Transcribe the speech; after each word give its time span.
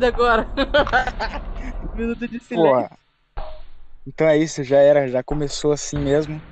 nada 0.00 0.08
agora. 0.08 0.50
Minuto 1.94 2.26
de 2.26 2.40
silêncio. 2.40 2.90
Então 4.06 4.26
é 4.26 4.36
isso, 4.38 4.64
já 4.64 4.78
era, 4.78 5.06
já 5.08 5.22
começou 5.22 5.72
assim 5.72 6.00
mesmo. 6.00 6.42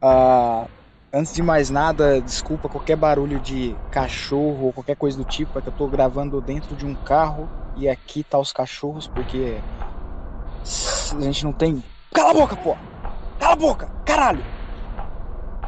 Ah, 0.00 0.68
antes 1.12 1.32
de 1.34 1.42
mais 1.42 1.68
nada, 1.68 2.22
desculpa 2.22 2.68
qualquer 2.68 2.96
barulho 2.96 3.40
de 3.40 3.76
cachorro 3.90 4.66
ou 4.66 4.72
qualquer 4.72 4.96
coisa 4.96 5.18
do 5.18 5.24
tipo, 5.24 5.58
é 5.58 5.62
que 5.62 5.68
eu 5.68 5.72
tô 5.72 5.88
gravando 5.88 6.40
dentro 6.40 6.76
de 6.76 6.86
um 6.86 6.94
carro 7.04 7.50
e 7.74 7.88
aqui 7.88 8.22
tá 8.24 8.38
os 8.38 8.52
cachorros, 8.52 9.08
porque 9.08 9.62
a 11.18 11.20
gente 11.22 11.44
não 11.44 11.52
tem. 11.52 11.82
Cala 12.14 12.30
a 12.30 12.34
boca, 12.34 12.56
pô! 12.56 12.78
Cala 13.38 13.52
a 13.52 13.56
boca! 13.56 13.90
Caralho! 14.04 14.44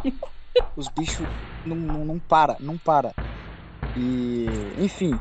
Os 0.76 0.88
bichos 0.88 1.26
não, 1.64 1.76
não, 1.76 2.04
não 2.04 2.20
para, 2.20 2.56
não 2.60 2.78
para. 2.78 3.14
E, 3.94 4.74
enfim, 4.76 5.20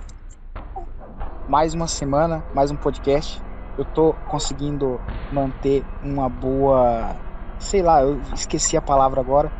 mais 1.48 1.74
uma 1.74 1.88
semana, 1.88 2.46
mais 2.54 2.72
um 2.72 2.78
podcast. 2.78 3.44
Eu 3.78 3.86
tô 3.86 4.14
conseguindo 4.28 5.02
manter 5.30 5.86
uma 6.02 6.30
boa, 6.30 7.22
sei 7.60 7.82
lá, 7.82 8.02
eu 8.02 8.22
esqueci 8.34 8.78
a 8.78 8.82
palavra 8.82 9.22
agora. 9.22 9.54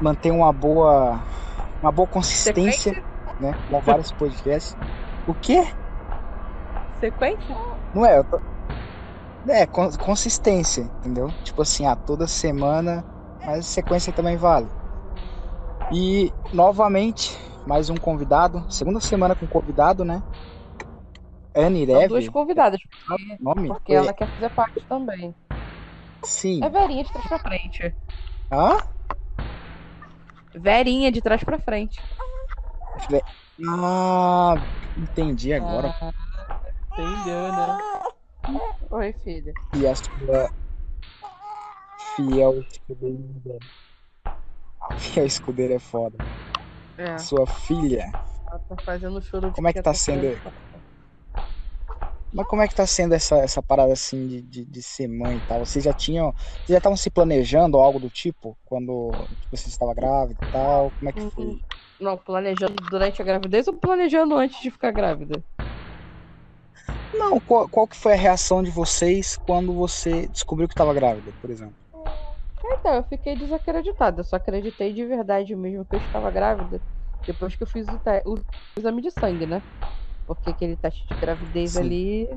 Manter 0.00 0.30
uma 0.30 0.52
boa, 0.52 1.24
uma 1.82 1.92
boa 1.92 2.08
consistência, 2.08 2.92
Sequência? 2.92 3.04
né? 3.38 3.56
Com 3.66 3.80
vários 3.80 4.12
podcasts. 4.12 4.76
O 5.26 5.34
quê? 5.34 5.64
Sequência? 6.98 7.54
Não 7.92 8.04
é, 8.06 8.18
eu 8.18 8.24
tô... 8.24 8.40
É, 9.48 9.66
con- 9.66 9.90
consistência, 9.98 10.82
entendeu? 10.82 11.32
Tipo 11.42 11.62
assim, 11.62 11.86
ah, 11.86 11.96
toda 11.96 12.26
semana, 12.26 13.06
mas 13.44 13.66
sequência 13.68 14.12
também 14.12 14.36
vale. 14.36 14.70
E 15.90 16.32
novamente, 16.52 17.36
mais 17.66 17.90
um 17.90 17.98
convidado. 17.98 18.64
Segunda 18.70 19.00
semana 19.00 19.36
com 19.36 19.46
convidado, 19.48 20.04
né? 20.04 20.22
Anne 21.56 21.86
São 21.86 22.06
duas 22.08 22.28
convidadas, 22.28 22.80
porque, 23.06 23.36
nome? 23.40 23.68
porque 23.68 23.94
ela 23.94 24.12
quer 24.12 24.28
fazer 24.28 24.50
parte 24.50 24.84
também. 24.86 25.34
Sim. 26.24 26.62
É 26.62 26.68
Verinha 26.68 27.02
de 27.04 27.12
trás 27.12 27.26
pra 27.28 27.38
frente. 27.38 27.94
Hã? 28.52 28.76
Verinha 30.54 31.10
de 31.10 31.22
trás 31.22 31.42
pra 31.42 31.58
frente. 31.58 32.02
Ah, 33.80 34.56
entendi 34.96 35.52
agora. 35.54 35.94
Ah, 36.00 36.12
entendeu, 36.92 37.52
né? 37.52 37.78
Oi, 38.90 39.12
filha. 39.12 39.54
E 39.74 39.86
a 39.86 39.94
sua 39.94 40.50
fiel 42.14 42.64
escudeira. 42.70 43.60
Fiel 44.98 45.26
escudeira 45.26 45.74
é 45.74 45.78
foda. 45.78 46.18
É, 46.98 47.18
Sua 47.18 47.46
filha. 47.46 48.14
ela 48.50 48.58
tá 48.60 48.76
fazendo 48.84 49.20
choro 49.22 49.48
de 49.48 49.54
Como 49.56 49.68
é 49.68 49.72
que 49.72 49.82
tá 49.82 49.92
sendo- 49.92 50.40
com- 50.40 50.52
Mas 52.32 52.46
como 52.46 52.62
é 52.62 52.68
que 52.68 52.74
tá 52.74 52.86
sendo 52.86 53.14
essa, 53.14 53.36
essa 53.38 53.62
parada 53.62 53.92
assim 53.92 54.26
de, 54.26 54.42
de, 54.42 54.64
de 54.64 54.82
ser 54.82 55.08
mãe 55.08 55.38
e 55.38 55.42
tal? 55.42 55.64
Vocês 55.64 55.84
já 55.84 55.92
tinham. 55.92 56.32
Vocês 56.32 56.74
já 56.74 56.78
estavam 56.78 56.96
se 56.96 57.10
planejando 57.10 57.78
ou 57.78 57.82
algo 57.84 57.98
do 58.00 58.10
tipo? 58.10 58.58
Quando 58.64 59.28
tipo, 59.40 59.56
você 59.56 59.68
estava 59.68 59.94
grávida 59.94 60.40
e 60.40 60.50
tal? 60.50 60.92
Como 60.92 61.08
é 61.10 61.12
que 61.12 61.22
foi? 61.22 61.46
Uhum. 61.46 61.60
Não, 61.98 62.16
planejando 62.18 62.78
durante 62.78 63.20
a 63.22 63.24
gravidez 63.24 63.66
ou 63.68 63.74
planejando 63.78 64.34
antes 64.36 64.60
de 64.60 64.70
ficar 64.70 64.90
grávida? 64.92 65.42
Não, 67.12 67.40
qual, 67.40 67.68
qual 67.68 67.88
que 67.88 67.96
foi 67.96 68.12
a 68.12 68.16
reação 68.16 68.62
de 68.62 68.70
vocês 68.70 69.36
quando 69.36 69.74
você 69.74 70.28
descobriu 70.28 70.68
que 70.68 70.74
estava 70.74 70.94
grávida, 70.94 71.32
por 71.40 71.50
exemplo? 71.50 71.76
Então, 72.64 72.94
eu 72.94 73.04
fiquei 73.04 73.36
desacreditada. 73.36 74.20
Eu 74.20 74.24
só 74.24 74.36
acreditei 74.36 74.92
de 74.92 75.04
verdade 75.06 75.54
mesmo 75.56 75.84
que 75.86 75.94
eu 75.94 75.98
estava 75.98 76.30
grávida 76.30 76.82
depois 77.26 77.56
que 77.56 77.62
eu 77.62 77.66
fiz 77.66 77.88
o, 77.92 78.00
o 78.26 78.40
exame 78.78 79.02
de 79.02 79.10
sangue, 79.10 79.46
né? 79.46 79.62
Porque 80.26 80.50
aquele 80.50 80.76
teste 80.76 81.06
de 81.08 81.16
gravidez 81.16 81.76
Sim. 81.76 81.76
ali. 81.76 82.28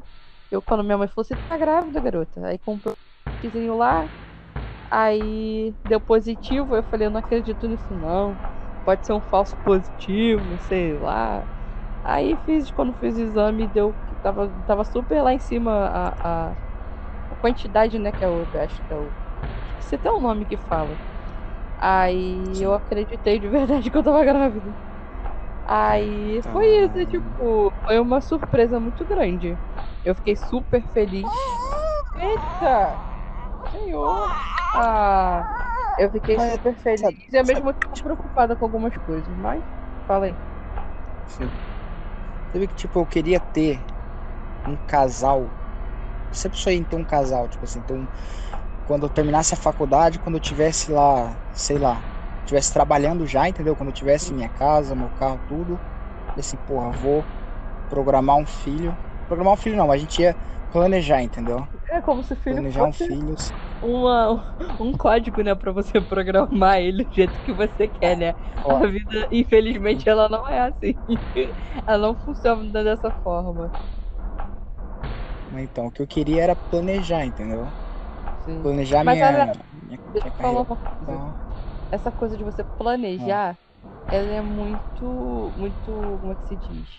Eu, 0.52 0.62
quando 0.62 0.84
minha 0.84 0.98
mãe 0.98 1.08
falou, 1.08 1.26
você 1.26 1.36
tá 1.36 1.58
grávida, 1.58 2.00
garota. 2.02 2.46
Aí 2.48 2.60
comprou 2.60 2.96
um 2.96 2.98
testezinho 3.42 3.76
lá. 3.78 4.10
Aí 4.90 5.76
deu 5.84 6.02
positivo. 6.02 6.76
Eu 6.76 6.84
falei, 6.84 7.08
eu 7.08 7.12
não 7.12 7.20
acredito 7.20 7.68
nisso 7.68 7.96
não. 7.96 8.40
Pode 8.84 9.06
ser 9.06 9.14
um 9.14 9.22
falso 9.22 9.58
positivo, 9.64 10.58
sei 10.60 10.98
lá. 10.98 11.48
Aí 12.04 12.38
fiz, 12.46 12.72
quando 12.72 12.94
fiz 12.96 13.18
o 13.18 13.22
exame, 13.22 13.68
deu 13.68 13.98
que 14.08 14.16
tava, 14.18 14.54
tava 14.66 14.84
super 14.86 15.22
lá 15.24 15.34
em 15.34 15.40
cima 15.40 15.72
a, 16.22 16.52
a, 16.52 16.58
a 17.30 17.36
quantidade, 17.38 18.00
né? 18.00 18.12
Que 18.14 18.24
é 18.24 18.30
o. 18.30 18.48
Acho 18.56 18.82
que 18.84 18.94
é 18.94 18.98
o. 18.98 19.16
Você 19.80 19.98
tem 20.00 20.12
um 20.12 20.22
nome 20.22 20.46
que 20.48 20.58
fala. 20.58 21.00
Aí 21.78 22.62
eu 22.62 22.74
acreditei 22.74 23.40
de 23.40 23.50
verdade 23.50 23.92
que 23.92 23.98
eu 23.98 24.04
tava 24.04 24.24
grávida. 24.26 24.76
Aí 25.72 26.42
foi 26.52 26.66
isso, 26.86 26.98
Ah. 27.00 27.06
tipo, 27.06 27.74
foi 27.86 28.00
uma 28.00 28.22
surpresa 28.22 28.80
muito 28.80 29.06
grande. 29.06 29.60
Eu 30.04 30.16
fiquei 30.16 30.36
super 30.36 30.84
feliz. 30.90 31.34
Eita! 32.16 33.04
Senhor! 33.72 34.38
Ah, 34.74 35.48
eu 35.98 36.12
fiquei 36.12 36.40
super 36.40 36.76
feliz 36.78 37.02
sabe- 37.02 37.24
e 37.34 37.38
ao 37.38 37.46
mesmo 37.46 37.74
tempo 37.74 38.00
preocupada 38.02 38.56
com 38.58 38.66
algumas 38.66 38.96
coisas, 38.98 39.36
mas 39.38 39.64
fala 40.08 40.28
aí. 40.28 40.38
Sim. 41.26 41.52
Sabe 42.52 42.68
que, 42.68 42.76
tipo, 42.76 43.00
eu 43.00 43.08
queria 43.08 43.40
ter 43.40 43.86
um 44.66 44.78
casal. 44.78 45.56
Sempre 46.32 46.60
sonhei 46.60 46.80
em 46.80 46.86
ter 46.86 46.96
um 46.98 47.06
casal, 47.06 47.50
tipo 47.50 47.66
assim, 47.66 47.80
então, 47.80 48.10
quando 48.86 49.06
eu 49.06 49.10
terminasse 49.12 49.54
a 49.54 49.58
faculdade, 49.58 50.20
quando 50.20 50.36
eu 50.38 50.42
tivesse 50.42 50.92
lá, 50.92 51.40
sei 51.52 51.78
lá, 51.80 52.08
tivesse 52.50 52.74
trabalhando 52.74 53.26
já, 53.28 53.50
entendeu? 53.50 53.76
Quando 53.76 53.90
eu 53.90 53.94
tivesse 53.94 54.34
minha 54.34 54.50
casa, 54.50 54.96
meu 54.96 55.12
carro, 55.12 55.42
tudo, 55.48 55.82
e 56.36 56.42
assim, 56.42 56.58
porra, 56.58 56.92
vou 56.94 57.28
programar 57.90 58.38
um 58.38 58.46
filho. 58.48 59.00
Programar 59.28 59.54
um 59.56 59.58
filho 59.58 59.78
não, 59.78 59.92
a 59.92 59.98
gente 59.98 60.22
ia 60.22 60.38
planejar, 60.72 61.24
entendeu? 61.24 61.68
É 61.92 62.02
como 62.02 62.24
se 62.24 62.36
filho 62.36 62.64
Planejar 62.64 62.86
um 62.86 62.94
fosse 62.94 63.08
filho. 63.08 63.36
uma, 63.82 64.46
um 64.80 64.94
código, 64.94 65.42
né, 65.44 65.56
pra 65.56 65.72
você 65.72 66.02
programar 66.02 66.80
ele 66.82 67.06
do 67.06 67.14
jeito 67.14 67.42
que 67.42 67.54
você 67.54 67.88
quer, 67.90 68.18
né? 68.18 68.36
Ó. 68.64 68.82
A 68.82 68.88
vida, 68.88 69.28
infelizmente, 69.32 70.10
ela 70.10 70.30
não 70.30 70.48
é 70.50 70.60
assim. 70.62 71.02
Ela 71.88 72.00
não 72.10 72.18
funciona 72.18 72.84
dessa 72.84 73.12
forma. 73.24 73.74
Então, 75.52 75.88
o 75.88 75.92
que 75.92 76.02
eu 76.02 76.08
queria 76.08 76.44
era 76.44 76.56
planejar, 76.56 77.26
entendeu? 77.26 77.74
Sim. 78.44 78.64
Planejar 78.64 79.04
Mas 79.04 79.22
minha, 79.22 79.22
olha, 79.22 79.58
minha, 79.72 80.00
minha 80.22 80.34
carreira. 80.34 80.68
coisa. 81.02 81.24
Então, 81.26 81.36
Essa 81.92 82.12
coisa 82.12 82.38
de 82.38 82.44
você 82.44 82.64
planejar, 82.64 83.60
ela 84.10 84.32
é 84.34 84.42
muito, 84.42 85.54
muito, 85.58 86.18
como 86.22 86.32
é 86.34 86.36
que 86.36 86.46
se 86.46 86.58
diz? 86.58 86.90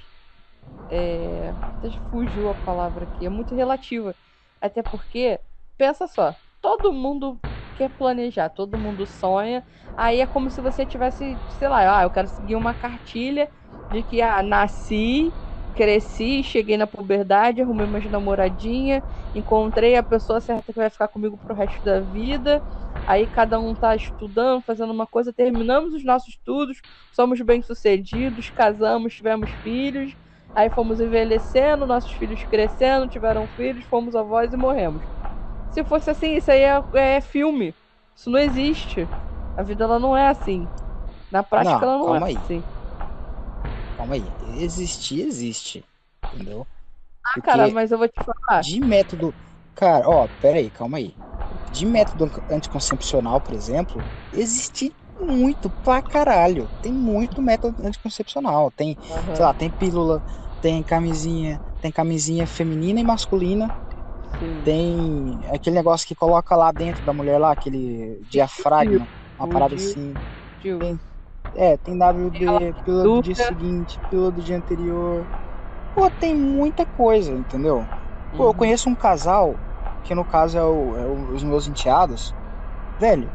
É, 0.88 1.50
até 1.78 1.90
fugiu 2.10 2.48
a 2.48 2.54
palavra 2.54 3.04
aqui, 3.04 3.24
é 3.26 3.28
muito 3.28 3.54
relativa. 3.54 4.16
Até 4.60 4.82
porque, 4.82 5.40
pensa 5.76 6.06
só, 6.08 6.36
todo 6.60 6.92
mundo 6.92 7.42
quer 7.74 7.90
planejar, 7.90 8.50
todo 8.50 8.78
mundo 8.78 9.06
sonha. 9.06 9.64
Aí 9.96 10.20
é 10.20 10.26
como 10.26 10.50
se 10.50 10.60
você 10.60 10.86
tivesse, 10.86 11.42
sei 11.48 11.68
lá, 11.68 12.00
ah, 12.00 12.02
eu 12.04 12.10
quero 12.10 12.28
seguir 12.28 12.56
uma 12.56 12.74
cartilha 12.74 13.48
de 13.88 14.02
que 14.04 14.20
ah, 14.22 14.42
nasci, 14.42 15.34
cresci, 15.74 16.42
cheguei 16.44 16.76
na 16.76 16.86
puberdade, 16.86 17.62
arrumei 17.62 17.86
umas 17.86 18.04
namoradinha, 18.10 19.02
encontrei 19.34 19.96
a 19.96 20.02
pessoa 20.02 20.40
certa 20.40 20.72
que 20.72 20.78
vai 20.78 20.90
ficar 20.90 21.08
comigo 21.08 21.38
pro 21.38 21.54
resto 21.54 21.80
da 21.84 22.00
vida. 22.00 22.62
Aí 23.06 23.26
cada 23.26 23.58
um 23.60 23.74
tá 23.74 23.94
estudando, 23.96 24.62
fazendo 24.62 24.92
uma 24.92 25.06
coisa, 25.06 25.32
terminamos 25.32 25.94
os 25.94 26.04
nossos 26.04 26.28
estudos, 26.30 26.80
somos 27.10 27.40
bem-sucedidos, 27.40 28.50
casamos, 28.50 29.14
tivemos 29.14 29.50
filhos, 29.52 30.14
aí 30.54 30.70
fomos 30.70 31.00
envelhecendo, 31.00 31.86
nossos 31.86 32.12
filhos 32.12 32.44
crescendo, 32.44 33.08
tiveram 33.08 33.48
filhos, 33.48 33.84
fomos 33.86 34.14
avós 34.14 34.52
e 34.52 34.56
morremos. 34.56 35.04
Se 35.70 35.84
fosse 35.84 36.10
assim, 36.10 36.34
isso 36.36 36.50
aí 36.50 36.62
é, 36.62 36.82
é 37.16 37.20
filme. 37.20 37.76
Isso 38.16 38.30
não 38.30 38.38
existe. 38.38 39.10
A 39.56 39.62
vida 39.62 39.84
ela 39.84 39.98
não 39.98 40.16
é 40.16 40.28
assim. 40.28 40.70
Na 41.30 41.42
prática 41.44 41.84
Não, 41.84 41.86
ela 41.86 41.98
não 41.98 42.14
calma 42.14 42.26
é 42.26 42.26
aí. 42.26 42.44
assim. 42.44 42.64
calma 43.96 44.14
aí. 44.14 44.34
Existir, 44.40 45.20
existe. 45.26 45.84
Entendeu? 46.32 46.66
Ah, 47.24 47.38
Porque 47.42 47.42
cara, 47.42 47.68
mas 47.68 47.90
eu 47.92 47.98
vou 47.98 48.08
te 48.08 48.20
falar. 48.24 48.66
de 48.66 48.80
método. 48.80 49.34
Cara, 49.74 50.08
ó, 50.08 50.28
pera 50.28 50.58
aí, 50.58 50.70
calma 50.70 50.98
aí. 50.98 51.16
De 51.70 51.86
método 51.86 52.30
anticoncepcional, 52.50 53.40
por 53.42 53.54
exemplo, 53.54 54.06
existe 54.32 54.96
muito 55.18 55.70
pra 55.82 56.02
caralho. 56.02 56.70
Tem 56.80 56.92
muito 56.92 57.42
método 57.42 57.82
anticoncepcional. 57.86 58.72
Tem, 58.72 58.98
Aham, 59.08 59.34
sei 59.34 59.44
lá, 59.46 59.54
tem 59.54 59.70
pílula, 59.72 60.22
tem 60.60 60.82
camisinha, 60.84 61.62
tem 61.80 61.92
camisinha 61.92 62.46
feminina 62.46 63.00
e 63.00 63.04
masculina. 63.04 63.72
sim. 64.38 64.64
Tem 64.64 65.40
aquele 65.48 65.76
negócio 65.76 66.06
que 66.06 66.14
coloca 66.14 66.54
lá 66.56 66.70
dentro 66.72 67.04
da 67.04 67.12
mulher 67.14 67.38
lá, 67.38 67.52
aquele 67.52 68.22
diafragma, 68.26 69.08
uma 69.38 69.48
O 69.48 69.48
parada 69.48 69.74
DIU. 69.74 69.92
assim. 69.92 70.20
Tio. 70.58 70.78
Tem- 70.78 71.00
É, 71.54 71.76
tem 71.78 71.98
WD, 71.98 72.74
pílula 72.84 73.08
do 73.08 73.20
dia 73.20 73.34
seguinte, 73.36 74.00
pílula 74.08 74.32
do 74.32 74.42
dia 74.42 74.56
anterior. 74.56 75.28
Pô, 75.94 76.10
tem 76.10 76.34
muita 76.36 76.86
coisa, 76.86 77.32
entendeu? 77.34 77.88
Pô, 78.36 78.46
eu 78.48 78.54
Uhum. 78.54 78.54
conheço 78.54 78.88
um 78.88 78.96
casal, 78.96 79.60
que 80.02 80.14
no 80.14 80.24
caso 80.26 80.58
é, 80.58 80.64
o- 80.64 80.96
é 80.96 81.06
o- 81.08 81.32
os 81.34 81.42
meus 81.44 81.66
enteados. 81.66 82.36
Velho, 82.98 83.34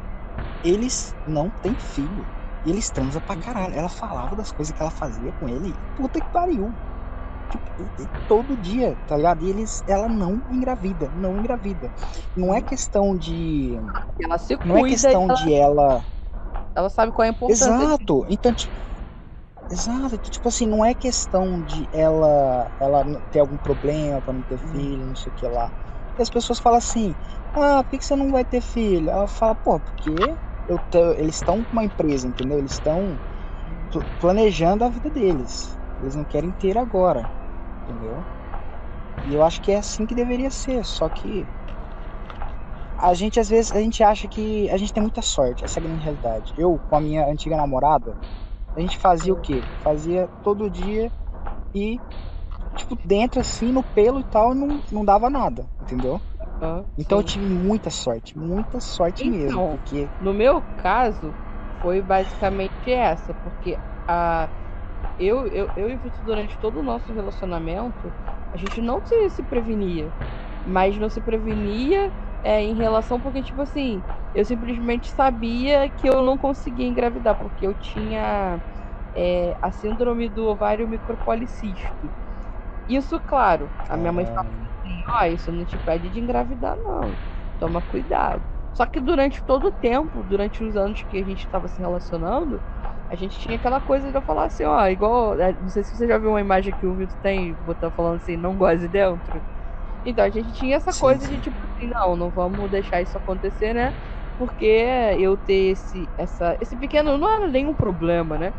eles 0.63 1.15
não 1.25 1.51
têm 1.51 1.77
filho. 1.79 2.29
E 2.63 2.71
eles 2.71 2.91
transam 2.91 3.21
pra 3.21 3.37
caralho. 3.37 3.75
Ela 3.75 3.89
falava 3.89 4.35
das 4.35 4.51
coisas 4.51 4.73
que 4.75 4.81
ela 4.81 4.91
fazia 4.91 5.33
com 5.33 5.49
ele. 5.49 5.81
Puta 5.95 6.21
que 6.21 6.29
pariu. 6.29 6.77
Tipo, 7.49 7.71
todo 8.27 8.57
dia, 8.57 8.97
tá 9.05 9.17
ligado? 9.17 9.43
E 9.43 9.49
eles, 9.49 9.83
ela 9.87 10.09
não 10.09 10.43
engravida, 10.49 11.11
não 11.13 11.37
engravida. 11.37 11.93
Não 12.35 12.53
é 12.53 12.61
questão 12.63 13.17
de. 13.17 13.77
Ela 14.21 14.37
se 14.37 14.57
cuida, 14.57 14.63
não 14.63 14.77
é 14.77 14.83
questão 14.83 15.29
ela... 15.29 15.33
de 15.33 15.53
ela. 15.53 16.05
Ela 16.75 16.89
sabe 16.89 17.11
qual 17.11 17.25
é 17.25 17.29
a 17.29 17.31
importância. 17.31 17.97
Exato. 17.97 18.25
Então, 18.29 18.53
tipo, 18.53 18.73
Exato, 19.69 20.17
tipo 20.19 20.47
assim, 20.47 20.67
não 20.67 20.85
é 20.85 20.93
questão 20.95 21.63
de 21.63 21.87
ela 21.91 22.71
ela 22.79 23.03
ter 23.31 23.39
algum 23.39 23.57
problema 23.57 24.21
para 24.21 24.33
não 24.33 24.43
ter 24.43 24.59
uhum. 24.61 24.69
filho, 24.69 25.07
não 25.07 25.15
sei 25.15 25.31
o 25.31 25.33
que 25.35 25.47
lá. 25.47 25.73
E 26.17 26.21
as 26.21 26.29
pessoas 26.29 26.59
falam 26.59 26.77
assim, 26.79 27.15
ah, 27.55 27.83
por 27.83 27.89
que, 27.99 28.05
você 28.05 28.15
não 28.15 28.31
vai 28.31 28.45
ter 28.45 28.61
filho? 28.61 29.09
Ela 29.09 29.27
fala, 29.27 29.55
pô, 29.55 29.79
porque 29.79 30.37
te, 30.89 30.97
eles 31.17 31.35
estão 31.37 31.63
com 31.65 31.73
uma 31.73 31.83
empresa, 31.85 32.27
entendeu? 32.27 32.57
Eles 32.59 32.73
estão 32.73 33.21
planejando 34.19 34.83
a 34.83 34.89
vida 34.89 35.09
deles. 35.11 35.77
Eles 35.99 36.15
não 36.15 36.25
querem 36.25 36.51
ter 36.53 36.77
agora, 36.77 37.29
entendeu? 37.83 38.27
E 39.25 39.33
eu 39.33 39.43
acho 39.43 39.61
que 39.61 39.71
é 39.73 39.77
assim 39.77 40.05
que 40.07 40.15
deveria 40.15 40.49
ser, 40.51 40.85
só 40.85 41.09
que 41.09 41.49
a 42.97 43.13
gente 43.13 43.39
às 43.39 43.49
vezes 43.49 43.73
a 43.73 43.79
gente 43.81 44.03
acha 44.03 44.27
que 44.27 44.69
a 44.69 44.77
gente 44.77 44.93
tem 44.93 45.01
muita 45.01 45.21
sorte, 45.21 45.63
essa 45.63 45.79
é 45.79 45.81
a 45.81 45.83
grande 45.83 46.03
realidade. 46.03 46.53
Eu 46.55 46.79
com 46.85 46.95
a 46.95 47.01
minha 47.01 47.25
antiga 47.27 47.57
namorada, 47.57 48.17
a 48.75 48.81
gente 48.81 48.97
fazia 48.99 49.33
o 49.33 49.37
quê? 49.37 49.67
Fazia 49.83 50.29
todo 50.41 50.69
dia 50.71 51.11
e, 51.73 52.01
tipo, 52.75 52.97
dentro 53.05 53.39
assim, 53.39 53.71
no 53.71 53.83
pelo 53.83 54.19
e 54.19 54.23
tal, 54.23 54.53
não, 54.53 54.81
não 54.91 55.05
dava 55.05 55.29
nada, 55.29 55.69
entendeu? 55.81 56.21
Ah, 56.61 56.83
então 56.97 57.19
sim. 57.19 57.23
eu 57.23 57.27
tive 57.27 57.45
muita 57.47 57.89
sorte, 57.89 58.37
muita 58.37 58.79
sorte 58.79 59.27
então, 59.27 59.39
mesmo. 59.39 59.69
Porque... 59.77 60.09
No 60.19 60.33
meu 60.33 60.61
caso, 60.75 61.35
foi 61.81 62.01
basicamente 62.01 62.89
essa, 62.91 63.33
porque 63.35 63.77
a. 64.07 64.49
Eu, 65.17 65.47
eu, 65.47 65.71
eu 65.75 65.89
e 65.89 65.95
o 65.95 65.99
Vitor, 65.99 66.25
durante 66.25 66.59
todo 66.59 66.79
o 66.79 66.83
nosso 66.83 67.13
relacionamento, 67.13 68.13
a 68.53 68.57
gente 68.57 68.81
não 68.81 69.01
se, 69.05 69.29
se 69.29 69.43
prevenia. 69.43 70.13
Mas 70.65 70.97
não 70.97 71.09
se 71.09 71.21
prevenia 71.21 72.11
é, 72.43 72.61
em 72.61 72.75
relação, 72.75 73.21
porque, 73.21 73.43
tipo 73.43 73.61
assim, 73.61 74.03
eu 74.33 74.43
simplesmente 74.45 75.11
sabia 75.11 75.89
que 75.91 76.09
eu 76.09 76.21
não 76.23 76.37
conseguia 76.37 76.85
engravidar, 76.87 77.37
porque 77.37 77.65
eu 77.67 77.73
tinha 77.75 78.59
é, 79.15 79.53
a 79.61 79.71
síndrome 79.71 80.29
do 80.29 80.45
ovário 80.47 80.87
micropolicístico. 80.87 82.11
Isso, 82.87 83.19
claro, 83.21 83.73
a 83.87 83.97
minha 83.97 84.11
mãe 84.11 84.25
fala 84.27 84.45
assim, 84.47 85.01
ó, 85.09 85.23
oh, 85.23 85.25
isso 85.25 85.51
não 85.51 85.65
te 85.65 85.79
pede 85.79 86.09
de 86.09 86.19
engravidar, 86.19 86.75
não. 86.77 87.19
Toma 87.57 87.81
cuidado. 87.81 88.45
Só 88.73 88.85
que 88.85 88.99
durante 89.01 89.43
todo 89.43 89.67
o 89.67 89.71
tempo, 89.71 90.23
durante 90.23 90.63
os 90.63 90.75
anos 90.75 91.03
que 91.03 91.17
a 91.17 91.23
gente 91.23 91.39
estava 91.41 91.67
se 91.67 91.79
relacionando, 91.81 92.63
a 93.09 93.15
gente 93.15 93.39
tinha 93.39 93.57
aquela 93.57 93.81
coisa 93.81 94.11
de 94.11 94.17
eu 94.17 94.21
falar 94.23 94.45
assim, 94.45 94.63
ó, 94.65 94.87
igual. 94.87 95.39
É, 95.39 95.53
não 95.53 95.69
sei 95.69 95.83
se 95.83 95.95
você 95.97 96.07
já 96.07 96.17
viu 96.19 96.29
uma 96.31 96.41
imagem 96.41 96.73
que 96.75 96.85
o 96.85 96.95
Vitor 96.95 97.17
tem, 97.21 97.55
botando 97.55 97.93
falando 97.93 98.17
assim, 98.17 98.35
não 98.37 98.57
goze 98.57 98.87
dentro. 98.89 99.43
Então 100.03 100.23
a 100.25 100.29
gente 100.29 100.53
tinha 100.53 100.75
essa 100.77 100.93
sim, 100.93 100.95
coisa 100.95 101.27
de 101.27 101.39
tipo 101.39 101.57
assim, 101.63 101.87
não, 101.89 102.15
não 102.15 102.31
vamos 102.31 102.69
deixar 102.69 103.01
isso 103.01 103.17
acontecer, 103.17 103.73
né? 103.73 103.93
Porque 104.37 104.65
eu 105.19 105.37
ter 105.37 105.71
esse, 105.73 106.11
essa, 106.17 106.57
esse 106.61 106.77
pequeno. 106.77 107.17
Não 107.17 107.29
era 107.29 107.49
nenhum 107.49 107.75
problema, 107.75 108.37
né? 108.37 108.53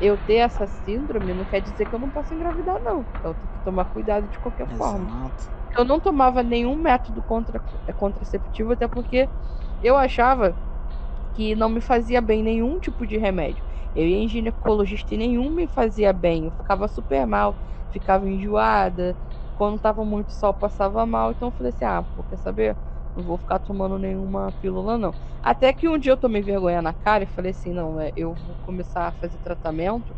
Eu 0.00 0.18
ter 0.18 0.36
essa 0.36 0.66
síndrome 0.66 1.34
não 1.34 1.46
quer 1.46 1.60
dizer 1.62 1.86
que 1.86 1.94
eu 1.94 1.98
não 1.98 2.10
posso 2.10 2.34
engravidar, 2.34 2.80
não. 2.82 3.08
Então 3.18 3.30
eu 3.32 3.34
tenho 3.36 3.50
que 3.52 3.60
tomar 3.62 3.86
cuidado 3.86 4.28
de 4.28 4.38
qualquer 4.38 4.68
Exato. 4.68 4.76
forma. 4.76 5.10
Eu 5.76 5.84
não 5.84 6.00
tomava 6.00 6.42
nenhum 6.42 6.76
método 6.76 7.22
contra, 7.22 7.62
é, 7.86 7.92
contraceptivo, 7.92 8.72
até 8.72 8.88
porque 8.88 9.30
eu 9.82 9.96
achava 9.96 10.58
que 11.34 11.54
não 11.54 11.68
me 11.68 11.80
fazia 11.80 12.20
bem 12.20 12.42
nenhum 12.42 12.80
tipo 12.80 13.06
de 13.06 13.16
remédio. 13.18 13.64
Eu 13.94 14.06
ia 14.06 14.16
em 14.16 14.28
ginecologista 14.28 15.14
e 15.14 15.18
nenhum 15.18 15.50
me 15.54 15.68
fazia 15.68 16.12
bem. 16.12 16.46
Eu 16.46 16.52
ficava 16.52 16.88
super 16.88 17.26
mal, 17.26 17.58
ficava 17.90 18.28
enjoada, 18.30 19.18
quando 19.54 19.78
tava 19.80 20.04
muito 20.04 20.32
sol, 20.32 20.54
passava 20.54 21.04
mal. 21.06 21.32
Então 21.32 21.48
eu 21.48 21.52
falei 21.52 21.70
assim: 21.70 21.84
ah, 21.84 22.04
pô, 22.14 22.24
quer 22.24 22.38
saber? 22.38 22.78
Não 23.16 23.24
vou 23.24 23.38
ficar 23.38 23.58
tomando 23.60 23.98
nenhuma 23.98 24.52
pílula, 24.60 24.98
não. 24.98 25.16
Até 25.42 25.72
que 25.72 25.88
um 25.88 25.98
dia 25.98 26.12
eu 26.12 26.16
tomei 26.18 26.42
vergonha 26.42 26.82
na 26.82 26.94
cara 26.94 27.24
e 27.24 27.26
falei 27.26 27.52
assim: 27.52 27.72
não, 27.72 27.98
é, 28.00 28.12
eu 28.16 28.34
vou 28.34 28.56
começar 28.60 29.08
a 29.08 29.12
fazer 29.12 29.38
tratamento, 29.40 30.16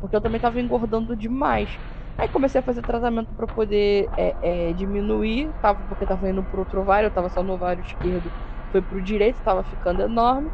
porque 0.00 0.16
eu 0.16 0.20
também 0.20 0.40
tava 0.40 0.60
engordando 0.60 1.16
demais. 1.16 1.78
Aí 2.18 2.28
comecei 2.28 2.60
a 2.60 2.64
fazer 2.64 2.82
tratamento 2.84 3.34
para 3.34 3.46
poder 3.48 4.10
é, 4.16 4.70
é, 4.70 4.72
diminuir, 4.74 5.54
tava, 5.60 5.84
porque 5.86 6.06
tava 6.06 6.28
indo 6.30 6.44
pro 6.44 6.60
outro 6.60 6.80
ovário, 6.82 7.06
eu 7.08 7.10
tava 7.12 7.28
só 7.30 7.42
no 7.42 7.52
ovário 7.54 7.82
esquerdo, 7.82 8.32
foi 8.70 8.82
pro 8.82 9.02
direito, 9.02 9.42
tava 9.42 9.62
ficando 9.64 10.02
enorme. 10.02 10.50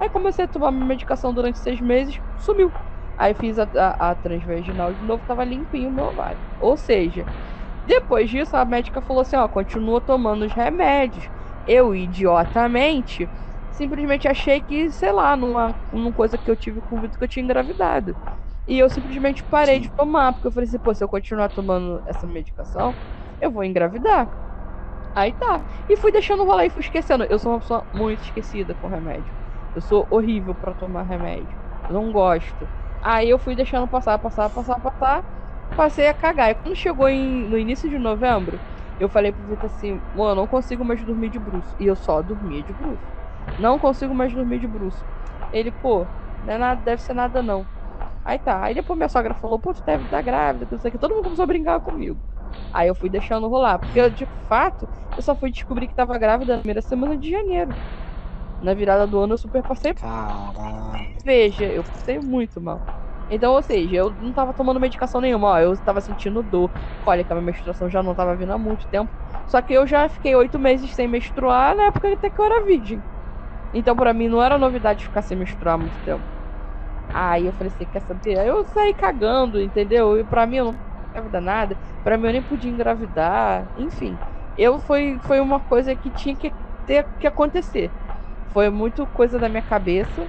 Aí 0.00 0.08
comecei 0.10 0.44
a 0.44 0.48
tomar 0.48 0.70
minha 0.72 0.86
medicação 0.86 1.34
durante 1.34 1.58
seis 1.58 1.80
meses, 1.80 2.20
sumiu. 2.36 2.74
Aí 3.16 3.34
fiz 3.34 3.58
a, 3.58 3.68
a, 3.74 4.10
a 4.10 4.14
transvaginal 4.14 4.94
de 4.94 5.02
novo, 5.04 5.24
tava 5.24 5.44
limpinho 5.44 5.90
o 5.90 5.92
meu 5.92 6.06
ovário. 6.06 6.40
Ou 6.58 6.76
seja, 6.76 7.28
depois 7.88 8.30
disso, 8.30 8.56
a 8.56 8.64
médica 8.66 9.02
falou 9.02 9.22
assim: 9.22 9.36
ó, 9.36 9.48
continua 9.48 10.00
tomando 10.02 10.44
os 10.46 10.54
remédios. 10.54 11.30
Eu, 11.66 11.94
idiotamente, 11.94 13.30
simplesmente 13.70 14.28
achei 14.28 14.62
que, 14.62 14.90
sei 14.92 15.12
lá, 15.12 15.36
numa, 15.36 15.76
numa 15.92 16.12
coisa 16.12 16.38
que 16.38 16.50
eu 16.50 16.56
tive 16.56 16.82
com 16.82 16.96
o 16.98 17.00
Vitor 17.00 17.18
que 17.18 17.24
eu 17.24 17.28
tinha 17.28 17.44
engravidado. 17.44 18.16
E 18.66 18.78
eu 18.78 18.90
simplesmente 18.90 19.44
parei 19.44 19.80
Sim. 19.80 19.82
de 19.82 19.90
tomar, 19.90 20.32
porque 20.34 20.48
eu 20.48 20.52
falei 20.52 20.68
assim: 20.68 20.78
pô, 20.80 20.94
se 20.94 21.04
eu 21.04 21.08
continuar 21.08 21.50
tomando 21.50 22.02
essa 22.06 22.26
medicação, 22.26 22.96
eu 23.40 23.50
vou 23.52 23.64
engravidar. 23.64 24.30
Aí 25.14 25.32
tá. 25.32 25.64
E 25.88 25.96
fui 25.96 26.12
deixando 26.12 26.44
rolar 26.44 26.66
e 26.66 26.70
fui 26.70 26.82
esquecendo. 26.82 27.24
Eu 27.28 27.38
sou 27.38 27.52
uma 27.52 27.60
pessoa 27.60 27.86
muito 27.92 28.22
esquecida 28.24 28.74
com 28.74 28.86
remédio. 28.88 29.34
Eu 29.74 29.80
sou 29.80 30.06
horrível 30.10 30.54
para 30.54 30.74
tomar 30.74 31.04
remédio. 31.04 31.58
Eu 31.88 31.94
não 31.94 32.12
gosto. 32.12 32.70
Aí 33.02 33.28
eu 33.28 33.38
fui 33.38 33.56
deixando 33.56 33.88
passar, 33.88 34.18
passar, 34.18 34.50
passar, 34.50 34.80
passar 34.80 35.24
passei 35.74 36.08
a 36.08 36.14
cagar. 36.14 36.50
E 36.50 36.54
quando 36.54 36.74
chegou 36.76 37.08
em, 37.08 37.48
no 37.48 37.58
início 37.58 37.88
de 37.88 37.98
novembro, 37.98 38.62
eu 38.98 39.08
falei 39.08 39.32
pro 39.32 39.44
Vitor 39.46 39.66
assim, 39.66 40.02
mano, 40.12 40.32
eu 40.32 40.34
não 40.36 40.46
consigo 40.46 40.84
mais 40.84 41.04
dormir 41.04 41.30
de 41.30 41.38
bruxo. 41.38 41.74
E 41.78 41.86
eu 41.86 41.96
só 41.96 42.22
dormia 42.22 42.62
de 42.64 42.72
bruxo. 42.72 43.06
Não 43.56 43.78
consigo 43.78 44.14
mais 44.14 44.32
dormir 44.34 44.60
de 44.60 44.68
bruxo. 44.68 45.04
Ele, 45.52 45.70
pô, 45.72 46.10
não 46.42 46.54
é 46.54 46.58
nada, 46.58 46.82
deve 46.82 47.02
ser 47.02 47.14
nada 47.14 47.42
não. 47.42 47.68
Aí 48.24 48.38
tá. 48.38 48.64
Aí 48.64 48.74
depois 48.74 48.96
minha 48.98 49.08
sogra 49.08 49.34
falou, 49.34 49.60
pô, 49.60 49.74
tu 49.74 49.82
deve 49.84 50.04
estar 50.04 50.22
grávida, 50.22 50.68
não 50.70 50.78
sei 50.78 50.90
o 50.90 50.92
que. 50.92 50.98
Todo 50.98 51.12
mundo 51.14 51.24
começou 51.24 51.44
a 51.44 51.46
brincar 51.46 51.80
comigo. 51.80 52.20
Aí 52.72 52.88
eu 52.88 52.94
fui 52.94 53.10
deixando 53.10 53.48
rolar. 53.48 53.78
Porque, 53.80 54.10
de 54.10 54.26
fato, 54.48 54.88
eu 55.16 55.22
só 55.22 55.36
fui 55.36 55.50
descobrir 55.50 55.88
que 55.88 55.94
tava 55.94 56.18
grávida 56.18 56.54
na 56.56 56.60
primeira 56.62 56.82
semana 56.82 57.18
de 57.18 57.30
janeiro. 57.30 57.76
Na 58.60 58.74
virada 58.74 59.06
do 59.08 59.18
ano 59.20 59.34
eu 59.34 59.38
super 59.38 59.64
passei. 59.64 59.94
Veja, 61.24 61.70
eu 61.72 61.84
passei 61.84 62.18
muito 62.18 62.60
mal. 62.60 62.84
Então, 63.28 63.52
ou 63.54 63.62
seja, 63.62 63.96
eu 63.96 64.10
não 64.14 64.32
tava 64.32 64.54
tomando 64.54 64.80
medicação 64.80 65.20
nenhuma, 65.20 65.48
ó, 65.50 65.58
eu 65.60 65.78
tava 65.82 66.00
sentindo 66.00 66.42
dor. 66.42 66.74
Olha, 67.06 67.24
que 67.24 67.32
a 67.32 67.36
minha 67.36 67.44
menstruação 67.46 67.88
já 67.90 68.02
não 68.02 68.14
tava 68.14 68.36
vindo 68.36 68.52
há 68.52 68.58
muito 68.58 68.86
tempo. 68.88 69.12
Só 69.46 69.62
que 69.62 69.72
eu 69.72 69.86
já 69.86 70.08
fiquei 70.08 70.34
oito 70.36 70.58
meses 70.58 70.94
sem 70.94 71.08
menstruar 71.08 71.74
na 71.76 71.84
época 71.84 72.12
até 72.12 72.30
que 72.30 72.40
eu 72.40 72.44
era 72.44 72.64
virgem. 72.66 73.04
Então, 73.72 73.96
pra 73.96 74.14
mim, 74.14 74.28
não 74.28 74.42
era 74.42 74.58
novidade 74.58 75.04
ficar 75.04 75.22
sem 75.22 75.36
menstruar 75.38 75.76
há 75.76 75.78
muito 75.78 76.00
tempo. 76.02 76.26
Aí 77.12 77.46
eu 77.46 77.52
falei 77.52 77.68
assim, 77.72 77.86
quer 77.86 78.00
saber? 78.02 78.38
Aí 78.38 78.48
eu 78.48 78.64
saí 78.64 78.94
cagando, 78.94 79.60
entendeu? 79.60 80.18
E 80.18 80.24
pra 80.24 80.46
mim 80.46 80.56
eu 80.56 80.64
não 80.66 80.78
engravidar 81.10 81.40
nada. 81.42 81.78
Pra 82.02 82.18
mim 82.18 82.26
eu 82.26 82.32
nem 82.32 82.42
podia 82.42 82.70
engravidar. 82.70 83.70
Enfim, 83.76 84.20
eu 84.56 84.78
foi, 84.80 85.18
foi 85.20 85.40
uma 85.40 85.60
coisa 85.60 85.96
que 85.96 86.10
tinha 86.12 86.36
que 86.36 86.54
ter 86.84 87.08
que 87.18 87.26
acontecer. 87.26 87.94
Foi 88.48 88.70
muito 88.70 89.06
coisa 89.08 89.38
da 89.38 89.48
minha 89.48 89.62
cabeça, 89.62 90.28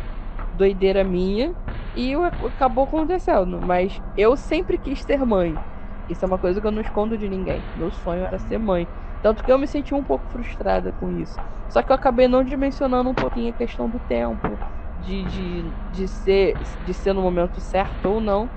doideira 0.60 1.04
minha. 1.04 1.56
E 1.96 2.14
acabou 2.46 2.86
acontecendo. 2.86 3.62
Mas 3.62 4.00
eu 4.16 4.38
sempre 4.38 4.78
quis 4.80 5.04
ser 5.04 5.26
mãe. 5.26 5.62
Isso 6.08 6.26
é 6.26 6.28
uma 6.28 6.40
coisa 6.40 6.62
que 6.62 6.68
eu 6.68 6.72
não 6.72 6.82
escondo 6.82 7.18
de 7.18 7.30
ninguém. 7.30 7.68
Meu 7.76 7.92
sonho 7.92 8.24
era 8.26 8.40
ser 8.40 8.58
mãe. 8.60 8.90
Tanto 9.22 9.44
que 9.44 9.52
eu 9.52 9.58
me 9.60 9.68
senti 9.68 9.94
um 9.94 10.04
pouco 10.04 10.28
frustrada 10.30 10.94
com 10.94 11.10
isso. 11.12 11.40
Só 11.68 11.84
que 11.84 11.92
eu 11.92 11.96
acabei 11.96 12.28
não 12.28 12.44
dimensionando 12.44 13.10
um 13.10 13.16
pouquinho 13.16 13.52
a 13.52 13.54
questão 13.56 13.90
do 13.90 14.00
tempo, 14.00 14.60
de, 14.98 15.26
de, 15.26 15.76
de, 15.90 16.08
ser, 16.08 16.58
de 16.80 16.94
ser 16.94 17.14
no 17.14 17.22
momento 17.22 17.62
certo 17.62 18.06
ou 18.06 18.22
não. 18.22 18.52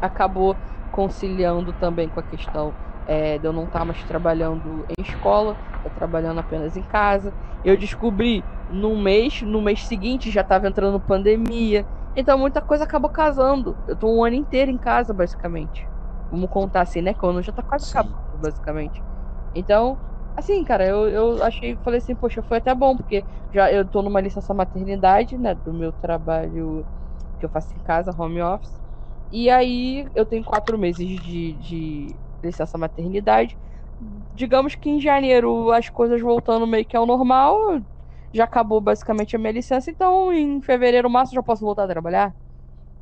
Acabou 0.00 0.60
conciliando 0.90 1.72
também 1.72 2.08
com 2.08 2.20
a 2.20 2.24
questão 2.24 2.76
é, 3.06 3.38
de 3.38 3.46
eu 3.46 3.52
não 3.52 3.64
estar 3.66 3.84
mais 3.84 4.04
trabalhando 4.04 4.84
em 4.88 5.02
escola, 5.02 5.56
eu 5.84 5.90
trabalhando 5.90 6.40
apenas 6.40 6.76
em 6.76 6.82
casa. 6.82 7.34
Eu 7.62 7.76
descobri 7.76 8.46
no 8.68 8.96
mês, 8.96 9.40
no 9.42 9.60
mês 9.62 9.86
seguinte 9.86 10.30
já 10.30 10.40
estava 10.42 10.68
entrando 10.68 11.00
pandemia. 11.00 11.86
Então 12.14 12.38
muita 12.38 12.62
coisa 12.62 12.84
acabou 12.84 13.10
casando. 13.10 13.78
Eu 13.86 13.96
tô 13.96 14.16
um 14.18 14.24
ano 14.24 14.36
inteiro 14.36 14.70
em 14.70 14.78
casa, 14.78 15.12
basicamente. 15.14 15.88
Vamos 16.30 16.48
contar 16.50 16.82
assim, 16.82 17.02
né? 17.02 17.14
Quando 17.14 17.42
já 17.42 17.52
tá 17.52 17.62
quase 17.62 17.86
acabando, 17.88 18.38
basicamente. 18.38 19.04
Então, 19.54 19.98
assim, 20.36 20.64
cara, 20.64 20.86
eu, 20.86 21.08
eu 21.08 21.42
achei, 21.42 21.76
falei 21.78 21.98
assim, 21.98 22.16
poxa, 22.16 22.42
foi 22.42 22.58
até 22.58 22.74
bom, 22.74 22.96
porque 22.96 23.26
já 23.52 23.72
eu 23.72 23.88
tô 23.88 24.02
numa 24.02 24.20
licença 24.20 24.52
maternidade, 24.54 25.38
né? 25.38 25.54
Do 25.54 25.72
meu 25.72 25.92
trabalho 25.92 26.86
que 27.38 27.46
eu 27.46 27.50
faço 27.50 27.76
em 27.78 27.80
casa, 27.82 28.12
home 28.18 28.40
office. 28.42 28.82
E 29.30 29.50
aí 29.50 30.08
eu 30.14 30.26
tenho 30.26 30.44
quatro 30.44 30.78
meses 30.78 31.06
de, 31.20 31.54
de 31.58 32.20
licença 32.44 32.78
maternidade. 32.78 33.58
Digamos 34.32 34.74
que 34.74 34.90
em 34.90 35.00
janeiro 35.00 35.70
as 35.72 35.88
coisas 35.90 36.20
voltando 36.20 36.66
meio 36.66 36.84
que 36.84 36.96
ao 36.96 37.06
normal, 37.06 37.58
já 38.32 38.44
acabou 38.44 38.80
basicamente 38.80 39.36
a 39.36 39.38
minha 39.38 39.52
licença, 39.52 39.90
então 39.90 40.32
em 40.32 40.60
fevereiro, 40.62 41.08
março 41.10 41.34
já 41.34 41.42
posso 41.42 41.64
voltar 41.64 41.84
a 41.84 41.88
trabalhar. 41.88 42.34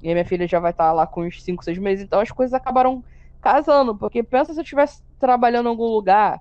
E 0.03 0.09
aí 0.09 0.15
minha 0.15 0.25
filha 0.25 0.47
já 0.49 0.59
vai 0.61 0.73
estar 0.73 0.93
lá 0.93 1.07
com 1.07 1.23
uns 1.25 1.43
5, 1.43 1.65
6 1.65 1.79
meses, 1.79 2.05
então 2.05 2.21
as 2.21 2.31
coisas 2.31 2.55
acabaram 2.55 3.05
casando, 3.41 3.97
porque 3.97 4.23
pensa 4.23 4.53
se 4.53 4.61
eu 4.61 4.63
estivesse 4.63 5.03
trabalhando 5.19 5.67
em 5.67 5.71
algum 5.71 5.87
lugar 5.87 6.41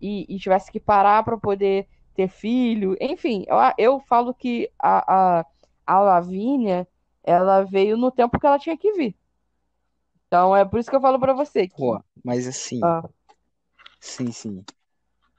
e, 0.00 0.26
e 0.34 0.38
tivesse 0.38 0.70
que 0.70 0.80
parar 0.80 1.22
para 1.24 1.36
poder 1.38 1.88
ter 2.14 2.28
filho, 2.28 2.96
enfim, 3.00 3.44
eu, 3.48 3.56
eu 3.78 4.00
falo 4.00 4.34
que 4.34 4.70
a, 4.78 5.40
a, 5.40 5.46
a 5.86 6.00
Lavínia, 6.00 6.86
ela 7.24 7.62
veio 7.64 7.96
no 7.96 8.10
tempo 8.10 8.38
que 8.38 8.46
ela 8.46 8.58
tinha 8.58 8.76
que 8.76 8.92
vir. 8.92 9.16
Então 10.30 10.56
é 10.56 10.64
por 10.64 10.78
isso 10.78 10.88
que 10.88 10.94
eu 10.94 11.00
falo 11.00 11.18
para 11.18 11.32
você. 11.32 11.66
Que... 11.66 11.74
Pô, 11.74 12.00
mas 12.24 12.46
assim, 12.46 12.78
ah. 12.84 13.02
sim, 13.98 14.30
sim, 14.30 14.64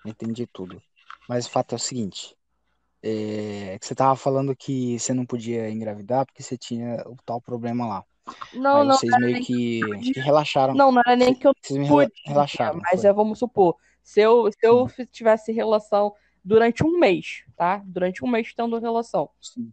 entendi 0.05 0.45
tudo. 0.45 0.81
Mas 1.29 1.45
o 1.45 1.49
fato 1.49 1.71
é 1.71 1.77
o 1.77 1.79
seguinte, 1.79 2.35
é, 3.01 3.77
que 3.79 3.87
você 3.87 3.95
tava 3.95 4.17
falando 4.17 4.53
que 4.53 4.99
você 4.99 5.13
não 5.13 5.25
podia 5.25 5.69
engravidar 5.69 6.25
porque 6.25 6.43
você 6.43 6.57
tinha 6.57 7.01
o 7.07 7.15
tal 7.25 7.39
problema 7.39 7.87
lá. 7.87 8.03
Não, 8.53 8.83
não. 8.83 8.97
vocês 8.97 9.17
meio 9.17 9.41
que, 9.41 9.79
que 10.11 10.19
relaxaram. 10.19 10.75
Não, 10.75 10.91
não 10.91 11.01
era 11.05 11.15
nem 11.15 11.33
que 11.33 11.47
eu 11.47 11.53
Vocês 11.61 11.87
podia, 11.87 12.11
relaxaram. 12.25 12.81
mas 12.83 13.05
é, 13.05 13.13
vamos 13.13 13.39
supor, 13.39 13.77
se 14.03 14.19
eu, 14.19 14.51
se 14.51 14.67
eu 14.67 14.89
tivesse 15.09 15.53
relação 15.53 16.13
durante 16.43 16.83
um 16.83 16.99
mês, 16.99 17.45
tá? 17.55 17.81
Durante 17.85 18.25
um 18.25 18.27
mês 18.27 18.53
tendo 18.53 18.77
relação. 18.77 19.29
Sim. 19.39 19.71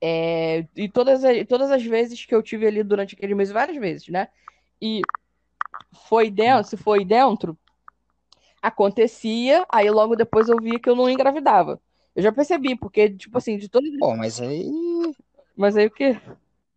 É, 0.00 0.66
e 0.76 0.88
todas, 0.88 1.24
as- 1.24 1.46
todas 1.48 1.70
as 1.70 1.82
vezes 1.84 2.24
que 2.24 2.34
eu 2.34 2.42
tive 2.42 2.66
ali 2.66 2.82
durante 2.82 3.14
aquele 3.14 3.34
mês, 3.34 3.50
várias 3.50 3.76
vezes, 3.78 4.08
né? 4.08 4.28
E 4.80 5.00
foi 6.08 6.30
dentro, 6.30 6.68
se 6.68 6.76
foi 6.76 7.04
dentro, 7.04 7.58
acontecia, 8.62 9.66
aí 9.70 9.90
logo 9.90 10.16
depois 10.16 10.48
eu 10.48 10.56
via 10.60 10.78
que 10.78 10.88
eu 10.88 10.96
não 10.96 11.08
engravidava. 11.08 11.80
Eu 12.14 12.22
já 12.22 12.32
percebi, 12.32 12.76
porque, 12.76 13.10
tipo 13.10 13.36
assim, 13.38 13.56
de 13.58 13.68
todas. 13.68 13.90
Pô, 13.98 14.16
mas 14.16 14.40
aí. 14.40 14.70
Mas 15.54 15.76
aí 15.76 15.86
o 15.86 15.90
quê? 15.90 16.18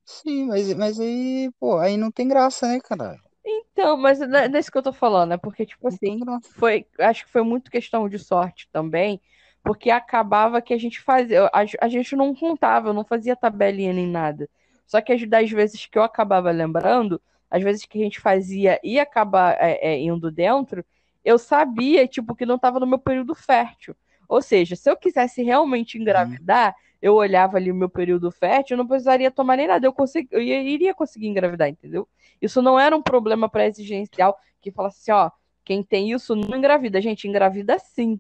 Sim, 0.05 0.47
mas, 0.47 0.73
mas 0.73 0.99
aí, 0.99 1.51
pô, 1.59 1.77
aí 1.77 1.95
não 1.95 2.11
tem 2.11 2.27
graça, 2.27 2.67
né, 2.67 2.79
cara? 2.81 3.17
Então, 3.45 3.95
mas 3.97 4.19
não 4.19 4.39
é 4.39 4.49
desse 4.49 4.71
que 4.71 4.77
eu 4.77 4.83
tô 4.83 4.91
falando, 4.91 5.33
é 5.33 5.38
porque, 5.38 5.65
tipo 5.65 5.88
assim, 5.88 6.19
foi, 6.55 6.85
acho 6.99 7.25
que 7.25 7.31
foi 7.31 7.41
muito 7.41 7.71
questão 7.71 8.07
de 8.09 8.19
sorte 8.19 8.67
também, 8.71 9.21
porque 9.63 9.89
acabava 9.91 10.61
que 10.61 10.73
a 10.73 10.77
gente 10.77 10.99
fazia, 11.01 11.45
a, 11.53 11.65
a 11.81 11.87
gente 11.87 12.15
não 12.15 12.33
contava, 12.33 12.89
eu 12.89 12.93
não 12.93 13.03
fazia 13.05 13.35
tabelinha 13.35 13.93
nem 13.93 14.07
nada. 14.07 14.49
Só 14.85 15.01
que 15.01 15.13
as 15.13 15.27
das 15.27 15.49
vezes 15.51 15.85
que 15.85 15.97
eu 15.97 16.03
acabava 16.03 16.49
lembrando, 16.51 17.21
as 17.49 17.61
vezes 17.63 17.85
que 17.85 17.99
a 17.99 18.03
gente 18.03 18.19
fazia 18.19 18.79
e 18.83 18.99
acabar 18.99 19.55
é, 19.59 19.93
é, 19.93 19.99
indo 19.99 20.31
dentro, 20.31 20.83
eu 21.23 21.37
sabia, 21.37 22.07
tipo, 22.07 22.35
que 22.35 22.45
não 22.45 22.55
estava 22.55 22.79
no 22.79 22.87
meu 22.87 22.99
período 22.99 23.35
fértil. 23.35 23.95
Ou 24.27 24.41
seja, 24.41 24.75
se 24.75 24.89
eu 24.89 24.95
quisesse 24.97 25.43
realmente 25.43 25.97
engravidar, 25.97 26.75
eu 27.01 27.15
olhava 27.15 27.57
ali 27.57 27.71
o 27.71 27.75
meu 27.75 27.89
período 27.89 28.29
fértil, 28.31 28.75
eu 28.75 28.77
não 28.79 28.87
precisaria 28.87 29.31
tomar 29.31 29.57
nem 29.57 29.67
nada, 29.67 29.85
eu, 29.85 29.93
consegui, 29.93 30.27
eu 30.31 30.41
ia- 30.41 30.61
iria 30.61 30.93
conseguir 30.93 31.27
engravidar, 31.27 31.67
entendeu? 31.69 32.07
Isso 32.41 32.61
não 32.61 32.79
era 32.79 32.95
um 32.95 33.01
problema 33.01 33.49
pré-exigencial 33.49 34.37
que 34.61 34.71
falasse 34.71 34.99
assim, 35.01 35.11
ó, 35.11 35.31
quem 35.63 35.83
tem 35.83 36.11
isso 36.11 36.35
não 36.35 36.57
engravida. 36.57 37.01
Gente, 37.01 37.27
engravida 37.27 37.77
sim, 37.79 38.19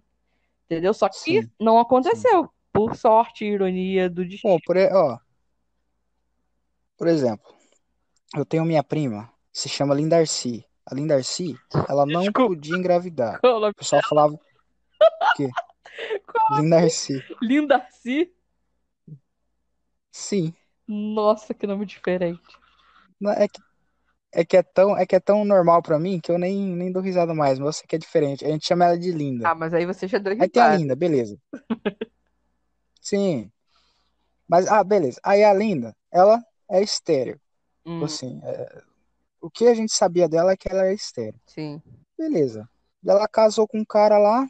entendeu? 0.69 0.93
Só 0.93 1.09
que 1.09 1.17
Sim, 1.17 1.49
não 1.59 1.79
aconteceu, 1.79 2.47
por 2.71 2.95
sorte, 2.95 3.43
ironia 3.43 4.07
do 4.09 4.23
destino. 4.23 4.53
Bom, 4.53 4.59
por, 4.63 4.77
ó, 4.77 5.17
por 6.95 7.07
exemplo, 7.07 7.51
eu 8.35 8.45
tenho 8.45 8.63
minha 8.63 8.83
prima, 8.83 9.31
se 9.51 9.67
chama 9.67 9.95
Lindarcy. 9.95 10.63
A 10.85 10.95
Lindarcy, 10.95 11.55
ela 11.87 12.03
não 12.05 12.21
Desculpa. 12.21 12.55
podia 12.55 12.75
engravidar. 12.75 13.39
O 13.43 13.73
pessoal 13.75 14.01
falava 14.07 14.33
o 14.33 14.39
quê? 15.35 15.49
Lindarcy. 16.57 17.23
Lindarcy? 17.41 18.33
Sim. 20.11 20.53
Nossa, 20.87 21.53
que 21.53 21.67
nome 21.67 21.85
diferente. 21.85 22.41
É 23.37 23.47
que, 23.47 23.61
é 24.31 24.45
que 24.45 24.57
é 24.57 24.63
tão, 24.63 24.97
é 24.97 25.05
que 25.05 25.15
é 25.15 25.19
tão 25.19 25.43
normal 25.43 25.81
pra 25.81 25.99
mim 25.99 26.19
que 26.19 26.31
eu 26.31 26.37
nem, 26.37 26.75
nem 26.75 26.91
dou 26.91 27.01
risada 27.01 27.33
mais, 27.33 27.57
mas 27.59 27.77
você 27.77 27.87
que 27.87 27.95
é 27.95 27.99
diferente. 27.99 28.45
A 28.45 28.49
gente 28.49 28.65
chama 28.65 28.85
ela 28.85 28.97
de 28.97 29.11
Linda. 29.11 29.49
Ah, 29.49 29.55
mas 29.55 29.73
aí 29.73 29.85
você 29.85 30.07
já 30.07 30.17
deu 30.17 30.33
Aí 30.33 30.49
tem 30.49 30.61
a 30.61 30.65
risada. 30.65 30.77
Linda, 30.77 30.95
beleza. 30.95 31.37
Sim. 33.01 33.51
Mas, 34.47 34.67
ah, 34.67 34.83
beleza. 34.83 35.19
Aí 35.23 35.43
a 35.43 35.53
Linda, 35.53 35.95
ela 36.11 36.43
é 36.69 36.81
estéreo. 36.81 37.39
Hum, 37.85 38.03
Assim, 38.03 38.39
é, 38.43 38.81
o 39.41 39.49
que 39.49 39.67
a 39.67 39.73
gente 39.73 39.93
sabia 39.93 40.27
dela 40.27 40.51
é 40.51 40.57
que 40.57 40.69
ela 40.69 40.85
é 40.85 40.93
estéreo. 40.93 41.39
sim. 41.47 41.81
Beleza. 42.17 42.69
Ela 43.05 43.27
casou 43.29 43.65
com 43.65 43.79
um 43.79 43.85
cara 43.85 44.17
lá, 44.17 44.45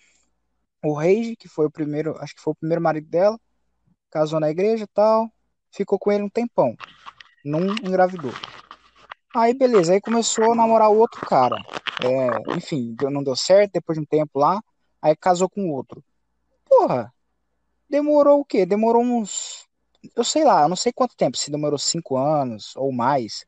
o 0.83 0.93
Reiji, 0.93 1.35
que 1.35 1.47
foi 1.47 1.67
o 1.67 1.71
primeiro, 1.71 2.17
acho 2.17 2.33
que 2.33 2.41
foi 2.41 2.51
o 2.51 2.55
primeiro 2.55 2.81
marido 2.81 3.07
dela. 3.07 3.39
Casou 4.09 4.39
na 4.39 4.49
igreja 4.49 4.85
e 4.85 4.87
tal. 4.87 5.29
Ficou 5.71 5.99
com 5.99 6.11
ele 6.11 6.23
um 6.23 6.29
tempão. 6.29 6.75
Não 7.45 7.61
engravidou. 7.83 8.31
Aí, 9.35 9.53
beleza. 9.53 9.93
Aí 9.93 10.01
começou 10.01 10.51
a 10.51 10.55
namorar 10.55 10.89
outro 10.89 11.21
cara. 11.21 11.55
É, 12.03 12.55
enfim, 12.57 12.95
não 13.11 13.23
deu 13.23 13.35
certo 13.35 13.73
depois 13.73 13.97
de 13.97 14.03
um 14.03 14.05
tempo 14.05 14.39
lá. 14.39 14.61
Aí 15.01 15.15
casou 15.15 15.49
com 15.49 15.69
outro. 15.69 16.03
Porra, 16.65 17.13
demorou 17.89 18.39
o 18.41 18.45
quê? 18.45 18.65
Demorou 18.65 19.03
uns. 19.03 19.67
Eu 20.15 20.23
sei 20.23 20.43
lá, 20.43 20.63
eu 20.63 20.69
não 20.69 20.75
sei 20.75 20.93
quanto 20.93 21.15
tempo, 21.15 21.37
se 21.37 21.51
demorou 21.51 21.77
cinco 21.77 22.17
anos 22.17 22.75
ou 22.75 22.91
mais. 22.91 23.45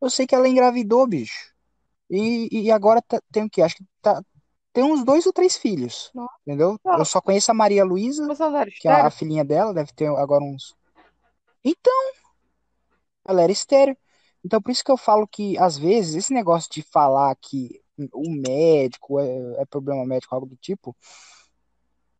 Eu 0.00 0.10
sei 0.10 0.26
que 0.26 0.34
ela 0.34 0.48
engravidou, 0.48 1.06
bicho. 1.06 1.52
E, 2.10 2.48
e 2.50 2.70
agora 2.70 3.02
tá- 3.02 3.20
tem 3.32 3.44
o 3.44 3.50
quê? 3.50 3.62
Acho 3.62 3.76
que 3.76 3.84
tá, 4.00 4.22
tem 4.72 4.84
uns 4.84 5.04
dois 5.04 5.26
ou 5.26 5.32
três 5.32 5.56
filhos. 5.56 6.10
Nossa. 6.14 6.34
Entendeu? 6.46 6.78
Eu 6.84 7.04
só 7.04 7.20
conheço 7.20 7.50
a 7.50 7.54
Maria 7.54 7.84
Luísa, 7.84 8.26
que 8.80 8.88
é 8.88 8.92
a 8.92 8.94
estéreo? 8.94 9.10
filhinha 9.10 9.44
dela, 9.44 9.74
deve 9.74 9.92
ter 9.92 10.06
agora 10.06 10.44
uns. 10.44 10.76
Então, 11.64 12.12
ela 13.24 13.42
era 13.42 13.50
estéreo. 13.52 13.96
Então, 14.44 14.60
por 14.62 14.70
isso 14.70 14.84
que 14.84 14.90
eu 14.90 14.96
falo 14.96 15.26
que, 15.26 15.58
às 15.58 15.76
vezes, 15.76 16.14
esse 16.14 16.32
negócio 16.34 16.70
de 16.70 16.82
falar 16.82 17.34
que 17.36 17.80
o 18.12 18.30
médico 18.30 19.18
é, 19.20 19.62
é 19.62 19.66
problema 19.66 20.04
médico, 20.06 20.34
algo 20.34 20.46
do 20.46 20.56
tipo, 20.56 20.96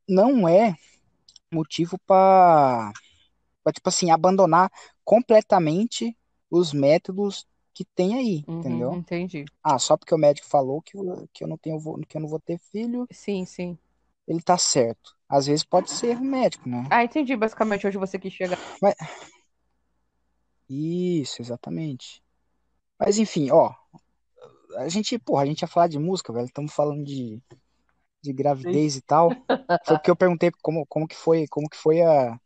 não 0.08 0.48
é 0.48 0.74
motivo 1.52 1.98
para, 2.06 2.92
tipo 3.74 3.88
assim, 3.88 4.10
abandonar 4.10 4.70
completamente 5.04 6.16
os 6.50 6.72
métodos 6.72 7.46
que 7.74 7.84
tem 7.84 8.16
aí, 8.16 8.46
Uhum, 8.48 8.60
entendeu? 8.60 8.92
entendi. 8.96 9.44
Ah, 9.62 9.78
só 9.78 9.96
porque 9.96 10.14
o 10.14 10.18
médico 10.18 10.48
falou 10.48 10.82
que, 10.82 10.96
eu- 10.98 11.28
que 11.32 11.44
eu 11.44 11.48
não 11.48 11.58
tenho, 11.58 11.78
que 12.08 12.16
eu 12.16 12.22
não 12.22 12.28
vou 12.28 12.40
ter 12.40 12.58
filho, 12.58 13.08
Sim, 13.10 13.44
sim. 13.46 13.78
ele 14.26 14.40
tá 14.42 14.56
certo. 14.58 15.16
Às 15.28 15.46
vezes 15.46 15.64
pode 15.64 15.90
ser 15.90 16.20
médico, 16.20 16.68
né? 16.68 16.84
Ah, 16.90 17.04
entendi 17.04 17.36
basicamente 17.36 17.86
onde 17.86 17.98
você 17.98 18.18
quis 18.18 18.32
chegar. 18.32 18.58
Isso, 20.68 21.40
exatamente. 21.40 22.22
Mas 22.98 23.18
enfim, 23.18 23.50
ó, 23.50 23.74
a 24.76 24.88
gente, 24.88 25.18
porra, 25.18 25.42
a 25.42 25.46
gente 25.46 25.62
ia 25.62 25.68
falar 25.68 25.88
de 25.88 25.98
música, 25.98 26.32
velho. 26.32 26.46
Estamos 26.46 26.72
falando 26.72 27.04
de, 27.04 27.40
de 28.22 28.32
gravidez 28.32 28.96
e 28.96 29.00
tal. 29.00 29.30
Foi 29.84 29.96
porque 29.96 30.10
eu 30.10 30.16
perguntei 30.16 30.50
como, 30.62 30.86
como 30.86 31.06
que 31.06 31.16
foi, 31.16 31.46
como 31.48 31.68
que 31.68 31.76
foi 31.76 32.02
a, 32.02 32.38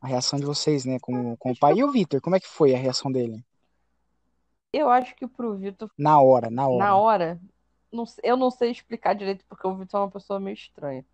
a 0.00 0.06
reação 0.06 0.38
de 0.38 0.44
vocês, 0.44 0.84
né, 0.84 0.98
com, 1.00 1.36
com 1.36 1.52
o 1.52 1.58
pai. 1.58 1.74
E 1.76 1.84
o 1.84 1.90
Vitor, 1.90 2.20
como 2.20 2.36
é 2.36 2.40
que 2.40 2.48
foi 2.48 2.74
a 2.74 2.78
reação 2.78 3.10
dele? 3.10 3.44
Eu 4.72 4.90
acho 4.90 5.14
que 5.14 5.26
pro 5.26 5.56
Vitor, 5.56 5.90
Na 5.96 6.20
hora, 6.20 6.50
na 6.50 6.68
hora. 6.68 6.84
na 6.84 6.96
hora, 6.96 7.40
não 7.90 8.04
eu 8.22 8.36
não 8.36 8.50
sei 8.50 8.70
explicar 8.70 9.14
direito 9.14 9.44
porque 9.48 9.66
o 9.66 9.74
Vitor 9.76 10.00
é 10.00 10.04
uma 10.04 10.10
pessoa 10.10 10.38
meio 10.38 10.54
estranha. 10.54 11.04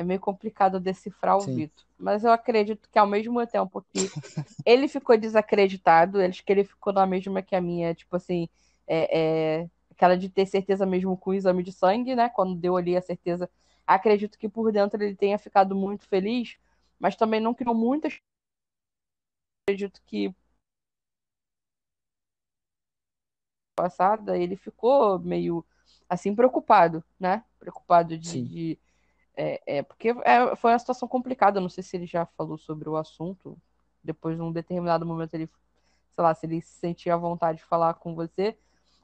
É 0.00 0.02
meio 0.02 0.18
complicado 0.18 0.80
decifrar 0.80 1.36
o 1.36 1.40
Sim. 1.40 1.56
Vitor. 1.56 1.84
Mas 1.98 2.24
eu 2.24 2.32
acredito 2.32 2.88
que 2.90 2.98
ao 2.98 3.06
mesmo 3.06 3.46
tempo 3.46 3.84
que 3.92 3.98
ele 4.64 4.88
ficou 4.88 5.14
desacreditado, 5.18 6.18
acho 6.22 6.42
que 6.42 6.50
ele 6.50 6.64
ficou 6.64 6.90
na 6.90 7.04
mesma 7.06 7.42
que 7.42 7.54
a 7.54 7.60
minha, 7.60 7.94
tipo 7.94 8.16
assim, 8.16 8.48
é, 8.86 9.58
é, 9.60 9.70
aquela 9.90 10.16
de 10.16 10.30
ter 10.30 10.46
certeza 10.46 10.86
mesmo 10.86 11.18
com 11.18 11.28
o 11.32 11.34
exame 11.34 11.62
de 11.62 11.70
sangue, 11.70 12.16
né? 12.16 12.30
Quando 12.30 12.54
deu 12.58 12.78
ali 12.78 12.96
a 12.96 13.02
certeza. 13.02 13.50
Acredito 13.86 14.38
que 14.38 14.48
por 14.48 14.72
dentro 14.72 15.02
ele 15.02 15.14
tenha 15.14 15.38
ficado 15.38 15.76
muito 15.76 16.08
feliz, 16.08 16.56
mas 16.98 17.14
também 17.14 17.38
não 17.38 17.52
criou 17.52 17.74
muitas. 17.74 18.16
Acredito 19.68 20.00
que 20.06 20.34
passada 23.76 24.38
ele 24.38 24.56
ficou 24.56 25.18
meio 25.18 25.62
assim 26.08 26.34
preocupado, 26.34 27.04
né? 27.18 27.44
Preocupado 27.58 28.16
de, 28.16 28.78
é, 29.36 29.78
é, 29.78 29.82
porque 29.82 30.10
é, 30.24 30.56
foi 30.56 30.72
uma 30.72 30.78
situação 30.78 31.08
complicada. 31.08 31.60
Não 31.60 31.68
sei 31.68 31.82
se 31.82 31.96
ele 31.96 32.06
já 32.06 32.26
falou 32.26 32.58
sobre 32.58 32.88
o 32.88 32.96
assunto. 32.96 33.58
Depois, 34.02 34.36
num 34.38 34.52
determinado 34.52 35.06
momento, 35.06 35.34
ele, 35.34 35.46
sei 35.46 36.24
lá, 36.24 36.34
se 36.34 36.46
ele 36.46 36.60
se 36.62 36.72
sentia 36.78 37.16
vontade 37.16 37.58
de 37.58 37.64
falar 37.64 37.94
com 37.94 38.14
você, 38.14 38.56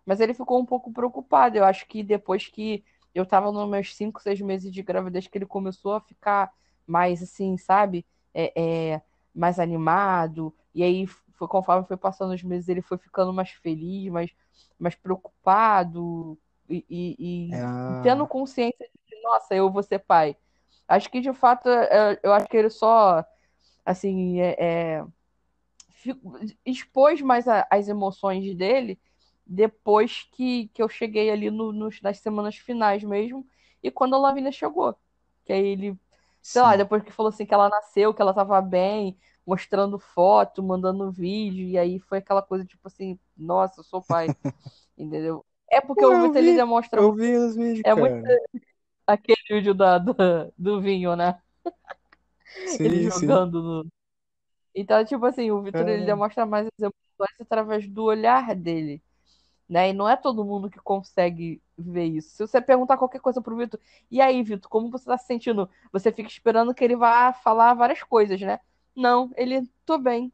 mas 0.05 0.21
ele 0.21 0.35
ficou 0.35 0.61
um 0.61 0.67
pouco 0.67 0.93
preocupado. 0.93 1.57
Eu 1.59 1.65
acho 1.65 1.87
que 1.87 2.03
depois 2.03 2.47
que 2.49 2.85
eu 3.15 3.27
tava 3.27 3.51
nos 3.53 3.69
meus 3.69 3.95
5, 3.97 4.21
6 4.23 4.41
meses 4.41 4.73
de 4.73 4.83
gravidez, 4.83 5.27
que 5.27 5.39
ele 5.39 5.47
começou 5.47 5.95
a 5.95 6.01
ficar 6.01 6.53
mais 6.87 7.23
assim, 7.23 7.57
sabe? 7.59 8.07
É, 8.35 8.95
é, 8.95 9.03
mais 9.35 9.59
animado. 9.59 10.55
E 10.75 10.83
aí, 10.83 11.07
foi, 11.07 11.49
conforme 11.49 11.87
foi 11.87 11.97
passando 11.97 12.35
os 12.35 12.43
meses, 12.43 12.69
ele 12.69 12.83
foi 12.83 12.99
ficando 12.99 13.33
mais 13.33 13.51
feliz, 13.51 14.11
mais, 14.13 14.31
mais 14.79 14.95
preocupado 14.95 16.39
e, 16.69 16.85
e- 16.91 17.17
e 17.55 17.61
É, 17.91 17.97
tendo 18.03 18.27
consciência 18.27 18.89
nossa, 19.27 19.55
eu 19.55 19.71
vou 19.71 19.83
ser 19.83 19.99
pai. 19.99 20.37
Acho 20.89 21.11
que 21.11 21.21
de 21.21 21.33
fato, 21.33 21.69
é, 21.69 22.19
eu 22.23 22.33
acho 22.33 22.47
que 22.47 22.57
ele 22.57 22.71
só, 22.71 23.25
assim, 23.85 24.41
é, 24.41 24.57
é, 24.59 25.05
expôs 26.65 27.21
mais 27.21 27.49
a, 27.49 27.67
as 27.71 27.89
emoções 27.89 28.55
dele 28.55 28.99
depois 29.47 30.29
que, 30.33 30.69
que 30.69 30.83
eu 30.83 30.89
cheguei 30.89 31.31
ali 31.31 31.51
no, 31.51 31.73
nos, 31.73 32.01
nas 32.03 32.19
semanas 32.19 32.57
finais 32.57 33.03
mesmo, 33.05 33.47
e 33.83 33.91
quando 33.91 34.15
a 34.15 34.19
Lavínia 34.19 34.51
chegou. 34.51 34.97
Que 35.45 35.53
aí 35.53 35.67
ele, 35.67 35.99
sei 36.43 36.63
Sim. 36.63 36.67
lá, 36.67 36.77
depois 36.77 37.03
que 37.03 37.13
falou 37.13 37.31
assim 37.31 37.47
que 37.47 37.55
ela 37.55 37.69
nasceu, 37.69 38.13
que 38.13 38.21
ela 38.21 38.35
tava 38.35 38.61
bem, 38.61 39.17
mostrando 39.47 39.99
foto, 39.99 40.63
mandando 40.63 41.13
vídeo, 41.13 41.65
e 41.65 41.79
aí 41.79 42.01
foi 42.01 42.19
aquela 42.19 42.43
coisa 42.43 42.65
tipo 42.65 42.89
assim, 42.89 43.19
nossa, 43.37 43.81
eu 43.81 43.85
sou 43.85 44.03
pai. 44.03 44.27
Entendeu? 44.99 45.45
É 45.71 45.81
porque 45.81 46.01
Pô, 46.01 46.09
o 46.09 46.23
Vitor 46.23 46.37
ele 46.39 46.57
demonstra. 46.57 47.01
Eu 47.01 47.13
vi 47.13 47.37
os 47.37 47.55
vídeos, 47.55 47.81
é 47.81 47.95
cara. 47.95 48.01
muito 48.01 48.27
aquele 49.07 49.39
vídeo 49.49 49.75
da, 49.75 49.99
do, 49.99 50.15
do 50.57 50.81
vinho, 50.81 51.15
né? 51.15 51.41
Sim, 52.67 52.85
ele 52.85 53.11
jogando 53.11 53.61
sim. 53.61 53.65
no. 53.65 53.87
Então, 54.75 55.05
tipo 55.05 55.25
assim, 55.25 55.51
o 55.51 55.63
Vitor 55.63 55.89
ele 55.89 56.05
demonstra 56.05 56.45
mais 56.45 56.67
as 56.67 56.79
emoções 56.79 57.41
através 57.41 57.89
do 57.89 58.05
olhar 58.05 58.55
dele. 58.55 59.03
Né? 59.69 59.91
E 59.91 59.93
não 59.93 60.09
é 60.09 60.17
todo 60.17 60.45
mundo 60.45 60.71
que 60.71 60.79
consegue 60.79 61.63
ver 61.77 62.05
isso. 62.05 62.37
Se 62.37 62.47
você 62.47 62.61
perguntar 62.61 62.99
qualquer 62.99 63.21
coisa 63.21 63.41
pro 63.41 63.57
Vitor, 63.57 63.81
e 64.11 64.21
aí, 64.21 64.43
Vitor, 64.43 64.69
como 64.69 64.91
você 64.91 65.07
tá 65.07 65.17
se 65.17 65.27
sentindo? 65.27 65.69
Você 65.93 66.13
fica 66.13 66.29
esperando 66.29 66.75
que 66.75 66.85
ele 66.85 66.95
vá 66.95 67.33
falar 67.33 67.73
várias 67.75 68.03
coisas, 68.03 68.41
né? 68.41 68.61
Não, 68.95 69.31
ele, 69.35 69.67
tô 69.85 69.97
bem. 69.99 70.31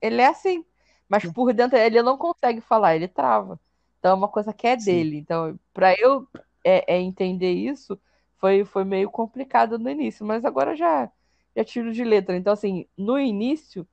Ele 0.00 0.22
é 0.22 0.28
assim. 0.28 0.64
Mas 1.08 1.24
por 1.24 1.52
dentro 1.52 1.76
ele 1.76 2.02
não 2.02 2.16
consegue 2.16 2.60
falar, 2.60 2.96
ele 2.96 3.08
trava. 3.08 3.60
Então 3.98 4.12
é 4.12 4.14
uma 4.14 4.28
coisa 4.28 4.52
que 4.52 4.66
é 4.66 4.78
Sim. 4.78 4.92
dele. 4.92 5.16
Então, 5.18 5.58
para 5.72 5.94
eu 5.98 6.26
é, 6.66 6.96
é, 6.96 7.00
entender 7.00 7.52
isso, 7.52 7.96
foi, 8.38 8.64
foi 8.64 8.84
meio 8.84 9.08
complicado 9.08 9.78
no 9.78 9.88
início, 9.88 10.26
mas 10.26 10.44
agora 10.44 10.74
já, 10.74 11.08
já 11.54 11.64
tiro 11.64 11.92
de 11.92 12.02
letra. 12.02 12.36
Então, 12.36 12.52
assim, 12.52 12.88
no 12.98 13.16
início, 13.16 13.86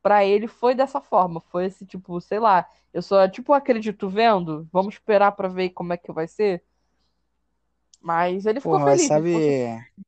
para 0.00 0.24
ele 0.24 0.46
foi 0.46 0.76
dessa 0.76 1.00
forma. 1.00 1.40
Foi 1.40 1.66
esse 1.66 1.84
tipo, 1.84 2.20
sei 2.20 2.38
lá, 2.38 2.68
eu 2.94 3.02
só, 3.02 3.28
tipo, 3.28 3.52
acredito 3.52 4.08
vendo, 4.08 4.68
vamos 4.72 4.94
esperar 4.94 5.32
para 5.32 5.48
ver 5.48 5.70
como 5.70 5.92
é 5.92 5.96
que 5.96 6.12
vai 6.12 6.28
ser. 6.28 6.62
Mas 8.00 8.46
ele 8.46 8.60
ficou 8.60 8.78
Porra, 8.78 8.92
feliz. 8.92 9.08
Sabe, 9.08 9.34
ficou... 9.34 10.04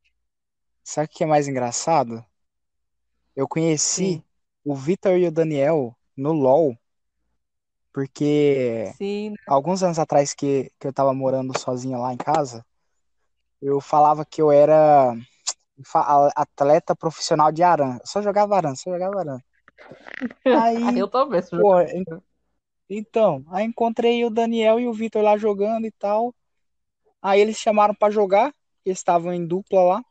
sabe 0.84 1.06
o 1.06 1.08
que 1.08 1.24
é 1.24 1.26
mais 1.26 1.48
engraçado? 1.48 2.24
Eu 3.34 3.48
conheci 3.48 4.12
Sim. 4.12 4.24
o 4.64 4.76
Vitor 4.76 5.18
e 5.18 5.26
o 5.26 5.32
Daniel 5.32 5.96
no 6.16 6.32
LoL, 6.32 6.78
porque 7.94 8.92
Sim, 8.96 9.30
né? 9.30 9.36
alguns 9.46 9.84
anos 9.84 10.00
atrás 10.00 10.34
que, 10.34 10.68
que 10.80 10.88
eu 10.88 10.92
tava 10.92 11.14
morando 11.14 11.56
sozinho 11.56 12.00
lá 12.00 12.12
em 12.12 12.16
casa, 12.16 12.66
eu 13.62 13.80
falava 13.80 14.26
que 14.26 14.42
eu 14.42 14.50
era 14.50 15.14
atleta 16.34 16.96
profissional 16.96 17.52
de 17.52 17.62
Aran. 17.62 17.98
Só 18.04 18.20
jogava 18.20 18.56
Aran, 18.56 18.74
só 18.74 18.90
jogava 18.90 19.20
Aran. 19.20 19.38
Aí, 20.44 20.98
eu 20.98 21.06
também. 21.08 21.40
Pô, 21.50 21.74
então, 22.90 23.44
aí 23.48 23.64
encontrei 23.64 24.24
o 24.24 24.30
Daniel 24.30 24.78
e 24.78 24.86
o 24.86 24.92
Vitor 24.92 25.22
lá 25.22 25.38
jogando 25.38 25.86
e 25.86 25.92
tal. 25.92 26.34
Aí 27.22 27.40
eles 27.40 27.56
chamaram 27.56 27.94
para 27.94 28.12
jogar, 28.12 28.52
eles 28.84 28.98
estavam 28.98 29.32
em 29.32 29.46
dupla 29.46 29.82
lá. 29.82 30.04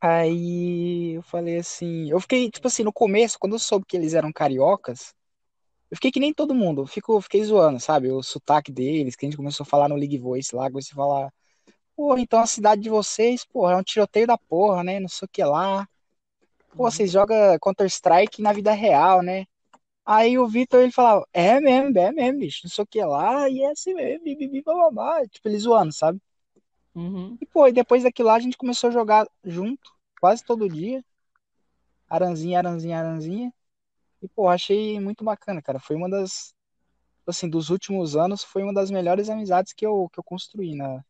Aí 0.00 1.12
eu 1.14 1.22
falei 1.22 1.58
assim, 1.58 2.10
eu 2.10 2.20
fiquei, 2.20 2.50
tipo 2.50 2.66
assim, 2.66 2.82
no 2.82 2.92
começo, 2.92 3.38
quando 3.38 3.54
eu 3.54 3.58
soube 3.58 3.86
que 3.86 3.96
eles 3.96 4.14
eram 4.14 4.32
cariocas, 4.32 5.14
eu 5.92 5.96
fiquei 5.96 6.10
que 6.10 6.18
nem 6.18 6.32
todo 6.32 6.54
mundo, 6.54 6.86
fico, 6.86 7.20
fiquei 7.20 7.44
zoando, 7.44 7.78
sabe? 7.78 8.10
O 8.10 8.22
sotaque 8.22 8.72
deles, 8.72 9.14
que 9.14 9.26
a 9.26 9.28
gente 9.28 9.36
começou 9.36 9.62
a 9.62 9.66
falar 9.66 9.90
no 9.90 9.94
League 9.94 10.16
Voice 10.16 10.56
lá, 10.56 10.70
comecei 10.70 10.92
a 10.94 10.96
falar, 10.96 11.30
porra, 11.94 12.18
então 12.18 12.40
a 12.40 12.46
cidade 12.46 12.80
de 12.80 12.88
vocês, 12.88 13.44
porra, 13.44 13.74
é 13.74 13.76
um 13.76 13.82
tiroteio 13.82 14.26
da 14.26 14.38
porra, 14.38 14.82
né? 14.82 14.98
Não 14.98 15.08
sei 15.08 15.26
o 15.26 15.28
que 15.28 15.44
lá. 15.44 15.86
Pô, 16.74 16.90
vocês 16.90 17.10
uhum. 17.10 17.20
jogam 17.20 17.58
Counter-Strike 17.60 18.40
na 18.40 18.54
vida 18.54 18.72
real, 18.72 19.20
né? 19.20 19.44
Aí 20.02 20.38
o 20.38 20.48
Vitor, 20.48 20.80
ele 20.80 20.90
falava, 20.90 21.28
é 21.30 21.60
mesmo, 21.60 21.98
é 21.98 22.10
mesmo, 22.10 22.38
bicho, 22.40 22.60
não 22.64 22.70
sei 22.70 22.84
o 22.84 22.86
que 22.86 23.04
lá, 23.04 23.46
e 23.50 23.60
é 23.60 23.70
assim 23.70 23.92
mesmo, 23.92 24.24
bibi, 24.24 24.62
bababá. 24.62 25.26
Tipo, 25.28 25.46
ele 25.46 25.58
zoando, 25.58 25.92
sabe? 25.92 26.18
Uhum. 26.94 27.36
E, 27.38 27.44
pô, 27.44 27.68
e 27.68 27.72
depois 27.72 28.02
daquilo 28.02 28.28
lá 28.28 28.36
a 28.36 28.40
gente 28.40 28.56
começou 28.56 28.88
a 28.88 28.92
jogar 28.94 29.28
junto, 29.44 29.92
quase 30.18 30.42
todo 30.42 30.70
dia. 30.70 31.04
Aranzinha, 32.08 32.60
aranzinha, 32.60 32.98
aranzinha. 32.98 33.52
E, 34.22 34.28
pô, 34.28 34.48
achei 34.48 35.00
muito 35.00 35.24
bacana, 35.24 35.60
cara. 35.60 35.80
Foi 35.80 35.96
uma 35.96 36.08
das, 36.08 36.54
assim, 37.26 37.48
dos 37.48 37.70
últimos 37.70 38.16
anos, 38.16 38.44
foi 38.44 38.62
uma 38.62 38.72
das 38.72 38.90
melhores 38.90 39.28
amizades 39.28 39.72
que 39.72 39.84
eu, 39.84 40.08
que 40.12 40.18
eu 40.18 40.24
construí 40.24 40.74
na, 40.74 41.04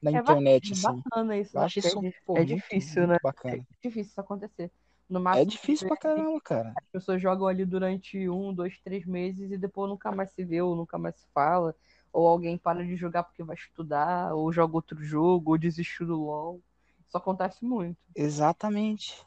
na 0.00 0.12
é 0.12 0.14
internet, 0.14 0.70
bacana, 0.70 0.92
assim. 0.92 1.02
Bacana 1.02 1.38
isso. 1.38 1.56
Eu 1.56 1.62
acho 1.62 1.78
isso, 1.80 1.98
é, 2.06 2.12
pô, 2.24 2.36
é 2.36 2.38
muito, 2.38 2.54
difícil, 2.54 3.02
muito 3.02 3.10
né? 3.12 3.18
Bacana. 3.22 3.54
É 3.54 3.58
difícil 3.82 4.10
isso 4.10 4.20
acontecer. 4.20 4.70
No 5.08 5.18
é 5.18 5.22
máximo, 5.22 5.42
é 5.42 5.44
difícil 5.46 5.88
pra 5.88 5.96
caramba, 5.96 6.40
cara. 6.40 6.72
As 6.76 6.86
pessoas 6.92 7.20
jogam 7.20 7.46
ali 7.46 7.64
durante 7.64 8.28
um, 8.28 8.52
dois, 8.52 8.78
três 8.80 9.04
meses 9.06 9.50
e 9.50 9.56
depois 9.56 9.90
nunca 9.90 10.12
mais 10.12 10.30
se 10.32 10.44
vê 10.44 10.60
ou 10.60 10.76
nunca 10.76 10.98
mais 10.98 11.16
se 11.16 11.26
fala 11.32 11.74
ou 12.12 12.26
alguém 12.26 12.58
para 12.58 12.84
de 12.84 12.96
jogar 12.96 13.22
porque 13.22 13.42
vai 13.42 13.56
estudar, 13.56 14.34
ou 14.34 14.52
joga 14.52 14.74
outro 14.74 15.02
jogo, 15.02 15.52
ou 15.52 15.58
desistiu 15.58 16.06
do 16.06 16.16
LoL. 16.20 16.60
Isso 17.06 17.16
acontece 17.16 17.64
muito. 17.64 17.98
Exatamente. 18.14 19.24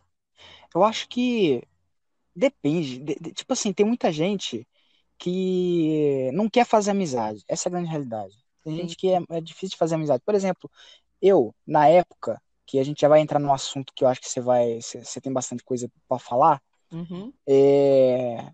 Eu 0.74 0.84
acho 0.84 1.08
que 1.08 1.64
depende. 2.36 3.00
De, 3.00 3.16
de, 3.16 3.32
tipo 3.34 3.54
assim, 3.54 3.74
tem 3.74 3.86
muita 3.86 4.12
gente 4.12 4.68
que 5.18 6.30
não 6.34 6.50
quer 6.50 6.66
fazer 6.66 6.92
amizade. 6.92 7.44
Essa 7.48 7.68
é 7.68 7.70
a 7.70 7.74
grande 7.74 7.90
realidade. 7.90 8.34
Tem 8.64 8.74
Sim. 8.74 8.82
gente 8.82 8.96
que 8.96 9.10
é, 9.10 9.20
é 9.30 9.42
difícil 9.42 9.70
de 9.70 9.78
fazer 9.78 9.96
amizade. 9.96 10.24
Por 10.26 10.36
exemplo, 10.36 10.70
eu, 11.22 11.54
na 11.66 11.88
época, 11.88 12.42
que 12.66 12.80
a 12.80 12.84
gente 12.84 13.02
já 13.02 13.08
vai 13.08 13.20
entrar 13.20 13.40
num 13.40 13.54
assunto 13.54 13.94
que 13.96 14.04
eu 14.04 14.08
acho 14.08 14.22
que 14.22 14.30
você 14.30 14.42
vai. 14.42 14.80
Você 14.82 15.22
tem 15.22 15.32
bastante 15.32 15.64
coisa 15.64 15.90
para 16.08 16.20
falar. 16.20 16.62
Uhum. 16.92 17.32
É, 17.48 18.52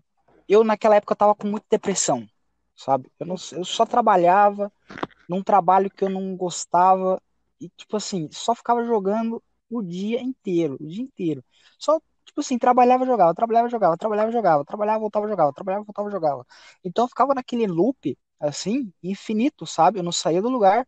eu, 0.48 0.64
naquela 0.64 0.96
época, 0.96 1.12
eu 1.12 1.16
tava 1.16 1.34
com 1.34 1.46
muita 1.46 1.66
depressão 1.70 2.28
sabe? 2.78 3.10
Eu, 3.18 3.26
não, 3.26 3.34
eu 3.52 3.64
só 3.64 3.84
trabalhava 3.84 4.72
num 5.28 5.42
trabalho 5.42 5.90
que 5.90 6.04
eu 6.04 6.08
não 6.08 6.36
gostava 6.36 7.20
e, 7.60 7.68
tipo 7.70 7.96
assim, 7.96 8.28
só 8.30 8.54
ficava 8.54 8.84
jogando 8.84 9.42
o 9.68 9.82
dia 9.82 10.22
inteiro, 10.22 10.76
o 10.80 10.86
dia 10.86 11.02
inteiro. 11.02 11.44
Só, 11.78 12.00
tipo 12.38 12.40
assim, 12.40 12.58
trabalhava, 12.58 13.04
jogava, 13.04 13.34
trabalhava, 13.34 13.68
jogava, 13.68 13.96
trabalhava, 13.96 14.30
jogava, 14.32 14.64
trabalhava, 14.64 15.00
voltava, 15.00 15.28
jogava, 15.28 15.52
trabalhava, 15.52 15.84
voltava, 15.84 16.10
jogava. 16.10 16.46
Então 16.84 17.04
eu 17.04 17.08
ficava 17.08 17.34
naquele 17.34 17.66
loop, 17.66 18.16
assim, 18.40 18.92
infinito, 19.02 19.66
sabe? 19.66 19.98
Eu 19.98 20.04
não 20.04 20.12
saía 20.12 20.40
do 20.42 20.48
lugar 20.48 20.86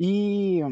e. 0.00 0.62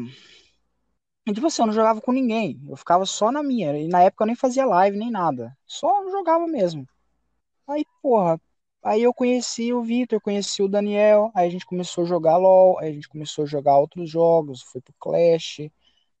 E, 1.27 1.33
tipo 1.33 1.45
assim, 1.47 1.61
eu 1.61 1.67
não 1.67 1.73
jogava 1.73 2.01
com 2.01 2.11
ninguém. 2.11 2.59
Eu 2.69 2.77
ficava 2.77 3.05
só 3.05 3.31
na 3.31 3.43
minha. 3.43 3.77
E 3.77 3.87
na 3.87 4.01
época 4.01 4.23
eu 4.23 4.27
nem 4.27 4.35
fazia 4.35 4.65
live, 4.65 4.97
nem 4.97 5.11
nada. 5.11 5.55
Só 5.65 6.09
jogava 6.09 6.47
mesmo. 6.47 6.87
Aí, 7.67 7.85
porra, 8.01 8.39
Aí 8.83 9.03
eu 9.03 9.13
conheci 9.13 9.73
o 9.73 9.83
Vitor, 9.83 10.21
conheci 10.21 10.61
o 10.63 10.67
Daniel, 10.69 11.31
aí 11.35 11.47
a 11.47 11.51
gente 11.51 11.65
começou 11.65 12.05
a 12.05 12.07
jogar 12.07 12.37
LOL, 12.37 12.79
aí 12.79 12.89
a 12.91 12.93
gente 12.93 13.09
começou 13.09 13.43
a 13.43 13.47
jogar 13.47 13.77
outros 13.77 14.09
jogos, 14.09 14.61
foi 14.61 14.79
pro 14.81 14.93
Clash, 14.99 15.59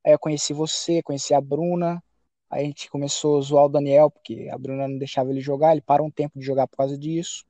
aí 0.05 0.13
eu 0.13 0.19
conheci 0.19 0.53
você, 0.53 1.01
conheci 1.03 1.33
a 1.33 1.41
Bruna, 1.41 2.03
aí 2.49 2.63
a 2.63 2.65
gente 2.65 2.89
começou 2.89 3.37
a 3.37 3.41
zoar 3.41 3.65
o 3.65 3.69
Daniel, 3.69 4.09
porque 4.09 4.49
a 4.51 4.57
Bruna 4.57 4.87
não 4.87 4.97
deixava 4.97 5.29
ele 5.29 5.41
jogar, 5.41 5.71
ele 5.71 5.81
parou 5.81 6.07
um 6.07 6.11
tempo 6.11 6.39
de 6.39 6.45
jogar 6.45 6.67
por 6.67 6.77
causa 6.77 6.97
disso. 6.97 7.45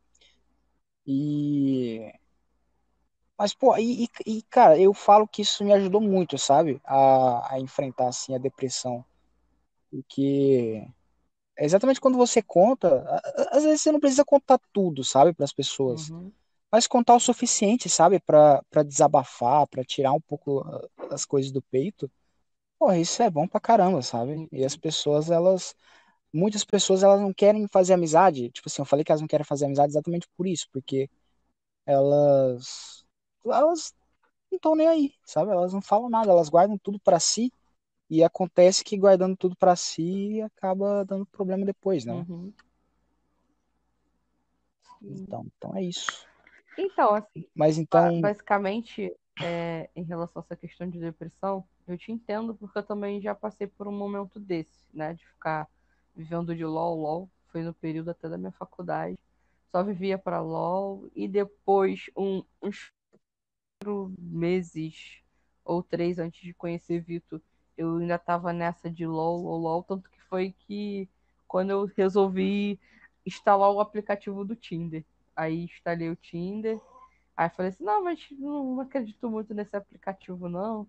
E. 1.06 2.12
Mas, 3.38 3.54
pô, 3.54 3.78
e, 3.78 4.10
e 4.26 4.42
cara, 4.44 4.80
eu 4.80 4.94
falo 4.94 5.28
que 5.28 5.44
isso 5.44 5.64
me 5.64 5.72
ajudou 5.72 6.02
muito, 6.02 6.38
sabe? 6.38 6.82
A, 6.84 7.54
a 7.54 7.60
enfrentar, 7.60 8.08
assim, 8.08 8.34
a 8.34 8.40
depressão. 8.40 9.06
Porque 9.92 10.86
é 11.58 11.66
exatamente 11.66 12.00
quando 12.00 12.18
você 12.18 12.42
conta, 12.42 13.04
às 13.52 13.64
vezes 13.64 13.82
você 13.82 13.92
não 13.92 14.00
precisa 14.00 14.26
contar 14.26 14.60
tudo, 14.72 15.04
sabe, 15.04 15.34
para 15.34 15.44
as 15.44 15.54
pessoas, 15.54 16.10
uhum. 16.10 16.32
mas 16.72 16.88
contar 16.88 17.16
o 17.16 17.20
suficiente, 17.20 17.90
sabe, 17.90 18.20
para 18.20 18.84
desabafar, 18.86 19.68
para 19.68 19.84
tirar 19.84 20.14
um 20.14 20.22
pouco 20.22 20.64
as 21.10 21.26
coisas 21.26 21.52
do 21.52 21.62
peito. 21.62 22.10
Pô, 22.80 22.92
isso 22.92 23.22
é 23.24 23.30
bom 23.30 23.48
pra 23.48 23.60
caramba, 23.60 24.02
sabe? 24.02 24.48
E 24.52 24.64
as 24.64 24.76
pessoas, 24.78 25.32
elas 25.32 25.76
muitas 26.32 26.64
pessoas 26.64 27.04
elas 27.04 27.20
não 27.22 27.34
querem 27.34 27.68
fazer 27.68 27.94
amizade, 27.94 28.52
tipo 28.52 28.68
assim, 28.68 28.82
eu 28.82 28.86
falei 28.86 29.04
que 29.04 29.12
elas 29.12 29.22
não 29.22 29.28
querem 29.28 29.46
fazer 29.46 29.66
amizade 29.66 29.92
exatamente 29.92 30.28
por 30.38 30.46
isso, 30.46 30.68
porque 30.72 31.10
elas 31.86 33.06
elas 33.46 33.94
não 34.52 34.58
estão 34.58 34.76
nem 34.76 34.88
aí, 34.88 35.14
sabe? 35.26 35.52
Elas 35.52 35.74
não 35.74 35.82
falam 35.82 36.10
nada, 36.10 36.32
elas 36.32 36.50
guardam 36.50 36.78
tudo 36.78 37.00
para 37.00 37.20
si 37.20 37.52
e 38.10 38.24
acontece 38.24 38.84
que 38.84 38.98
guardando 38.98 39.36
tudo 39.36 39.56
para 39.56 39.76
si 39.76 40.42
acaba 40.42 41.04
dando 41.04 41.26
problema 41.26 41.66
depois, 41.66 42.06
né? 42.06 42.14
Uhum. 42.14 42.54
Então, 45.02 45.46
então 45.58 45.76
é 45.76 45.84
isso. 45.84 46.28
Então, 46.78 47.16
assim. 47.16 47.48
Mas 47.56 47.78
então. 47.78 48.22
Basicamente, 48.22 49.16
é, 49.42 49.90
em 49.96 50.04
relação 50.04 50.42
a 50.42 50.44
essa 50.46 50.56
questão 50.56 50.90
de 50.90 51.00
depressão, 51.00 51.68
eu 51.88 51.98
te 51.98 52.12
entendo 52.12 52.56
porque 52.56 52.78
eu 52.78 52.84
também 52.84 53.22
já 53.22 53.34
passei 53.36 53.68
por 53.68 53.88
um 53.88 53.92
momento 53.92 54.40
desse, 54.40 54.86
né? 54.94 55.14
De 55.14 55.26
ficar 55.26 55.68
vivendo 56.16 56.56
de 56.56 56.66
LOL, 56.66 57.00
LOL. 57.02 57.30
Foi 57.52 57.64
no 57.64 57.74
período 57.74 58.12
até 58.12 58.30
da 58.30 58.38
minha 58.38 58.52
faculdade. 58.52 59.18
Só 59.72 59.84
vivia 59.84 60.18
para 60.18 60.42
LOL. 60.42 61.10
E 61.16 61.28
depois, 61.28 62.10
um, 62.16 62.44
uns 62.62 62.92
meses 64.18 65.22
ou 65.64 65.84
três 65.84 66.20
antes 66.20 66.42
de 66.42 66.54
conhecer 66.54 67.02
Vitor, 67.02 67.42
eu 67.78 67.98
ainda 67.98 68.18
tava 68.18 68.52
nessa 68.54 68.90
de 68.90 69.06
LOL, 69.06 69.58
LOL, 69.58 69.84
tanto 69.84 70.10
que 70.10 70.22
foi 70.24 70.52
que 70.52 71.08
quando 71.48 71.70
eu 71.70 71.86
resolvi 71.96 72.80
instalar 73.26 73.72
o 73.72 73.80
aplicativo 73.80 74.44
do 74.44 74.56
Tinder. 74.56 75.04
Aí 75.36 75.64
instalei 75.66 76.10
o 76.10 76.16
Tinder. 76.16 76.80
Aí 77.36 77.50
falei 77.50 77.70
assim, 77.72 77.84
não, 77.84 78.04
mas 78.04 78.28
não 78.32 78.82
acredito 78.82 79.30
muito 79.30 79.54
nesse 79.54 79.76
aplicativo, 79.76 80.50
não. 80.50 80.88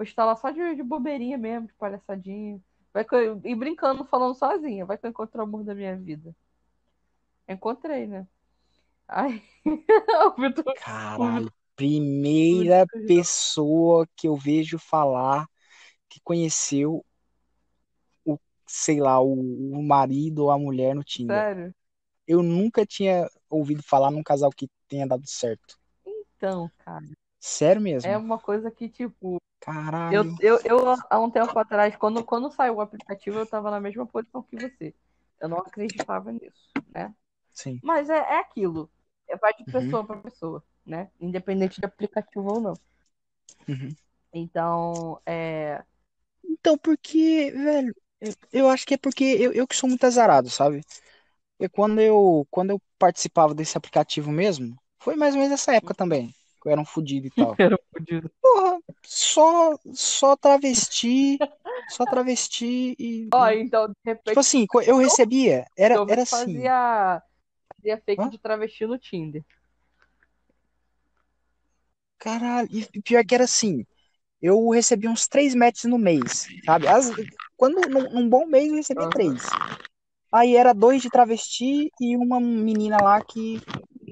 Vou 0.00 0.06
instalar 0.06 0.34
só 0.38 0.50
de, 0.50 0.76
de 0.76 0.82
bobeirinha 0.82 1.36
mesmo, 1.36 1.66
de 1.66 1.74
palhaçadinha. 1.74 2.58
Vai 2.90 3.04
eu, 3.12 3.38
e 3.44 3.54
brincando, 3.54 4.02
falando 4.06 4.34
sozinha. 4.34 4.86
Vai 4.86 4.96
que 4.96 5.04
eu 5.04 5.10
encontro 5.10 5.38
o 5.38 5.42
amor 5.42 5.62
da 5.62 5.74
minha 5.74 5.94
vida. 5.94 6.34
Encontrei, 7.46 8.06
né? 8.06 8.26
Ai. 9.06 9.42
Caralho, 10.82 11.52
primeira 11.76 12.86
pessoa 13.06 14.08
que 14.16 14.26
eu 14.26 14.36
vejo 14.36 14.78
falar 14.78 15.46
que 16.08 16.18
conheceu 16.24 17.04
o, 18.24 18.38
sei 18.66 19.00
lá, 19.02 19.20
o, 19.20 19.34
o 19.34 19.82
marido 19.82 20.44
ou 20.44 20.50
a 20.50 20.58
mulher 20.58 20.94
no 20.94 21.04
Tinder. 21.04 21.42
Sério? 21.42 21.74
Eu 22.26 22.42
nunca 22.42 22.86
tinha 22.86 23.28
ouvido 23.50 23.82
falar 23.82 24.10
num 24.10 24.22
casal 24.22 24.48
que 24.48 24.66
tenha 24.88 25.06
dado 25.06 25.28
certo. 25.28 25.78
Então, 26.06 26.70
cara. 26.78 27.04
Sério 27.40 27.80
mesmo? 27.80 28.08
É 28.08 28.16
uma 28.16 28.38
coisa 28.38 28.70
que, 28.70 28.88
tipo. 28.88 29.38
Caralho. 29.58 30.36
Eu, 30.40 30.58
eu, 30.64 30.78
eu, 30.78 30.96
há 31.08 31.18
um 31.18 31.30
tempo 31.30 31.58
atrás, 31.58 31.96
quando, 31.96 32.22
quando 32.22 32.52
saiu 32.52 32.74
o 32.74 32.80
aplicativo, 32.80 33.38
eu 33.38 33.46
tava 33.46 33.70
na 33.70 33.80
mesma 33.80 34.06
posição 34.06 34.42
que 34.42 34.56
você. 34.56 34.94
Eu 35.40 35.48
não 35.48 35.58
acreditava 35.58 36.30
nisso, 36.30 36.70
né? 36.94 37.14
Sim. 37.50 37.80
Mas 37.82 38.10
é, 38.10 38.18
é 38.18 38.40
aquilo. 38.40 38.90
É, 39.26 39.36
vai 39.36 39.54
de 39.54 39.62
uhum. 39.62 39.72
pessoa 39.72 40.00
uhum. 40.00 40.06
para 40.06 40.16
pessoa, 40.18 40.64
né? 40.84 41.10
Independente 41.18 41.80
de 41.80 41.86
aplicativo 41.86 42.46
ou 42.52 42.60
não. 42.60 42.74
Uhum. 43.66 43.88
Então, 44.32 45.20
é. 45.24 45.82
Então, 46.44 46.76
porque, 46.76 47.50
velho, 47.52 47.94
eu 48.52 48.68
acho 48.68 48.86
que 48.86 48.94
é 48.94 48.98
porque 48.98 49.24
eu, 49.24 49.52
eu 49.52 49.66
que 49.66 49.76
sou 49.76 49.88
muito 49.88 50.04
azarado, 50.04 50.50
sabe? 50.50 50.82
E 51.58 51.68
quando 51.68 52.00
eu, 52.00 52.46
quando 52.50 52.70
eu 52.70 52.82
participava 52.98 53.54
desse 53.54 53.76
aplicativo 53.78 54.30
mesmo, 54.30 54.76
foi 54.98 55.16
mais 55.16 55.34
ou 55.34 55.40
menos 55.40 55.54
essa 55.54 55.74
época 55.74 55.94
também. 55.94 56.34
Que 56.60 56.68
eu 56.68 56.72
era 56.72 56.80
um 56.80 56.84
fudido 56.84 57.26
e 57.26 57.30
tal. 57.30 57.54
era 57.58 57.74
um 57.74 57.78
fudido. 57.92 58.30
Porra, 58.40 58.80
só, 59.02 59.78
só 59.94 60.36
travesti, 60.36 61.38
só 61.88 62.04
travesti 62.04 62.94
e. 62.98 63.28
Ó, 63.32 63.50
então, 63.50 63.88
de 63.88 63.94
repente. 64.04 64.28
Tipo 64.28 64.40
assim, 64.40 64.66
eu 64.86 64.98
recebia, 64.98 65.64
era, 65.76 65.94
era 66.08 66.22
assim. 66.22 66.54
Fazia, 66.54 67.22
fazia 67.76 68.02
fake 68.04 68.22
Hã? 68.22 68.28
de 68.28 68.38
travesti 68.38 68.86
no 68.86 68.98
Tinder. 68.98 69.44
Caralho, 72.18 72.68
e 72.70 73.00
pior 73.00 73.24
que 73.24 73.34
era 73.34 73.44
assim, 73.44 73.86
eu 74.42 74.68
recebi 74.68 75.08
uns 75.08 75.26
três 75.26 75.54
matches 75.54 75.84
no 75.84 75.98
mês, 75.98 76.48
sabe? 76.66 76.86
As, 76.86 77.10
quando 77.56 77.80
num, 77.88 78.10
num 78.10 78.28
bom 78.28 78.46
mês 78.46 78.68
eu 78.68 78.76
recebi 78.76 79.02
uhum. 79.02 79.10
três. 79.10 79.42
Aí 80.32 80.54
era 80.54 80.72
dois 80.72 81.02
de 81.02 81.10
travesti 81.10 81.90
e 82.00 82.16
uma 82.16 82.38
menina 82.38 82.98
lá 83.02 83.20
que, 83.22 83.60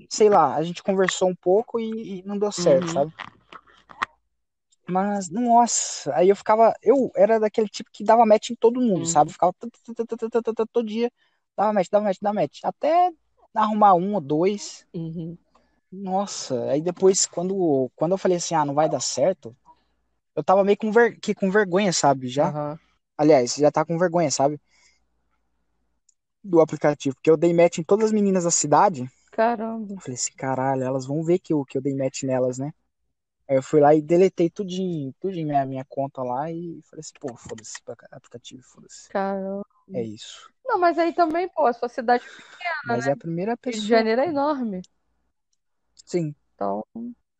sei 0.08 0.28
lá, 0.28 0.54
a 0.54 0.62
gente 0.62 0.82
conversou 0.82 1.28
um 1.28 1.34
pouco 1.34 1.78
e, 1.78 2.20
e 2.20 2.22
não 2.24 2.38
deu 2.38 2.50
certo, 2.50 2.86
uhum. 2.86 2.92
sabe? 2.92 3.14
Mas, 4.88 5.28
nossa, 5.28 6.14
aí 6.14 6.30
eu 6.30 6.36
ficava. 6.36 6.72
Eu 6.82 7.12
era 7.14 7.38
daquele 7.38 7.68
tipo 7.68 7.90
que 7.92 8.02
dava 8.02 8.24
match 8.24 8.50
em 8.50 8.54
todo 8.54 8.80
mundo, 8.80 9.00
uhum. 9.00 9.04
sabe? 9.04 9.30
Ficava 9.30 9.52
todo 10.72 10.88
dia, 10.88 11.12
dava 11.54 11.74
match, 11.74 11.88
dava 11.90 12.04
match, 12.06 12.18
dava 12.22 12.34
match. 12.34 12.60
Até 12.64 13.12
arrumar 13.54 13.94
um 13.94 14.14
ou 14.14 14.20
dois. 14.20 14.86
Uhum. 14.94 15.36
Nossa, 15.92 16.70
aí 16.70 16.80
depois, 16.80 17.26
quando, 17.26 17.90
quando 17.96 18.12
eu 18.12 18.18
falei 18.18 18.38
assim, 18.38 18.54
ah, 18.54 18.64
não 18.64 18.74
vai 18.74 18.88
dar 18.88 19.00
certo, 19.00 19.56
eu 20.34 20.42
tava 20.42 20.64
meio 20.64 20.76
com, 20.76 20.90
ver, 20.90 21.18
que, 21.18 21.34
com 21.34 21.50
vergonha, 21.50 21.92
sabe? 21.92 22.28
Já. 22.28 22.50
Uhum. 22.50 22.78
Aliás, 23.16 23.56
já 23.56 23.70
tá 23.70 23.84
com 23.84 23.98
vergonha, 23.98 24.30
sabe? 24.30 24.60
Do 26.42 26.60
aplicativo. 26.60 27.16
Porque 27.16 27.30
eu 27.30 27.36
dei 27.36 27.52
match 27.52 27.78
em 27.78 27.82
todas 27.82 28.06
as 28.06 28.12
meninas 28.12 28.44
da 28.44 28.50
cidade. 28.50 29.10
Caramba. 29.38 29.94
Eu 29.94 30.00
falei 30.00 30.14
assim, 30.16 30.32
caralho, 30.36 30.82
elas 30.82 31.06
vão 31.06 31.22
ver 31.22 31.38
que 31.38 31.52
eu, 31.52 31.64
que 31.64 31.78
eu 31.78 31.80
dei 31.80 31.94
match 31.94 32.24
nelas, 32.24 32.58
né? 32.58 32.72
Aí 33.48 33.54
eu 33.54 33.62
fui 33.62 33.80
lá 33.80 33.94
e 33.94 34.02
deletei 34.02 34.50
tudinho, 34.50 35.14
tudinho 35.20 35.46
minha, 35.46 35.64
minha 35.64 35.84
conta 35.84 36.24
lá 36.24 36.50
e 36.50 36.80
falei 36.90 37.00
assim, 37.00 37.12
pô, 37.20 37.36
foda-se, 37.36 37.80
aplicativo, 38.10 38.64
foda-se. 38.64 39.08
Caramba. 39.08 39.64
É 39.94 40.02
isso. 40.02 40.52
Não, 40.64 40.80
mas 40.80 40.98
aí 40.98 41.12
também, 41.12 41.48
pô, 41.48 41.66
a 41.66 41.72
sua 41.72 41.88
cidade 41.88 42.24
é 42.24 42.28
pequena, 42.28 42.74
Mas 42.84 43.04
né? 43.04 43.10
é 43.10 43.12
a 43.12 43.16
primeira 43.16 43.56
pessoa. 43.56 43.80
Rio 43.80 43.82
de 43.84 43.88
Janeiro 43.88 44.20
é 44.22 44.26
enorme. 44.26 44.82
Sim. 45.94 46.34
Então. 46.56 46.84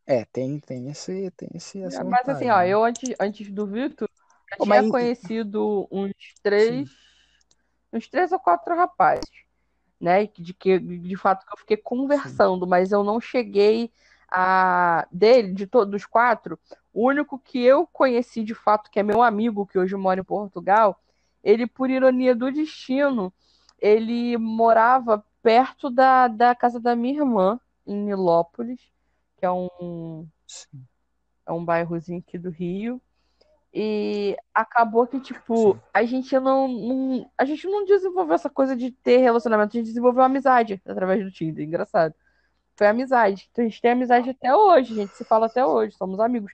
É, 0.07 0.25
tem, 0.27 0.61
tem 0.61 0.89
esse, 0.91 1.33
tem 1.33 1.49
esse. 1.55 1.83
Essa 1.83 2.05
mas 2.05 2.21
vontade, 2.21 2.37
assim, 2.39 2.49
ó, 2.49 2.59
né? 2.59 2.69
eu 2.69 2.85
antes, 2.85 3.13
antes 3.19 3.51
do 3.51 3.67
Victor, 3.67 4.09
já 4.49 4.57
Ô, 4.57 4.63
tinha 4.63 4.83
mas... 4.83 4.91
conhecido 4.91 5.89
uns 5.91 6.13
três. 6.45 6.89
Sim. 6.89 6.95
Uns 7.93 8.07
três 8.07 8.31
ou 8.31 8.39
quatro 8.39 8.77
rapazes. 8.77 9.48
Né? 10.01 10.27
De 10.27 10.55
que, 10.55 10.79
de 10.79 11.17
fato, 11.17 11.45
que 11.45 11.53
eu 11.53 11.59
fiquei 11.59 11.77
conversando, 11.77 12.65
Sim. 12.65 12.71
mas 12.71 12.93
eu 12.93 13.03
não 13.03 13.21
cheguei 13.21 13.91
a. 14.31 15.07
Dele, 15.11 15.53
de 15.53 15.67
todos 15.67 15.95
os 15.95 16.07
quatro, 16.07 16.59
o 16.93 17.07
único 17.07 17.39
que 17.39 17.63
eu 17.63 17.87
conheci 17.87 18.45
de 18.45 18.55
fato, 18.55 18.91
que 18.91 19.01
é 19.01 19.03
meu 19.03 19.23
amigo, 19.23 19.67
que 19.67 19.79
hoje 19.79 19.97
mora 19.97 20.21
em 20.21 20.25
Portugal, 20.25 21.01
ele, 21.43 21.67
por 21.67 21.91
ironia 21.91 22.35
do 22.35 22.53
destino, 22.53 23.33
ele 23.81 24.37
morava 24.37 25.25
perto 25.43 25.91
da, 25.91 26.29
da 26.29 26.55
casa 26.55 26.79
da 26.79 26.95
minha 26.95 27.21
irmã, 27.21 27.59
em 27.87 27.97
Nilópolis 27.97 28.81
que 29.39 29.47
é 29.47 29.51
um, 29.51 30.29
é 31.47 31.53
um 31.53 31.65
bairrozinho 31.65 32.19
aqui 32.19 32.37
do 32.37 32.51
Rio. 32.51 33.01
E 33.81 34.37
acabou 34.53 35.07
que, 35.07 35.21
tipo, 35.21 35.75
Sim. 35.75 35.81
a 35.95 36.03
gente 36.03 36.37
não, 36.41 36.67
não, 36.67 37.31
A 37.39 37.45
gente 37.45 37.65
não 37.69 37.85
desenvolveu 37.85 38.35
essa 38.35 38.51
coisa 38.51 38.75
de 38.75 38.91
ter 38.91 39.19
relacionamento, 39.19 39.77
a 39.77 39.79
gente 39.79 39.87
desenvolveu 39.87 40.25
amizade 40.25 40.83
através 40.85 41.23
do 41.23 41.31
Tinder. 41.31 41.65
Engraçado. 41.65 42.13
Foi 42.75 42.89
amizade. 42.89 43.49
Então 43.53 43.65
a 43.65 43.69
gente 43.69 43.81
tem 43.81 43.93
amizade 43.93 44.31
até 44.31 44.53
hoje, 44.53 44.95
a 44.95 44.97
gente 44.97 45.15
se 45.15 45.23
fala 45.23 45.47
até 45.47 45.65
hoje, 45.65 45.95
somos 45.95 46.19
amigos. 46.19 46.53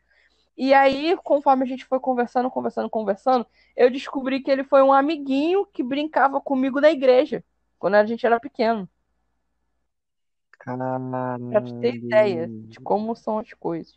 E 0.55 0.75
aí, 0.75 1.17
conforme 1.25 1.65
a 1.65 1.67
gente 1.67 1.87
foi 1.87 1.99
conversando, 1.99 2.51
conversando, 2.51 2.91
conversando, 2.91 3.47
eu 3.75 3.91
descobri 3.91 4.41
que 4.41 4.51
ele 4.51 4.63
foi 4.63 4.83
um 4.83 4.93
amiguinho 4.93 5.65
que 5.65 5.83
brincava 5.83 6.43
comigo 6.43 6.79
na 6.79 6.91
igreja, 6.91 7.43
quando 7.79 7.95
a 7.95 8.05
gente 8.05 8.27
era 8.27 8.39
pequeno. 8.39 8.87
Caralho. 10.59 11.49
Pra 11.49 11.63
tu 11.63 11.81
ter 11.81 11.95
ideia 11.95 12.47
de 12.49 12.79
como 12.81 13.17
são 13.17 13.39
as 13.39 13.51
coisas. 13.55 13.95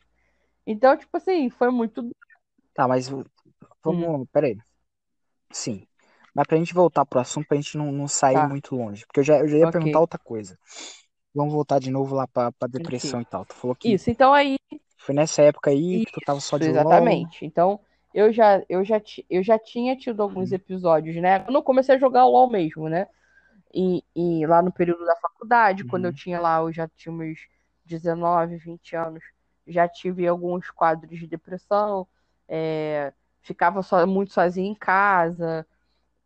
Então, 0.65 0.95
tipo 0.97 1.15
assim, 1.15 1.49
foi 1.49 1.69
muito. 1.71 2.13
Tá, 2.77 2.87
mas 2.87 3.09
vamos. 3.09 3.25
Hum. 3.83 4.25
Peraí. 4.31 4.55
Sim. 5.51 5.83
Mas 6.31 6.45
pra 6.45 6.57
gente 6.57 6.75
voltar 6.75 7.03
pro 7.07 7.19
assunto, 7.19 7.47
pra 7.47 7.57
gente 7.57 7.75
não, 7.75 7.91
não 7.91 8.07
sair 8.07 8.35
tá. 8.35 8.47
muito 8.47 8.75
longe. 8.75 9.03
Porque 9.07 9.21
eu 9.21 9.23
já, 9.23 9.39
eu 9.39 9.47
já 9.47 9.57
ia 9.57 9.67
okay. 9.67 9.79
perguntar 9.79 9.99
outra 9.99 10.19
coisa. 10.19 10.55
Vamos 11.33 11.55
voltar 11.55 11.79
de 11.79 11.89
novo 11.89 12.13
lá 12.13 12.27
pra, 12.27 12.51
pra 12.51 12.67
depressão 12.67 13.19
e 13.19 13.25
tal. 13.25 13.43
Tu 13.45 13.55
falou 13.55 13.75
que. 13.75 13.91
Isso, 13.91 14.11
então 14.11 14.31
aí. 14.31 14.57
Foi 14.95 15.15
nessa 15.15 15.41
época 15.41 15.71
aí 15.71 15.95
Isso, 15.95 16.05
que 16.05 16.11
tu 16.11 16.21
tava 16.23 16.39
só 16.39 16.59
de 16.59 16.69
Exatamente. 16.69 17.43
LOL. 17.43 17.47
Então, 17.47 17.79
eu 18.13 18.31
já, 18.31 18.63
eu, 18.69 18.85
já, 18.85 19.01
eu 19.27 19.41
já 19.41 19.57
tinha 19.57 19.97
tido 19.97 20.21
alguns 20.21 20.51
hum. 20.51 20.55
episódios, 20.55 21.15
né? 21.15 21.39
Quando 21.39 21.55
eu 21.55 21.63
comecei 21.63 21.95
a 21.95 21.99
jogar 21.99 22.27
LOL 22.27 22.47
mesmo, 22.47 22.87
né? 22.87 23.07
E, 23.73 24.03
e, 24.15 24.45
lá 24.45 24.61
no 24.61 24.71
período 24.71 25.03
da 25.03 25.15
faculdade, 25.15 25.81
uhum. 25.81 25.89
quando 25.89 26.05
eu 26.05 26.11
uhum. 26.11 26.15
tinha 26.15 26.39
lá, 26.39 26.59
eu 26.59 26.71
já 26.71 26.87
tinha 26.95 27.11
meus 27.11 27.39
19, 27.85 28.57
20 28.57 28.95
anos, 28.95 29.23
já 29.65 29.87
tive 29.87 30.27
alguns 30.27 30.69
quadros 30.69 31.17
de 31.17 31.25
depressão, 31.25 32.07
é, 32.47 33.13
ficava 33.41 33.81
só, 33.83 34.05
muito 34.05 34.33
sozinha 34.33 34.69
em 34.69 34.75
casa. 34.75 35.65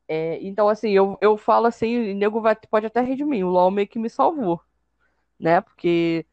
É, 0.08 0.40
então, 0.42 0.68
assim, 0.68 0.92
eu, 0.92 1.18
eu 1.22 1.38
falo 1.38 1.68
assim, 1.68 2.12
o 2.12 2.16
nego 2.16 2.42
vai, 2.42 2.56
pode 2.56 2.86
até 2.86 3.02
rir 3.02 3.16
de 3.16 3.26
mim, 3.26 3.44
o 3.44 3.50
LOL 3.50 3.72
meio 3.72 3.88
que 3.88 4.00
me 4.00 4.10
salvou, 4.10 4.62
né? 5.40 5.62
Porque 5.62 6.26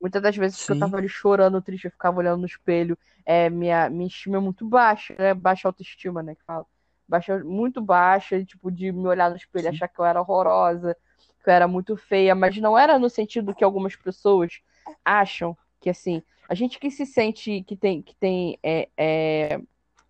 muitas 0.00 0.22
das 0.22 0.36
vezes 0.36 0.58
Sim. 0.58 0.66
que 0.66 0.72
eu 0.72 0.78
tava 0.78 0.96
ali 0.98 1.08
chorando, 1.08 1.62
triste, 1.62 1.86
eu 1.86 1.90
ficava 1.90 2.18
olhando 2.18 2.40
no 2.40 2.46
espelho, 2.46 2.96
é, 3.24 3.50
minha, 3.50 3.90
minha 3.90 4.06
estima 4.06 4.36
é 4.36 4.40
muito 4.40 4.68
baixa, 4.68 5.14
né? 5.18 5.34
Baixa 5.34 5.68
autoestima, 5.68 6.22
né? 6.22 6.34
Que 6.34 6.44
fala 6.44 6.66
baixa, 7.08 7.38
muito 7.44 7.80
baixa, 7.80 8.44
tipo, 8.44 8.70
de 8.70 8.92
me 8.92 9.06
olhar 9.06 9.30
no 9.30 9.36
espelho 9.36 9.66
e 9.66 9.68
achar 9.68 9.88
que 9.88 9.98
eu 9.98 10.04
era 10.04 10.20
horrorosa, 10.20 10.96
que 11.42 11.50
eu 11.50 11.54
era 11.54 11.68
muito 11.68 11.96
feia, 11.96 12.34
mas 12.34 12.56
não 12.58 12.76
era 12.76 12.98
no 12.98 13.10
sentido 13.10 13.54
que 13.54 13.64
algumas 13.64 13.94
pessoas 13.96 14.60
acham 15.04 15.56
que 15.84 15.90
assim, 15.90 16.22
a 16.48 16.54
gente 16.54 16.78
que 16.78 16.90
se 16.90 17.04
sente 17.04 17.62
que 17.62 17.76
tem 17.76 18.00
que 18.00 18.16
tem 18.16 18.58
é, 18.62 18.88
é, 18.96 19.60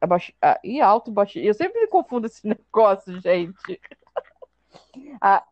baixo, 0.07 0.33
e 0.63 0.81
alto, 0.81 1.11
baixo, 1.11 1.41
eu 1.41 1.53
sempre 1.53 1.81
me 1.81 1.89
confundo 1.89 2.29
esse 2.29 2.47
negócio, 2.47 3.21
gente. 3.21 3.81
A, 5.21 5.45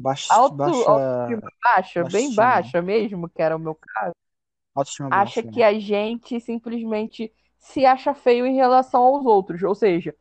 baixo, 0.00 0.32
alto, 0.32 0.54
baixa, 0.54 0.88
autoestima 0.88 1.52
baixa, 1.64 2.04
bem 2.04 2.32
baixa 2.32 2.80
mesmo, 2.80 3.28
que 3.28 3.42
era 3.42 3.56
o 3.56 3.58
meu 3.58 3.74
caso. 3.74 4.14
Autoestima 4.72 5.08
acha 5.08 5.42
baixa, 5.42 5.42
que 5.42 5.58
né? 5.58 5.66
a 5.66 5.72
gente 5.80 6.38
simplesmente 6.38 7.32
se 7.58 7.84
acha 7.84 8.14
feio 8.14 8.46
em 8.46 8.54
relação 8.54 9.02
aos 9.02 9.26
outros, 9.26 9.60
ou 9.64 9.74
seja, 9.74 10.14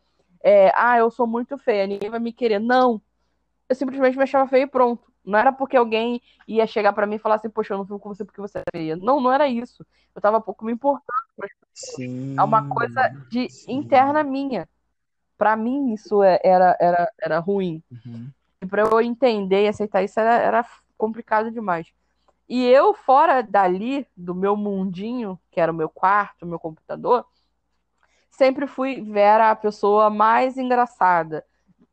é, 0.44 0.72
ah, 0.74 0.98
eu 0.98 1.12
sou 1.12 1.28
muito 1.28 1.56
feia, 1.56 1.86
ninguém 1.86 2.10
vai 2.10 2.20
me 2.20 2.34
querer. 2.34 2.58
Não. 2.58 3.00
Eu 3.70 3.76
simplesmente 3.76 4.18
me 4.18 4.24
achava 4.24 4.50
feia 4.50 4.64
e 4.64 4.68
pronto. 4.68 5.09
Não 5.26 5.38
era 5.38 5.52
porque 5.52 5.78
alguém 5.78 6.22
ia 6.48 6.66
chegar 6.66 6.94
para 6.94 7.06
mim 7.06 7.16
e 7.16 7.20
falar 7.20 7.36
assim, 7.36 7.50
poxa, 7.50 7.74
eu 7.74 7.78
não 7.78 7.86
fico 7.86 8.00
com 8.00 8.10
você 8.10 8.26
porque 8.26 8.42
você 8.42 8.60
é 8.60 8.64
feia. 8.72 8.96
Não, 8.96 9.20
não 9.20 9.32
era 9.32 9.48
isso. 9.48 9.86
Eu 10.16 10.22
tava 10.22 10.42
pouco 10.42 10.66
me 10.66 10.72
importando. 10.72 11.04
Sim. 11.74 12.36
É 12.38 12.44
uma 12.44 12.68
coisa 12.68 13.10
de 13.30 13.50
sim. 13.50 13.74
interna 13.74 14.24
minha. 14.24 14.68
Para 15.38 15.56
mim, 15.56 15.94
isso 15.94 16.22
é, 16.22 16.40
era, 16.44 16.76
era, 16.80 17.12
era 17.22 17.40
ruim. 17.40 17.82
Uhum. 17.92 18.30
E 18.62 18.66
pra 18.66 18.82
eu 18.84 19.02
entender 19.02 19.64
e 19.64 19.68
aceitar 19.68 20.04
isso 20.04 20.20
era, 20.20 20.36
era 20.36 20.66
complicado 20.98 21.52
demais. 21.52 21.88
E 22.48 22.66
eu, 22.66 22.94
fora 22.94 23.42
dali, 23.42 24.08
do 24.18 24.34
meu 24.34 24.58
mundinho, 24.58 25.40
que 25.52 25.62
era 25.62 25.72
o 25.72 25.76
meu 25.76 25.88
quarto, 25.88 26.46
meu 26.46 26.60
computador, 26.60 27.26
sempre 28.32 28.66
fui 28.66 29.02
Vera 29.02 29.52
a 29.52 29.56
pessoa 29.56 30.10
mais 30.10 30.58
engraçada, 30.58 31.46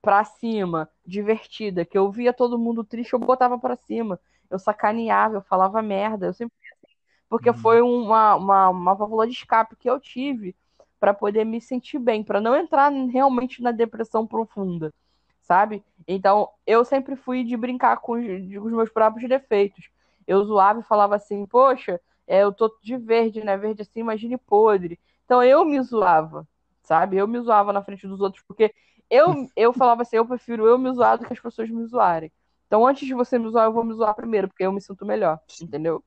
pra 0.07 0.23
cima, 0.23 0.89
divertida, 1.05 1.85
que 1.85 1.99
eu 1.99 2.09
via 2.13 2.33
todo 2.33 2.57
mundo 2.57 2.85
triste, 2.85 3.13
eu 3.13 3.19
botava 3.19 3.59
pra 3.59 3.75
cima. 3.75 4.21
Eu 4.49 4.57
sacaneava, 4.57 5.39
eu 5.39 5.43
falava 5.43 5.83
merda, 5.83 6.27
eu 6.27 6.33
sempre 6.33 6.55
assim, 6.73 6.95
porque 7.29 7.51
uhum. 7.51 7.57
foi 7.57 7.83
uma, 7.83 8.37
uma, 8.37 8.69
uma 8.69 8.95
válvula 8.95 9.27
de 9.27 9.33
escape 9.33 9.75
que 9.75 9.91
eu 9.91 9.99
tive 9.99 10.55
para 11.01 11.13
poder 11.13 11.45
me 11.45 11.61
sentir 11.61 11.99
bem, 11.99 12.23
para 12.23 12.41
não 12.41 12.55
entrar 12.55 12.89
realmente 12.93 13.61
na 13.61 13.73
depressão 13.73 14.25
profunda, 14.25 14.95
sabe? 15.43 15.83
Então, 16.07 16.51
eu 16.65 16.85
sempre 16.85 17.17
fui 17.17 17.43
de 17.43 17.57
brincar 17.57 17.97
com 17.97 18.13
os, 18.13 18.23
de, 18.47 18.61
os 18.61 18.73
meus 18.73 18.89
próprios 18.89 19.29
defeitos. 19.29 19.91
Eu 20.25 20.45
zoava 20.45 20.79
e 20.79 20.85
falava 20.85 21.17
assim, 21.17 21.45
poxa, 21.47 22.01
é, 22.29 22.45
eu 22.45 22.53
tô 22.53 22.73
de 22.81 22.97
verde, 22.97 23.43
né? 23.43 23.57
Verde 23.57 23.83
assim, 23.83 23.99
imagine 23.99 24.39
podre. 24.39 25.01
Então 25.25 25.43
eu 25.43 25.65
me 25.65 25.83
zoava, 25.83 26.47
sabe? 26.81 27.17
Eu 27.17 27.27
me 27.27 27.41
zoava 27.41 27.73
na 27.73 27.83
frente 27.83 28.07
dos 28.07 28.21
outros, 28.21 28.45
porque 28.47 28.73
eu, 29.11 29.49
eu 29.57 29.73
falava 29.73 30.03
assim, 30.03 30.17
eu 30.17 30.27
prefiro 30.27 30.67
eu 30.67 30.79
me 30.79 30.93
zoar 30.93 31.19
do 31.19 31.25
que 31.25 31.33
as 31.33 31.41
pessoas 31.41 31.71
me 31.71 31.85
zoarem. 31.87 32.33
Então 32.67 32.87
antes 32.87 33.07
de 33.07 33.15
você 33.15 33.39
me 33.39 33.49
zoar, 33.49 33.67
eu 33.67 33.73
vou 33.73 33.85
me 33.85 33.95
zoar 33.95 34.15
primeiro, 34.15 34.49
porque 34.49 34.65
eu 34.65 34.73
me 34.73 34.81
sinto 34.81 35.07
melhor, 35.07 35.41
entendeu? 35.61 36.03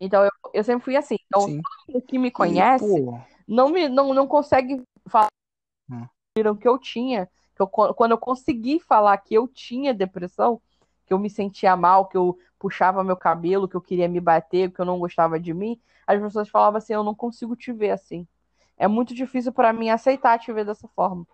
Então 0.00 0.24
eu, 0.24 0.30
eu 0.52 0.64
sempre 0.64 0.84
fui 0.84 0.96
assim. 0.96 1.16
Então 1.26 1.42
Sim. 1.42 1.62
todo 1.62 1.94
mundo 1.94 2.06
que 2.06 2.18
me 2.18 2.30
conhece 2.30 2.84
e, 2.84 3.06
não 3.46 3.68
me 3.68 3.88
não, 3.88 4.12
não 4.12 4.26
consegue 4.26 4.82
falar 5.06 5.28
hum. 5.90 6.06
que 6.34 6.68
eu 6.68 6.78
tinha, 6.78 7.28
que 7.54 7.62
eu, 7.62 7.66
quando 7.66 8.10
eu 8.10 8.18
consegui 8.18 8.80
falar 8.80 9.16
que 9.18 9.34
eu 9.34 9.48
tinha 9.48 9.94
depressão, 9.94 10.60
que 11.06 11.12
eu 11.12 11.18
me 11.18 11.30
sentia 11.30 11.76
mal, 11.76 12.06
que 12.06 12.16
eu 12.16 12.38
puxava 12.58 13.04
meu 13.04 13.16
cabelo, 13.16 13.68
que 13.68 13.76
eu 13.76 13.80
queria 13.80 14.08
me 14.08 14.20
bater, 14.20 14.72
que 14.72 14.80
eu 14.80 14.84
não 14.84 14.98
gostava 14.98 15.38
de 15.38 15.54
mim, 15.54 15.80
as 16.06 16.20
pessoas 16.20 16.48
falavam 16.48 16.78
assim: 16.78 16.92
eu 16.92 17.04
não 17.04 17.14
consigo 17.14 17.56
te 17.56 17.72
ver 17.72 17.90
assim. 17.90 18.26
É 18.76 18.86
muito 18.86 19.14
difícil 19.14 19.52
para 19.52 19.72
mim 19.72 19.88
aceitar 19.88 20.38
te 20.38 20.52
ver 20.52 20.64
dessa 20.66 20.86
forma. 20.88 21.26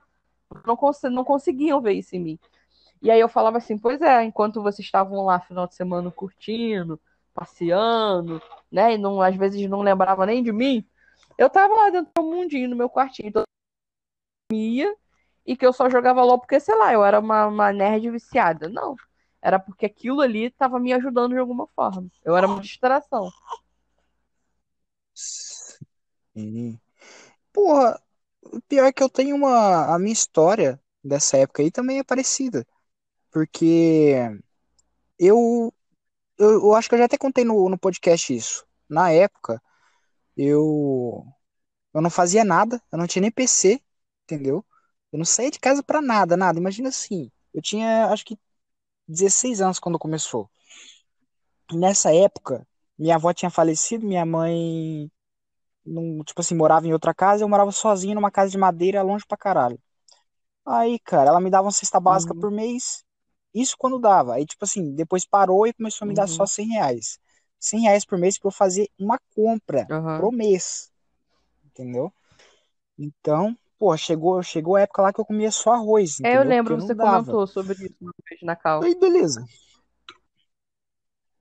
Não, 0.67 0.77
cons 0.77 1.01
não 1.05 1.25
conseguiam 1.25 1.81
ver 1.81 1.93
isso 1.95 2.17
em 2.17 2.21
mim. 2.21 2.39
E 3.01 3.11
aí 3.11 3.21
eu 3.21 3.29
falava 3.29 3.59
assim: 3.59 3.79
pois 3.79 4.01
é, 4.01 4.25
enquanto 4.25 4.63
vocês 4.63 4.87
estavam 4.87 5.25
lá 5.25 5.41
final 5.41 5.67
de 5.67 5.75
semana 5.75 6.11
curtindo, 6.11 7.01
passeando, 7.35 8.41
né, 8.71 8.95
e 8.95 8.99
não, 8.99 9.21
às 9.21 9.37
vezes 9.37 9.69
não 9.69 9.81
lembrava 9.83 10.27
nem 10.27 10.43
de 10.43 10.53
mim, 10.53 10.87
eu 11.39 11.49
tava 11.51 11.75
lá 11.75 11.91
dentro 11.91 12.13
do 12.15 12.23
mundinho, 12.23 12.69
no 12.69 12.77
meu 12.77 12.91
quartinho, 12.91 13.29
então, 13.29 13.43
ia 14.53 14.95
e 15.47 15.57
que 15.57 15.67
eu 15.67 15.73
só 15.73 15.91
jogava 15.91 16.23
LOL 16.23 16.39
porque, 16.39 16.61
sei 16.61 16.77
lá, 16.77 16.93
eu 16.93 17.05
era 17.05 17.19
uma, 17.19 17.47
uma 17.47 17.73
nerd 17.73 18.11
viciada. 18.11 18.69
Não. 18.69 18.97
Era 19.41 19.59
porque 19.59 19.87
aquilo 19.87 20.21
ali 20.21 20.45
estava 20.45 20.79
me 20.79 20.93
ajudando 20.93 21.33
de 21.33 21.39
alguma 21.39 21.67
forma. 21.69 22.09
Eu 22.25 22.37
era 22.37 22.47
uma 22.47 22.61
distração. 22.61 23.31
Porra, 27.53 28.01
o 28.43 28.61
pior 28.63 28.87
é 28.87 28.93
que 28.93 29.03
eu 29.03 29.09
tenho 29.09 29.37
uma. 29.37 29.95
A 29.95 29.99
minha 29.99 30.13
história 30.13 30.81
dessa 31.03 31.37
época 31.39 31.63
aí 31.63 31.71
também 31.71 31.99
é 31.99 32.05
parecida. 32.05 32.67
Porque 33.33 34.17
eu. 35.19 35.73
Eu, 36.39 36.51
eu 36.55 36.75
acho 36.75 36.89
que 36.89 36.95
eu 36.95 37.01
já 37.01 37.07
até 37.07 37.19
contei 37.19 37.45
no, 37.45 37.69
no 37.69 37.79
podcast 37.79 38.35
isso. 38.35 38.67
Na 38.89 39.11
época, 39.13 39.63
eu. 40.37 41.25
Eu 41.95 42.03
não 42.03 42.11
fazia 42.11 42.45
nada, 42.45 42.83
eu 42.93 42.99
não 42.99 43.07
tinha 43.07 43.23
nem 43.23 43.31
PC, 43.33 43.81
entendeu? 44.25 44.65
Eu 45.13 45.19
não 45.19 45.27
saía 45.27 45.51
de 45.51 45.61
casa 45.61 45.83
pra 45.83 46.03
nada, 46.03 46.37
nada. 46.37 46.59
Imagina 46.59 46.89
assim, 46.91 47.31
eu 47.55 47.63
tinha 47.63 48.07
acho 48.09 48.25
que 48.25 48.39
16 49.09 49.61
anos 49.63 49.79
quando 49.81 49.99
começou. 49.99 50.51
Nessa 51.73 52.15
época, 52.15 52.67
minha 52.99 53.17
avó 53.17 53.33
tinha 53.33 53.51
falecido, 53.51 54.07
minha 54.07 54.25
mãe, 54.27 55.11
não, 55.85 56.23
tipo 56.25 56.41
assim, 56.41 56.55
morava 56.55 56.87
em 56.87 56.93
outra 56.93 57.15
casa, 57.15 57.45
eu 57.45 57.49
morava 57.49 57.73
sozinho 57.73 58.15
numa 58.15 58.31
casa 58.31 58.51
de 58.51 58.59
madeira 58.59 59.03
longe 59.03 59.25
pra 59.27 59.37
caralho. 59.37 59.79
Aí, 60.65 60.99
cara, 61.01 61.31
ela 61.31 61.41
me 61.41 61.51
dava 61.51 61.67
uma 61.67 61.73
cesta 61.73 61.99
básica 61.99 62.35
uhum. 62.35 62.41
por 62.41 62.51
mês, 62.51 63.05
isso 63.55 63.77
quando 63.77 63.99
dava. 63.99 64.35
Aí, 64.35 64.47
tipo 64.47 64.65
assim, 64.65 64.95
depois 64.95 65.25
parou 65.25 65.67
e 65.67 65.73
começou 65.73 66.05
a 66.05 66.09
me 66.09 66.15
dar 66.15 66.29
só 66.29 66.47
100 66.47 66.67
uhum. 66.67 66.73
reais. 66.73 67.19
100 67.59 67.81
reais 67.83 68.05
por 68.05 68.19
mês 68.19 68.39
pra 68.39 68.49
eu 68.49 68.53
fazer 68.53 68.89
uma 68.99 69.19
compra 69.35 69.87
uhum. 69.91 70.17
pro 70.19 70.33
mês. 70.33 70.91
Entendeu? 71.65 72.13
Então, 72.99 73.57
pô, 73.79 73.97
chegou, 73.97 74.43
chegou 74.43 74.77
a 74.77 74.83
época 74.83 75.03
lá 75.03 75.13
que 75.13 75.21
eu 75.21 75.25
comia 75.25 75.51
só 75.51 75.73
arroz. 75.73 76.21
É, 76.21 76.37
eu 76.37 76.45
lembro, 76.45 76.81
você 76.81 76.95
dava. 76.95 77.21
comentou 77.21 77.47
sobre 77.47 77.75
isso 77.75 77.97
uma 78.01 78.13
vez 78.29 78.43
na 78.43 78.57
calça. 78.57 78.87
Aí, 78.87 78.95
beleza. 78.99 79.45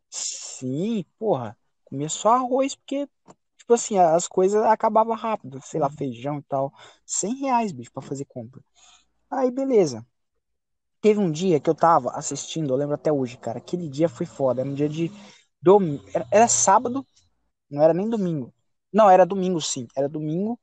Sim, 0.09 1.05
porra. 1.17 1.57
Comia 1.85 2.09
só 2.09 2.35
arroz, 2.35 2.75
porque, 2.75 3.07
tipo 3.71 3.73
assim, 3.73 3.97
as 3.97 4.27
coisas 4.27 4.63
acabavam 4.63 5.15
rápido. 5.15 5.59
Sei 5.63 5.79
lá, 5.79 5.87
uhum. 5.87 5.93
feijão 5.93 6.39
e 6.39 6.43
tal. 6.43 6.73
100 7.05 7.35
reais, 7.35 7.71
bicho, 7.71 7.91
pra 7.91 8.01
fazer 8.01 8.25
compra. 8.25 8.61
Aí, 9.29 9.51
beleza. 9.51 10.05
Teve 11.01 11.19
um 11.19 11.31
dia 11.31 11.59
que 11.59 11.69
eu 11.69 11.75
tava 11.75 12.11
assistindo, 12.11 12.73
eu 12.73 12.77
lembro 12.77 12.95
até 12.95 13.11
hoje, 13.11 13.37
cara. 13.37 13.59
Aquele 13.59 13.89
dia 13.89 14.09
foi 14.09 14.25
foda. 14.25 14.61
Era 14.61 14.69
um 14.69 14.73
dia 14.73 14.89
de. 14.89 15.11
Dom... 15.61 15.99
Era, 16.13 16.27
era 16.31 16.47
sábado, 16.47 17.05
não 17.69 17.81
era 17.83 17.93
nem 17.93 18.09
domingo. 18.09 18.53
Não, 18.93 19.09
era 19.09 19.25
domingo 19.25 19.61
sim. 19.61 19.87
Era 19.95 20.09
domingo. 20.09 20.59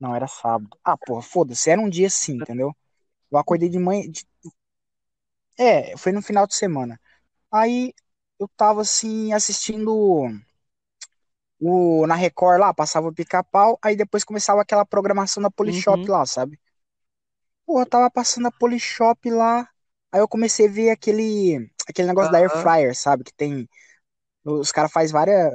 Não, 0.00 0.14
era 0.14 0.26
sábado. 0.28 0.78
Ah, 0.84 0.96
porra, 0.96 1.22
foda-se. 1.22 1.70
Era 1.70 1.80
um 1.80 1.88
dia 1.88 2.10
sim, 2.10 2.36
entendeu? 2.36 2.74
Eu 3.30 3.38
acordei 3.38 3.68
de 3.68 3.78
manhã. 3.78 4.10
De... 4.10 4.26
É, 5.58 5.96
foi 5.96 6.12
no 6.12 6.22
final 6.22 6.46
de 6.46 6.54
semana. 6.54 7.00
Aí 7.52 7.94
eu 8.38 8.48
tava 8.56 8.82
assim 8.82 9.32
assistindo 9.32 10.28
o 11.60 12.06
na 12.06 12.14
Record 12.14 12.60
lá, 12.60 12.74
passava 12.74 13.08
o 13.08 13.14
pica-pau, 13.14 13.78
aí 13.82 13.96
depois 13.96 14.24
começava 14.24 14.60
aquela 14.62 14.84
programação 14.84 15.42
da 15.42 15.50
Polishop 15.50 15.98
uhum. 15.98 16.10
lá, 16.10 16.26
sabe? 16.26 16.60
Pô, 17.64 17.80
eu 17.80 17.86
tava 17.86 18.10
passando 18.10 18.46
a 18.48 18.52
Polishop 18.52 19.30
lá, 19.30 19.68
aí 20.12 20.20
eu 20.20 20.28
comecei 20.28 20.68
a 20.68 20.70
ver 20.70 20.90
aquele 20.90 21.70
aquele 21.88 22.08
negócio 22.08 22.28
uhum. 22.28 22.32
da 22.32 22.38
Air 22.38 22.62
Fryer, 22.62 22.94
sabe? 22.96 23.24
Que 23.24 23.32
tem 23.34 23.68
os 24.44 24.70
caras 24.70 24.92
faz 24.92 25.10
várias 25.10 25.52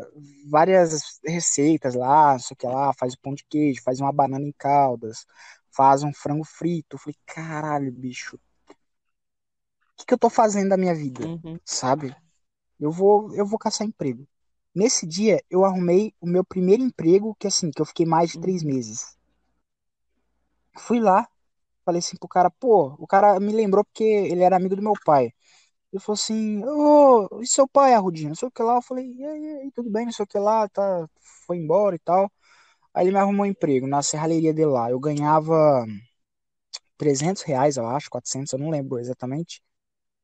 várias 0.49 1.19
receitas 1.25 1.95
lá, 1.95 2.33
não 2.33 2.39
sei 2.39 2.55
o 2.55 2.57
que 2.57 2.67
lá, 2.67 2.93
faz 2.93 3.13
o 3.13 3.19
pão 3.19 3.33
de 3.33 3.45
queijo, 3.45 3.81
faz 3.83 4.01
uma 4.01 4.11
banana 4.11 4.45
em 4.45 4.53
caldas, 4.57 5.25
faz 5.71 6.03
um 6.03 6.13
frango 6.13 6.43
frito. 6.43 6.95
Eu 6.95 6.99
falei, 6.99 7.15
caralho, 7.25 7.91
bicho. 7.91 8.37
O 8.67 8.75
que, 9.97 10.05
que 10.07 10.13
eu 10.13 10.17
tô 10.17 10.29
fazendo 10.29 10.69
da 10.69 10.77
minha 10.77 10.95
vida? 10.95 11.25
Uhum. 11.25 11.59
Sabe? 11.63 12.15
eu 12.81 12.91
vou, 12.91 13.33
eu 13.35 13.45
vou 13.45 13.59
caçar 13.59 13.85
emprego. 13.85 14.27
Nesse 14.73 15.05
dia, 15.05 15.43
eu 15.49 15.65
arrumei 15.65 16.13
o 16.21 16.25
meu 16.27 16.43
primeiro 16.45 16.83
emprego, 16.83 17.35
que 17.39 17.47
assim, 17.47 17.71
que 17.71 17.81
eu 17.81 17.85
fiquei 17.85 18.05
mais 18.05 18.31
de 18.31 18.39
três 18.39 18.61
uhum. 18.63 18.69
meses. 18.69 19.17
Fui 20.77 20.99
lá, 20.99 21.27
falei 21.85 21.99
assim 21.99 22.17
pro 22.17 22.27
cara, 22.27 22.49
pô, 22.49 22.95
o 22.99 23.07
cara 23.07 23.39
me 23.39 23.51
lembrou 23.53 23.83
porque 23.83 24.03
ele 24.03 24.43
era 24.43 24.55
amigo 24.55 24.75
do 24.75 24.81
meu 24.81 24.93
pai. 25.05 25.33
Ele 25.93 26.01
falou 26.01 26.15
assim, 26.15 26.63
ô, 26.65 27.29
oh, 27.31 27.41
e 27.41 27.47
seu 27.47 27.67
pai, 27.67 27.93
Arrudinho? 27.93 28.29
Não 28.29 28.35
sei 28.35 28.47
o 28.47 28.51
que 28.51 28.63
lá. 28.63 28.75
Eu 28.77 28.81
falei, 28.81 29.07
e 29.13 29.25
aí, 29.25 29.71
tudo 29.75 29.89
bem, 29.91 30.05
não 30.05 30.13
sei 30.13 30.23
o 30.23 30.27
que 30.27 30.39
lá, 30.39 30.67
tá, 30.69 31.07
foi 31.45 31.57
embora 31.57 31.95
e 31.95 31.99
tal. 31.99 32.31
Aí 32.93 33.05
ele 33.05 33.13
me 33.13 33.19
arrumou 33.19 33.45
um 33.45 33.49
emprego 33.49 33.87
na 33.87 34.01
serralheria 34.03 34.53
dele 34.53 34.67
lá. 34.71 34.91
Eu 34.91 34.99
ganhava 34.99 35.85
300 36.97 37.43
reais, 37.43 37.77
eu 37.77 37.85
acho, 37.87 38.09
400, 38.09 38.53
eu 38.53 38.59
não 38.59 38.69
lembro 38.69 38.99
exatamente. 38.99 39.61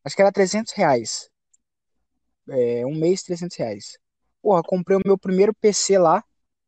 Acho 0.04 0.16
que 0.16 0.22
era 0.22 0.32
300 0.32 0.74
reais 0.74 1.30
é, 2.50 2.86
um 2.86 2.96
mês, 2.96 3.24
300 3.24 3.58
reais. 3.58 3.98
Porra, 4.48 4.64
comprei 4.64 4.98
o 4.98 5.02
meu 5.06 5.18
primeiro 5.18 5.54
PC 5.54 5.98
lá. 5.98 6.24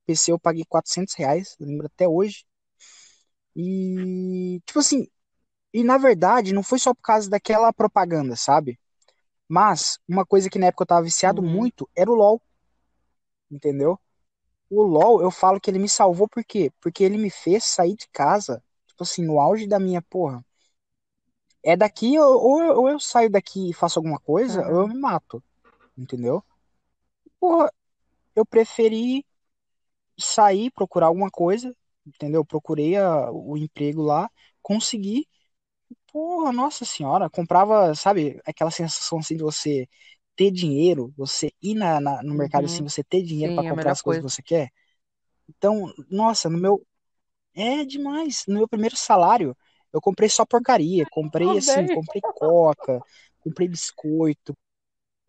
PC 0.05 0.33
eu 0.33 0.37
paguei 0.37 0.65
400 0.67 1.13
reais, 1.13 1.55
lembro 1.57 1.85
até 1.87 2.05
hoje. 2.05 2.43
E, 3.55 4.61
tipo 4.65 4.79
assim, 4.79 5.07
e 5.73 5.81
na 5.81 5.97
verdade 5.97 6.53
não 6.53 6.61
foi 6.61 6.77
só 6.77 6.93
por 6.93 7.01
causa 7.01 7.29
daquela 7.29 7.71
propaganda, 7.71 8.35
sabe? 8.35 8.77
Mas 9.47 9.97
uma 10.05 10.25
coisa 10.25 10.49
que 10.49 10.59
na 10.59 10.65
época 10.65 10.83
eu 10.83 10.87
tava 10.87 11.03
viciado 11.03 11.41
uhum. 11.41 11.47
muito 11.49 11.89
era 11.95 12.11
o 12.11 12.15
LoL. 12.15 12.41
Entendeu? 13.49 13.97
O 14.69 14.83
LoL, 14.83 15.21
eu 15.21 15.31
falo 15.31 15.57
que 15.57 15.71
ele 15.71 15.79
me 15.79 15.87
salvou 15.87 16.27
por 16.27 16.43
quê? 16.43 16.73
Porque 16.81 17.01
ele 17.01 17.17
me 17.17 17.29
fez 17.29 17.63
sair 17.63 17.95
de 17.95 18.09
casa, 18.09 18.61
tipo 18.87 19.03
assim, 19.03 19.25
no 19.25 19.39
auge 19.39 19.65
da 19.65 19.79
minha 19.79 20.01
porra. 20.01 20.45
É 21.63 21.77
daqui, 21.77 22.19
ou, 22.19 22.77
ou 22.77 22.89
eu 22.89 22.99
saio 22.99 23.29
daqui 23.29 23.69
e 23.69 23.73
faço 23.73 23.99
alguma 23.99 24.19
coisa, 24.19 24.67
uhum. 24.67 24.75
ou 24.75 24.81
eu 24.81 24.87
me 24.89 24.99
mato 24.99 25.41
entendeu? 25.99 26.43
Porra, 27.39 27.71
eu 28.35 28.45
preferi 28.45 29.25
sair, 30.19 30.71
procurar 30.71 31.07
alguma 31.07 31.29
coisa, 31.31 31.75
entendeu? 32.05 32.45
Procurei 32.45 32.97
a, 32.97 33.31
o 33.31 33.57
emprego 33.57 34.01
lá, 34.03 34.29
consegui, 34.61 35.27
Porra, 36.11 36.51
nossa 36.53 36.85
senhora, 36.85 37.29
comprava, 37.29 37.95
sabe, 37.95 38.39
aquela 38.45 38.71
sensação 38.71 39.19
assim 39.19 39.37
de 39.37 39.43
você 39.43 39.87
ter 40.35 40.51
dinheiro, 40.51 41.13
você 41.17 41.51
ir 41.61 41.75
na, 41.75 41.99
na- 42.01 42.23
no 42.23 42.35
mercado 42.35 42.65
assim, 42.65 42.81
Uhum. 42.81 42.89
você 42.89 43.03
ter 43.03 43.23
dinheiro 43.23 43.53
pra 43.53 43.63
Sim, 43.63 43.67
é 43.67 43.71
comprar 43.75 43.91
as 43.93 44.01
coisas 44.01 44.19
que 44.19 44.23
coisa. 44.23 44.29
você 44.31 44.41
quer. 44.43 44.69
Então, 45.49 45.93
nossa, 46.09 46.49
no 46.49 46.57
meu. 46.57 46.85
É 47.55 47.85
demais. 47.85 48.43
No 48.47 48.55
meu 48.55 48.67
primeiro 48.67 48.95
salário, 48.97 49.55
eu 49.93 50.01
comprei 50.01 50.29
só 50.29 50.45
porcaria. 50.45 51.05
Comprei 51.07 51.57
assim, 51.57 51.87
comprei 51.89 52.23
coca, 52.33 53.03
comprei 53.39 53.67
biscoito, 53.67 54.57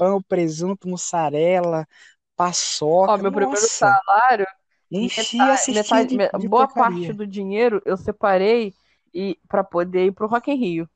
pão, 0.00 0.22
presunto, 0.22 0.88
mussarela, 0.88 1.86
Ó, 3.06 3.16
paçoca. 3.16 3.18
meu 3.18 3.32
primeiro 3.32 3.68
Nossa, 3.68 4.00
salário, 4.08 4.46
enchi 4.90 5.50
a 5.50 5.56
metade, 5.72 6.06
de, 6.16 6.20
de 6.36 6.48
boa 6.48 6.68
parte 6.68 7.12
porcaria. 7.12 7.12
do 7.12 7.26
dinheiro 7.26 7.82
eu 7.84 7.96
separei 7.96 8.74
e 9.14 9.38
para 9.48 9.64
poder 9.64 10.06
ir 10.06 10.12
pro 10.12 10.26
Rock 10.28 10.50
in 10.50 10.56
Rio, 10.56 10.88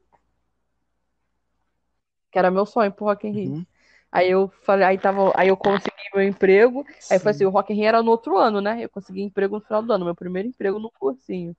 que 2.31 2.39
era 2.39 2.51
meu 2.51 2.67
sonho 2.67 2.93
pro 2.93 3.05
Rock 3.07 3.27
in 3.27 3.33
Rio. 3.33 3.55
Uhum, 3.55 3.67
Aí 4.13 4.31
eu 4.31 4.49
falei, 4.65 4.87
aí 4.87 4.99
tava, 4.99 5.33
aí 5.37 5.49
eu 5.49 5.57
consegui 5.57 5.93
meu 6.15 6.25
emprego. 6.25 6.87
Aí 7.11 7.19
foi 7.21 7.33
assim, 7.33 7.45
o. 7.47 7.51
Rock 7.51 7.73
in 7.73 7.77
Rio 7.77 7.87
era 7.87 8.03
no 8.03 8.11
outro 8.13 8.39
ano, 8.39 8.61
né? 8.61 8.85
Eu 8.85 8.91
consegui 8.91 9.23
emprego 9.23 9.57
no 9.57 9.63
final 9.65 9.83
do 9.83 9.93
ano, 9.93 10.05
meu 10.07 10.15
primeiro 10.17 10.49
emprego 10.49 10.79
no 10.79 10.91
cursinho. 10.93 11.57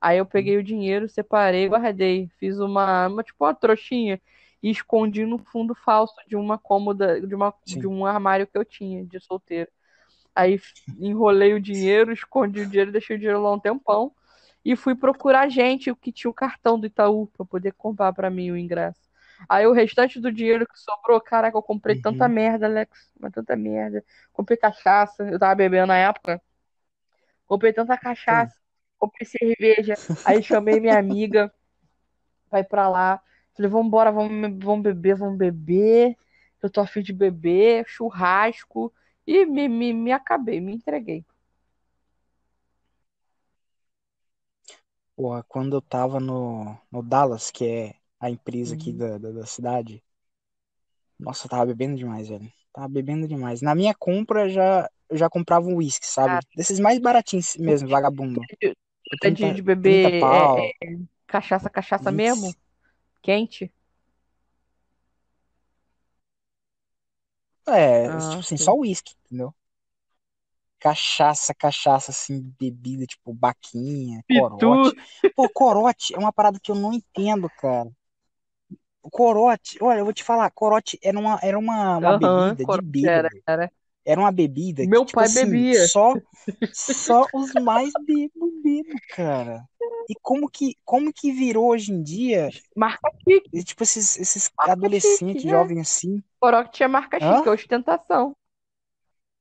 Aí 0.00 0.18
eu 0.18 0.26
peguei 0.26 0.56
o 0.58 0.64
dinheiro, 0.64 1.08
separei, 1.08 1.68
guardei, 1.68 2.28
fiz 2.38 2.58
uma, 2.60 3.08
uma 3.08 3.22
tipo 3.24 3.44
uma 3.44 3.54
trouxinha 3.54 4.20
e 4.62 4.70
escondi 4.70 5.24
no 5.26 5.38
fundo 5.38 5.74
falso 5.74 6.14
de 6.26 6.36
uma 6.36 6.58
cômoda, 6.58 7.20
de 7.20 7.34
uma 7.34 7.54
de 7.66 7.86
um 7.86 8.06
armário 8.06 8.46
que 8.46 8.56
eu 8.58 8.64
tinha 8.64 9.04
de 9.04 9.20
solteiro. 9.20 9.70
Aí 10.34 10.60
enrolei 10.98 11.54
o 11.54 11.60
dinheiro, 11.60 12.12
escondi 12.12 12.60
o 12.60 12.66
dinheiro, 12.66 12.92
deixei 12.92 13.16
o 13.16 13.18
dinheiro 13.18 13.42
lá 13.42 13.52
um 13.52 13.58
tempão 13.60 14.12
e 14.64 14.76
fui 14.76 14.94
procurar 14.94 15.48
gente 15.48 15.94
que 15.96 16.12
tinha 16.12 16.30
o 16.30 16.34
cartão 16.34 16.78
do 16.78 16.86
Itaú 16.86 17.26
para 17.28 17.46
poder 17.46 17.72
comprar 17.72 18.12
para 18.12 18.30
mim 18.30 18.50
o 18.50 18.56
ingresso. 18.56 19.00
Aí 19.48 19.66
o 19.66 19.72
restante 19.72 20.20
do 20.20 20.32
dinheiro 20.32 20.66
que 20.66 20.78
sobrou, 20.78 21.20
caraca, 21.20 21.56
eu 21.56 21.62
comprei 21.62 21.94
tanta 21.96 22.28
Uhum, 22.28 22.28
merda, 22.28 22.66
Alex, 22.66 23.12
mas 23.20 23.32
tanta 23.32 23.56
merda. 23.56 24.04
Comprei 24.32 24.56
cachaça, 24.58 25.24
eu 25.28 25.38
tava 25.38 25.54
bebendo 25.54 25.88
na 25.88 25.96
época. 25.98 26.40
Comprei 27.46 27.72
tanta 27.72 27.96
cachaça, 27.98 28.56
comprei 28.98 29.26
cerveja. 29.26 29.98
Aí 30.24 30.42
chamei 30.42 30.80
minha 30.80 30.98
amiga 30.98 31.52
ir 32.52 32.64
pra 32.64 32.88
lá. 32.88 33.20
Falei, 33.56 33.70
vambora, 33.70 34.12
vamos, 34.12 34.64
vamos 34.64 34.82
beber, 34.82 35.16
vamos 35.16 35.38
beber. 35.38 36.16
Eu 36.62 36.70
tô 36.70 36.80
afim 36.80 37.02
de 37.02 37.12
beber, 37.12 37.84
churrasco. 37.88 38.92
E 39.26 39.44
me, 39.46 39.68
me, 39.68 39.92
me 39.92 40.12
acabei, 40.12 40.60
me 40.60 40.74
entreguei. 40.74 41.24
Porra, 45.14 45.42
quando 45.48 45.76
eu 45.76 45.82
tava 45.82 46.20
no, 46.20 46.76
no 46.90 47.02
Dallas, 47.02 47.50
que 47.50 47.64
é 47.66 47.94
a 48.20 48.30
empresa 48.30 48.74
aqui 48.74 48.92
Uhum. 48.92 48.98
da, 48.98 49.18
da, 49.18 49.30
da 49.32 49.46
cidade, 49.46 50.02
nossa, 51.18 51.46
eu 51.46 51.50
tava 51.50 51.66
bebendo 51.66 51.96
demais, 51.96 52.28
velho. 52.28 52.50
Tava 52.72 52.88
bebendo 52.88 53.26
demais. 53.26 53.62
Na 53.62 53.74
minha 53.74 53.94
compra, 53.94 54.48
já, 54.48 54.88
eu 55.08 55.16
já 55.16 55.30
comprava 55.30 55.66
um 55.66 55.78
Cara, 55.78 55.90
sabe? 56.02 56.46
Desses 56.54 56.78
mais 56.78 56.98
baratinhos 56.98 57.56
mesmo, 57.56 57.88
vagabundo. 57.88 58.40
Por 59.08 59.18
é 59.22 59.30
de, 59.30 59.50
30 59.50 59.54
de 59.54 59.62
30 59.82 60.10
beber 60.10 60.20
é, 60.30 60.68
é, 60.68 60.98
cachaça, 61.26 61.70
cachaça 61.70 62.10
20. 62.10 62.12
mesmo? 62.12 62.54
Quente? 63.26 63.70
É, 67.68 68.20
tipo 68.22 68.38
Ah, 68.38 68.42
assim, 68.44 68.56
só 68.56 68.72
sim. 68.72 68.76
whisky, 68.76 69.14
entendeu? 69.24 69.54
Cachaça, 70.80 71.54
cachaça, 71.54 72.10
assim, 72.12 72.40
bebida, 72.58 73.06
tipo 73.06 73.34
baquinha, 73.34 74.24
Pitu. 74.28 74.92
corote. 74.94 74.96
Pô, 75.34 75.48
corote 75.50 76.14
é 76.14 76.18
uma 76.18 76.32
parada 76.32 76.60
que 76.60 76.70
eu 76.70 76.74
não 76.76 76.92
entendo, 76.92 77.50
cara. 77.50 77.90
Corote, 79.10 79.78
olha, 79.82 80.00
eu 80.00 80.04
vou 80.04 80.12
te 80.12 80.24
falar, 80.24 80.50
corote 80.50 80.98
era 81.02 81.18
uma, 81.18 81.38
era 81.42 81.58
uma, 81.58 81.96
uma 81.98 82.12
Aham, 82.12 82.14
bebida 82.14 82.66
de 82.66 82.80
corote 82.80 82.88
era, 83.02 83.30
bêbado. 83.30 83.42
Era 84.06 84.20
uma 84.20 84.32
bebida 84.32 84.86
que, 84.88 84.92
Meu 84.92 85.04
tipo 85.04 85.22
pai 85.22 85.28
assim, 85.28 85.66
bebia. 85.68 85.90
só 85.90 86.18
só 86.72 87.28
os 87.32 87.54
mais 87.54 87.94
bebam, 87.96 89.00
cara. 89.08 89.68
E 90.08 90.14
como 90.22 90.48
que, 90.50 90.76
como 90.84 91.12
que 91.12 91.32
virou 91.32 91.68
hoje 91.70 91.92
em 91.92 92.02
dia, 92.02 92.54
Marca 92.76 93.10
chique. 93.24 93.66
tipo, 93.66 93.82
esses, 93.84 94.18
esses 94.18 94.50
Marca 94.58 94.88
chique, 95.00 95.38
adolescentes, 95.38 95.48
é. 95.50 95.50
jovens 95.50 95.80
assim, 95.80 96.22
Corote 96.40 96.82
é 96.84 96.88
marca 96.88 97.20
hã? 97.20 97.42
chique, 97.42 97.48
ostentação. 97.50 98.36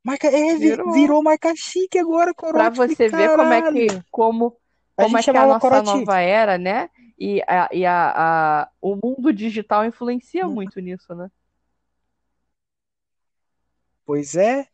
Marca, 0.04 0.28
é, 0.28 0.56
vi- 0.56 0.80
Virou. 0.80 0.95
virou 0.95 1.21
marca 1.23 1.54
chique 1.56 1.97
agora, 1.99 2.34
Pra 2.51 2.69
corote. 2.73 2.80
Falei, 2.80 2.95
você 2.95 3.10
ver 3.10 3.32
como 3.32 3.54
é 3.54 3.62
que, 3.62 3.88
caralho. 3.89 4.06
como, 4.12 4.58
A 4.97 5.06
como 5.06 5.17
gente 5.17 5.30
é 5.30 5.34
que 5.34 5.38
a 5.38 5.47
nossa 5.47 5.82
corote. 5.82 5.82
nova 5.82 6.19
era, 6.21 6.58
né? 6.58 6.89
E, 7.19 7.41
a, 7.47 7.69
e 7.73 7.86
a, 7.86 8.63
a, 8.63 8.71
o 8.82 8.95
mundo 8.95 9.34
digital 9.34 9.86
influencia 9.86 10.47
muito 10.47 10.80
nisso, 10.80 11.13
né? 11.15 11.30
Pois 14.06 14.36
é. 14.36 14.68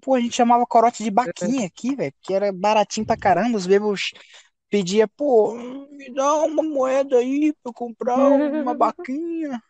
Pô, 0.00 0.14
a 0.14 0.20
gente 0.20 0.36
chamava 0.36 0.66
corote 0.66 1.02
de 1.02 1.10
baquinha 1.10 1.66
aqui, 1.66 1.94
velho, 1.94 2.14
que 2.22 2.32
era 2.32 2.52
baratinho 2.52 3.06
pra 3.06 3.16
caramba. 3.16 3.56
Os 3.56 3.66
bebos 3.66 4.12
pedia, 4.70 5.08
pô, 5.08 5.54
me 5.90 6.12
dá 6.12 6.34
uma 6.44 6.62
moeda 6.62 7.18
aí 7.18 7.52
pra 7.54 7.70
eu 7.70 7.72
comprar 7.72 8.16
uma 8.16 8.74
baquinha. 8.74 9.60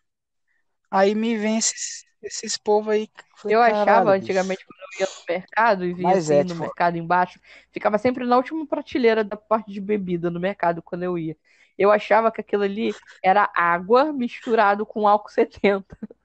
Aí 0.91 1.15
me 1.15 1.37
vem 1.37 1.59
esses, 1.59 2.05
esses 2.23 2.57
povos 2.57 2.95
aí. 2.95 3.07
que 3.07 3.21
eu 3.21 3.37
Falei, 3.37 3.57
Eu 3.57 3.63
achava 3.63 4.11
antigamente 4.11 4.65
quando 4.67 4.81
eu 4.81 5.01
ia 5.01 5.07
no 5.07 5.25
mercado 5.29 5.85
e 5.85 5.95
via 5.95 6.13
assim 6.13 6.35
é, 6.35 6.43
no 6.43 6.49
tipo, 6.49 6.61
mercado 6.61 6.97
embaixo, 6.97 7.41
ficava 7.71 7.99
sempre 7.99 8.25
na 8.25 8.37
última 8.37 8.67
prateleira 8.67 9.23
da 9.23 9.37
parte 9.37 9.73
de 9.73 9.81
bebida 9.81 10.31
no 10.31 10.41
mercado 10.41 10.83
quando 10.83 11.03
eu 11.03 11.17
ia. 11.17 11.37
Eu 11.77 11.93
achava 11.93 12.33
que 12.33 12.41
aquilo 12.41 12.65
ali 12.65 12.93
era 13.23 13.51
água 13.55 14.13
misturado 14.13 14.85
com 14.85 15.07
álcool 15.07 15.31
70. 15.31 15.97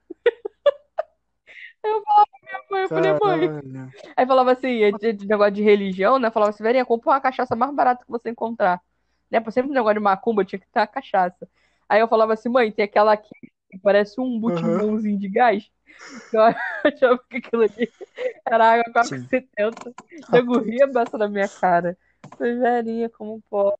Eu 1.84 2.02
falava 2.02 2.30
eu 2.82 2.90
falei, 2.90 3.12
mãe. 3.20 3.50
Aí 4.16 4.26
falava 4.26 4.52
assim, 4.52 4.82
é 4.82 4.92
de, 4.92 5.12
de 5.12 5.26
negócio 5.26 5.52
de 5.54 5.62
religião, 5.62 6.18
né? 6.18 6.30
Falava 6.30 6.50
assim, 6.50 6.62
Verinha, 6.62 6.84
compra 6.84 7.10
uma 7.12 7.20
cachaça 7.20 7.56
mais 7.56 7.74
barata 7.74 8.04
que 8.04 8.10
você 8.10 8.30
encontrar. 8.30 8.80
Né? 9.30 9.40
Por 9.40 9.52
sempre 9.52 9.70
um 9.70 9.74
negócio 9.74 9.94
de 9.96 10.00
macumba 10.00 10.44
tinha 10.44 10.58
que 10.58 10.66
ter 10.68 10.80
a 10.80 10.86
cachaça. 10.86 11.48
Aí 11.88 12.00
eu 12.00 12.08
falava 12.08 12.32
assim, 12.34 12.48
mãe, 12.48 12.72
tem 12.72 12.84
aquela 12.84 13.12
aqui 13.12 13.30
que 13.70 13.78
parece 13.78 14.20
um 14.20 14.40
Aham, 14.46 14.80
butimbomzinho 14.80 15.18
de 15.18 15.28
gás. 15.28 15.70
Eu 16.32 16.40
achava 16.84 17.18
que 17.30 17.38
aquilo 17.38 17.62
ali 17.64 17.92
era 18.46 18.72
água 18.74 18.92
com 18.92 18.98
álcool 19.00 19.16
sim. 19.16 19.30
70. 19.30 19.94
Nego 20.32 20.58
ria 20.60 20.86
beça 20.86 21.18
na 21.18 21.28
minha 21.28 21.48
cara. 21.48 21.98
Falei, 22.38 22.56
Verinha, 22.58 23.10
como 23.10 23.42
pode? 23.50 23.76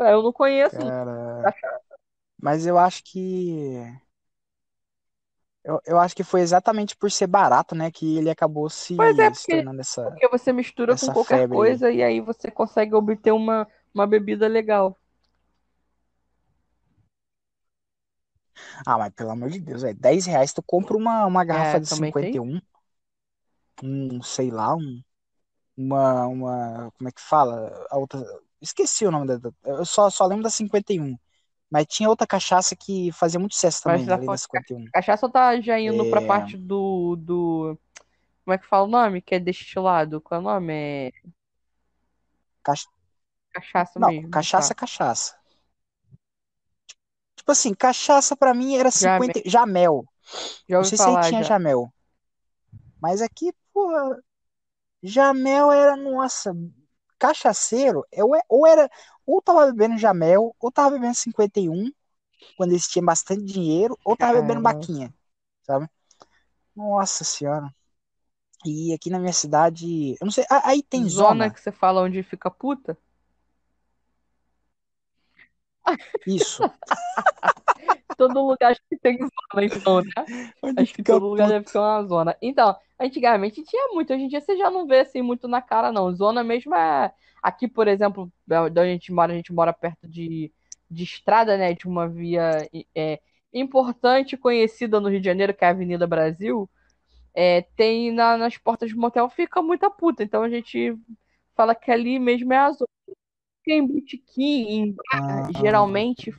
Eu 0.00 0.22
não 0.22 0.32
conheço 0.32 0.76
Cara, 0.80 1.14
cachaça. 1.40 1.96
mas 2.40 2.66
eu 2.66 2.78
acho 2.78 3.02
que. 3.04 3.76
Eu, 5.64 5.80
eu 5.86 5.98
acho 5.98 6.14
que 6.14 6.24
foi 6.24 6.40
exatamente 6.42 6.96
por 6.96 7.10
ser 7.10 7.26
barato, 7.26 7.74
né, 7.74 7.90
que 7.90 8.16
ele 8.18 8.30
acabou 8.30 8.68
Pois 8.96 9.18
é, 9.18 9.30
se, 9.30 9.34
se 9.34 9.48
porque, 9.48 9.48
tornando 9.48 9.80
essa, 9.80 10.02
porque 10.02 10.28
você 10.28 10.52
mistura 10.52 10.96
com 10.96 11.10
qualquer 11.10 11.42
febre 11.44 11.48
coisa 11.48 11.90
e 11.92 12.02
aí 12.02 12.20
você 12.20 12.50
consegue 12.50 12.94
obter 12.94 13.32
uma, 13.32 13.66
uma 13.94 14.06
bebida 14.06 14.46
legal. 14.48 14.98
Ah, 18.86 18.98
mas 18.98 19.12
pelo 19.14 19.30
amor 19.30 19.50
de 19.50 19.60
Deus, 19.60 19.84
é 19.84 19.92
10 19.94 20.26
reais 20.26 20.52
tu 20.52 20.62
compra 20.62 20.96
uma, 20.96 21.26
uma 21.26 21.44
garrafa 21.44 21.78
É, 21.78 21.80
de 21.80 21.86
também 21.88 22.12
tem 22.12 22.40
51, 22.42 22.60
um, 23.82 24.22
sei 24.22 24.50
lá, 24.50 24.74
um, 24.76 25.02
uma, 25.76 26.26
uma, 26.28 26.92
como 26.98 27.08
é 27.08 27.12
que 27.12 27.20
fala? 27.22 27.86
A 27.90 27.98
outra, 27.98 28.20
esqueci 28.62 29.06
o 29.06 29.12
nome 29.12 29.26
da, 29.28 29.38
da- 29.38 29.52
eu 29.64 29.86
só, 29.86 30.10
só 30.10 30.26
lembro 30.26 30.44
da 30.44 30.50
51, 30.50 31.16
mas 31.70 31.86
tinha 31.88 32.08
outra 32.08 32.26
cachaça 32.26 32.76
que 32.76 33.12
fazia 33.12 33.40
muito 33.40 33.54
sucesso 33.54 33.82
Mas 33.84 34.04
também, 34.04 34.06
falando 34.06 34.40
que 34.40 34.48
ca- 34.50 34.64
51. 34.64 34.90
cachaça 34.92 35.30
tá 35.30 35.60
já 35.60 35.78
indo 35.80 36.06
pra 36.06 36.22
É, 36.22 36.22
parte 36.22 36.56
do, 36.56 37.16
do. 37.16 37.78
Como 38.44 38.54
é 38.54 38.58
que 38.58 38.66
fala 38.66 38.84
o 38.86 38.90
nome? 38.90 39.22
Que 39.22 39.36
é 39.36 39.40
destilado. 39.40 40.20
Qual 40.20 40.40
é 40.40 40.42
o 40.42 40.44
nome? 40.46 40.72
É 40.74 41.12
cach- 42.64 42.88
cachaça 43.52 43.98
não, 43.98 44.12
mesmo, 44.18 44.30
cachaça, 44.30 44.72
tá. 44.72 44.74
cachaça. 44.74 45.36
Tipo 47.36 47.52
assim, 47.52 47.72
cachaça 47.74 48.36
pra 48.36 48.52
mim 48.52 48.74
era 48.76 48.90
Já, 48.94 49.20
50, 49.20 49.40
Jamel. 49.46 50.04
já 50.68 50.78
Não 50.78 50.84
sei 50.84 50.98
se 50.98 51.08
aí 51.10 51.18
falar 51.18 51.18
tinha 51.18 51.42
já. 51.42 51.44
Jamel, 51.44 51.92
mas 53.00 53.20
aqui, 53.22 53.52
pô, 53.72 53.88
Jamel 55.02 55.70
era, 55.72 55.96
nossa, 55.96 56.52
cachaceiro, 57.18 58.04
eu, 58.12 58.30
ou 58.48 58.66
era, 58.66 58.90
ou 59.26 59.42
tava 59.42 59.66
bebendo 59.66 59.98
Jamel, 59.98 60.54
ou 60.60 60.72
tava 60.72 60.90
bebendo 60.92 61.14
51, 61.14 61.90
quando 62.56 62.70
eles 62.72 62.88
tinham 62.88 63.06
bastante 63.06 63.44
dinheiro, 63.44 63.98
ou 64.04 64.16
tava 64.16 64.40
bebendo 64.40 64.62
baquinha, 64.62 65.12
sabe? 65.62 65.88
Nossa 66.74 67.24
senhora. 67.24 67.74
E 68.64 68.94
aqui 68.94 69.10
na 69.10 69.18
minha 69.18 69.32
cidade, 69.32 70.12
eu 70.12 70.24
não 70.24 70.30
sei, 70.30 70.44
aí 70.48 70.82
tem 70.82 71.06
Zona 71.08 71.44
zona? 71.44 71.50
que 71.50 71.60
você 71.60 71.70
fala 71.70 72.02
onde 72.02 72.22
fica 72.22 72.50
puta? 72.50 72.96
Isso. 76.26 76.62
Todo 78.16 78.46
lugar 78.46 78.72
acho 78.72 78.80
que 78.88 78.96
tem 78.96 79.18
zona, 79.18 79.64
então, 79.64 80.00
né? 80.00 80.52
Onde 80.62 80.80
Acho 80.82 80.94
que 80.94 81.02
todo 81.02 81.26
lugar 81.28 81.48
deve 81.48 81.64
ter 81.64 81.72
puto. 81.72 81.78
uma 81.78 82.02
zona. 82.04 82.36
Então, 82.40 82.76
antigamente 82.98 83.62
tinha 83.62 83.88
muito, 83.88 84.12
hoje 84.12 84.22
em 84.22 84.28
dia 84.28 84.40
você 84.40 84.56
já 84.56 84.70
não 84.70 84.86
vê 84.86 85.00
assim 85.00 85.20
muito 85.20 85.48
na 85.48 85.60
cara, 85.60 85.92
não. 85.92 86.12
Zona 86.14 86.44
mesmo 86.44 86.74
é. 86.74 87.12
Aqui, 87.44 87.68
por 87.68 87.88
exemplo, 87.88 88.32
da 88.46 88.64
onde 88.64 88.80
a 88.80 88.86
gente 88.86 89.12
mora, 89.12 89.32
a 89.34 89.36
gente 89.36 89.52
mora 89.52 89.72
perto 89.72 90.08
de, 90.08 90.52
de 90.90 91.04
estrada, 91.04 91.58
né? 91.58 91.74
De 91.74 91.86
uma 91.88 92.08
via 92.08 92.68
é, 92.96 93.20
importante, 93.52 94.36
conhecida 94.36 95.00
no 95.00 95.10
Rio 95.10 95.20
de 95.20 95.26
Janeiro, 95.26 95.54
que 95.54 95.64
é 95.64 95.68
a 95.68 95.70
Avenida 95.72 96.06
Brasil, 96.06 96.70
é, 97.34 97.62
tem 97.76 98.12
na, 98.12 98.36
nas 98.38 98.56
portas 98.58 98.92
do 98.92 99.00
motel, 99.00 99.28
fica 99.30 99.62
muita 99.62 99.90
puta. 99.90 100.22
Então 100.24 100.42
a 100.44 100.50
gente 100.50 100.96
fala 101.56 101.74
que 101.74 101.90
ali 101.90 102.18
mesmo 102.18 102.52
é 102.52 102.58
a 102.58 102.72
zona. 102.72 102.88
Em 103.66 103.86
botequim, 103.86 104.62
em 104.68 104.92
bar, 104.92 105.04
Ah, 105.12 105.48
geralmente 105.60 106.32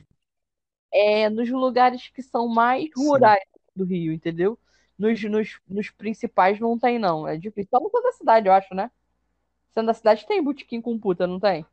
é 0.92 1.28
nos 1.30 1.50
lugares 1.50 2.08
que 2.08 2.22
são 2.22 2.48
mais 2.48 2.90
sim. 2.94 2.94
rurais 2.94 3.42
do 3.74 3.84
Rio, 3.84 4.12
entendeu? 4.12 4.58
Nos, 4.98 5.22
nos, 5.24 5.60
nos 5.68 5.90
principais 5.90 6.58
não 6.60 6.78
tem, 6.78 6.98
não. 6.98 7.26
É 7.28 7.36
difícil. 7.36 7.68
Só 7.70 7.80
no 7.80 7.90
centro 7.90 8.02
da 8.02 8.12
cidade, 8.12 8.48
eu 8.48 8.52
acho, 8.52 8.74
né? 8.74 8.90
Centro 9.76 9.86
da 9.88 9.94
cidade 9.94 10.26
tem 10.26 10.42
botequim 10.42 10.80
com 10.82 10.98
puta, 10.98 11.26
não 11.26 11.40
tem? 11.40 11.66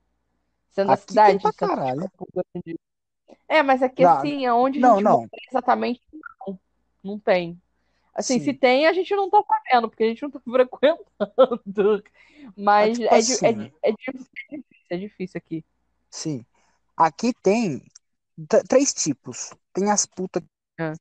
Centro 0.72 0.90
da 0.90 0.96
Aqui 0.96 1.20
tem 1.20 1.38
cidade, 1.38 1.38
pra 1.38 1.52
caralho. 1.52 2.10
Grande. 2.34 2.80
É, 3.48 3.64
mas 3.64 3.84
aqui 3.84 4.04
Não, 4.04 4.04
assim, 4.04 4.46
aonde 4.46 4.80
a 4.80 4.82
não, 4.82 4.90
gente 4.90 5.02
não. 5.02 5.28
mora 5.30 5.30
exatamente, 5.50 6.02
não. 6.48 6.60
Não 7.04 7.20
tem. 7.20 7.62
Assim, 8.16 8.40
se 8.40 8.54
Sim. 8.54 8.56
tem, 8.56 8.88
a 8.88 8.94
gente 8.94 9.16
não 9.16 9.30
tá 9.30 9.44
sabendo, 9.44 9.90
porque 9.90 10.04
a 10.06 10.08
gente 10.10 10.24
não 10.24 10.32
tá 10.32 10.42
frequentando. 10.46 12.04
É 12.78 12.88
Mas 12.88 12.90
tipo 12.90 13.14
é, 13.14 13.22
di- 13.22 13.36
é, 13.44 13.52
assim, 13.52 13.72
é 13.84 13.92
difícil, 13.94 14.30
é 14.52 14.58
difícil, 14.58 14.88
é 14.92 14.98
difícil 14.98 15.38
aqui. 15.40 15.66
sim. 16.10 16.46
Aqui 16.98 17.34
tem 17.44 17.86
três 18.70 18.94
tipos. 18.94 19.52
Tem 19.74 19.92
as 19.92 20.06
putas. 20.06 20.44
Ah. 20.80 20.96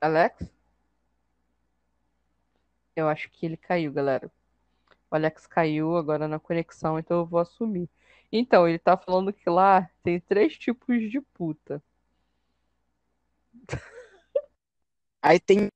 Alex? 0.00 0.42
Eu 2.98 3.08
acho 3.08 3.30
que 3.30 3.46
ele 3.46 3.56
caiu, 3.56 3.92
galera. 3.92 4.28
O 5.08 5.14
Alex 5.14 5.46
caiu 5.46 5.96
agora 5.96 6.26
na 6.26 6.40
conexão, 6.40 6.98
então 6.98 7.18
eu 7.18 7.24
vou 7.26 7.38
assumir. 7.38 7.88
Então, 8.32 8.66
ele 8.66 8.76
tá 8.76 8.96
falando 8.96 9.32
que 9.32 9.48
lá 9.48 9.88
tem 10.02 10.18
três 10.18 10.58
tipos 10.58 11.08
de 11.08 11.20
puta. 11.20 11.80
Aí 15.22 15.38
tem 15.38 15.70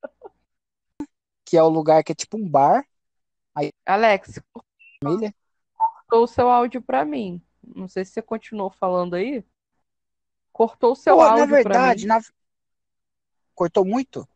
que 1.45 1.55
é 1.55 1.63
o 1.63 1.69
lugar 1.69 2.03
que 2.03 2.11
é 2.11 2.15
tipo 2.15 2.35
um 2.35 2.49
bar, 2.49 2.85
Alex, 3.85 4.41
família. 5.01 5.33
cortou 5.77 6.23
o 6.23 6.27
seu 6.27 6.49
áudio 6.49 6.81
pra 6.81 7.05
mim. 7.05 7.41
Não 7.63 7.87
sei 7.87 8.03
se 8.03 8.11
você 8.11 8.21
continuou 8.21 8.69
falando 8.69 9.13
aí. 9.13 9.45
Cortou 10.51 10.91
o 10.91 10.95
seu 10.95 11.15
Pô, 11.15 11.23
na 11.23 11.31
áudio 11.31 11.47
pra 11.47 11.55
verdade, 11.55 12.01
mim 12.01 12.07
na... 12.07 12.21
cortou 13.55 13.85
muito? 13.85 14.27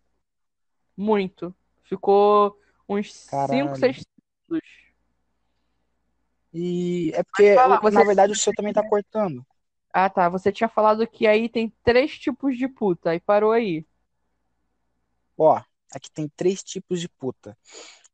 muito. 0.95 1.53
Ficou 1.83 2.59
uns 2.87 3.13
5, 3.13 3.77
Caralho. 3.77 3.79
6 3.79 3.97
segundos. 4.47 4.67
E 6.53 7.11
é 7.15 7.23
porque, 7.23 7.49
falar, 7.53 7.79
você- 7.81 7.97
na 7.97 8.03
verdade, 8.03 8.33
o 8.33 8.35
seu 8.35 8.53
também 8.53 8.73
tá 8.73 8.83
cortando. 8.83 9.45
Ah, 9.93 10.09
tá. 10.09 10.29
Você 10.29 10.51
tinha 10.51 10.69
falado 10.69 11.07
que 11.07 11.27
aí 11.27 11.49
tem 11.49 11.69
três 11.83 12.17
tipos 12.17 12.57
de 12.57 12.67
puta. 12.67 13.11
Aí 13.11 13.19
parou 13.19 13.51
aí. 13.51 13.85
Ó, 15.37 15.61
aqui 15.93 16.11
tem 16.11 16.27
três 16.35 16.63
tipos 16.63 16.99
de 16.99 17.09
puta. 17.09 17.57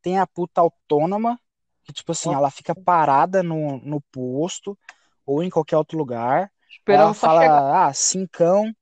Tem 0.02 0.18
a 0.18 0.26
puta 0.26 0.60
autônoma, 0.60 1.40
que 1.84 1.92
tipo 1.92 2.12
assim, 2.12 2.32
ela 2.34 2.50
fica 2.50 2.74
parada 2.74 3.42
no, 3.42 3.78
no 3.78 4.00
posto 4.12 4.78
ou 5.26 5.42
em 5.42 5.50
qualquer 5.50 5.76
outro 5.76 5.98
lugar. 5.98 6.52
Esperando 6.68 7.14
ela 7.14 7.14
só 7.14 7.28
chegar. 7.28 7.64
fala, 7.64 7.88
ah, 7.88 7.94
cincão. 7.94 8.72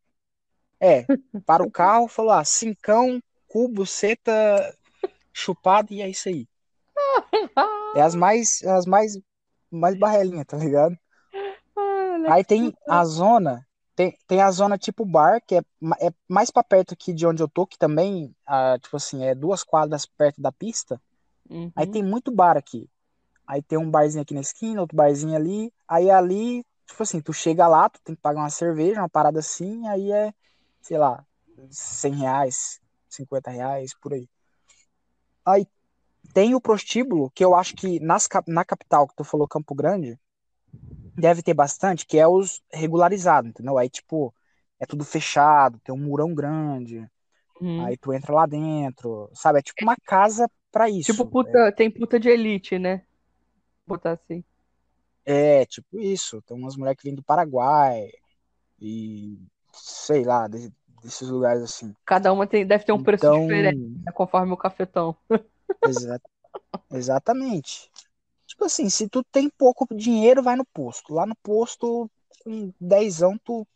É, 0.80 1.08
para 1.46 1.62
o 1.64 1.68
carro, 1.72 2.08
falou, 2.08 2.32
ah, 2.32 2.44
cincão, 2.44 3.22
cubo, 3.48 3.86
seta, 3.86 4.32
chupado, 5.32 5.92
e 5.92 6.02
é 6.02 6.08
isso 6.08 6.28
aí. 6.28 6.48
É 7.94 8.02
as 8.02 8.14
mais, 8.14 8.62
as 8.62 8.86
mais, 8.86 9.18
mais 9.70 9.98
barrelinhas, 9.98 10.46
tá 10.46 10.56
ligado? 10.56 10.96
Aí 12.30 12.44
tem 12.44 12.72
a 12.88 13.04
zona, 13.04 13.66
tem, 13.94 14.16
tem 14.26 14.40
a 14.40 14.50
zona 14.50 14.78
tipo 14.78 15.04
bar, 15.04 15.40
que 15.46 15.56
é, 15.56 15.62
é 16.00 16.12
mais 16.28 16.50
pra 16.50 16.62
perto 16.62 16.94
aqui 16.94 17.12
de 17.12 17.26
onde 17.26 17.42
eu 17.42 17.48
tô, 17.48 17.66
que 17.66 17.76
também, 17.76 18.34
ah, 18.46 18.78
tipo 18.80 18.96
assim, 18.96 19.24
é 19.24 19.34
duas 19.34 19.62
quadras 19.62 20.06
perto 20.06 20.40
da 20.40 20.52
pista. 20.52 21.00
Uhum. 21.50 21.70
Aí 21.74 21.86
tem 21.86 22.02
muito 22.02 22.30
bar 22.30 22.56
aqui. 22.56 22.88
Aí 23.46 23.60
tem 23.60 23.78
um 23.78 23.90
barzinho 23.90 24.22
aqui 24.22 24.34
na 24.34 24.40
esquina, 24.40 24.80
outro 24.80 24.96
barzinho 24.96 25.36
ali. 25.36 25.72
Aí 25.86 26.10
ali, 26.10 26.64
tipo 26.86 27.02
assim, 27.02 27.20
tu 27.20 27.32
chega 27.32 27.66
lá, 27.66 27.88
tu 27.88 28.00
tem 28.02 28.14
que 28.14 28.22
pagar 28.22 28.40
uma 28.40 28.50
cerveja, 28.50 29.00
uma 29.00 29.08
parada 29.08 29.40
assim, 29.40 29.86
aí 29.88 30.10
é, 30.10 30.32
sei 30.80 30.96
lá, 30.96 31.24
100 31.70 32.14
reais, 32.14 32.80
50 33.08 33.50
reais, 33.50 33.94
por 33.94 34.14
aí. 34.14 34.28
Aí 35.46 35.66
tem 36.34 36.54
o 36.54 36.60
prostíbulo, 36.60 37.30
que 37.32 37.44
eu 37.44 37.54
acho 37.54 37.74
que 37.76 38.00
nas, 38.00 38.28
na 38.48 38.64
capital, 38.64 39.08
que 39.08 39.16
tu 39.16 39.24
falou 39.24 39.48
Campo 39.48 39.74
Grande, 39.74 40.18
deve 41.16 41.42
ter 41.42 41.54
bastante, 41.54 42.06
que 42.06 42.18
é 42.18 42.26
os 42.28 42.62
regularizados, 42.72 43.50
entendeu? 43.50 43.78
Aí, 43.78 43.88
tipo, 43.90 44.34
é 44.80 44.86
tudo 44.86 45.04
fechado, 45.04 45.80
tem 45.80 45.94
um 45.94 45.98
murão 45.98 46.34
grande, 46.34 47.08
Uhum. 47.60 47.86
aí 47.86 47.98
tu 47.98 48.12
entra 48.14 48.34
lá 48.34 48.46
dentro, 48.46 49.30
sabe? 49.34 49.60
É 49.60 49.62
tipo 49.62 49.84
uma 49.84 49.96
casa 50.06 50.50
pra 50.72 50.90
isso. 50.90 51.22
Tipo, 51.22 51.24
puta, 51.26 51.70
tem 51.72 51.88
puta 51.90 52.18
de 52.18 52.28
elite, 52.28 52.76
né? 52.78 53.04
Botar 53.86 54.12
assim. 54.12 54.44
É, 55.24 55.64
tipo 55.66 56.00
isso. 56.00 56.42
Tem 56.42 56.56
umas 56.56 56.76
mulheres 56.76 56.98
que 57.00 57.04
vêm 57.08 57.14
do 57.14 57.22
Paraguai 57.22 58.10
e 58.80 59.38
sei 59.74 60.24
lá, 60.24 60.48
de- 60.48 60.72
desses 61.02 61.28
lugares 61.28 61.62
assim. 61.62 61.94
Cada 62.04 62.32
uma 62.32 62.46
tem, 62.46 62.66
deve 62.66 62.84
ter 62.84 62.92
um 62.92 62.98
preço 62.98 63.24
Então, 63.24 63.32
diferente, 63.32 63.78
né, 64.06 64.12
conforme 64.12 64.52
o 64.52 64.56
cafetão. 64.56 65.16
exa- 65.84 66.20
exatamente. 66.92 67.90
Tipo 68.46 68.66
assim, 68.66 68.90
se 68.90 69.08
tu 69.08 69.24
tem 69.24 69.50
pouco 69.50 69.86
dinheiro, 69.94 70.42
vai 70.42 70.56
no 70.56 70.66
posto. 70.66 71.14
Lá 71.14 71.26
no 71.26 71.36
posto, 71.36 72.10
com 72.44 72.72
dezão, 72.80 73.38
tu, 73.44 73.66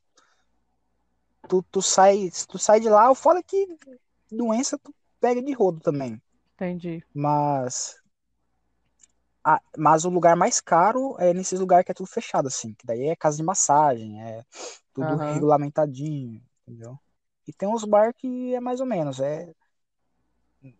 tu, 1.49 1.63
tu 1.71 1.81
sai, 1.83 2.31
se 2.33 2.47
tu 2.47 2.59
sai 2.59 2.81
de 2.81 2.89
lá, 2.89 3.11
o 3.11 3.15
foda 3.15 3.41
é 3.41 3.43
que 3.43 3.67
doença 4.31 4.79
tu 4.79 4.95
pega 5.21 5.43
de 5.43 5.53
rodo 5.53 5.81
também. 5.81 6.21
Entendi. 6.55 7.05
Mas, 7.15 7.97
a- 9.45 9.61
mas 9.79 10.05
o 10.05 10.11
lugar 10.11 10.37
mais 10.37 10.61
caro 10.61 11.17
é 11.19 11.33
nesses 11.33 11.59
lugares 11.61 11.85
que 11.85 11.93
é 11.93 11.95
tudo 11.95 12.09
fechado, 12.09 12.49
assim. 12.49 12.75
Que 12.75 12.87
daí 12.87 13.05
é 13.09 13.17
casa 13.17 13.37
de 13.37 13.43
massagem, 13.43 14.21
é 14.23 14.45
tudo 14.95 15.17
Aham. 15.17 15.33
regulamentadinho, 15.33 16.43
entendeu? 16.67 16.99
E 17.47 17.53
tem 17.53 17.69
uns 17.69 17.85
bar 17.85 18.13
que 18.15 18.55
é 18.55 18.61
mais 18.61 18.81
ou 18.81 18.87
menos, 18.87 19.21
é 19.21 19.53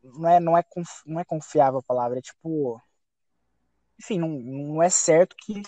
não 0.03 0.29
é 0.29 0.41
não 0.41 0.59
é, 0.59 0.63
conf- 0.63 1.03
não 1.07 1.21
é 1.21 1.25
confiável 1.25 1.79
a 1.79 1.83
palavra, 1.83 2.19
é 2.19 2.23
tipo, 2.23 2.81
enfim, 3.99 4.19
não, 4.19 4.29
não 4.29 4.83
é 4.83 4.91
certo 4.91 5.37
que 5.37 5.63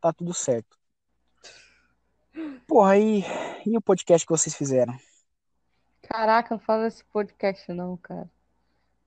tá 0.00 0.12
tudo 0.12 0.32
certo. 0.32 0.76
Porra, 2.66 2.98
e, 2.98 3.22
e 3.66 3.76
o 3.76 3.82
podcast 3.82 4.26
que 4.26 4.32
vocês 4.32 4.54
fizeram? 4.54 4.94
Caraca, 6.02 6.54
não 6.54 6.60
fala 6.60 6.86
esse 6.86 7.04
podcast 7.04 7.72
não, 7.72 7.96
cara. 7.96 8.30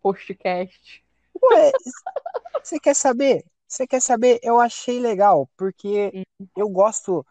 Postcast. 0.02 1.04
Ué, 1.44 1.72
você 2.64 2.80
quer 2.80 2.96
saber? 2.96 3.46
Você 3.68 3.86
quer 3.86 4.02
saber? 4.02 4.40
Eu 4.42 4.60
achei 4.60 5.00
legal, 5.00 5.50
porque 5.58 6.24
eu 6.56 6.70
gosto 6.70 7.26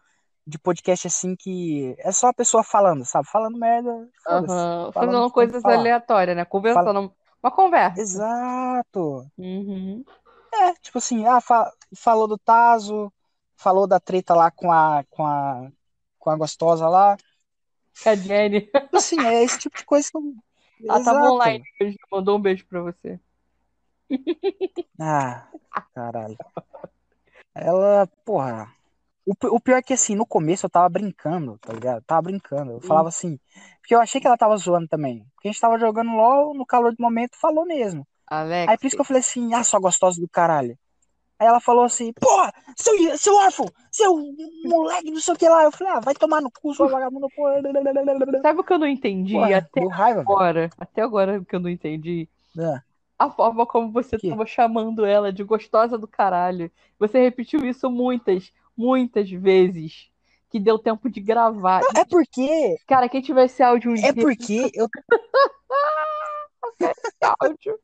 de 0.47 0.57
podcast 0.57 1.07
assim 1.07 1.35
que 1.35 1.93
é 1.99 2.11
só 2.13 2.29
a 2.29 2.33
pessoa 2.33 2.63
falando, 2.63 3.03
sabe? 3.03 3.27
Falando 3.27 3.57
merda. 3.57 3.91
Aham. 4.25 4.47
Falando 4.47 4.93
Fazendo 4.93 5.17
o 5.25 5.29
que 5.29 5.39
tem 5.39 5.47
que 5.47 5.51
coisas 5.61 5.65
aleatórias, 5.65 6.37
né? 6.37 6.45
Conversando. 6.45 7.13
Uma 7.43 7.51
conversa. 7.51 7.99
Exato. 7.99 9.29
Uhum. 9.37 10.05
É, 10.53 10.73
tipo 10.75 10.97
assim, 10.99 11.25
ah, 11.27 11.41
fa- 11.41 11.71
falou 11.93 12.27
do 12.27 12.37
Tazo, 12.37 13.11
falou 13.57 13.85
da 13.85 13.99
treta 13.99 14.33
lá 14.33 14.49
com 14.49 14.71
a, 14.71 15.03
com 15.09 15.25
a, 15.25 15.69
com 16.17 16.29
a 16.29 16.35
gostosa 16.37 16.87
lá. 16.87 17.17
Com 18.01 18.09
a 18.09 18.15
Jenny. 18.15 18.69
Assim, 18.93 19.19
é 19.25 19.43
esse 19.43 19.59
tipo 19.59 19.77
de 19.77 19.85
coisa 19.85 20.09
que 20.09 20.17
eu... 20.17 20.33
Ela 20.87 21.03
tava 21.03 21.19
Exato. 21.19 21.33
online 21.33 21.63
hoje. 21.81 21.97
Mandou 22.11 22.37
um 22.37 22.41
beijo 22.41 22.65
pra 22.67 22.81
você. 22.81 23.19
Ah, 24.99 25.47
caralho. 25.93 26.37
Ela, 27.53 28.07
porra. 28.23 28.76
O, 29.27 29.55
o 29.55 29.59
pior 29.59 29.77
é 29.77 29.81
que 29.81 29.93
assim, 29.93 30.15
no 30.15 30.25
começo 30.25 30.65
eu 30.65 30.69
tava 30.69 30.87
brincando, 30.87 31.57
tá 31.59 31.73
ligado? 31.73 32.01
Tava 32.05 32.21
brincando. 32.23 32.71
Eu 32.71 32.81
falava 32.81 33.09
assim. 33.09 33.37
Porque 33.81 33.93
eu 33.93 33.99
achei 34.01 34.21
que 34.21 34.27
ela 34.27 34.37
tava 34.37 34.55
zoando 34.57 34.87
também. 34.87 35.25
Porque 35.35 35.49
a 35.49 35.51
gente 35.51 35.59
tava 35.61 35.77
jogando 35.77 36.11
LOL, 36.11 36.53
no 36.53 36.65
calor 36.65 36.93
do 36.95 37.01
momento, 37.01 37.37
falou 37.39 37.65
mesmo. 37.65 38.07
Alex. 38.27 38.69
Aí 38.69 38.77
por 38.77 38.87
isso 38.87 38.95
que 38.95 39.01
eu 39.01 39.05
falei 39.05 39.19
assim, 39.21 39.53
ah, 39.53 39.63
sua 39.63 39.79
gostosa 39.79 40.19
do 40.21 40.29
caralho. 40.29 40.77
Aí 41.39 41.47
ela 41.47 41.59
falou 41.59 41.83
assim, 41.83 42.11
porra, 42.13 42.51
seu, 42.75 43.17
seu 43.17 43.35
órfão, 43.35 43.67
seu 43.91 44.13
moleque, 44.65 45.11
não 45.11 45.19
sei 45.21 45.33
o 45.33 45.37
que 45.37 45.47
lá. 45.49 45.63
Eu 45.63 45.71
falei, 45.71 45.93
ah, 45.93 45.99
vai 45.99 46.15
tomar 46.15 46.41
no 46.41 46.51
cu, 46.51 46.73
sua 46.73 46.87
vagabunda, 46.87 47.27
porra. 47.35 47.61
Sabe 48.41 48.59
o 48.59 48.63
que 48.63 48.73
eu 48.73 48.79
não 48.79 48.87
entendi 48.87 49.33
Porra, 49.33 49.57
até 49.57 49.81
raiva, 49.87 50.19
velho. 50.19 50.31
agora? 50.31 50.69
Até 50.79 51.01
agora 51.01 51.43
que 51.43 51.55
eu 51.55 51.59
não 51.59 51.69
entendi. 51.69 52.27
Ah, 52.57 52.81
A 53.19 53.29
forma 53.29 53.65
como 53.65 53.91
você 53.91 54.17
Que? 54.17 54.29
tava 54.29 54.45
chamando 54.45 55.05
ela 55.05 55.31
de 55.31 55.43
gostosa 55.43 55.97
do 55.97 56.07
caralho. 56.07 56.71
Você 56.99 57.19
repetiu 57.19 57.65
isso 57.65 57.89
muitas, 57.89 58.51
muitas 58.77 59.29
vezes. 59.29 60.07
Que 60.49 60.59
deu 60.61 60.79
tempo 60.79 61.09
de 61.09 61.19
gravar. 61.19 61.81
É 61.95 62.05
porque, 62.05 62.77
Cara, 62.87 63.09
quem 63.09 63.21
tiver 63.21 63.45
esse 63.45 63.61
áudio 63.61 63.91
um 63.91 63.95
é 63.95 64.13
dia, 64.13 64.23
porque 64.23 64.71
eu, 64.73 64.87
áudio. 67.41 67.77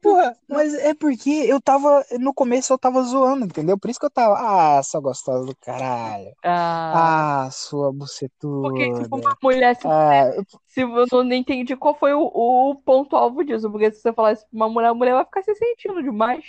Porra, 0.00 0.34
mas 0.48 0.72
é 0.74 0.94
porque 0.94 1.30
eu 1.30 1.60
tava. 1.60 2.04
No 2.18 2.32
começo 2.32 2.72
eu 2.72 2.78
tava 2.78 3.02
zoando, 3.02 3.44
entendeu? 3.44 3.78
Por 3.78 3.90
isso 3.90 4.00
que 4.00 4.06
eu 4.06 4.10
tava. 4.10 4.34
Ah, 4.38 4.82
sua 4.82 5.00
gostosa 5.00 5.44
do 5.46 5.54
caralho. 5.56 6.32
Ah, 6.42 7.44
Ah, 7.46 7.50
sua 7.50 7.92
bucetuda. 7.92 8.68
porque, 8.68 8.92
tipo, 8.94 9.16
uma 9.16 9.36
mulher, 9.42 9.76
se, 9.76 9.86
Ah, 9.86 10.32
eu- 10.34 10.44
se 10.66 10.80
eu 11.14 11.22
não 11.24 11.34
entendi 11.36 11.76
qual 11.76 11.94
foi 11.94 12.14
o, 12.14 12.22
o 12.22 12.74
ponto-alvo 12.76 13.44
disso, 13.44 13.70
porque 13.70 13.92
se 13.92 14.00
você 14.00 14.12
falar 14.12 14.32
isso 14.32 14.46
pra 14.48 14.56
uma 14.56 14.68
mulher, 14.68 14.88
a 14.88 14.94
mulher 14.94 15.12
vai 15.14 15.24
ficar 15.24 15.42
se 15.42 15.54
sentindo 15.54 16.02
demais. 16.02 16.44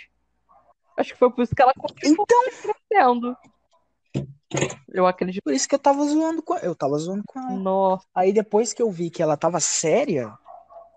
Acho 0.96 1.12
que 1.12 1.18
foi 1.18 1.30
por 1.30 1.42
isso 1.42 1.54
que 1.54 1.62
ela 1.62 1.72
continuou 1.74 2.26
então, 2.28 2.72
crescendo. 2.88 3.36
Eu 4.88 5.06
acredito. 5.06 5.42
por 5.42 5.54
isso 5.54 5.68
que 5.68 5.74
eu 5.74 5.78
tava 5.78 6.04
zoando 6.04 6.42
com 6.42 6.56
Eu 6.58 6.74
tava 6.74 6.98
zoando 6.98 7.22
com 7.26 7.38
ela. 7.38 7.58
Nossa, 7.58 8.06
Aí 8.14 8.32
depois 8.32 8.72
que 8.72 8.82
eu 8.82 8.90
vi 8.90 9.10
que 9.10 9.22
ela 9.22 9.36
tava 9.36 9.58
séria, 9.60 10.36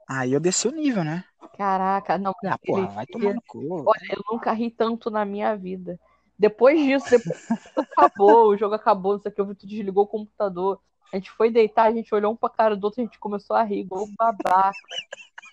aí 0.10 0.34
eu 0.34 0.40
desci 0.40 0.68
o 0.68 0.72
nível, 0.72 1.04
né? 1.04 1.24
caraca, 1.58 2.18
não, 2.18 2.34
Ah, 2.46 2.58
porra, 2.58 2.88
vai 2.88 3.06
tomar 3.06 3.34
no 3.34 3.42
cu. 3.48 3.84
Olha, 3.88 4.08
eu 4.12 4.22
nunca 4.30 4.52
ri 4.52 4.70
tanto 4.70 5.10
na 5.10 5.24
minha 5.24 5.56
vida. 5.56 5.98
Depois 6.38 6.78
disso, 6.78 7.10
depois 7.10 7.48
acabou, 7.98 8.50
o 8.50 8.58
jogo 8.58 8.76
acabou, 8.76 9.14
não 9.14 9.20
sei 9.20 9.32
o 9.32 9.36
que, 9.36 9.42
o 9.42 9.46
Vitor 9.46 9.70
desligou 9.70 10.04
o 10.04 10.08
computador. 10.08 10.82
A 11.14 11.16
gente 11.16 11.32
foi 11.32 11.50
deitar, 11.50 11.86
a 11.86 11.94
gente 11.94 12.14
olhou 12.14 12.34
um 12.34 12.36
pra 12.36 12.50
cara 12.50 12.76
do 12.76 12.84
outro, 12.84 13.02
a 13.02 13.06
gente 13.06 13.18
começou 13.20 13.56
a 13.56 13.64
rir, 13.64 13.80
igual 13.80 14.04
um 14.04 14.14
babaca. 14.18 14.74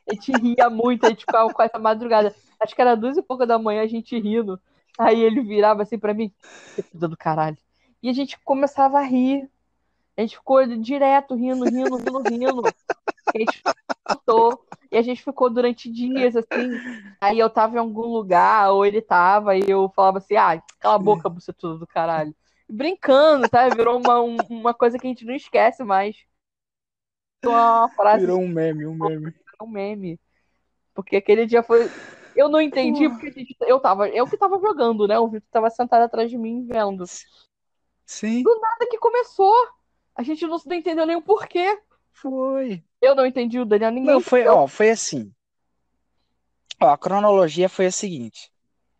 A 0.09 0.15
gente 0.15 0.33
ria 0.33 0.69
muito, 0.69 1.07
a 1.07 1.11
gente 1.11 1.21
ficava 1.25 1.53
quase 1.53 1.71
a 1.75 1.79
madrugada. 1.79 2.35
Acho 2.59 2.75
que 2.75 2.81
era 2.81 2.95
duas 2.97 3.17
e 3.17 3.23
pouca 3.23 3.47
da 3.47 3.59
manhã, 3.59 3.83
a 3.83 3.87
gente 3.87 4.19
rindo. 4.19 4.61
Aí 4.99 5.21
ele 5.21 5.41
virava 5.41 5.83
assim 5.83 5.99
pra 5.99 6.13
mim, 6.15 6.33
"Filha 6.75 7.09
do 7.09 7.17
caralho. 7.17 7.57
E 8.03 8.09
a 8.09 8.13
gente 8.13 8.39
começava 8.41 8.99
a 8.99 9.03
rir. 9.03 9.49
A 10.17 10.21
gente 10.21 10.37
ficou 10.37 10.65
direto 10.67 11.35
rindo, 11.35 11.65
rindo, 11.65 11.97
rindo, 11.97 12.19
rindo. 12.29 12.63
A 13.35 13.39
gente 13.39 13.63
voltou. 14.09 14.67
E 14.91 14.97
a 14.99 15.03
gente 15.03 15.23
ficou 15.25 15.49
durante 15.49 15.91
dias, 15.91 16.37
assim. 16.37 16.71
Aí 17.19 17.39
eu 17.39 17.49
tava 17.49 17.77
em 17.77 17.79
algum 17.79 18.03
lugar, 18.07 18.71
ou 18.73 18.85
ele 18.85 19.01
tava, 19.01 19.57
e 19.57 19.63
eu 19.67 19.89
falava 19.97 20.19
assim, 20.19 20.37
ah, 20.37 20.63
cala 20.79 20.97
a 20.97 20.99
boca, 20.99 21.31
bucetudo 21.31 21.79
do 21.79 21.87
caralho. 21.87 22.35
Brincando, 22.69 23.49
tá? 23.49 23.69
Virou 23.71 23.99
uma, 23.99 24.21
um- 24.21 24.37
uma 24.51 24.75
coisa 24.75 24.99
que 24.99 25.07
a 25.07 25.09
gente 25.09 25.25
não 25.25 25.35
esquece 25.35 25.83
mais. 25.83 26.17
Uma 27.45 27.89
frase, 27.97 28.21
Virou 28.21 28.41
um 28.41 28.49
meme, 28.49 28.87
um 28.87 28.95
meme. 28.95 29.35
Um 29.61 29.67
meme. 29.67 30.19
Porque 30.95 31.17
aquele 31.17 31.47
dia 31.47 31.63
foi. 31.63 31.91
Eu 32.35 32.49
não 32.49 32.61
entendi, 32.61 33.09
porque 33.09 33.29
a 33.29 33.33
gente- 33.33 33.57
eu 33.61 33.79
tava. 33.81 34.09
Eu 34.09 34.27
que 34.27 34.37
tava 34.37 34.59
jogando, 34.59 35.07
né? 35.07 35.19
O 35.19 35.29
Vitor 35.29 35.49
tava 35.51 35.71
sentado 35.71 36.03
atrás 36.03 36.31
de 36.31 36.39
mim 36.39 36.65
vendo. 36.67 37.05
Sim, 38.07 38.43
Nada 38.45 38.87
que 38.91 38.99
começou. 38.99 39.55
A 40.15 40.23
gente 40.23 40.47
não 40.47 40.59
entendeu 40.73 41.07
nem 41.07 41.17
o 41.17 41.23
porquê. 41.23 41.79
foi. 42.13 42.83
Eu 43.01 43.15
não 43.15 43.27
entendi 43.27 43.59
o 43.59 43.65
Daniel, 43.65 43.91
ninguém. 43.91 44.13
Não, 44.15 44.21
foi, 44.21 44.47
ó, 44.47 44.67
foi 44.69 44.91
assim. 44.91 45.33
Ó, 46.81 46.89
a 46.89 46.99
cronologia 46.99 47.69
foi 47.69 47.87
a 47.87 47.93
seguinte. 47.93 48.53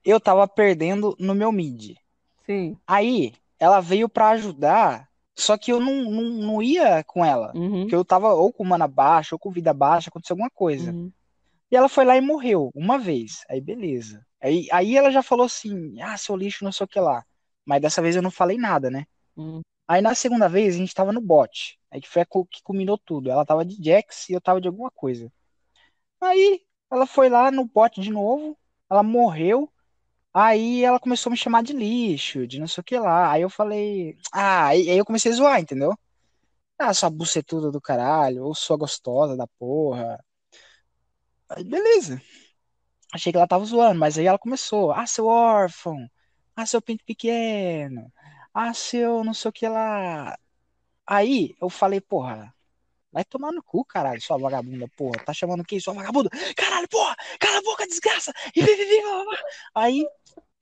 Eu 0.05 0.19
tava 0.21 0.49
perdendo 0.49 1.15
no 1.19 1.35
meu 1.35 1.53
mid. 1.53 1.97
Sim. 2.45 2.77
Aí, 2.87 3.33
ela 3.61 3.81
veio 3.81 4.09
pra 4.09 4.31
ajudar, 4.31 5.09
só 5.43 5.59
que 5.59 5.73
eu 5.73 5.81
não, 5.81 6.05
não, 6.05 6.23
não 6.23 6.63
ia 6.63 7.03
com 7.05 7.25
ela. 7.25 7.53
Uhum. 7.55 7.81
Porque 7.81 7.95
eu 7.95 8.05
tava 8.05 8.33
ou 8.33 8.53
com 8.53 8.65
mana 8.65 8.87
baixa, 8.87 9.35
ou 9.35 9.39
com 9.39 9.51
vida 9.51 9.73
baixa, 9.75 10.09
aconteceu 10.09 10.35
alguma 10.35 10.51
coisa. 10.51 10.93
Uhum. 10.93 11.11
E 11.71 11.77
ela 11.77 11.89
foi 11.89 12.05
lá 12.05 12.17
e 12.17 12.21
morreu, 12.21 12.71
uma 12.75 12.99
vez. 12.99 13.45
Aí, 13.49 13.61
beleza. 13.61 14.25
Aí, 14.41 14.69
aí 14.71 14.97
ela 14.97 15.11
já 15.11 15.23
falou 15.23 15.47
assim, 15.47 16.01
ah, 16.01 16.17
seu 16.17 16.37
lixo, 16.37 16.65
não 16.65 16.73
sei 16.73 16.85
o 16.85 16.89
que 16.89 17.01
lá. 17.01 17.25
Mas 17.65 17.83
dessa 17.83 18.01
vez 18.03 18.15
eu 18.15 18.23
não 18.23 18.31
falei 18.31 18.57
nada, 18.57 18.91
né? 18.91 19.05
Uhum. 19.37 19.63
Aí 19.89 20.01
na 20.01 20.15
segunda 20.15 20.49
vez 20.49 20.75
a 20.75 20.79
gente 20.79 20.95
tava 20.95 21.13
no 21.13 21.21
bot. 21.21 21.79
Aí 21.91 22.01
que 22.01 22.09
foi 22.09 22.23
a 22.23 22.27
que 22.27 22.63
culminou 22.63 22.97
tudo. 22.99 23.31
Ela 23.31 23.45
tava 23.45 23.65
de 23.65 23.77
Jax 23.83 24.29
e 24.29 24.33
eu 24.33 24.41
tava 24.41 24.61
de 24.61 24.69
alguma 24.69 24.91
coisa. 24.91 25.31
Aí 26.21 26.61
ela 26.91 27.07
foi 27.07 27.29
lá 27.29 27.51
no 27.51 27.65
bot 27.65 28.01
de 28.01 28.11
novo. 28.11 28.57
Ela 28.91 29.03
morreu. 29.03 29.71
Aí 30.35 30.83
ela 30.85 30.99
começou 31.01 31.31
a 31.31 31.33
me 31.33 31.37
chamar 31.37 31.63
de 31.63 31.73
lixo, 31.73 32.47
de 32.47 32.59
não 32.61 32.67
sei 32.69 32.81
o 32.81 32.85
que 32.85 32.99
lá. 32.99 33.33
Aí 33.33 33.43
eu 33.43 33.51
falei. 33.51 34.17
Ah, 34.33 34.69
aí, 34.69 34.89
eu 34.89 35.05
comecei 35.05 35.31
a 35.33 35.35
zoar, 35.35 35.61
entendeu? 35.61 35.95
Ah, 36.79 36.95
sua 36.95 37.11
bucetuda 37.11 37.71
do 37.71 37.81
caralho, 37.81 38.45
ou 38.45 38.55
sua 38.55 38.77
gostosa 38.77 39.37
da 39.37 39.47
porra. 39.59 40.19
Aí 41.49 41.65
beleza. 41.65 42.21
Achei 43.13 43.33
que 43.33 43.39
ela 43.39 43.47
tava 43.49 43.65
zoando, 43.65 44.01
mas 44.01 44.19
aí 44.19 44.27
ela 44.27 44.39
começou. 44.39 44.93
Ah, 44.93 45.07
seu 45.07 45.27
órfão. 45.27 46.09
Ah, 46.57 46.67
seu 46.67 46.81
pinto 46.83 47.05
pequeno. 47.05 48.13
Ah, 48.55 48.75
seu 48.75 49.25
não 49.25 49.35
sei 49.35 49.49
o 49.51 49.53
que 49.53 49.69
lá. 49.69 50.37
Aí 51.07 51.55
eu 51.61 51.71
falei, 51.71 52.01
porra, 52.01 52.55
vai 53.13 53.25
tomar 53.25 53.53
no 53.53 53.63
cu, 53.63 53.85
caralho, 53.85 54.21
sua 54.23 54.39
vagabunda, 54.39 54.89
porra. 54.97 55.25
Tá 55.25 55.35
chamando 55.35 55.65
quem? 55.65 55.81
Sua 55.81 55.95
vagabunda? 55.95 56.31
Caralho, 56.57 56.89
porra, 56.89 57.17
cala 57.41 57.59
a 57.59 57.63
boca, 57.63 57.87
desgraça. 57.87 58.33
E 58.57 58.63
vi, 58.63 58.75
vi, 58.77 58.85
vi, 58.87 59.03
blá, 59.03 59.13
blá, 59.13 59.25
blá. 59.25 59.39
Aí, 59.75 60.07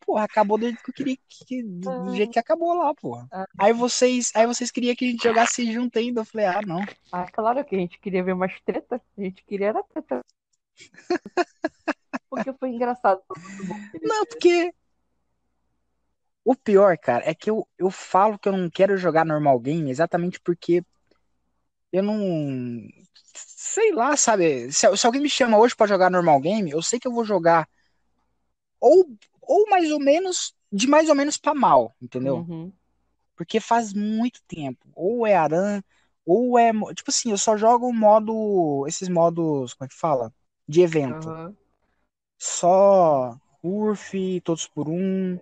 porra, 0.01 0.25
acabou 0.25 0.59
do 0.59 0.67
jeito 0.67 0.83
que 0.83 0.91
eu 0.91 0.95
queria, 0.95 1.17
que, 1.29 1.63
do, 1.63 2.05
do 2.05 2.17
jeito 2.17 2.33
que 2.33 2.39
acabou 2.39 2.75
lá, 2.75 2.95
porra. 2.95 3.29
Aí 3.59 3.73
vocês, 3.73 4.33
aí 4.35 4.47
vocês 4.47 4.71
queriam 4.71 4.95
que 4.95 5.05
a 5.05 5.09
gente 5.09 5.23
jogasse 5.23 5.71
junto 5.73 5.99
ainda. 5.99 6.21
Eu 6.21 6.25
falei, 6.25 6.47
ah, 6.47 6.61
não. 6.67 6.85
Ah, 7.13 7.31
claro 7.31 7.65
que 7.65 7.77
a 7.77 7.79
gente 7.79 7.99
queria 7.99 8.25
ver 8.25 8.35
mais 8.35 8.59
treta. 8.63 9.01
A 9.17 9.21
gente 9.21 9.45
queria 9.45 9.69
era 9.69 9.83
treta. 9.85 10.21
Porque 12.29 12.53
foi 12.55 12.71
engraçado. 12.71 13.21
Foi 13.29 14.01
Não, 14.03 14.25
porque 14.25 14.73
o 16.45 16.55
pior, 16.55 16.97
cara, 16.97 17.29
é 17.29 17.35
que 17.35 17.51
eu, 17.51 17.67
eu 17.77 17.91
falo 17.91 18.39
que 18.39 18.49
eu 18.49 18.53
não 18.53 18.71
quero 18.71 18.97
jogar 18.97 19.25
normal 19.25 19.59
game 19.59 19.91
exatamente 19.91 20.41
porque 20.41 20.83
eu 21.93 22.03
não. 22.03 22.19
Sei 23.35 23.93
lá, 23.93 24.17
sabe? 24.17 24.73
Se, 24.73 24.97
se 24.97 25.07
alguém 25.07 25.21
me 25.21 25.29
chama 25.29 25.59
hoje 25.59 25.75
pra 25.77 25.87
jogar 25.87 26.11
normal 26.11 26.41
game, 26.41 26.71
eu 26.71 26.81
sei 26.83 26.99
que 26.99 27.07
eu 27.07 27.13
vou 27.13 27.25
jogar 27.25 27.69
ou, 28.81 29.07
ou 29.51 29.69
mais 29.71 29.91
ou 29.93 30.01
menos, 30.01 30.55
de 30.73 30.87
mais 30.89 31.09
ou 31.09 31.15
menos 31.15 31.37
pra 31.39 31.55
mal, 31.55 31.95
entendeu? 32.01 32.47
Uhum. 32.47 32.73
Porque 33.37 33.61
faz 33.61 33.93
muito 33.95 34.41
tempo. 34.47 34.89
Ou 34.95 35.27
é 35.27 35.35
Aran, 35.37 35.83
ou 36.27 36.59
é. 36.59 36.73
Tipo 36.95 37.11
assim, 37.11 37.31
eu 37.31 37.39
só 37.39 37.57
jogo 37.57 37.93
modo. 37.93 38.87
Esses 38.89 39.09
modos, 39.09 39.75
como 39.75 39.87
é 39.87 39.89
que 39.89 39.97
fala? 39.99 40.33
De 40.69 40.83
evento. 40.83 41.35
Aham. 41.35 41.57
Só 42.39 43.39
Urf, 43.63 44.41
Todos 44.43 44.67
por 44.69 44.89
Um, 44.89 45.39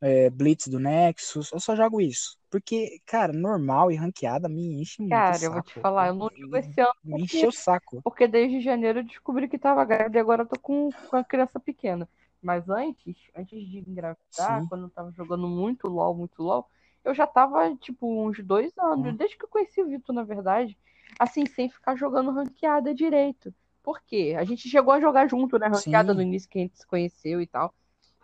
é, 0.00 0.30
Blitz 0.30 0.68
do 0.68 0.78
Nexus. 0.80 1.52
Eu 1.52 1.60
só 1.60 1.76
jogo 1.76 2.00
isso. 2.00 2.38
Porque, 2.50 3.00
cara, 3.06 3.32
normal 3.32 3.90
e 3.92 3.96
ranqueada 3.96 4.48
me 4.48 4.80
enche 4.82 5.02
muito 5.02 5.30
o 5.32 5.34
Cara, 5.34 5.44
eu 5.44 5.52
vou 5.52 5.60
te 5.62 5.74
saco. 5.74 5.80
falar, 5.80 6.08
eu 6.08 6.14
não 6.14 6.28
jogo 6.36 6.56
esse 6.56 6.80
ano 6.80 6.94
Me 7.04 7.22
porque, 7.22 7.24
encheu 7.24 7.50
o 7.50 7.52
saco. 7.52 8.04
porque 8.04 8.28
desde 8.28 8.60
janeiro 8.60 9.00
eu 9.00 9.04
descobri 9.04 9.48
que 9.48 9.58
tava 9.58 9.84
grávida 9.84 10.18
e 10.18 10.20
agora 10.20 10.42
eu 10.42 10.46
tô 10.48 10.58
com, 10.58 10.92
com 10.92 11.16
a 11.16 11.24
criança 11.24 11.58
pequena. 11.60 12.08
Mas 12.42 12.68
antes, 12.68 13.16
antes 13.36 13.66
de 13.68 13.78
engravidar, 13.78 14.16
Sim. 14.30 14.68
quando 14.68 14.84
eu 14.84 14.90
tava 14.90 15.10
jogando 15.12 15.48
muito 15.48 15.88
LOL, 15.88 16.14
muito 16.14 16.42
LOL, 16.42 16.66
eu 17.04 17.14
já 17.14 17.26
tava, 17.26 17.74
tipo, 17.76 18.06
uns 18.26 18.38
dois 18.44 18.76
anos, 18.78 19.14
Hum. 19.14 19.16
desde 19.16 19.36
que 19.36 19.44
eu 19.44 19.48
conheci 19.48 19.82
o 19.82 19.88
Vitor, 19.88 20.14
na 20.14 20.22
verdade, 20.24 20.78
assim, 21.18 21.46
sem 21.46 21.68
ficar 21.68 21.96
jogando 21.96 22.30
ranqueada 22.30 22.94
direito. 22.94 23.54
Por 23.82 24.00
quê? 24.02 24.34
A 24.38 24.44
gente 24.44 24.68
chegou 24.68 24.92
a 24.94 25.00
jogar 25.00 25.28
junto, 25.28 25.58
né? 25.58 25.66
Ranqueada 25.68 26.14
no 26.14 26.20
Sim, 26.20 26.22
início 26.22 26.48
que 26.48 26.58
a 26.58 26.62
gente 26.62 26.78
se 26.78 26.86
conheceu 26.86 27.40
e 27.40 27.46
tal. 27.46 27.74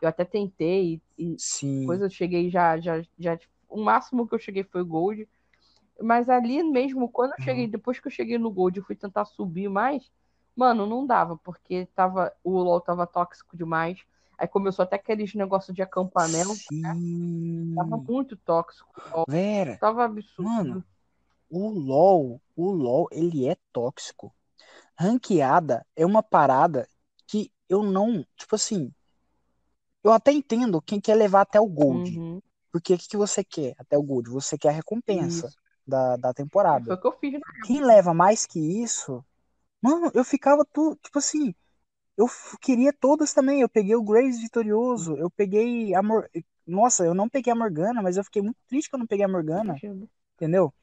Eu 0.01 0.09
até 0.09 0.25
tentei 0.25 1.01
e, 1.19 1.35
e 1.35 1.39
sim. 1.39 1.77
depois 1.81 2.01
eu 2.03 2.11
cheguei 2.11 2.51
já, 2.51 2.79
já, 2.81 3.03
já. 3.19 3.39
O 3.69 3.83
máximo 3.83 4.29
que 4.29 4.35
eu 4.35 4.39
cheguei 4.39 4.65
foi 4.65 4.83
Gold. 4.85 5.29
Mas 6.01 6.29
ali 6.29 6.63
mesmo, 6.63 7.09
quando 7.11 7.33
eu 7.33 7.39
cheguei, 7.41 7.67
Uhum. 7.67 7.69
depois 7.69 7.99
que 7.99 8.07
eu 8.09 8.13
cheguei 8.13 8.39
no 8.39 8.51
Gold, 8.51 8.79
eu 8.79 8.85
fui 8.85 8.95
tentar 8.97 9.25
subir 9.25 9.69
mais, 9.69 10.11
mano, 10.57 10.87
não 10.87 11.07
dava, 11.07 11.37
porque 11.39 11.87
tava, 11.95 12.33
o 12.43 12.53
LoL 12.59 12.81
tava 12.81 13.07
tóxico 13.07 13.57
demais. 13.57 13.99
Aí 14.39 14.49
começou 14.49 14.83
até 14.83 14.97
aqueles 14.97 15.35
negócios 15.35 15.75
de 15.75 15.83
acampamento, 15.83 16.55
tava 17.75 17.97
Sim. 17.97 18.05
muito 18.09 18.37
tóxico. 18.37 18.93
Vera, 19.29 19.79
Tava 19.81 20.05
absurdo. 20.05 20.43
mano, 20.45 20.85
o 21.51 21.69
LoL, 21.71 22.41
o 22.57 22.71
LoL, 22.73 23.09
ele 23.13 23.49
é 23.49 23.57
tóxico. 23.73 24.35
Ranqueada 24.99 25.87
é 25.97 26.07
uma 26.07 26.23
parada 26.23 26.89
que 27.27 27.53
eu 27.69 27.83
não, 27.83 28.25
tipo 28.37 28.55
assim, 28.57 28.93
eu 30.03 30.13
até 30.13 30.33
entendo 30.33 30.81
quem 30.81 31.01
quer 31.01 31.15
levar 31.17 31.43
até 31.43 31.61
o 31.61 31.67
Gold. 31.67 32.11
Uhum, 32.17 32.43
Porque 32.71 32.95
o 32.95 32.99
que 32.99 33.09
que 33.09 33.17
você 33.17 33.43
quer 33.43 33.75
até 33.79 33.97
o 33.99 34.03
Gold? 34.03 34.31
Você 34.31 34.57
quer 34.57 34.69
a 34.69 34.73
recompensa 34.73 35.49
isso. 35.49 35.59
da, 35.87 36.17
da 36.17 36.29
Foi 36.33 36.35
temporada. 36.45 36.95
o 36.95 37.01
que 37.01 37.07
eu 37.07 37.13
fiz, 37.19 37.33
né? 37.33 37.41
Quem 37.65 37.85
leva 37.85 38.15
mais 38.15 38.47
que 38.47 38.59
isso, 38.61 39.25
mano, 39.87 40.11
eu 40.15 40.25
ficava 40.25 40.65
tu, 40.73 40.97
tipo 41.03 41.19
assim, 41.19 41.55
eu 42.17 42.27
queria 42.63 42.93
todas 42.93 43.33
também. 43.35 43.61
Eu 43.63 43.69
peguei 43.69 43.97
o 43.97 44.05
Graves 44.05 44.41
vitorioso, 44.41 45.17
eu 45.19 45.31
peguei 45.31 45.95
a 45.95 46.03
Mor... 46.03 46.29
Nossa, 46.67 47.05
eu 47.07 47.15
não 47.15 47.29
peguei 47.29 47.53
a 47.53 47.57
Morgana, 47.57 48.03
mas 48.03 48.17
eu 48.17 48.25
fiquei 48.25 48.43
muito 48.43 48.59
triste 48.69 48.91
que 48.91 48.97
eu 48.97 49.01
não 49.01 49.07
peguei 49.09 49.25
a 49.25 49.29
Morgana, 49.29 49.83
entendeu? 50.37 50.75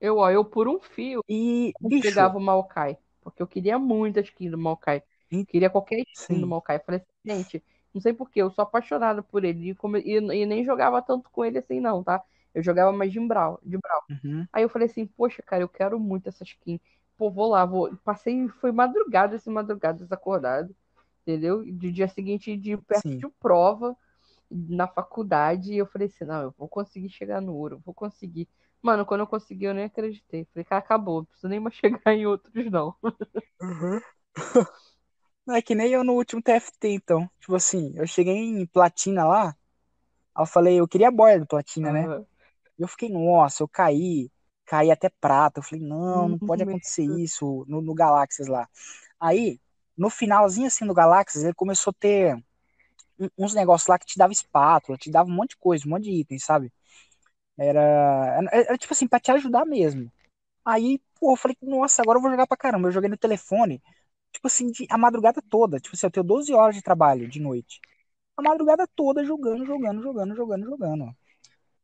Eu, 0.00 0.16
ó, 0.18 0.30
eu 0.30 0.44
por 0.44 0.68
um 0.68 0.80
fio 0.80 1.24
E, 1.28 1.74
bicho, 1.80 2.22
pegava 2.22 2.38
o 2.38 2.40
Maokai. 2.40 2.98
Porque 3.22 3.42
eu 3.42 3.46
queria 3.48 3.78
muito 3.78 4.18
a 4.18 4.22
skin 4.22 4.50
do 4.50 4.58
Maokai. 4.58 5.02
Queria 5.48 5.70
qualquer 5.70 6.04
skin 6.14 6.40
do 6.40 6.46
sim, 6.46 6.48
Maokai. 6.48 6.80
Falei 6.80 7.00
assim, 7.00 7.10
gente, 7.24 7.64
não 7.94 8.00
sei 8.00 8.12
por 8.14 8.30
quê, 8.30 8.42
eu 8.42 8.50
sou 8.50 8.62
apaixonada 8.64 9.22
por 9.22 9.44
ele. 9.44 9.70
E, 9.70 9.74
come- 9.74 10.00
e- 10.02 10.16
e 10.42 10.46
nem 10.46 10.64
jogava 10.64 11.02
tanto 11.02 11.30
com 11.30 11.44
ele 11.44 11.58
assim, 11.58 11.80
não, 11.80 12.02
tá? 12.04 12.22
Eu 12.54 12.62
jogava 12.62 12.92
mais 12.92 13.12
de 13.12 13.20
Brawl, 13.20 13.60
de 13.64 13.78
Brawl. 13.78 14.02
uhum, 14.10 14.48
Aí 14.52 14.62
eu 14.64 14.68
falei 14.68 14.88
assim, 14.88 15.06
poxa, 15.06 15.42
cara, 15.42 15.62
eu 15.62 15.68
quero 15.68 15.98
muito 16.00 16.28
essa 16.28 16.44
skin. 16.44 16.80
Pô, 17.16 17.30
vou 17.30 17.48
lá, 17.50 17.64
vou. 17.66 17.94
Passei, 17.98 18.48
foi 18.60 18.72
madrugada, 18.72 19.36
assim, 19.36 19.50
madrugada, 19.50 19.98
desacordado. 19.98 20.74
entendeu? 21.22 21.64
E 21.66 21.72
do 21.72 21.92
dia 21.92 22.08
seguinte 22.08 22.56
de 22.56 22.76
perto 22.78 23.08
Sim. 23.08 23.18
de 23.18 23.28
prova 23.40 23.96
na 24.50 24.88
faculdade, 24.88 25.72
e 25.74 25.78
eu 25.78 25.86
falei 25.86 26.08
assim, 26.08 26.24
não, 26.24 26.42
eu 26.44 26.54
vou 26.58 26.68
conseguir 26.68 27.10
chegar 27.10 27.40
no 27.42 27.54
ouro, 27.56 27.82
vou 27.84 27.94
conseguir. 27.94 28.48
Mano, 28.82 29.06
quando 29.06 29.22
eu 29.22 29.26
consegui, 29.28 29.66
eu 29.66 29.74
nem 29.74 29.84
acreditei. 29.86 30.46
Falei, 30.54 30.64
cara, 30.64 30.80
acabou, 30.80 31.20
não 31.20 31.26
preciso 31.26 31.48
nem 31.48 31.60
mais 31.60 31.74
chegar 31.76 32.14
em 32.14 32.26
outros, 32.26 32.54
não. 32.70 32.94
Não 35.46 35.54
é 35.54 35.62
que 35.62 35.74
nem 35.74 35.90
eu 35.92 36.04
no 36.04 36.14
último 36.14 36.42
TFT, 36.42 36.88
então. 36.88 37.28
Tipo 37.40 37.54
assim, 37.56 37.92
eu 37.96 38.06
cheguei 38.06 38.34
em 38.36 38.66
platina 38.66 39.24
lá, 39.24 39.48
aí 40.34 40.42
eu 40.42 40.46
falei, 40.46 40.80
eu 40.80 40.88
queria 40.88 41.08
a 41.08 41.10
borda 41.12 41.40
do 41.40 41.46
platina, 41.48 41.92
né? 41.92 42.10
Aham. 42.10 42.26
E 42.78 42.82
eu 42.82 42.88
fiquei, 42.88 43.10
nossa, 43.10 43.62
eu 43.64 43.68
caí, 43.68 44.30
caí 44.72 44.90
até 44.90 45.08
prata. 45.20 45.60
Eu 45.60 45.64
falei, 45.64 45.84
não, 45.84 46.28
não 46.30 46.40
pode 46.40 46.62
Hum, 46.62 46.64
acontecer 46.64 47.04
isso 47.04 47.64
no, 47.68 47.80
no 47.82 47.94
Galáxias 47.94 48.48
lá. 48.48 48.68
Aí, 49.20 49.60
no 49.96 50.10
finalzinho 50.10 50.66
assim 50.68 50.86
do 50.86 50.94
Galáxias, 50.94 51.44
ele 51.44 51.54
começou 51.54 51.92
a 51.92 51.94
ter 52.00 52.36
uns 53.38 53.54
negócios 53.54 53.88
lá 53.88 53.98
que 53.98 54.06
te 54.06 54.18
dava 54.18 54.32
espátula, 54.32 54.98
te 54.98 55.10
dava 55.10 55.28
um 55.30 55.34
monte 55.34 55.50
de 55.50 55.56
coisa, 55.58 55.86
um 55.86 55.90
monte 55.90 56.04
de 56.04 56.12
itens, 56.12 56.44
sabe? 56.44 56.72
Era, 57.58 57.80
era, 57.82 58.50
era 58.52 58.78
tipo 58.78 58.92
assim, 58.94 59.08
pra 59.08 59.20
te 59.20 59.30
ajudar 59.32 59.64
mesmo. 59.66 60.12
Aí, 60.64 61.00
pô, 61.20 61.32
eu 61.32 61.36
falei, 61.36 61.56
nossa, 61.62 62.02
agora 62.02 62.18
eu 62.18 62.22
vou 62.22 62.30
jogar 62.30 62.46
pra 62.48 62.56
caramba. 62.56 62.88
Eu 62.88 62.92
joguei 62.92 63.10
no 63.10 63.18
telefone, 63.18 63.82
tipo 64.32 64.46
assim, 64.48 64.70
de- 64.70 64.86
a 64.90 64.98
madrugada 64.98 65.42
toda. 65.50 65.80
Tipo 65.80 65.96
assim, 65.96 66.06
eu 66.06 66.10
tenho 66.12 66.24
12 66.26 66.54
horas 66.54 66.76
de 66.76 66.82
trabalho 66.82 67.28
de 67.28 67.40
noite. 67.40 67.80
A 68.38 68.42
madrugada 68.42 68.86
toda 68.96 69.24
jogando, 69.24 69.66
jogando, 69.66 70.02
jogando, 70.02 70.36
jogando, 70.36 70.66
jogando. 70.66 71.16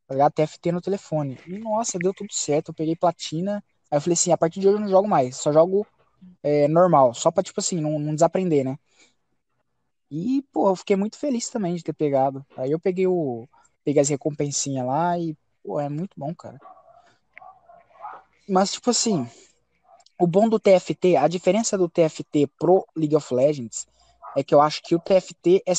Tá 0.08 0.14
ligado? 0.14 0.32
TFT 0.32 0.72
no 0.72 0.80
telefone. 0.80 1.38
E, 1.46 1.58
nossa, 1.58 1.98
deu 1.98 2.14
tudo 2.14 2.32
certo. 2.32 2.70
Eu 2.70 2.74
peguei 2.74 2.96
platina. 2.96 3.62
Aí 3.90 3.98
eu 3.98 4.00
falei 4.00 4.14
assim, 4.14 4.32
a 4.32 4.38
partir 4.38 4.58
de 4.58 4.66
hoje 4.66 4.78
eu 4.78 4.80
não 4.80 4.88
jogo 4.88 5.06
mais. 5.06 5.36
Só 5.36 5.52
jogo 5.52 5.86
é, 6.42 6.66
normal. 6.66 7.12
Só 7.12 7.30
pra, 7.30 7.42
tipo 7.42 7.60
assim, 7.60 7.78
não, 7.78 7.98
não 7.98 8.14
desaprender, 8.14 8.64
né? 8.64 8.78
E, 10.10 10.42
pô, 10.50 10.70
eu 10.70 10.76
fiquei 10.76 10.96
muito 10.96 11.18
feliz 11.18 11.50
também 11.50 11.74
de 11.74 11.82
ter 11.82 11.92
pegado. 11.92 12.44
Aí 12.56 12.72
eu 12.72 12.80
peguei 12.80 13.06
o. 13.06 13.46
Peguei 13.84 14.00
as 14.00 14.08
recompensinhas 14.08 14.86
lá 14.86 15.18
e, 15.18 15.36
pô, 15.62 15.78
é 15.78 15.90
muito 15.90 16.14
bom, 16.16 16.34
cara. 16.34 16.58
Mas, 18.48 18.72
tipo 18.72 18.88
assim, 18.88 19.28
o 20.18 20.26
bom 20.26 20.48
do 20.48 20.58
TFT, 20.58 21.16
a 21.16 21.28
diferença 21.28 21.76
do 21.76 21.88
TFT 21.88 22.46
pro 22.58 22.86
League 22.96 23.14
of 23.14 23.32
Legends 23.34 23.86
é 24.34 24.42
que 24.42 24.54
eu 24.54 24.60
acho 24.60 24.82
que 24.82 24.94
o 24.94 25.00
TFT 25.00 25.62
é, 25.66 25.72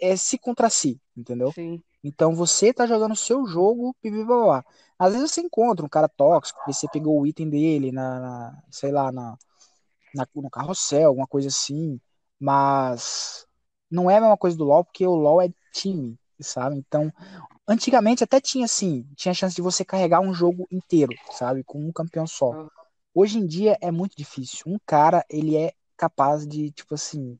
é 0.00 0.38
contra 0.40 0.68
si, 0.68 1.00
entendeu? 1.16 1.52
Sim. 1.52 1.82
Então 2.04 2.34
você 2.34 2.72
tá 2.72 2.86
jogando 2.86 3.12
o 3.12 3.16
seu 3.16 3.46
jogo, 3.46 3.94
pipipipopá. 4.02 4.64
Às 4.98 5.12
vezes 5.14 5.32
você 5.32 5.40
encontra 5.42 5.84
um 5.84 5.88
cara 5.88 6.08
tóxico, 6.08 6.58
porque 6.60 6.72
você 6.72 6.88
pegou 6.88 7.20
o 7.20 7.26
item 7.26 7.48
dele 7.50 7.92
na, 7.92 8.20
na- 8.20 8.62
sei 8.70 8.92
lá, 8.92 9.12
na, 9.12 9.36
na- 10.14 10.26
no 10.34 10.50
carrossel, 10.50 11.08
alguma 11.08 11.26
coisa 11.26 11.48
assim. 11.48 12.00
Mas 12.38 13.46
não 13.90 14.10
é 14.10 14.16
a 14.16 14.20
mesma 14.20 14.36
coisa 14.36 14.56
do 14.56 14.64
LoL, 14.64 14.84
porque 14.84 15.06
o 15.06 15.14
LoL 15.14 15.42
é 15.42 15.50
time, 15.72 16.18
sabe? 16.40 16.76
Então, 16.76 17.12
antigamente 17.68 18.24
até 18.24 18.40
tinha 18.40 18.66
assim, 18.66 19.06
tinha 19.16 19.34
chance 19.34 19.56
de 19.56 19.62
você 19.62 19.84
carregar 19.84 20.20
um 20.20 20.34
jogo 20.34 20.66
inteiro, 20.70 21.14
sabe? 21.32 21.64
Com 21.64 21.80
um 21.80 21.92
campeão 21.92 22.26
só. 22.26 22.56
Hoje 23.14 23.38
em 23.38 23.46
dia 23.46 23.78
é 23.80 23.90
muito 23.90 24.16
difícil. 24.16 24.64
Um 24.66 24.78
cara, 24.86 25.24
ele 25.30 25.56
é 25.56 25.72
capaz 25.96 26.46
de, 26.46 26.70
tipo 26.72 26.94
assim, 26.94 27.38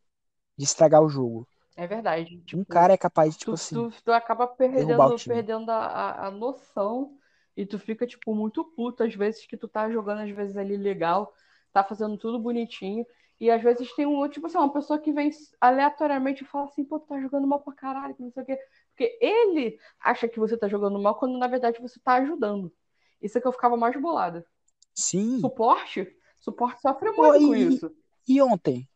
de 0.57 0.65
estragar 0.65 1.03
o 1.03 1.09
jogo. 1.09 1.49
É 1.77 1.87
verdade. 1.87 2.37
Um 2.37 2.41
Tipo, 2.41 2.65
cara 2.65 2.95
é 2.95 2.97
capaz 2.97 3.35
de, 3.35 3.41
tipo 3.41 3.53
tu, 3.53 3.55
assim, 3.55 3.75
tu, 3.75 4.03
tu 4.03 4.13
acaba 4.13 4.47
perdendo, 4.47 4.97
perdendo 5.25 5.71
a, 5.71 6.27
a, 6.27 6.31
noção 6.31 7.19
e 7.55 7.67
tu 7.67 7.79
fica, 7.79 8.07
tipo, 8.07 8.35
muito 8.35 8.65
puto 8.65 9.03
às 9.03 9.15
vezes 9.15 9.47
que 9.47 9.57
tu 9.57 9.69
tá 9.69 9.91
jogando, 9.91 10.23
às 10.23 10.31
vezes, 10.31 10.57
ali 10.57 10.77
legal, 10.77 11.33
tá 11.73 11.85
fazendo 11.85 12.17
tudo 12.17 12.39
bonitinho. 12.39 13.05
E 13.39 13.51
às 13.51 13.63
vezes 13.63 13.95
tem 13.95 14.07
um, 14.07 14.27
tipo 14.29 14.47
assim, 14.47 14.57
uma 14.57 14.73
pessoa 14.73 14.99
que 14.99 15.13
vem 15.13 15.31
aleatoriamente 15.61 16.43
e 16.43 16.47
fala 16.47 16.65
assim, 16.65 16.83
pô, 16.83 16.99
tu 16.99 17.07
tá 17.07 17.21
jogando 17.21 17.47
mal 17.47 17.61
pra 17.61 17.75
caralho, 17.75 18.15
que 18.15 18.23
não 18.23 18.31
sei 18.31 18.43
o 18.43 18.47
quê. 18.47 18.59
Porque 18.89 19.19
ele 19.21 19.79
acha 20.01 20.27
que 20.27 20.41
você 20.41 20.57
tá 20.57 20.69
jogando 20.69 20.99
mal 20.99 21.19
quando 21.19 21.39
na 21.39 21.47
verdade 21.47 21.79
você 21.81 22.01
tá 22.01 22.15
ajudando. 22.15 22.73
Isso 23.21 23.37
é 23.37 23.41
que 23.41 23.47
eu 23.47 23.53
ficava 23.53 23.77
mais 23.77 23.95
bolada. 24.01 24.47
Sim. 24.95 25.41
Suporte? 25.41 26.17
Suporte 26.41 26.81
sofre 26.81 27.11
muito 27.13 27.47
com 27.47 27.55
e, 27.55 27.69
isso. 27.69 27.95
e 28.27 28.41
ontem? 28.41 28.89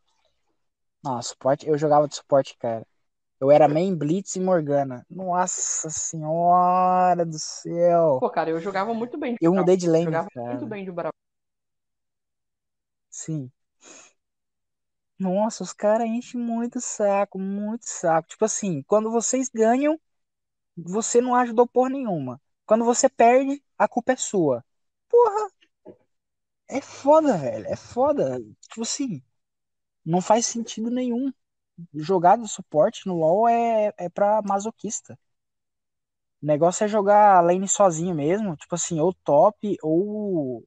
Nossa, 1.03 1.31
suporte, 1.31 1.67
eu 1.69 1.77
jogava 1.79 2.09
de 2.09 2.17
suporte, 2.17 2.57
cara. 2.59 2.87
Eu 3.41 3.51
era 3.51 3.69
main 3.69 3.97
Blitz 3.97 4.37
e 4.37 4.41
Morgana. 4.41 5.07
Nossa 5.11 5.91
senhora 5.91 7.27
do 7.27 7.39
céu. 7.39 8.21
Pô, 8.21 8.31
cara, 8.31 8.51
eu 8.51 8.61
jogava 8.61 8.93
muito 8.95 9.19
bem 9.19 9.35
de 9.35 9.41
Eu 9.41 9.55
mudei 9.55 9.77
de 9.77 9.89
lane, 9.89 10.05
Jogava 10.07 10.29
cara. 10.35 10.53
muito 10.53 10.67
bem 10.67 10.85
de 10.85 10.93
Brau. 10.93 11.13
Sim. 13.11 13.53
Nossa, 15.19 15.63
os 15.63 15.73
caras 15.73 16.09
enchem 16.09 16.41
muito 16.41 16.81
saco, 16.81 17.39
muito 17.39 17.85
saco. 17.87 18.29
Tipo 18.29 18.45
assim, 18.47 18.83
quando 18.85 19.11
vocês 19.11 19.49
ganham, 19.49 20.01
você 20.77 21.21
não 21.21 21.35
ajudou 21.37 21.67
porra 21.69 21.91
nenhuma. 21.91 22.41
Quando 22.67 22.85
você 22.85 23.09
perde, 23.09 23.63
a 23.79 23.89
culpa 23.89 24.13
é 24.13 24.17
sua. 24.17 24.65
Porra, 25.09 25.51
é 26.69 26.81
foda, 26.81 27.37
velho. 27.39 27.67
É 27.67 27.77
foda. 27.77 28.39
Tipo 28.69 28.83
assim, 28.83 29.23
não 30.05 30.21
faz 30.21 30.47
sentido 30.47 30.91
nenhum. 30.91 31.33
Jogar 31.95 32.39
de 32.39 32.49
suporte 32.49 33.07
no 33.07 33.17
LoL 33.17 33.49
é, 33.49 33.93
é 33.99 34.09
pra 34.11 34.43
masoquista. 34.43 35.19
O 36.43 36.47
negócio 36.47 36.85
é 36.85 36.89
jogar 36.89 37.41
lane 37.45 37.69
sozinho 37.69 38.15
mesmo, 38.15 38.57
tipo 38.57 38.75
assim, 38.75 38.99
ou 39.01 39.13
top, 39.13 39.77
ou. 39.83 40.65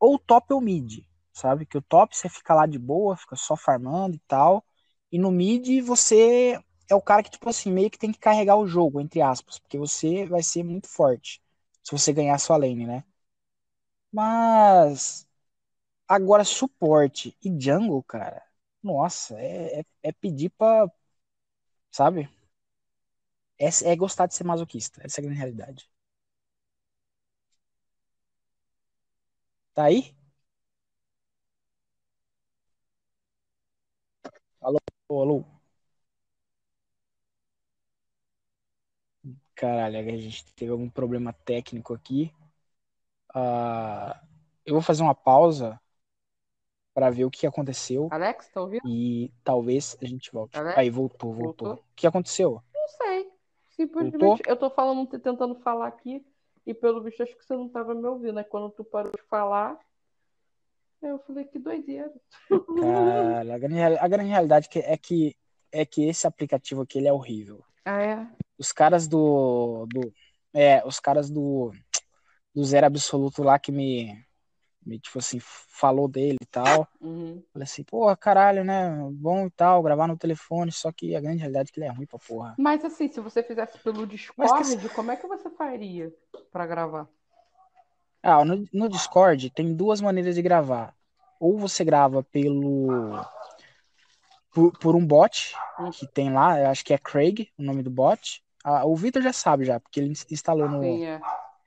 Ou 0.00 0.18
top 0.18 0.54
ou 0.54 0.60
mid, 0.60 1.04
sabe? 1.32 1.66
Que 1.66 1.78
o 1.78 1.82
top 1.82 2.16
você 2.16 2.28
fica 2.28 2.54
lá 2.54 2.66
de 2.66 2.78
boa, 2.78 3.16
fica 3.16 3.36
só 3.36 3.56
farmando 3.56 4.16
e 4.16 4.20
tal. 4.28 4.64
E 5.12 5.18
no 5.18 5.30
mid 5.32 5.82
você 5.84 6.60
é 6.90 6.94
o 6.94 7.02
cara 7.02 7.22
que, 7.22 7.30
tipo 7.30 7.48
assim, 7.48 7.70
meio 7.72 7.90
que 7.90 7.98
tem 7.98 8.12
que 8.12 8.18
carregar 8.20 8.56
o 8.56 8.66
jogo, 8.68 9.00
entre 9.00 9.22
aspas, 9.22 9.58
porque 9.58 9.78
você 9.78 10.26
vai 10.26 10.42
ser 10.42 10.64
muito 10.64 10.88
forte 10.88 11.42
se 11.84 11.92
você 11.92 12.12
ganhar 12.12 12.38
sua 12.38 12.56
lane, 12.58 12.86
né? 12.86 13.04
Mas. 14.12 15.25
Agora, 16.08 16.44
suporte 16.44 17.36
e 17.42 17.50
jungle, 17.60 18.02
cara. 18.04 18.42
Nossa, 18.82 19.38
é, 19.40 19.80
é, 19.80 19.84
é 20.04 20.12
pedir 20.12 20.50
pra. 20.50 20.86
Sabe? 21.90 22.28
É, 23.58 23.68
é 23.92 23.96
gostar 23.96 24.26
de 24.26 24.34
ser 24.34 24.44
masoquista. 24.44 25.00
Essa 25.04 25.20
é 25.20 25.22
a 25.22 25.24
grande 25.24 25.38
realidade. 25.38 25.90
Tá 29.74 29.84
aí? 29.84 30.14
Alô, 34.60 34.78
alô. 35.08 35.44
Caralho, 39.54 39.98
a 39.98 40.16
gente 40.16 40.44
teve 40.54 40.70
algum 40.70 40.88
problema 40.88 41.32
técnico 41.32 41.94
aqui. 41.94 42.32
Ah, 43.34 44.20
eu 44.64 44.74
vou 44.74 44.82
fazer 44.82 45.02
uma 45.02 45.14
pausa 45.14 45.80
para 46.96 47.10
ver 47.10 47.26
o 47.26 47.30
que 47.30 47.46
aconteceu 47.46 48.08
Alex, 48.10 48.48
tá 48.48 48.62
ouvindo? 48.62 48.80
e 48.86 49.30
talvez 49.44 49.98
a 50.00 50.06
gente 50.06 50.32
volte. 50.32 50.56
Alex? 50.56 50.78
Aí, 50.78 50.88
voltou, 50.88 51.30
voltou. 51.34 51.68
Voltou? 51.68 51.84
O 51.84 51.94
que 51.94 52.06
aconteceu? 52.06 52.62
Não 52.74 52.88
sei. 52.88 53.30
Simplesmente 53.68 54.16
Voltou? 54.16 54.46
eu 54.46 54.56
tô 54.56 54.70
falando, 54.70 55.06
tentando 55.06 55.54
falar 55.56 55.88
aqui 55.88 56.24
e 56.66 56.72
pelo 56.72 57.02
visto 57.02 57.22
acho 57.22 57.36
que 57.36 57.44
você 57.44 57.54
não 57.54 57.68
tava 57.68 57.94
me 57.94 58.06
ouvindo. 58.06 58.38
Aí 58.38 58.44
quando 58.44 58.70
tu 58.70 58.82
parou 58.82 59.12
de 59.12 59.22
falar, 59.28 59.78
eu 61.02 61.18
falei 61.18 61.44
que 61.44 61.58
doideira. 61.58 62.10
Cara, 62.48 63.54
a 63.54 63.58
grande, 63.58 63.80
a 63.82 64.08
grande 64.08 64.30
realidade 64.30 64.70
é 64.72 64.96
que 64.96 65.36
é 65.70 65.84
que 65.84 66.08
esse 66.08 66.26
aplicativo 66.26 66.80
aqui 66.80 66.96
ele 66.96 67.08
é 67.08 67.12
horrível. 67.12 67.62
Ah, 67.84 68.00
é? 68.00 68.26
Os 68.56 68.72
caras 68.72 69.06
do, 69.06 69.86
do 69.92 70.10
é, 70.54 70.82
os 70.86 70.98
caras 70.98 71.28
do 71.28 71.72
do 72.54 72.64
Zero 72.64 72.86
Absoluto 72.86 73.42
lá 73.42 73.58
que 73.58 73.70
me, 73.70 74.25
me 74.86 74.98
tipo 75.00 75.18
assim, 75.18 75.38
falou 75.40 76.06
dele 76.08 76.38
e 76.40 76.46
tal. 76.46 76.88
Uhum. 77.00 77.42
Falei 77.52 77.64
assim, 77.64 77.82
porra, 77.82 78.16
caralho, 78.16 78.62
né? 78.64 78.90
Bom 79.12 79.46
e 79.46 79.50
tal, 79.50 79.82
gravar 79.82 80.06
no 80.06 80.16
telefone, 80.16 80.70
só 80.70 80.92
que 80.92 81.16
a 81.16 81.20
grande 81.20 81.38
realidade 81.38 81.70
é 81.70 81.72
que 81.72 81.80
ele 81.80 81.86
é 81.86 81.90
ruim 81.92 82.06
pra 82.06 82.18
porra. 82.18 82.54
Mas 82.56 82.84
assim, 82.84 83.08
se 83.08 83.20
você 83.20 83.42
fizesse 83.42 83.78
pelo 83.78 84.06
Discord, 84.06 84.76
que- 84.78 84.88
como 84.90 85.10
é 85.10 85.16
que 85.16 85.26
você 85.26 85.50
faria 85.50 86.14
pra 86.52 86.66
gravar? 86.66 87.08
Ah, 88.22 88.44
no, 88.44 88.64
no 88.72 88.88
Discord 88.88 89.50
tem 89.50 89.74
duas 89.74 90.00
maneiras 90.00 90.34
de 90.34 90.42
gravar. 90.42 90.94
Ou 91.40 91.58
você 91.58 91.84
grava 91.84 92.22
pelo. 92.22 93.20
Por, 94.52 94.72
por 94.78 94.96
um 94.96 95.06
bot 95.06 95.54
que 95.98 96.06
tem 96.08 96.32
lá, 96.32 96.58
eu 96.58 96.68
acho 96.68 96.84
que 96.84 96.94
é 96.94 96.98
Craig, 96.98 97.50
o 97.58 97.62
nome 97.62 97.82
do 97.82 97.90
bot. 97.90 98.42
Ah, 98.64 98.84
o 98.86 98.96
Vitor 98.96 99.22
já 99.22 99.32
sabe 99.32 99.64
já, 99.64 99.78
porque 99.78 100.00
ele 100.00 100.08
ins- 100.10 100.26
instalou 100.30 100.68
no, 100.68 100.82
Sim, 100.82 101.04
é. 101.04 101.20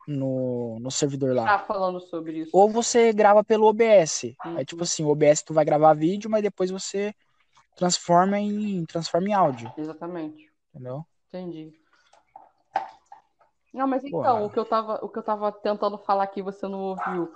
No, 0.08 0.80
no 0.80 0.90
servidor 0.92 1.36
lá. 1.36 1.46
Tá 1.46 1.60
falando 1.60 2.00
sobre 2.00 2.40
isso. 2.40 2.52
Ou 2.54 2.70
você 2.70 3.14
grava 3.14 3.44
pelo 3.44 3.68
OBS. 3.68 4.36
Aí, 4.40 4.56
Uhum. 4.56 4.64
tipo 4.66 4.84
assim, 4.84 5.04
o 5.04 5.10
OBS 5.10 5.44
tu 5.44 5.54
vai 5.54 5.64
gravar 5.66 5.94
vídeo, 5.94 6.30
mas 6.30 6.42
depois 6.42 6.72
você 6.72 7.14
transforma 7.76 8.40
em, 8.40 8.84
transforma 8.86 9.28
em 9.30 9.34
áudio, 9.34 9.72
Exatamente. 9.78 10.52
entendeu? 10.74 11.06
Entendi. 11.28 11.72
Não, 13.74 13.88
mas 13.88 14.04
então, 14.04 14.22
Porra. 14.22 14.42
o 14.46 14.50
que 14.50 14.58
eu 14.60 14.66
tava, 14.66 15.00
o 15.04 15.10
que 15.10 15.20
eu 15.20 15.24
tava 15.24 15.52
tentando 15.52 15.98
falar 15.98 16.24
aqui, 16.24 16.42
você 16.42 16.68
não 16.68 16.82
ouviu, 16.82 17.32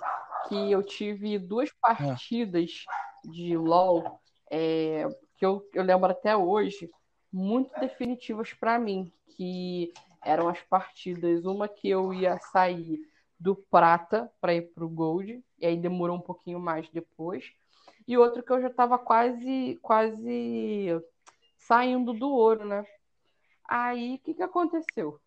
que 0.48 0.70
eu 0.70 0.82
tive 0.82 1.38
duas 1.38 1.70
partidas 1.80 2.84
de 3.24 3.56
LoL, 3.56 4.20
é, 4.50 5.08
que 5.38 5.46
eu, 5.46 5.66
eu 5.72 5.82
lembro 5.84 6.10
até 6.10 6.36
hoje, 6.36 6.90
muito 7.32 7.72
definitivas 7.78 8.52
para 8.52 8.78
mim, 8.78 9.12
que 9.36 9.92
eram 10.24 10.48
as 10.48 10.60
partidas, 10.62 11.44
uma 11.44 11.68
que 11.68 11.88
eu 11.88 12.12
ia 12.12 12.38
sair 12.38 13.00
do 13.38 13.54
prata 13.54 14.30
para 14.40 14.54
ir 14.54 14.72
para 14.72 14.84
o 14.84 14.88
gold, 14.88 15.44
e 15.58 15.66
aí 15.66 15.76
demorou 15.76 16.16
um 16.16 16.20
pouquinho 16.20 16.58
mais 16.58 16.88
depois, 16.90 17.52
e 18.06 18.16
outra 18.16 18.42
que 18.42 18.52
eu 18.52 18.60
já 18.60 18.68
estava 18.68 18.98
quase 18.98 19.78
quase 19.82 21.02
saindo 21.56 22.12
do 22.12 22.28
ouro, 22.30 22.64
né? 22.64 22.84
Aí 23.68 24.16
o 24.16 24.18
que, 24.18 24.34
que 24.34 24.42
aconteceu? 24.42 25.20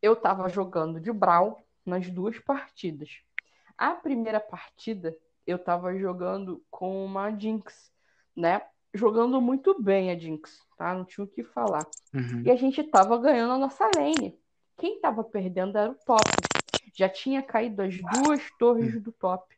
Eu 0.00 0.14
estava 0.14 0.48
jogando 0.48 1.00
de 1.00 1.12
Brawl 1.12 1.58
nas 1.84 2.08
duas 2.10 2.38
partidas. 2.38 3.20
A 3.76 3.94
primeira 3.94 4.40
partida 4.40 5.16
eu 5.46 5.56
estava 5.56 5.96
jogando 5.98 6.64
com 6.70 7.04
uma 7.04 7.30
Jinx, 7.30 7.92
né? 8.34 8.62
Jogando 8.94 9.40
muito 9.40 9.82
bem 9.82 10.10
a 10.10 10.16
Jinx, 10.16 10.62
tá? 10.78 10.94
Não 10.94 11.04
tinha 11.04 11.24
o 11.24 11.28
que 11.28 11.42
falar. 11.42 11.84
Uhum. 12.14 12.42
E 12.44 12.50
a 12.50 12.56
gente 12.56 12.80
estava 12.80 13.18
ganhando 13.18 13.54
a 13.54 13.58
nossa 13.58 13.90
lane. 13.96 14.38
Quem 14.78 14.96
estava 14.96 15.24
perdendo 15.24 15.76
era 15.76 15.90
o 15.90 15.94
top. 15.94 16.22
Já 16.94 17.08
tinha 17.08 17.42
caído 17.42 17.82
as 17.82 17.96
duas 17.96 18.42
torres 18.58 19.02
do 19.02 19.10
top. 19.10 19.54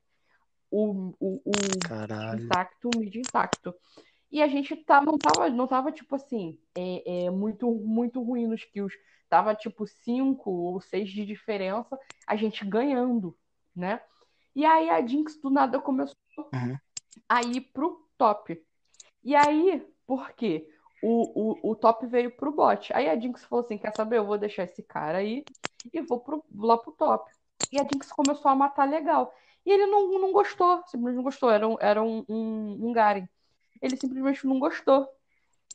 O, 0.71 1.15
o, 1.21 1.43
o 1.45 1.53
intacto, 2.43 2.91
o 2.95 2.99
mid 2.99 3.15
intacto. 3.15 3.75
E 4.31 4.43
a 4.43 4.49
gente 4.49 4.75
tá, 4.77 5.01
não, 5.01 5.17
tava, 5.17 5.49
não 5.51 5.67
tava, 5.67 5.93
tipo 5.93 6.15
assim, 6.17 6.59
é, 6.77 7.25
é, 7.27 7.31
muito, 7.31 7.71
muito 7.71 8.23
ruim 8.23 8.47
nos 8.47 8.65
kills. 8.65 8.97
Tava, 9.29 9.55
tipo, 9.55 9.87
5 9.87 10.51
ou 10.51 10.81
6 10.81 11.11
de 11.11 11.27
diferença, 11.27 11.99
a 12.27 12.37
gente 12.37 12.65
ganhando, 12.65 13.37
né? 13.75 14.01
E 14.55 14.65
aí 14.65 14.89
a 14.89 15.05
Jinx 15.07 15.37
do 15.41 15.51
nada 15.51 15.81
começou 15.81 16.17
Uhum. 16.53 16.77
a 17.29 17.43
ir 17.43 17.61
pro 17.73 18.09
top. 18.17 18.63
E 19.27 19.35
aí, 19.35 19.85
por 20.07 20.31
quê? 20.35 20.69
O, 21.03 21.69
o, 21.69 21.73
o 21.73 21.77
top 21.77 22.07
veio 22.07 22.31
pro 22.37 22.53
bot. 22.53 22.93
Aí 22.95 23.09
a 23.09 23.19
Jinx 23.19 23.45
falou 23.45 23.65
assim: 23.65 23.77
quer 23.77 23.93
saber? 23.93 24.19
Eu 24.19 24.25
vou 24.27 24.39
deixar 24.39 24.63
esse 24.63 24.85
cara 24.85 25.19
aí 25.19 25.45
e 25.93 26.01
vou 26.01 26.21
pro, 26.21 26.45
lá 26.55 26.79
pro 26.79 26.93
top. 26.93 27.29
E 27.73 27.79
a 27.81 27.83
Jinx 27.83 28.13
começou 28.13 28.49
a 28.53 28.55
matar 28.55 28.89
legal. 28.89 29.35
E 29.65 29.73
ele 29.73 29.87
não, 29.87 30.21
não 30.21 30.33
gostou, 30.33 30.81
simplesmente 30.87 31.17
não 31.17 31.25
gostou. 31.25 31.51
Era 31.51 31.67
era 31.81 32.01
um, 32.03 32.25
um, 32.29 32.89
um 32.89 32.93
Garen. 32.93 33.29
Ele 33.83 33.97
simplesmente 33.97 34.47
não 34.47 34.61
gostou. 34.61 35.09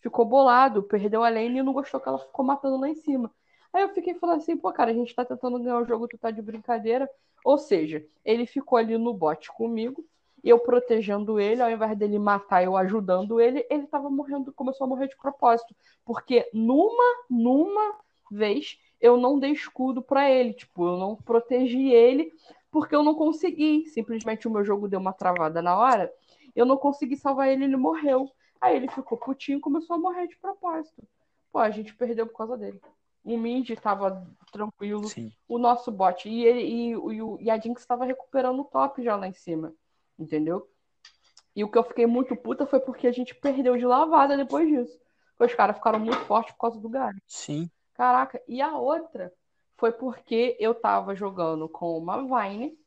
Ficou 0.01 0.25
bolado, 0.25 0.83
perdeu 0.83 1.23
a 1.23 1.29
lane 1.29 1.59
e 1.59 1.63
não 1.63 1.73
gostou 1.73 1.99
que 1.99 2.07
ela 2.07 2.19
ficou 2.19 2.45
matando 2.45 2.77
lá 2.79 2.87
em 2.89 2.95
cima. 2.95 3.33
Aí 3.73 3.83
eu 3.83 3.89
fiquei 3.93 4.15
falando 4.15 4.37
assim, 4.39 4.57
pô, 4.57 4.71
cara, 4.71 4.91
a 4.91 4.93
gente 4.93 5.13
tá 5.13 5.25
tentando 5.25 5.59
ganhar 5.59 5.77
o 5.79 5.85
jogo, 5.85 6.07
tu 6.07 6.17
tá 6.17 6.31
de 6.31 6.41
brincadeira. 6.41 7.09
Ou 7.43 7.57
seja, 7.57 8.05
ele 8.23 8.45
ficou 8.45 8.77
ali 8.77 8.97
no 8.97 9.13
bot 9.13 9.51
comigo, 9.51 10.05
eu 10.43 10.59
protegendo 10.59 11.39
ele, 11.39 11.61
ao 11.61 11.69
invés 11.69 11.97
dele 11.97 12.17
matar, 12.19 12.63
eu 12.63 12.75
ajudando 12.77 13.39
ele, 13.39 13.65
ele 13.69 13.87
tava 13.87 14.09
morrendo, 14.09 14.51
começou 14.53 14.85
a 14.85 14.87
morrer 14.87 15.07
de 15.07 15.17
propósito. 15.17 15.75
Porque 16.05 16.49
numa, 16.53 17.03
numa 17.29 17.95
vez, 18.31 18.79
eu 18.99 19.17
não 19.17 19.37
dei 19.39 19.51
escudo 19.51 20.01
pra 20.01 20.29
ele, 20.29 20.53
tipo, 20.53 20.87
eu 20.87 20.97
não 20.97 21.15
protegi 21.15 21.89
ele, 21.89 22.31
porque 22.71 22.95
eu 22.95 23.03
não 23.03 23.13
consegui. 23.13 23.85
Simplesmente 23.87 24.47
o 24.47 24.51
meu 24.51 24.63
jogo 24.63 24.87
deu 24.87 24.99
uma 24.99 25.13
travada 25.13 25.61
na 25.61 25.77
hora, 25.77 26.11
eu 26.55 26.65
não 26.65 26.77
consegui 26.77 27.15
salvar 27.17 27.49
ele, 27.49 27.65
ele 27.65 27.77
morreu. 27.77 28.29
Aí 28.59 28.75
ele 28.75 28.87
ficou 28.89 29.17
putinho 29.17 29.57
e 29.57 29.61
começou 29.61 29.95
a 29.95 29.99
morrer 29.99 30.27
de 30.27 30.37
propósito. 30.37 31.03
Pô, 31.51 31.59
a 31.59 31.69
gente 31.69 31.93
perdeu 31.95 32.25
por 32.27 32.37
causa 32.37 32.57
dele. 32.57 32.79
O 33.23 33.37
mid 33.37 33.69
tava 33.79 34.25
tranquilo, 34.51 35.03
Sim. 35.07 35.31
o 35.47 35.57
nosso 35.59 35.91
bot. 35.91 36.27
E, 36.27 36.43
ele, 36.45 36.61
e, 36.61 36.89
e, 36.91 37.21
o- 37.21 37.37
e 37.39 37.49
a 37.49 37.57
Jinx 37.59 37.81
estava 37.81 38.05
recuperando 38.05 38.59
o 38.61 38.65
top 38.65 39.03
já 39.03 39.15
lá 39.15 39.27
em 39.27 39.33
cima. 39.33 39.73
Entendeu? 40.21 40.69
E 41.55 41.63
o 41.63 41.69
que 41.69 41.77
eu 41.77 41.83
fiquei 41.83 42.05
muito 42.05 42.35
puta 42.35 42.65
foi 42.65 42.79
porque 42.79 43.07
a 43.07 43.11
gente 43.11 43.33
perdeu 43.33 43.75
de 43.75 43.85
lavada 43.85 44.37
depois 44.37 44.69
disso. 44.69 44.99
Os 45.39 45.55
caras 45.55 45.75
ficaram 45.75 45.99
muito 45.99 46.19
fortes 46.21 46.53
por 46.53 46.59
causa 46.59 46.79
do 46.79 46.87
Garen. 46.87 47.17
Sim. 47.25 47.69
Caraca, 47.95 48.41
e 48.47 48.61
a 48.61 48.77
outra 48.77 49.33
foi 49.77 49.91
porque 49.91 50.55
eu 50.59 50.75
tava 50.75 51.15
jogando 51.15 51.67
com 51.67 51.97
uma 51.97 52.21
Vine 52.21 52.77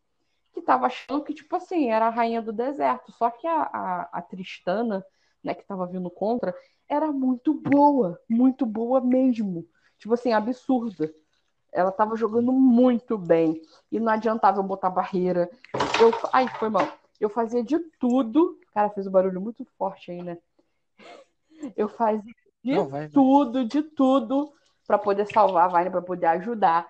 que 0.53 0.63
tava 0.63 0.87
achando 0.87 1.25
que, 1.25 1.35
tipo 1.35 1.57
assim, 1.57 1.91
era 1.91 2.07
a 2.07 2.11
rainha 2.11 2.41
do 2.41 2.53
deserto. 2.53 3.11
Só 3.11 3.29
que 3.29 3.47
a, 3.47 3.63
a, 3.63 4.09
a 4.13 4.23
Tristana, 4.23 5.05
né, 5.43 5.53
que 5.53 5.65
tava 5.65 5.85
vindo 5.87 6.09
contra, 6.09 6.55
era 6.89 7.11
muito 7.11 7.53
boa. 7.53 8.21
Muito 8.29 8.65
boa 8.65 9.01
mesmo. 9.01 9.67
Tipo 9.99 10.15
assim, 10.15 10.33
absurda. 10.33 11.13
Ela 11.73 11.91
tava 11.91 12.15
jogando 12.15 12.53
muito 12.53 13.19
bem. 13.19 13.61
E 13.91 13.99
não 13.99 14.13
adiantava 14.13 14.61
eu 14.61 14.63
botar 14.63 14.91
barreira. 14.91 15.51
Eu... 16.01 16.13
Ai, 16.33 16.47
foi 16.61 16.69
mal. 16.69 16.87
Eu 17.21 17.29
fazia 17.29 17.63
de 17.63 17.79
tudo. 17.99 18.59
Cara, 18.73 18.91
fez 18.91 19.07
um 19.07 19.11
barulho 19.11 19.41
muito 19.41 19.65
forte 19.79 20.11
aí, 20.11 20.23
né? 20.23 20.39
Eu 21.77 21.89
fazia 21.89 22.35
de 22.63 22.75
Não, 22.75 22.89
vai, 22.89 23.03
vai. 23.03 23.11
tudo, 23.11 23.65
de 23.65 23.83
tudo, 23.83 24.53
pra 24.87 24.99
poder 24.99 25.27
salvar 25.27 25.69
a 25.69 25.79
Vine, 25.79 25.91
pra 25.91 26.03
poder 26.03 26.27
ajudar. 26.27 26.89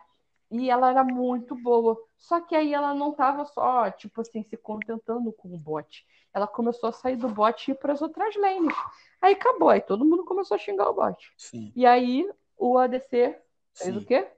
E 0.50 0.70
ela 0.70 0.90
era 0.90 1.04
muito 1.04 1.54
boa. 1.54 1.98
Só 2.16 2.40
que 2.40 2.54
aí 2.54 2.72
ela 2.72 2.94
não 2.94 3.12
tava 3.12 3.44
só, 3.44 3.90
tipo 3.90 4.20
assim, 4.20 4.42
se 4.44 4.56
contentando 4.56 5.32
com 5.32 5.52
o 5.52 5.58
bot. 5.58 6.06
Ela 6.32 6.46
começou 6.46 6.88
a 6.88 6.92
sair 6.92 7.16
do 7.16 7.28
bot 7.28 7.68
e 7.68 7.72
ir 7.72 7.74
pras 7.76 8.00
outras 8.02 8.34
lanes. 8.36 8.74
Aí 9.20 9.34
acabou. 9.34 9.68
Aí 9.68 9.80
todo 9.80 10.04
mundo 10.04 10.24
começou 10.24 10.54
a 10.54 10.58
xingar 10.58 10.88
o 10.90 10.94
bot. 10.94 11.32
Sim. 11.36 11.72
E 11.74 11.84
aí 11.86 12.28
o 12.56 12.78
ADC 12.78 13.36
fez 13.74 13.96
o 13.96 14.00
Sim. 14.00 14.06
quê? 14.06 14.28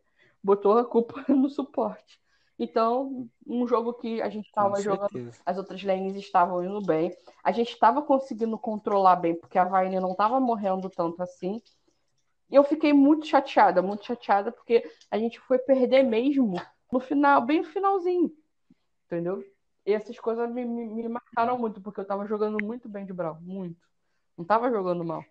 Botou 0.42 0.78
a 0.78 0.84
culpa 0.84 1.24
no 1.28 1.48
suporte. 1.48 2.20
Então, 2.58 3.28
um 3.46 3.66
jogo 3.66 3.92
que 3.94 4.22
a 4.22 4.30
gente 4.30 4.46
estava 4.46 4.80
jogando, 4.80 5.30
as 5.44 5.58
outras 5.58 5.82
lanes 5.82 6.16
estavam 6.16 6.64
indo 6.64 6.80
bem. 6.80 7.14
A 7.44 7.52
gente 7.52 7.72
estava 7.72 8.00
conseguindo 8.00 8.58
controlar 8.58 9.16
bem, 9.16 9.34
porque 9.34 9.58
a 9.58 9.64
Vayne 9.64 10.00
não 10.00 10.12
estava 10.12 10.40
morrendo 10.40 10.88
tanto 10.88 11.22
assim. 11.22 11.60
E 12.48 12.54
eu 12.54 12.64
fiquei 12.64 12.92
muito 12.92 13.26
chateada, 13.26 13.82
muito 13.82 14.06
chateada, 14.06 14.50
porque 14.50 14.88
a 15.10 15.18
gente 15.18 15.38
foi 15.40 15.58
perder 15.58 16.02
mesmo 16.02 16.54
no 16.90 17.00
final, 17.00 17.44
bem 17.44 17.58
no 17.58 17.64
finalzinho. 17.64 18.32
Entendeu? 19.04 19.44
E 19.84 19.92
essas 19.92 20.18
coisas 20.18 20.50
me, 20.50 20.64
me, 20.64 20.86
me 20.86 21.08
marcaram 21.08 21.58
muito, 21.58 21.80
porque 21.80 22.00
eu 22.00 22.06
tava 22.06 22.26
jogando 22.26 22.64
muito 22.64 22.88
bem 22.88 23.04
de 23.04 23.12
Brawl, 23.12 23.38
muito. 23.40 23.86
Não 24.36 24.44
tava 24.44 24.70
jogando 24.70 25.04
mal. 25.04 25.24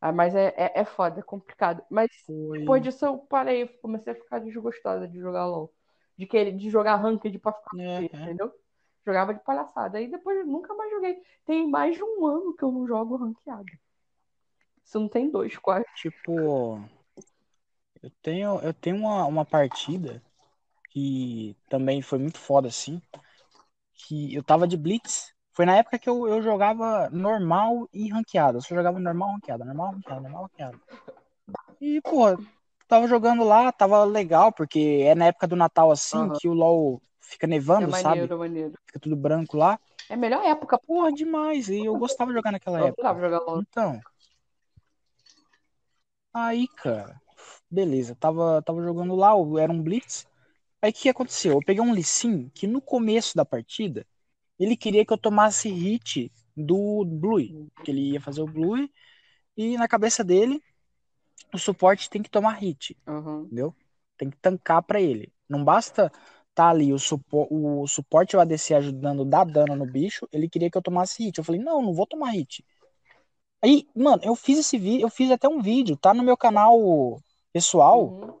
Ah, 0.00 0.12
mas 0.12 0.34
é, 0.34 0.52
é, 0.56 0.80
é 0.80 0.84
foda, 0.84 1.20
é 1.20 1.22
complicado. 1.22 1.82
Mas 1.90 2.10
Foi. 2.26 2.58
depois 2.58 2.82
disso 2.82 3.06
eu 3.06 3.18
parei, 3.18 3.66
comecei 3.66 4.12
a 4.12 4.16
ficar 4.16 4.40
desgostosa 4.40 5.06
de 5.08 5.18
jogar 5.18 5.46
LOL. 5.46 5.72
De 6.16 6.26
querer 6.26 6.52
de 6.52 6.70
jogar 6.70 6.96
ranked 6.96 7.38
pra 7.38 7.52
ficar 7.52 7.76
É, 7.78 8.04
é. 8.04 8.04
entendeu? 8.04 8.52
Jogava 9.04 9.34
de 9.34 9.40
palhaçada. 9.40 9.98
Aí 9.98 10.10
depois 10.10 10.38
eu 10.38 10.46
nunca 10.46 10.74
mais 10.74 10.90
joguei. 10.90 11.22
Tem 11.44 11.68
mais 11.68 11.94
de 11.94 12.02
um 12.02 12.26
ano 12.26 12.56
que 12.56 12.62
eu 12.64 12.72
não 12.72 12.86
jogo 12.86 13.16
ranqueado. 13.16 13.70
Se 14.84 14.98
não 14.98 15.08
tem 15.08 15.30
dois, 15.30 15.56
quase. 15.58 15.84
Tipo, 15.96 16.80
eu 18.02 18.10
tenho, 18.22 18.60
eu 18.60 18.72
tenho 18.72 18.96
uma, 18.96 19.26
uma 19.26 19.44
partida 19.44 20.22
que 20.90 21.56
também 21.68 22.00
foi 22.00 22.18
muito 22.18 22.38
foda, 22.38 22.68
assim, 22.68 23.02
que 23.92 24.34
eu 24.34 24.42
tava 24.42 24.66
de 24.66 24.76
Blitz. 24.76 25.34
Foi 25.52 25.64
na 25.64 25.76
época 25.76 25.98
que 25.98 26.08
eu, 26.08 26.28
eu 26.28 26.40
jogava 26.42 27.10
normal 27.10 27.88
e 27.92 28.08
ranqueada. 28.10 28.58
Eu 28.58 28.62
só 28.62 28.74
jogava 28.74 29.00
normal, 29.00 29.32
ranqueada, 29.32 29.64
normal, 29.64 29.92
ranqueada, 29.92 30.20
normal, 30.20 30.42
ranqueada. 30.42 30.78
E, 31.80 32.00
pô, 32.02 32.36
tava 32.88 33.06
jogando 33.08 33.44
lá, 33.44 33.72
tava 33.72 34.04
legal, 34.04 34.52
porque 34.52 35.02
é 35.04 35.14
na 35.14 35.26
época 35.26 35.46
do 35.46 35.56
Natal, 35.56 35.90
assim, 35.90 36.18
Aham. 36.18 36.38
que 36.40 36.48
o 36.48 36.52
LoL 36.54 37.00
fica 37.20 37.46
É 37.46 37.50
nevando, 37.50 37.92
sabe? 37.92 38.22
maneiro, 38.22 38.34
é 38.34 38.38
maneiro. 38.38 38.78
Fica 38.86 39.00
tudo 39.00 39.16
branco 39.16 39.56
lá. 39.56 39.78
É 40.08 40.14
a 40.14 40.16
melhor 40.16 40.44
época. 40.44 40.78
Porra, 40.78 41.12
demais. 41.12 41.68
E 41.68 41.84
eu 41.84 41.96
gostava 41.96 42.30
de 42.30 42.36
jogar 42.36 42.52
naquela 42.52 42.80
Eu 42.80 42.88
época. 42.88 43.20
jogar 43.20 43.40
LOL. 43.40 43.58
Então. 43.60 44.00
Aí, 46.32 46.68
cara, 46.68 47.20
beleza, 47.70 48.14
tava, 48.16 48.62
tava 48.62 48.82
jogando 48.82 49.14
lá, 49.16 49.30
era 49.60 49.72
um 49.72 49.82
Blitz. 49.82 50.26
Aí 50.82 50.90
o 50.90 50.94
que 50.94 51.08
aconteceu? 51.08 51.54
Eu 51.54 51.62
peguei 51.62 51.82
um 51.82 51.92
Lee 51.92 52.04
Sin 52.04 52.50
que 52.50 52.66
no 52.66 52.82
começo 52.82 53.36
da 53.36 53.44
partida 53.44 54.06
ele 54.58 54.76
queria 54.76 55.06
que 55.06 55.12
eu 55.12 55.18
tomasse 55.18 55.68
hit 55.70 56.32
do 56.56 57.04
Blue, 57.06 57.40
que 57.84 57.90
ele 57.90 58.12
ia 58.12 58.20
fazer 58.20 58.42
o 58.42 58.48
Blue, 58.48 58.88
e 59.56 59.76
na 59.78 59.88
cabeça 59.88 60.24
dele 60.24 60.62
o 61.52 61.58
suporte 61.58 62.10
tem 62.10 62.22
que 62.22 62.30
tomar 62.30 62.52
hit, 62.54 62.96
Aham. 63.06 63.44
entendeu? 63.44 63.74
Tem 64.16 64.30
que 64.30 64.36
tancar 64.38 64.82
pra 64.82 65.00
ele. 65.00 65.32
Não 65.48 65.64
basta 65.64 66.10
tá 66.54 66.70
ali 66.70 66.92
o, 66.92 66.98
supo, 66.98 67.46
o 67.50 67.86
suporte 67.86 68.32
e 68.32 68.36
o 68.36 68.40
ADC 68.40 68.74
ajudando 68.74 69.24
dar 69.26 69.44
dano 69.44 69.76
no 69.76 69.84
bicho, 69.84 70.26
ele 70.32 70.48
queria 70.48 70.70
que 70.70 70.78
eu 70.78 70.82
tomasse 70.82 71.22
hit. 71.22 71.36
Eu 71.38 71.44
falei, 71.44 71.60
não, 71.60 71.82
não 71.82 71.92
vou 71.92 72.06
tomar 72.06 72.30
hit. 72.30 72.64
Aí, 73.62 73.86
mano, 73.94 74.22
eu 74.24 74.34
fiz 74.34 74.58
esse 74.58 74.78
vídeo, 74.78 75.04
eu 75.04 75.10
fiz 75.10 75.30
até 75.30 75.48
um 75.48 75.60
vídeo, 75.60 75.96
tá 75.96 76.14
no 76.14 76.22
meu 76.22 76.36
canal 76.36 77.20
pessoal, 77.52 78.06
Uhum. 78.08 78.34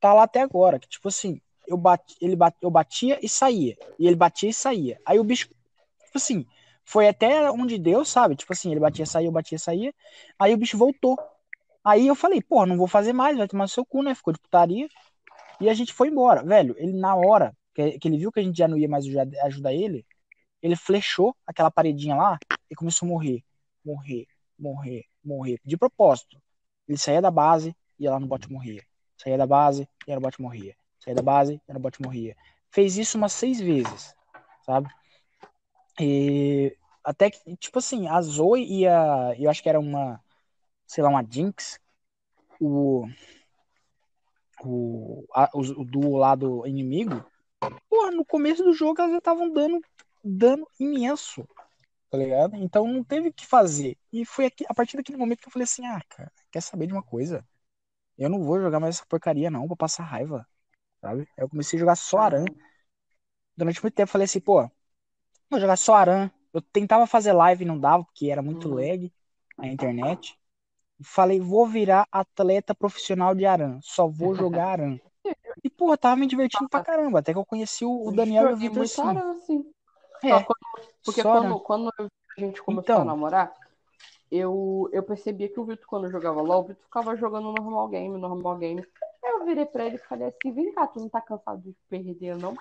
tá 0.00 0.12
lá 0.12 0.24
até 0.24 0.42
agora, 0.42 0.78
que 0.78 0.88
tipo 0.88 1.08
assim, 1.08 1.40
eu 1.66 1.76
bati, 1.76 2.16
ele 2.20 2.34
bat, 2.36 2.56
eu 2.60 2.70
batia 2.70 3.18
e 3.22 3.28
saía, 3.28 3.76
e 3.98 4.06
ele 4.06 4.16
batia 4.16 4.50
e 4.50 4.54
saía. 4.54 5.00
Aí 5.06 5.18
o 5.18 5.24
bicho, 5.24 5.48
tipo 5.48 6.16
assim, 6.16 6.46
foi 6.84 7.08
até 7.08 7.50
onde 7.50 7.78
deu, 7.78 8.04
sabe? 8.04 8.34
Tipo 8.36 8.52
assim, 8.52 8.70
ele 8.70 8.80
batia, 8.80 9.06
saía, 9.06 9.28
eu 9.28 9.32
batia, 9.32 9.58
saía. 9.58 9.94
Aí 10.38 10.52
o 10.52 10.56
bicho 10.56 10.76
voltou. 10.76 11.18
Aí 11.84 12.06
eu 12.06 12.14
falei, 12.14 12.40
porra, 12.42 12.66
não 12.66 12.76
vou 12.76 12.86
fazer 12.86 13.12
mais, 13.12 13.36
vai 13.36 13.48
tomar 13.48 13.68
seu 13.68 13.84
cu, 13.84 14.02
né? 14.02 14.14
Ficou 14.14 14.32
de 14.32 14.40
putaria. 14.40 14.88
E 15.60 15.68
a 15.68 15.74
gente 15.74 15.92
foi 15.92 16.08
embora. 16.08 16.42
Velho, 16.42 16.74
ele 16.78 16.92
na 16.92 17.14
hora 17.14 17.56
que, 17.74 17.98
ele 18.04 18.18
viu 18.18 18.30
que 18.30 18.40
a 18.40 18.42
gente 18.42 18.56
já 18.56 18.68
não 18.68 18.78
ia 18.78 18.88
mais 18.88 19.04
ajudar, 19.44 19.72
ele, 19.72 20.06
ele 20.62 20.76
flechou 20.76 21.34
aquela 21.46 21.70
paredinha 21.70 22.14
lá 22.14 22.38
e 22.70 22.74
começou 22.74 23.06
a 23.06 23.10
morrer, 23.10 23.42
morrer, 23.84 24.26
morrer, 24.58 25.04
morrer. 25.24 25.60
De 25.64 25.76
propósito. 25.76 26.40
Ele 26.88 26.98
saía 26.98 27.20
da 27.22 27.30
base, 27.30 27.74
ia 27.98 28.10
lá 28.10 28.20
no 28.20 28.26
bot 28.26 28.46
e 28.46 28.52
morria. 28.52 28.82
Saía 29.16 29.38
da 29.38 29.46
base, 29.46 29.88
ia 30.06 30.14
no 30.14 30.20
bot 30.20 30.36
e 30.36 30.42
morria. 30.42 30.76
Saía 30.98 31.14
da 31.14 31.22
base, 31.22 31.60
ia 31.68 31.74
no 31.74 31.80
bot 31.80 31.96
e 31.96 32.02
morria. 32.02 32.36
Fez 32.70 32.96
isso 32.96 33.18
umas 33.18 33.32
seis 33.32 33.60
vezes, 33.60 34.14
sabe? 34.64 34.88
E 36.00 36.76
até 37.04 37.30
que, 37.30 37.56
tipo 37.56 37.78
assim, 37.78 38.08
a 38.08 38.20
Zoe 38.22 38.64
e 38.64 38.86
a. 38.86 39.34
Eu 39.38 39.50
acho 39.50 39.62
que 39.62 39.68
era 39.68 39.78
uma. 39.80 40.21
Sei 40.92 41.02
lá, 41.02 41.08
uma 41.08 41.24
Jinx. 41.24 41.80
O. 42.60 43.08
O, 44.62 45.24
a, 45.34 45.48
o, 45.54 45.60
o 45.60 45.84
duo 45.86 46.18
lá 46.18 46.34
do 46.34 46.66
inimigo. 46.66 47.24
Porra, 47.88 48.10
no 48.10 48.26
começo 48.26 48.62
do 48.62 48.74
jogo 48.74 49.00
elas 49.00 49.12
já 49.12 49.18
estavam 49.18 49.50
dando 49.50 49.80
dano 50.22 50.68
imenso. 50.78 51.48
Tá 52.10 52.18
ligado? 52.18 52.56
Então 52.56 52.86
não 52.86 53.02
teve 53.02 53.30
o 53.30 53.32
que 53.32 53.46
fazer. 53.46 53.96
E 54.12 54.26
foi 54.26 54.44
aqui, 54.44 54.66
a 54.68 54.74
partir 54.74 54.98
daquele 54.98 55.16
momento 55.16 55.40
que 55.40 55.48
eu 55.48 55.52
falei 55.52 55.64
assim: 55.64 55.86
ah, 55.86 56.02
cara, 56.10 56.30
quer 56.50 56.60
saber 56.60 56.86
de 56.86 56.92
uma 56.92 57.02
coisa? 57.02 57.42
Eu 58.18 58.28
não 58.28 58.42
vou 58.44 58.60
jogar 58.60 58.78
mais 58.78 58.96
essa 58.96 59.06
porcaria, 59.06 59.50
não, 59.50 59.66
pra 59.66 59.76
passar 59.76 60.04
raiva. 60.04 60.46
Sabe? 61.00 61.22
Aí 61.38 61.44
eu 61.44 61.48
comecei 61.48 61.78
a 61.78 61.80
jogar 61.80 61.96
só 61.96 62.18
Aran. 62.18 62.44
Durante 63.56 63.82
muito 63.82 63.94
tempo 63.94 64.08
eu 64.08 64.12
falei 64.12 64.26
assim, 64.26 64.40
pô, 64.40 64.70
vou 65.50 65.58
jogar 65.58 65.76
só 65.76 65.94
Aran. 65.94 66.30
Eu 66.52 66.60
tentava 66.60 67.06
fazer 67.06 67.32
live 67.32 67.64
e 67.64 67.66
não 67.66 67.80
dava, 67.80 68.04
porque 68.04 68.30
era 68.30 68.42
muito 68.42 68.68
Uhum. 68.68 68.74
lag 68.76 69.10
na 69.56 69.68
internet. 69.68 70.38
Falei, 71.02 71.40
vou 71.40 71.66
virar 71.66 72.06
atleta 72.10 72.74
profissional 72.74 73.34
de 73.34 73.44
Aran. 73.46 73.78
Só 73.82 74.06
vou 74.06 74.34
jogar 74.34 74.66
Aran. 74.68 74.98
E, 75.62 75.70
pô, 75.70 75.96
tava 75.96 76.16
me 76.16 76.26
divertindo 76.26 76.68
pra 76.68 76.82
caramba. 76.82 77.20
Até 77.20 77.32
que 77.32 77.38
eu 77.38 77.44
conheci 77.44 77.84
o, 77.84 78.10
Daniel 78.10 78.50
e 78.50 78.52
o 78.52 78.56
Vitor 78.56 78.76
muito 78.78 78.90
sim. 78.90 79.02
Aran, 79.02 79.30
assim. 79.32 79.72
É, 80.22 80.42
quando- 80.42 80.56
porque 81.04 81.22
quando, 81.22 81.44
Aran. 81.46 81.58
quando 81.58 81.90
a 81.98 82.40
gente 82.40 82.62
começou 82.62 82.82
Então. 82.82 83.02
a 83.02 83.04
namorar, 83.04 83.54
eu, 84.30 84.88
eu 84.92 85.02
percebia 85.02 85.48
que 85.48 85.60
o 85.60 85.64
Vitor, 85.64 85.86
quando 85.86 86.10
jogava 86.10 86.40
LOL, 86.40 86.60
o 86.60 86.64
Vitor 86.68 86.84
ficava 86.84 87.16
jogando 87.16 87.52
normal 87.52 87.88
game, 87.88 88.18
normal 88.18 88.56
game. 88.56 88.86
Aí 89.22 89.30
eu 89.30 89.44
virei 89.44 89.66
pra 89.66 89.84
ele 89.86 89.96
e 89.96 89.98
falei 89.98 90.28
assim, 90.28 90.52
vem 90.52 90.72
cá, 90.72 90.86
tu 90.86 91.00
não 91.00 91.08
tá 91.08 91.20
cansado 91.20 91.60
de 91.60 91.74
perder, 91.88 92.36
não? 92.36 92.56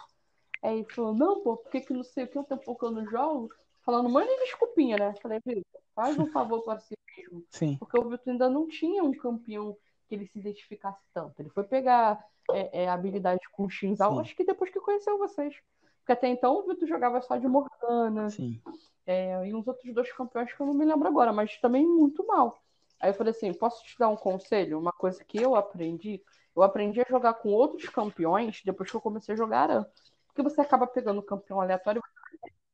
Aí 0.62 0.80
ele 0.80 0.86
falou, 0.86 1.14
não, 1.14 1.42
pô, 1.42 1.58
por 1.58 1.72
que 1.72 1.82
que 1.82 1.94
não 1.94 2.04
sei 2.04 2.26
o 2.26 2.28
que, 2.28 2.38
um 2.38 2.44
tempo 2.44 2.76
que 2.76 2.86
eu 2.86 2.92
não 2.92 3.06
jogo? 3.08 3.50
Falando, 3.84 4.10
mano, 4.10 4.30
e 4.30 4.44
desculpinha, 4.44 4.98
né? 4.98 5.16
Falei, 5.22 5.40
Vitor, 5.46 5.82
faz 5.96 6.18
um 6.20 6.28
favor 6.28 6.62
para 6.62 6.80
si 6.80 6.94
mesmo. 7.22 7.46
Sim, 7.50 7.78
Porque 7.78 8.00
o 8.00 8.10
Vitor 8.10 8.32
ainda 8.32 8.50
não 8.50 8.68
tinha 8.68 9.04
um 9.04 9.14
campeão 9.14 9.78
que 10.08 10.16
ele 10.16 10.26
se 10.28 10.40
identificasse 10.40 11.02
tanto. 11.14 11.40
Ele 11.40 11.50
foi 11.50 11.64
pegar 11.64 12.24
é, 12.52 12.84
é, 12.84 12.90
habilidade 12.90 13.42
com 13.52 13.66
o 13.66 13.70
Shinzal, 13.70 14.20
acho 14.20 14.36
que 14.36 14.44
depois 14.44 14.72
que 14.72 14.80
conheceu 14.80 15.18
vocês. 15.18 15.56
Porque 16.00 16.12
até 16.12 16.28
então 16.28 16.58
o 16.58 16.68
Vitor 16.68 16.88
jogava 16.88 17.22
só 17.22 17.38
de 17.38 17.48
Morgana 17.48 18.30
sim. 18.30 18.60
é, 19.06 19.48
e 19.48 19.54
uns 19.54 19.68
outros 19.68 19.94
dois 19.94 20.12
campeões 20.12 20.52
que 20.52 20.60
eu 20.60 20.66
não 20.66 20.74
me 20.74 20.86
lembro 20.86 21.08
agora, 21.08 21.32
mas 21.32 21.58
também 21.60 21.86
muito 21.86 22.26
mal. 22.26 22.62
Aí 23.00 23.10
eu 23.10 23.14
falei 23.14 23.32
assim: 23.32 23.54
posso 23.54 23.84
te 23.84 23.98
dar 23.98 24.10
um 24.10 24.16
conselho? 24.16 24.80
Uma 24.80 24.92
coisa 24.92 25.24
que 25.24 25.38
eu 25.42 25.56
aprendi. 25.56 26.22
Eu 26.56 26.64
aprendi 26.64 27.02
a 27.02 27.06
jogar 27.08 27.36
com 27.36 27.50
outros 27.50 27.88
campeões 27.90 28.62
depois 28.66 28.90
que 28.90 28.98
eu 28.98 29.02
comecei 29.02 29.34
a 29.34 29.38
jogar 29.38 29.62
Aran. 29.62 29.86
Porque 30.28 30.42
você 30.42 30.62
acaba 30.62 30.88
pegando 30.88 31.20
um 31.20 31.26
campeão 31.26 31.62
aleatório 31.62 32.02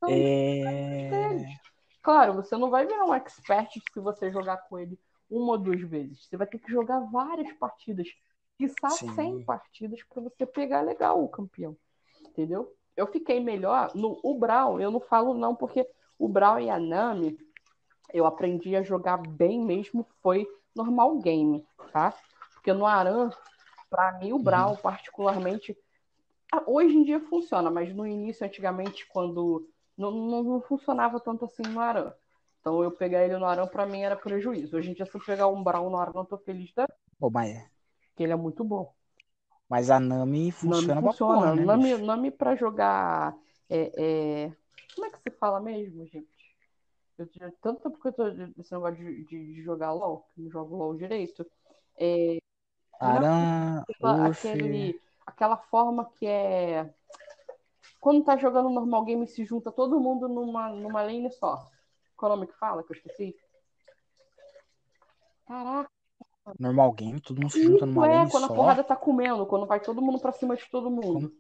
É... 0.08 1.40
Claro, 2.08 2.36
você 2.36 2.56
não 2.56 2.70
vai 2.70 2.86
virar 2.86 3.04
um 3.04 3.14
expert 3.14 3.70
se 3.92 4.00
você 4.00 4.32
jogar 4.32 4.56
com 4.70 4.80
ele 4.80 4.98
uma 5.30 5.52
ou 5.52 5.58
duas 5.58 5.82
vezes. 5.82 6.26
Você 6.26 6.38
vai 6.38 6.48
ter 6.48 6.58
que 6.58 6.72
jogar 6.72 7.02
várias 7.02 7.52
partidas. 7.58 8.08
Quiçá 8.58 8.88
Sim. 8.92 9.14
100 9.14 9.44
partidas 9.44 10.02
para 10.04 10.22
você 10.22 10.46
pegar 10.46 10.80
legal 10.84 11.22
o 11.22 11.28
campeão. 11.28 11.76
Entendeu? 12.22 12.74
Eu 12.96 13.08
fiquei 13.08 13.42
melhor 13.42 13.92
no 13.94 14.22
o 14.24 14.40
Brawl. 14.40 14.80
Eu 14.80 14.90
não 14.90 15.02
falo 15.02 15.34
não, 15.34 15.54
porque 15.54 15.86
o 16.18 16.30
Brawl 16.30 16.62
e 16.62 16.70
a 16.70 16.80
Nami 16.80 17.38
eu 18.14 18.26
aprendi 18.26 18.74
a 18.78 18.82
jogar 18.82 19.18
bem 19.18 19.62
mesmo 19.62 20.08
foi 20.24 20.48
normal 20.74 21.18
game, 21.18 21.68
tá? 21.92 22.14
Porque 22.54 22.72
no 22.72 22.86
Aran, 22.86 23.32
pra 23.90 24.14
mim, 24.14 24.32
o 24.32 24.40
Brawl, 24.40 24.78
particularmente, 24.78 25.78
ah, 26.54 26.64
hoje 26.68 26.96
em 26.96 27.04
dia 27.04 27.20
funciona, 27.20 27.70
mas 27.70 27.94
no 27.94 28.08
início, 28.08 28.46
antigamente, 28.46 29.06
quando 29.08 29.68
não, 29.98 30.12
não, 30.12 30.44
não 30.44 30.62
funcionava 30.62 31.20
tanto 31.20 31.46
assim 31.46 31.64
no 31.68 31.80
Aran. 31.80 32.14
Então 32.62 32.84
eu 32.84 32.92
pegar 32.92 33.24
ele 33.26 33.38
no 33.38 33.46
Aran 33.46 33.68
pra 33.68 33.86
mim 33.86 34.02
era 34.04 34.16
prejuízo. 34.16 34.78
Hoje 34.78 34.90
em 34.92 34.94
dia, 34.94 35.06
se 35.06 35.16
eu 35.18 35.22
pegar 35.22 35.48
um 35.48 35.64
Brawl 35.64 35.90
no 35.90 35.98
Aran, 35.98 36.14
eu 36.22 36.26
tô 36.26 36.38
feliz 36.40 36.74
da 36.74 36.88
Pô, 37.20 37.30
mas, 37.30 37.70
porque 38.10 38.24
ele 38.24 38.34
é 38.34 38.36
muito 38.36 38.64
bom. 38.66 38.94
mas 39.70 39.90
a 39.90 39.98
Nami 40.00 40.52
funciona 40.52 41.02
Nami 41.02 41.14
funciona. 41.14 41.26
porra, 41.26 41.56
né, 41.56 41.66
Nami, 41.66 41.96
bicho? 41.96 41.98
Nami 41.98 42.32
pra 42.32 42.56
jogar. 42.56 43.36
é, 43.70 44.46
é, 44.46 44.52
Como 44.96 45.06
é 45.08 45.10
que 45.12 45.20
se 45.20 45.32
fala 45.38 45.60
mesmo, 45.60 46.06
gente? 46.08 46.28
Eu 47.18 47.28
tinha 47.28 47.52
tanto 47.62 47.82
tempo 47.84 48.00
que 48.02 48.08
eu 48.10 48.14
tô 48.14 48.26
nesse 48.58 48.74
negócio 48.74 48.98
de, 48.98 49.26
de- 49.26 49.54
de 49.56 49.64
jogar 49.64 49.94
LOL, 49.94 50.28
que 50.36 50.42
não 50.42 50.52
jogo 50.52 50.76
LOL 50.78 50.96
direito. 50.98 51.46
É, 52.00 52.38
Aran, 53.00 53.84
aquela, 53.90 54.26
aquele, 54.26 55.02
aquela 55.26 55.58
forma 55.58 56.10
que 56.12 56.26
é. 56.26 56.94
Quando 58.08 58.24
tá 58.24 58.38
jogando 58.38 58.70
normal 58.70 59.04
game 59.04 59.28
se 59.28 59.44
junta 59.44 59.70
todo 59.70 60.00
mundo 60.00 60.30
numa, 60.30 60.70
numa 60.70 61.02
lane 61.02 61.30
só. 61.30 61.70
Qual 62.16 62.32
é 62.32 62.36
o 62.36 62.38
nome 62.38 62.48
que 62.48 62.58
fala? 62.58 62.82
Que 62.82 62.94
eu 62.94 62.96
esqueci. 62.96 63.36
Caraca, 65.46 65.92
normal 66.58 66.94
game, 66.94 67.20
todo 67.20 67.42
mundo 67.42 67.52
se 67.52 67.62
junta 67.62 67.86
numa 67.86 68.08
é 68.08 68.20
lane 68.20 68.32
quando 68.32 68.46
a 68.46 68.48
só. 68.48 68.56
porrada 68.56 68.82
tá 68.82 68.96
comendo, 68.96 69.46
quando 69.46 69.66
vai 69.66 69.82
todo 69.82 70.02
mundo 70.02 70.22
pra 70.22 70.32
cima 70.32 70.56
de 70.56 70.66
todo 70.70 70.90
mundo. 70.90 71.36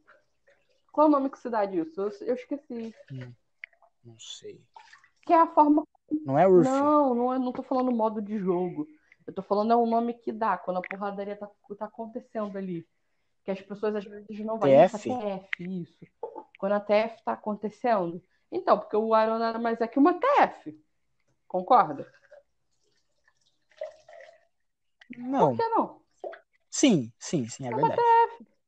Qual 0.92 1.08
é 1.08 1.10
o 1.10 1.12
nome 1.14 1.30
que 1.30 1.40
se 1.40 1.50
dá 1.50 1.64
disso? 1.64 2.02
Eu, 2.02 2.12
eu 2.28 2.36
esqueci. 2.36 2.94
Não 4.04 4.20
sei. 4.20 4.62
Que 5.26 5.32
é 5.32 5.40
a 5.40 5.48
forma. 5.48 5.88
Não 6.26 6.38
é 6.38 6.46
Urf? 6.46 6.70
Não, 6.70 7.16
não, 7.16 7.34
é, 7.34 7.40
não 7.40 7.54
tô 7.54 7.64
falando 7.64 7.94
modo 7.94 8.22
de 8.22 8.38
jogo. 8.40 8.86
Eu 9.26 9.34
tô 9.34 9.42
falando 9.42 9.72
é 9.72 9.76
o 9.78 9.86
nome 9.86 10.16
que 10.16 10.34
dá, 10.34 10.58
quando 10.58 10.80
a 10.80 10.82
porradaria 10.82 11.38
tá, 11.38 11.50
tá 11.78 11.86
acontecendo 11.86 12.58
ali. 12.58 12.86
Que 13.48 13.52
as 13.52 13.62
pessoas 13.62 13.96
às 13.96 14.04
vezes 14.04 14.40
não 14.42 14.60
vão. 14.60 14.68
TF? 14.70 15.10
TF, 15.10 15.50
isso. 15.82 16.06
Quando 16.60 16.74
a 16.74 16.82
TF 16.82 17.24
tá 17.24 17.32
acontecendo. 17.32 18.22
Então, 18.52 18.78
porque 18.78 18.98
o 18.98 19.18
Iron 19.18 19.40
nada 19.40 19.58
mais 19.58 19.80
é 19.80 19.88
que 19.88 19.98
uma 19.98 20.20
TF. 20.20 20.78
Concorda? 21.48 22.12
Não. 25.18 25.56
Por 25.56 25.64
que 25.64 25.70
não? 25.70 26.02
Sim, 26.70 27.10
sim, 27.18 27.48
sim, 27.48 27.68
é 27.68 27.70
verdade. 27.74 27.98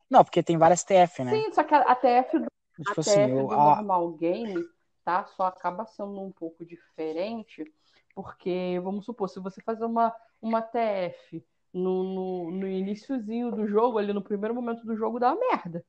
Não, 0.09 0.23
porque 0.23 0.41
tem 0.41 0.57
várias 0.57 0.81
TF, 0.85 1.25
né? 1.25 1.31
Sim, 1.31 1.51
só 1.51 1.61
que 1.65 1.75
a, 1.75 1.95
TF 1.95 2.39
do 2.39 2.47
Tipo 2.77 2.99
a 2.99 3.01
assim, 3.01 3.15
TF 3.15 3.31
eu, 3.31 3.47
do 3.47 3.53
a, 3.53 3.75
normal 3.75 4.11
game, 4.13 4.65
tá? 5.03 5.25
Só 5.25 5.47
acaba 5.47 5.85
sendo 5.87 6.21
um 6.21 6.31
pouco 6.31 6.65
diferente, 6.65 7.65
porque, 8.15 8.79
vamos 8.81 9.03
supor, 9.03 9.27
se 9.27 9.41
você 9.41 9.61
fazer 9.61 9.83
uma, 9.83 10.15
uma 10.41 10.61
TF 10.61 11.45
no, 11.73 12.03
no, 12.03 12.51
no 12.51 12.67
iniciozinho 12.67 13.51
do 13.51 13.67
jogo, 13.67 13.97
ali 13.97 14.13
no 14.13 14.23
primeiro 14.23 14.55
momento 14.55 14.85
do 14.85 14.95
jogo, 14.95 15.19
dá 15.19 15.33
uma 15.33 15.39
merda. 15.39 15.85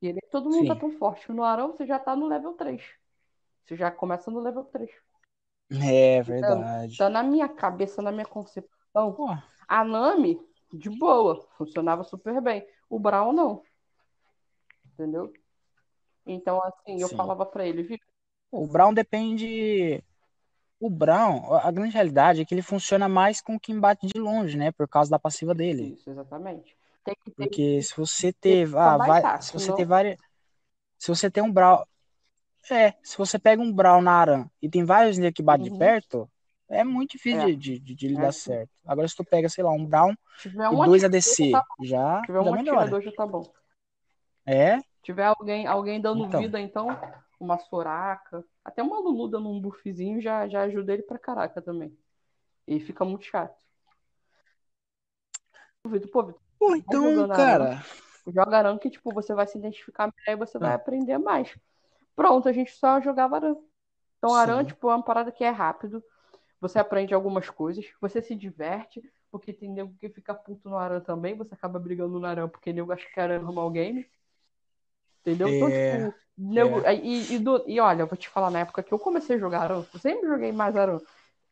E 0.00 0.06
ele, 0.08 0.20
todo 0.30 0.48
mundo 0.48 0.60
Sim. 0.60 0.68
tá 0.68 0.76
tão 0.76 0.92
forte. 0.92 1.30
No 1.32 1.42
Arão, 1.42 1.72
você 1.72 1.86
já 1.86 1.98
tá 1.98 2.14
no 2.14 2.26
level 2.26 2.54
3. 2.54 2.82
Você 3.64 3.76
já 3.76 3.90
começa 3.90 4.30
no 4.30 4.40
level 4.40 4.64
3. 4.64 4.90
é 5.70 6.22
verdade. 6.22 6.94
Então, 6.94 7.10
na 7.10 7.22
minha 7.22 7.48
cabeça, 7.48 8.00
na 8.00 8.12
minha 8.12 8.24
concepção, 8.24 9.12
Pô, 9.14 9.28
a 9.66 9.84
Nami, 9.84 10.40
de 10.72 10.88
boa, 10.88 11.46
funcionava 11.56 12.04
super 12.04 12.40
bem. 12.40 12.66
O 12.88 12.98
Brown, 12.98 13.32
não. 13.32 13.62
Entendeu? 14.94 15.32
Então, 16.26 16.62
assim, 16.62 17.00
eu 17.00 17.08
Sim. 17.08 17.16
falava 17.16 17.44
pra 17.44 17.66
ele, 17.66 17.82
viu? 17.82 17.98
o 18.50 18.66
Brown 18.66 18.92
depende. 18.92 20.02
O 20.80 20.88
Brown, 20.88 21.54
a 21.54 21.70
grande 21.72 21.94
realidade 21.94 22.40
é 22.40 22.44
que 22.44 22.54
ele 22.54 22.62
funciona 22.62 23.08
mais 23.08 23.40
com 23.40 23.58
quem 23.58 23.78
bate 23.80 24.06
de 24.06 24.18
longe, 24.20 24.56
né? 24.56 24.70
Por 24.70 24.86
causa 24.88 25.10
da 25.10 25.18
passiva 25.18 25.54
dele. 25.54 25.94
Isso, 25.94 26.08
exatamente. 26.08 26.76
Tem 27.04 27.14
que 27.24 27.30
ter 27.32 27.34
Porque 27.44 27.82
se 27.82 27.96
você 27.96 28.32
ter, 28.32 28.68
ah, 28.76 28.96
vai- 28.96 29.42
se 29.42 29.52
você 29.52 29.64
senão- 29.66 29.76
ter 29.76 29.84
várias, 29.84 30.16
se 30.98 31.08
você 31.08 31.30
tem 31.30 31.42
um 31.42 31.50
Brown, 31.52 31.82
é, 32.70 32.92
se 33.02 33.18
você 33.18 33.38
pega 33.38 33.60
um 33.60 33.72
Brown 33.72 34.00
na 34.00 34.12
Aran 34.12 34.50
e 34.62 34.68
tem 34.68 34.84
vários 34.84 35.18
nele 35.18 35.32
que 35.32 35.42
bate 35.42 35.64
de 35.64 35.70
Uhum. 35.70 35.78
perto, 35.78 36.30
é 36.68 36.84
muito 36.84 37.12
difícil 37.12 37.40
É. 37.40 37.52
de, 37.56 37.78
de, 37.80 37.94
de 37.94 38.06
ele 38.06 38.16
É, 38.16 38.20
dar 38.20 38.32
certo. 38.32 38.70
Agora 38.86 39.08
se 39.08 39.16
tu 39.16 39.24
pega, 39.24 39.48
sei 39.48 39.64
lá, 39.64 39.72
um 39.72 39.84
Brown 39.84 40.14
tiver 40.36 40.64
e 40.70 40.74
um 40.74 40.84
dois 40.84 41.02
ADC, 41.02 41.50
já 41.50 41.60
tá- 41.60 41.66
já, 41.80 42.22
tiver 42.24 42.42
já 42.44 42.50
um 42.50 42.52
melhora. 42.52 42.80
atirador 42.82 43.02
já 43.02 43.12
tá 43.12 43.26
bom. 43.26 43.52
É, 44.46 44.78
tiver 45.02 45.24
alguém, 45.24 45.66
alguém 45.66 46.00
dando 46.00 46.26
Então. 46.26 46.40
vida, 46.40 46.60
então, 46.60 46.88
uma 47.40 47.58
Soraka, 47.58 48.44
até 48.64 48.82
uma 48.82 48.98
Lulu 48.98 49.28
dando 49.28 49.48
um 49.48 49.60
buffzinho 49.60 50.20
já, 50.20 50.48
já 50.48 50.62
ajuda 50.62 50.92
ele 50.94 51.02
pra 51.02 51.18
caraca 51.18 51.62
também. 51.62 51.96
E 52.66 52.80
fica 52.80 53.04
muito 53.04 53.24
chato. 53.24 53.56
Vitor, 55.84 56.10
pô, 56.10 56.22
Vitor, 56.24 56.40
pô, 56.58 56.74
jogando 56.76 57.20
então, 57.20 57.32
Aran. 57.32 57.36
cara, 57.36 57.86
joga 58.26 58.58
Aran 58.58 58.78
que, 58.78 58.90
tipo, 58.90 59.12
você 59.12 59.34
vai 59.34 59.46
se 59.46 59.56
identificar 59.58 60.12
melhor 60.26 60.36
e 60.36 60.46
você 60.46 60.58
vai 60.58 60.72
Ah. 60.72 60.74
aprender 60.74 61.18
mais. 61.18 61.56
Pronto, 62.14 62.48
a 62.48 62.52
gente 62.52 62.72
só 62.72 63.00
jogava 63.00 63.36
Aran. 63.36 63.56
Então, 64.18 64.34
Aran, 64.34 64.60
Sim. 64.60 64.66
tipo, 64.66 64.90
é 64.90 64.94
uma 64.96 65.02
parada 65.04 65.32
que 65.32 65.44
é 65.44 65.50
rápido. 65.50 66.02
Você 66.60 66.78
aprende 66.78 67.14
algumas 67.14 67.48
coisas, 67.48 67.86
você 68.00 68.20
se 68.20 68.34
diverte, 68.34 69.00
porque 69.30 69.52
tem 69.52 69.70
nego 69.70 69.94
que 69.98 70.08
fica 70.08 70.34
puto 70.34 70.68
no 70.68 70.76
Aran 70.76 71.00
também, 71.00 71.36
você 71.36 71.54
acaba 71.54 71.78
brigando 71.78 72.18
no 72.18 72.26
Aran 72.26 72.48
porque 72.48 72.72
nego 72.72 72.92
acha 72.92 73.08
que 73.08 73.20
Aran 73.20 73.36
é 73.36 73.38
normal 73.38 73.70
game. 73.70 74.06
Entendeu? 75.20 75.48
Então, 75.48 75.68
tipo, 75.68 76.14
nego- 76.36 76.80
e, 76.88 77.34
e, 77.34 77.38
do- 77.38 77.64
e 77.66 77.80
olha, 77.80 78.02
eu 78.02 78.06
vou 78.06 78.16
te 78.16 78.28
falar, 78.28 78.50
na 78.50 78.60
época 78.60 78.82
que 78.82 78.92
eu 78.92 78.98
comecei 78.98 79.36
a 79.36 79.38
jogar 79.38 79.62
Aran, 79.62 79.84
eu 79.92 80.00
sempre 80.00 80.26
joguei 80.28 80.52
mais 80.52 80.76
Aran. 80.76 81.00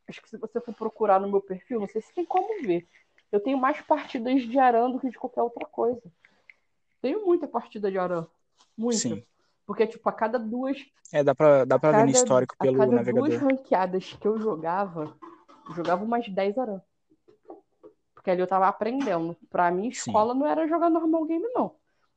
Acho 0.08 0.22
que 0.22 0.28
se 0.30 0.36
você 0.36 0.60
for 0.60 0.72
procurar 0.74 1.20
no 1.20 1.28
meu 1.28 1.40
perfil, 1.40 1.80
não 1.80 1.88
sei 1.88 2.00
se 2.00 2.14
tem 2.14 2.24
como 2.24 2.62
ver. 2.62 2.86
Eu 3.32 3.40
tenho 3.40 3.58
mais 3.58 3.80
partidas 3.82 4.42
de 4.42 4.58
Aran 4.58 4.90
do 4.90 5.00
que 5.00 5.10
de 5.10 5.18
qualquer 5.18 5.42
outra 5.42 5.66
coisa. 5.66 6.00
Tenho 7.02 7.26
muita 7.26 7.46
partida 7.48 7.90
de 7.90 7.98
Aran. 7.98 8.26
Muita. 8.78 8.98
Sim. 9.00 9.22
Porque, 9.66 9.84
tipo, 9.86 10.08
a 10.08 10.12
cada 10.12 10.38
duas. 10.38 10.78
É, 11.12 11.24
dá 11.24 11.34
pra, 11.34 11.64
dá 11.64 11.76
pra 11.78 11.90
ver 11.90 11.96
no 11.98 12.06
cada- 12.06 12.18
histórico 12.18 12.54
a 12.58 12.64
pelo 12.64 12.78
cada 12.78 12.92
navegador. 12.92 13.28
duas 13.28 13.40
ranqueadas 13.42 14.12
que 14.12 14.26
eu 14.28 14.38
jogava, 14.38 15.16
eu 15.68 15.74
jogava 15.74 16.04
umas 16.04 16.28
10 16.28 16.56
Aran. 16.56 16.80
Porque 18.14 18.30
ali 18.30 18.40
eu 18.40 18.46
tava 18.46 18.68
aprendendo. 18.68 19.36
Pra 19.50 19.70
mim, 19.72 19.90
Sim. 19.92 20.10
escola 20.10 20.34
não 20.34 20.46
era 20.46 20.68
jogar 20.68 20.88
normal 20.88 21.24
game, 21.24 21.46
não. 21.52 21.74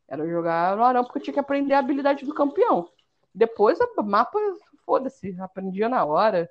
Era 0.10 0.28
jogar 0.28 0.76
no 0.76 0.84
Aran 0.84 1.03
porque 1.03 1.20
eu 1.20 1.24
tinha 1.24 1.34
que 1.34 1.39
aprender 1.39 1.74
a 1.76 1.80
habilidade 1.80 2.26
do 2.26 2.34
campeão. 2.34 2.89
Depois, 3.34 3.80
o 3.80 4.03
mapa, 4.03 4.39
foda-se, 4.84 5.39
aprendia 5.39 5.88
na 5.88 6.03
hora. 6.03 6.49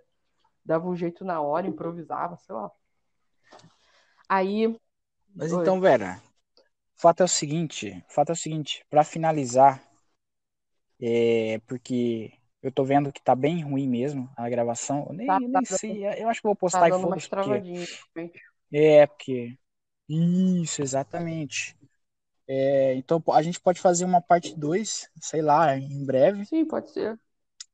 Dava 0.64 0.88
um 0.88 0.94
jeito 0.94 1.24
na 1.24 1.40
hora, 1.40 1.66
improvisava, 1.66 2.36
sei 2.36 2.54
lá. 2.54 2.70
Aí, 4.28 4.78
Mas 5.34 5.52
Oi. 5.52 5.62
então, 5.62 5.80
Vera, 5.80 6.20
o 6.96 7.00
fato 7.00 7.22
é 7.22 7.24
o 7.24 7.28
seguinte, 7.28 8.04
o 8.08 8.12
fato 8.12 8.30
é 8.30 8.32
o 8.32 8.36
seguinte, 8.36 8.84
pra 8.88 9.02
finalizar, 9.02 9.82
é 11.00 11.58
porque 11.66 12.32
eu 12.62 12.72
tô 12.72 12.84
vendo 12.84 13.12
que 13.12 13.22
tá 13.22 13.34
bem 13.34 13.62
ruim 13.62 13.88
mesmo 13.88 14.28
a 14.36 14.48
gravação. 14.48 15.06
Eu 15.08 15.14
nem, 15.14 15.28
Tá, 15.28 15.34
eu 15.40 15.48
tá 15.48 15.60
nem 15.60 15.64
sei, 15.64 16.04
eu 16.22 16.28
acho 16.28 16.40
que 16.40 16.46
vou 16.46 16.54
tá 16.56 16.60
postar 16.60 16.88
e 16.88 16.90
dando 16.90 17.06
umas 17.06 17.24
foda-se, 17.24 17.28
porque 17.28 18.28
é 18.72 19.06
porque 19.06 19.56
isso, 20.08 20.82
exatamente. 20.82 21.77
É, 22.48 22.94
então 22.94 23.22
a 23.30 23.42
gente 23.42 23.60
pode 23.60 23.78
fazer 23.78 24.06
uma 24.06 24.22
parte 24.22 24.56
2, 24.56 25.10
sei 25.20 25.42
lá, 25.42 25.76
em 25.76 26.04
breve. 26.04 26.46
Sim, 26.46 26.64
pode 26.64 26.90
ser. 26.90 27.18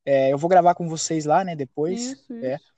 É, 0.04 0.32
eu 0.32 0.36
vou 0.36 0.50
gravar 0.50 0.74
com 0.74 0.88
vocês 0.88 1.24
lá, 1.24 1.44
né, 1.44 1.54
depois. 1.54 2.12
Isso, 2.12 2.34
é. 2.34 2.56
isso. 2.56 2.74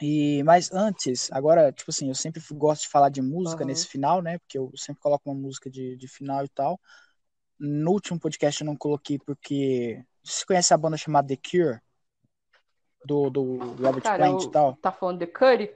E 0.00 0.42
mas 0.42 0.72
antes, 0.72 1.30
agora, 1.30 1.70
tipo 1.70 1.90
assim, 1.90 2.08
eu 2.08 2.14
sempre 2.14 2.42
gosto 2.54 2.82
de 2.82 2.88
falar 2.88 3.08
de 3.08 3.22
música 3.22 3.62
Aham. 3.62 3.68
nesse 3.68 3.86
final, 3.86 4.20
né? 4.20 4.38
Porque 4.38 4.58
eu 4.58 4.72
sempre 4.74 5.00
coloco 5.00 5.30
uma 5.30 5.40
música 5.40 5.70
de, 5.70 5.96
de 5.96 6.08
final 6.08 6.44
e 6.44 6.48
tal. 6.48 6.80
No 7.56 7.92
último 7.92 8.18
podcast 8.18 8.60
eu 8.60 8.66
não 8.66 8.74
coloquei 8.74 9.18
porque 9.18 10.02
você 10.24 10.44
conhece 10.44 10.74
a 10.74 10.76
banda 10.76 10.96
chamada 10.96 11.28
The 11.28 11.36
Cure 11.36 11.80
do, 13.04 13.30
do 13.30 13.58
Robert 13.74 14.02
Cara, 14.02 14.16
Plant 14.16 14.42
eu... 14.42 14.48
e 14.48 14.52
tal? 14.52 14.76
tá 14.76 14.90
falando 14.90 15.18
de 15.20 15.26
Curry? 15.26 15.72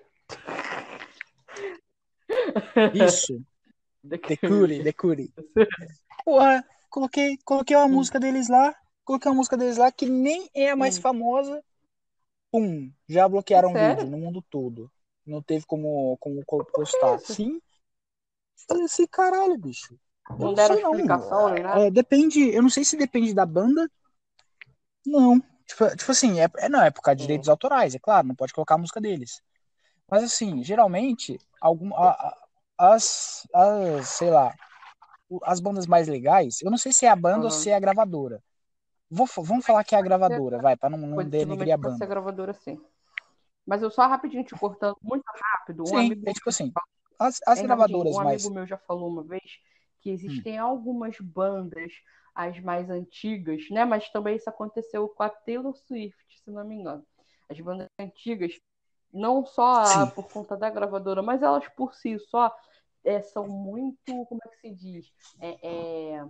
Isso, 2.94 3.40
The 4.08 4.36
Cure, 4.36 4.82
The 4.82 4.92
Cure. 4.92 5.32
Porra, 6.24 6.64
coloquei, 6.90 7.36
coloquei 7.44 7.76
Hum. 7.76 7.80
uma 7.80 7.88
música 7.88 8.18
deles 8.20 8.48
lá, 8.48 8.74
coloquei 9.04 9.30
uma 9.30 9.36
música 9.36 9.56
deles 9.56 9.76
lá 9.76 9.90
que 9.92 10.06
nem 10.06 10.48
é 10.54 10.70
a 10.70 10.76
mais 10.76 10.98
Hum. 10.98 11.02
famosa. 11.02 11.62
Pum, 12.50 12.90
já 13.08 13.28
bloquearam 13.28 13.70
o 13.70 13.72
Sério? 13.72 13.96
vídeo 13.96 14.10
no 14.10 14.18
mundo 14.18 14.42
todo. 14.50 14.90
Não 15.26 15.42
teve 15.42 15.66
como, 15.66 16.16
como 16.20 16.44
co- 16.44 16.64
postar. 16.64 17.18
Sim. 17.20 17.60
Falei 18.68 18.84
assim, 18.84 19.06
caralho, 19.06 19.58
bicho. 19.58 19.98
Eu 20.30 20.36
Não 20.38 20.54
deram 20.54 20.76
não. 20.80 20.90
explicação 20.92 21.48
nem 21.50 21.62
nada? 21.62 21.86
É, 21.86 21.90
depende, 21.90 22.40
eu 22.54 22.62
não 22.62 22.70
sei 22.70 22.84
se 22.84 22.96
depende 22.96 23.34
da 23.34 23.44
banda. 23.46 23.90
Não. 25.04 25.40
Tipo, 25.66 25.96
tipo 25.96 26.10
assim, 26.12 26.40
é, 26.40 26.48
é- 26.58 26.68
não, 26.68 26.82
é 26.82 26.90
por 26.90 27.02
causa 27.02 27.16
de 27.16 27.22
Hum. 27.24 27.26
direitos 27.26 27.48
autorais, 27.48 27.94
é 27.94 27.98
claro, 27.98 28.26
não 28.28 28.34
pode 28.34 28.52
colocar 28.52 28.74
a 28.76 28.78
música 28.78 29.00
deles. 29.00 29.42
Mas 30.08 30.22
assim, 30.22 30.62
geralmente, 30.62 31.38
algum, 31.60 31.94
a- 31.96 32.10
a- 32.10 32.45
as, 32.78 33.46
as, 33.54 34.08
sei 34.08 34.30
lá, 34.30 34.52
as 35.44 35.60
bandas 35.60 35.86
mais 35.86 36.08
legais, 36.08 36.60
eu 36.62 36.70
não 36.70 36.78
sei 36.78 36.92
se 36.92 37.06
é 37.06 37.08
a 37.08 37.16
banda 37.16 37.46
ou 37.46 37.50
Aham. 37.50 37.50
se 37.50 37.70
é 37.70 37.74
a 37.74 37.80
gravadora. 37.80 38.42
Vou, 39.10 39.26
vamos 39.38 39.64
falar 39.64 39.84
que 39.84 39.94
é 39.94 39.98
a 39.98 40.02
gravadora, 40.02 40.58
vai, 40.58 40.76
pra 40.76 40.90
não, 40.90 40.98
não 40.98 41.24
denegrir 41.24 41.72
a 41.72 41.76
pode 41.76 41.96
ser 41.96 42.06
banda. 42.06 42.08
gravadora 42.08 42.52
sim. 42.54 42.80
Mas 43.66 43.82
eu 43.82 43.90
só 43.90 44.06
rapidinho 44.06 44.44
te 44.44 44.54
cortando 44.58 44.96
muito 45.02 45.24
rápido. 45.26 45.84
Um 45.84 45.88
Sim, 45.88 45.98
amigo 45.98 46.28
é 46.28 46.32
tipo 46.32 46.48
assim, 46.48 46.72
as, 47.18 47.40
as 47.46 47.62
rapidinho, 47.62 47.66
gravadoras 47.66 48.14
um 48.14 48.20
mais. 48.20 48.42
amigo 48.42 48.54
meu 48.54 48.66
já 48.66 48.78
falou 48.78 49.08
uma 49.08 49.22
vez 49.24 49.42
que 50.00 50.10
Hum. 50.10 50.12
existem 50.14 50.58
algumas 50.58 51.18
bandas, 51.20 51.92
as 52.34 52.58
mais 52.60 52.90
antigas, 52.90 53.68
né? 53.70 53.84
Mas 53.84 54.08
também 54.10 54.36
isso 54.36 54.48
aconteceu 54.48 55.08
com 55.08 55.22
a 55.22 55.28
Taylor 55.30 55.74
Swift, 55.74 56.16
se 56.44 56.50
não 56.50 56.64
me 56.64 56.76
engano. 56.76 57.04
As 57.48 57.60
bandas 57.60 57.88
antigas, 57.98 58.52
não 59.16 59.44
só 59.44 59.82
a- 60.02 60.06
por 60.06 60.28
conta 60.30 60.56
da 60.56 60.70
gravadora, 60.70 61.22
mas 61.22 61.42
elas 61.42 61.66
por 61.68 61.94
si 61.94 62.18
só 62.18 62.54
é, 63.04 63.20
são 63.22 63.46
muito, 63.48 63.98
como 64.26 64.40
é 64.44 64.48
que 64.48 64.56
se 64.58 64.70
diz? 64.74 65.12
É, 65.40 66.16
é, 66.16 66.26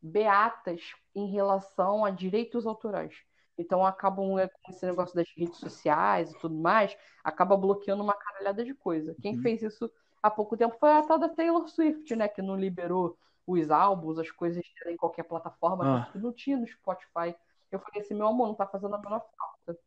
beatas 0.00 0.92
em 1.14 1.26
relação 1.30 2.04
a 2.04 2.10
direitos 2.10 2.66
autorais. 2.66 3.14
Então 3.56 3.84
acabam 3.84 4.38
é, 4.38 4.46
com 4.48 4.70
esse 4.70 4.86
negócio 4.86 5.14
das 5.16 5.26
redes 5.36 5.58
sociais 5.58 6.30
e 6.30 6.38
tudo 6.38 6.54
mais, 6.54 6.96
acaba 7.24 7.56
bloqueando 7.56 8.02
uma 8.02 8.14
caralhada 8.14 8.64
de 8.64 8.74
coisa. 8.74 9.16
Quem 9.20 9.36
Uhum. 9.36 9.42
fez 9.42 9.62
isso 9.62 9.90
há 10.22 10.30
pouco 10.30 10.56
tempo 10.56 10.76
foi 10.78 10.90
a 10.92 11.02
tal 11.02 11.18
da 11.18 11.28
Taylor 11.28 11.66
Swift, 11.68 12.14
né? 12.14 12.28
Que 12.28 12.40
não 12.42 12.56
liberou 12.56 13.16
os 13.46 13.70
álbuns, 13.70 14.18
as 14.18 14.30
coisas 14.30 14.62
em 14.86 14.96
qualquer 14.96 15.24
plataforma, 15.24 16.02
Ah. 16.06 16.12
que 16.12 16.18
não 16.18 16.32
tinha 16.32 16.56
no 16.56 16.66
Spotify. 16.66 17.34
Eu 17.70 17.80
falei 17.80 18.02
assim, 18.02 18.14
meu 18.14 18.26
amor, 18.28 18.48
não 18.48 18.54
tá 18.54 18.66
fazendo 18.66 18.94
a 18.94 18.98
menor 18.98 19.24
falta. 19.36 19.80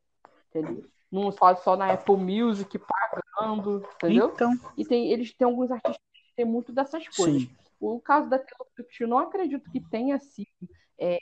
Entendeu? 0.53 0.83
Não 1.11 1.31
só, 1.31 1.55
só 1.55 1.75
na 1.75 1.91
Apple 1.91 2.17
Music 2.17 2.77
pagando, 2.79 3.83
entendeu? 3.95 4.31
Então, 4.33 4.53
E 4.77 4.85
tem, 4.85 5.11
eles 5.11 5.33
têm 5.33 5.45
alguns 5.45 5.71
artistas 5.71 5.97
que 6.13 6.35
têm 6.35 6.45
muito 6.45 6.71
dessas 6.71 7.07
coisas. 7.09 7.41
sim. 7.41 7.49
O 7.79 7.99
caso 7.99 8.29
da 8.29 8.37
Taylor 8.37 8.67
Swift, 8.75 9.01
eu 9.01 9.07
não 9.07 9.17
acredito 9.17 9.69
que 9.71 9.79
tenha 9.79 10.19
sido 10.19 10.47
é. 10.99 11.17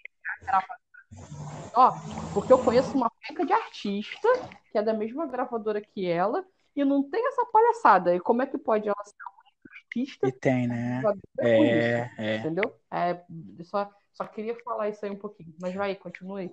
Ó, 1.76 1.92
porque 2.34 2.52
eu 2.52 2.60
conheço 2.60 2.98
uma 2.98 3.10
penca 3.28 3.46
de 3.46 3.54
artista 3.54 4.28
que 4.72 4.78
é 4.78 4.82
da 4.84 4.94
mesma 4.94 5.26
gravadora 5.26 5.82
que 5.82 6.06
ela 6.06 6.46
e 6.76 6.84
não 6.84 7.04
tem 7.04 7.26
essa 7.28 7.46
palhaçada. 7.46 8.16
E 8.16 8.20
como 8.20 8.42
é 8.42 8.46
que 8.48 8.58
pode 8.58 8.88
ela 8.88 9.04
ser 9.04 9.16
uma 9.24 9.44
artista 9.84 10.28
E 10.28 10.32
tem, 10.32 10.68
né? 10.68 11.02
É, 11.40 12.10
é. 12.18 12.38
Entendeu? 12.38 12.76
É, 12.92 13.24
só, 13.64 13.90
só 14.14 14.26
queria 14.26 14.56
falar 14.64 14.90
isso 14.90 15.04
aí 15.06 15.12
um 15.12 15.16
pouquinho. 15.16 15.54
Mas 15.62 15.74
vai, 15.74 15.96
continue. 15.96 16.52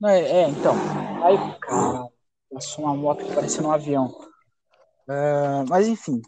Não, 0.00 0.08
é, 0.08 0.20
é, 0.20 0.48
então. 0.48 0.74
Aí, 1.24 1.36
cara, 1.60 2.08
passou 2.52 2.84
uma 2.84 2.94
moto 2.94 3.24
que 3.24 3.34
parecia 3.34 3.62
um 3.62 3.70
avião. 3.70 4.14
É, 5.08 5.64
mas 5.68 5.86
enfim, 5.88 6.20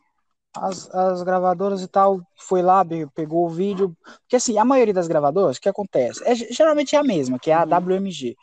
as, 0.56 0.88
as 0.94 1.22
gravadoras 1.22 1.82
e 1.82 1.88
tal, 1.88 2.20
foi 2.36 2.62
lá, 2.62 2.84
pegou 3.14 3.46
o 3.46 3.50
vídeo. 3.50 3.96
Porque 4.22 4.36
assim, 4.36 4.58
a 4.58 4.64
maioria 4.64 4.94
das 4.94 5.08
gravadoras, 5.08 5.56
o 5.56 5.60
que 5.60 5.68
acontece? 5.68 6.22
É, 6.24 6.34
ge- 6.34 6.48
geralmente 6.50 6.96
é 6.96 6.98
a 6.98 7.04
mesma, 7.04 7.38
que 7.38 7.50
é 7.50 7.54
a. 7.54 7.64
WMG. 7.64 8.36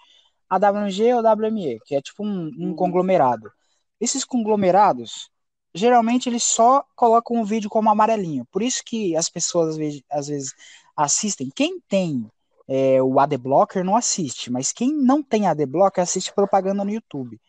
A 0.49 0.57
WMG 0.59 1.13
ou 1.15 1.21
WME, 1.23 1.79
que 1.85 1.95
é 1.95 2.01
tipo 2.01 2.23
um, 2.23 2.51
um 2.59 2.75
conglomerado. 2.75 3.51
Esses 3.99 4.23
conglomerados, 4.23 5.29
geralmente 5.73 6.29
eles 6.29 6.43
só 6.43 6.85
colocam 6.95 7.41
o 7.41 7.45
vídeo 7.45 7.69
como 7.69 7.89
amarelinho. 7.89 8.45
Por 8.51 8.61
isso 8.61 8.83
que 8.85 9.15
as 9.15 9.29
pessoas 9.29 9.69
às 9.69 9.77
vezes, 9.77 10.03
às 10.11 10.27
vezes 10.27 10.53
assistem. 10.95 11.49
Quem 11.55 11.79
tem 11.89 12.29
é, 12.67 13.01
o 13.01 13.19
AdBlocker 13.19 13.83
não 13.83 13.95
assiste, 13.95 14.51
mas 14.51 14.71
quem 14.71 14.93
não 14.93 15.21
tem 15.23 15.47
AdBlocker 15.47 16.03
assiste 16.03 16.33
propaganda 16.33 16.83
no 16.83 16.91
YouTube. 16.91 17.39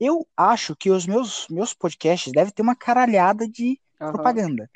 Eu 0.00 0.26
acho 0.36 0.76
que 0.76 0.90
os 0.90 1.06
meus, 1.06 1.46
meus 1.48 1.74
podcasts 1.74 2.32
devem 2.32 2.52
ter 2.52 2.62
uma 2.62 2.76
caralhada 2.76 3.48
de 3.48 3.80
Aham. 4.00 4.12
propaganda 4.12 4.70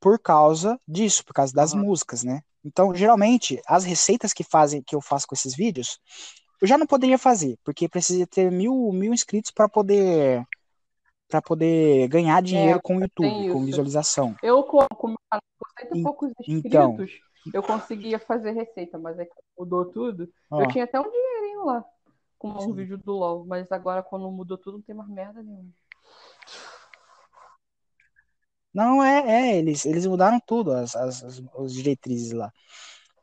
por 0.00 0.18
causa 0.18 0.78
disso, 0.86 1.24
por 1.24 1.32
causa 1.32 1.52
das 1.54 1.72
Aham. 1.72 1.84
músicas, 1.84 2.24
né? 2.24 2.42
Então, 2.64 2.94
geralmente, 2.94 3.60
as 3.66 3.84
receitas 3.84 4.32
que 4.32 4.44
fazem 4.44 4.82
que 4.82 4.94
eu 4.94 5.00
faço 5.00 5.26
com 5.26 5.34
esses 5.34 5.54
vídeos, 5.54 5.98
eu 6.60 6.68
já 6.68 6.78
não 6.78 6.86
poderia 6.86 7.18
fazer, 7.18 7.58
porque 7.64 7.88
precisa 7.88 8.26
ter 8.26 8.50
mil, 8.50 8.90
mil 8.92 9.12
inscritos 9.12 9.50
para 9.50 9.68
poder 9.68 10.44
para 11.28 11.42
poder 11.42 12.06
ganhar 12.08 12.42
dinheiro 12.42 12.80
com 12.82 12.96
o 12.96 13.00
YouTube, 13.00 13.48
É, 13.48 13.52
com 13.52 13.64
visualização. 13.64 14.34
Eu, 14.42 14.62
com 14.64 14.86
com 14.96 15.14
e 15.94 16.02
poucos 16.02 16.32
então. 16.48 16.96
Eu 17.52 17.62
conseguia 17.62 18.18
fazer 18.18 18.52
receita, 18.52 18.98
mas 18.98 19.18
é 19.18 19.24
que 19.24 19.34
mudou 19.58 19.84
tudo. 19.86 20.32
Ó, 20.50 20.60
Eu 20.60 20.70
tinha 20.70 20.84
até 20.84 20.98
um 20.98 21.10
dinheirinho 21.10 21.64
lá 21.64 21.84
com 22.38 22.50
um 22.50 22.60
Sim. 22.60 22.74
vídeo 22.74 22.98
do 22.98 23.12
LOL, 23.12 23.44
mas 23.46 23.70
agora 23.72 24.02
quando 24.02 24.30
mudou 24.30 24.58
tudo 24.58 24.78
não 24.78 24.82
tem 24.82 24.94
mais 24.94 25.08
merda 25.08 25.42
nenhuma. 25.42 25.72
Não, 28.72 29.02
é, 29.02 29.52
é, 29.52 29.56
eles, 29.58 29.86
eles 29.86 30.04
mudaram 30.04 30.40
tudo, 30.40 30.72
as, 30.72 30.96
as, 30.96 31.22
as, 31.22 31.42
as 31.58 31.72
diretrizes 31.72 32.32
lá. 32.32 32.52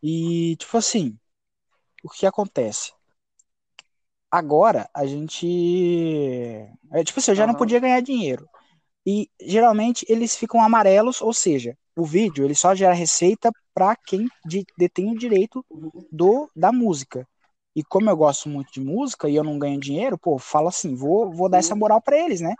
E, 0.01 0.55
tipo 0.57 0.77
assim, 0.77 1.17
o 2.03 2.09
que 2.09 2.25
acontece? 2.25 2.93
Agora, 4.29 4.89
a 4.93 5.05
gente. 5.05 5.45
É, 6.91 7.03
tipo 7.03 7.19
assim, 7.19 7.31
eu 7.31 7.35
já 7.35 7.45
não 7.45 7.53
Aham. 7.53 7.59
podia 7.59 7.79
ganhar 7.79 8.01
dinheiro. 8.01 8.49
E, 9.05 9.29
geralmente, 9.41 10.05
eles 10.09 10.35
ficam 10.35 10.61
amarelos, 10.61 11.21
ou 11.21 11.33
seja, 11.33 11.77
o 11.95 12.05
vídeo 12.05 12.45
ele 12.45 12.55
só 12.55 12.73
gera 12.75 12.93
receita 12.93 13.51
para 13.73 13.95
quem 13.95 14.27
de- 14.45 14.65
detém 14.77 15.11
o 15.11 15.17
direito 15.17 15.65
Uhum. 15.69 15.91
do, 16.11 16.49
da 16.55 16.71
música. 16.71 17.27
E 17.75 17.83
como 17.83 18.09
eu 18.09 18.17
gosto 18.17 18.49
muito 18.49 18.71
de 18.73 18.81
música 18.81 19.29
e 19.29 19.35
eu 19.35 19.43
não 19.43 19.57
ganho 19.59 19.79
dinheiro, 19.79 20.17
pô, 20.17 20.37
falo 20.37 20.67
assim, 20.67 20.95
vou, 20.95 21.31
vou 21.31 21.49
dar 21.49 21.59
essa 21.59 21.73
Sim. 21.73 21.79
moral 21.79 22.01
para 22.01 22.17
eles, 22.17 22.41
né? 22.41 22.55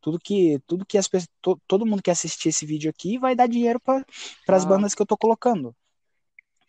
Tudo 0.00 0.18
que, 0.18 0.60
tudo 0.66 0.86
que 0.86 0.98
as 0.98 1.08
pessoas, 1.08 1.28
to- 1.40 1.60
todo 1.66 1.86
mundo 1.86 2.02
que 2.02 2.10
assistir 2.10 2.50
esse 2.50 2.66
vídeo 2.66 2.90
aqui 2.90 3.18
vai 3.18 3.34
dar 3.36 3.46
dinheiro 3.48 3.80
para 3.80 4.04
as 4.56 4.64
Ah. 4.64 4.68
bandas 4.68 4.94
que 4.94 5.02
eu 5.02 5.06
tô 5.06 5.16
colocando. 5.16 5.74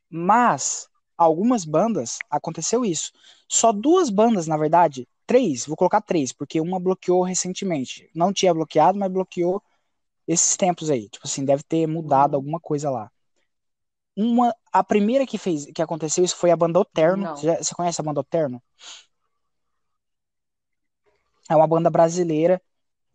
Mas 0.10 0.88
algumas 1.18 1.66
bandas 1.66 2.18
aconteceu 2.30 2.86
isso. 2.86 3.12
Só 3.48 3.72
duas 3.72 4.10
bandas, 4.10 4.48
na 4.48 4.58
verdade, 4.58 5.08
três, 5.26 5.66
vou 5.66 5.76
colocar 5.76 6.02
três, 6.02 6.32
porque 6.32 6.60
uma 6.62 6.80
bloqueou 6.80 7.24
recentemente. 7.24 8.10
Não 8.14 8.32
tinha 8.34 8.54
bloqueado, 8.54 8.98
mas 8.98 9.12
bloqueou 9.12 9.62
esses 10.28 10.58
tempos 10.58 10.90
aí. 10.90 11.10
Tipo 11.10 11.28
assim, 11.28 11.46
deve 11.46 11.64
ter 11.64 11.88
mudado 11.88 12.36
Uhum. 12.36 12.36
alguma 12.36 12.60
coisa 12.60 12.90
lá. 12.90 13.12
Uma, 14.16 14.54
a 14.72 14.84
primeira 14.84 15.26
que 15.26 15.38
fez, 15.38 15.66
que 15.74 15.82
aconteceu 15.82 16.24
isso 16.24 16.36
foi 16.36 16.52
a 16.52 16.56
banda 16.56 16.80
Oterno. 16.80 17.30
Você, 17.34 17.48
já- 17.48 17.58
você 17.58 17.74
conhece 17.76 18.00
a 18.02 18.04
banda 18.04 18.20
Oterno? 18.22 18.62
É 21.50 21.56
uma 21.56 21.68
banda 21.68 21.90
brasileira, 21.90 22.62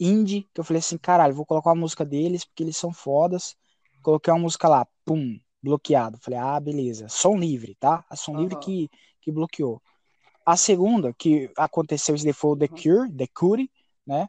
indie, 0.00 0.48
que 0.54 0.61
eu 0.61 0.64
falei 0.64 0.80
assim, 0.80 0.98
caralho, 0.98 1.34
vou 1.34 1.46
colocar 1.46 1.70
uma 1.70 1.80
música 1.80 2.04
deles, 2.04 2.44
porque 2.44 2.62
eles 2.62 2.76
são 2.76 2.92
fodas. 2.92 3.56
Coloquei 4.02 4.32
uma 4.32 4.40
música 4.40 4.68
lá, 4.68 4.86
pum, 5.04 5.38
bloqueado. 5.62 6.18
Falei, 6.20 6.38
ah, 6.38 6.61
beleza. 6.61 7.09
Som 7.09 7.36
livre, 7.38 7.74
tá? 7.76 8.04
A 8.11 8.16
som 8.16 8.36
livre 8.36 8.56
Aham. 8.56 8.59
que, 8.59 8.90
que 9.20 9.32
bloqueou. 9.32 9.82
A 10.46 10.56
segunda, 10.56 11.14
que 11.14 11.50
aconteceu 11.56 12.14
isso 12.16 12.24
daí 12.24 12.32
foi 12.34 12.52
o 12.52 12.56
The 12.59 12.68
Uhum. 12.68 12.82
Cure, 12.82 13.12
The 13.12 13.26
Cure, 13.28 13.70
né? 14.06 14.28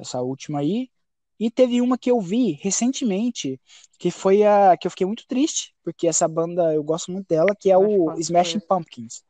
Essa 0.00 0.22
última 0.22 0.60
aí. 0.60 0.90
E 1.38 1.50
teve 1.50 1.80
uma 1.80 1.98
que 1.98 2.10
eu 2.10 2.20
vi 2.20 2.52
recentemente, 2.52 3.60
que 3.98 4.10
foi 4.10 4.42
a 4.42 4.76
que 4.76 4.86
eu 4.86 4.90
fiquei 4.90 5.06
muito 5.06 5.26
triste, 5.26 5.74
porque 5.84 6.06
essa 6.06 6.26
banda 6.26 6.74
eu 6.74 6.82
gosto 6.82 7.12
muito 7.12 7.28
dela, 7.28 7.54
que 7.54 7.70
é 7.70 7.76
o 7.76 8.18
Smashing? 8.18 8.60
Pumpkins. 8.60 9.22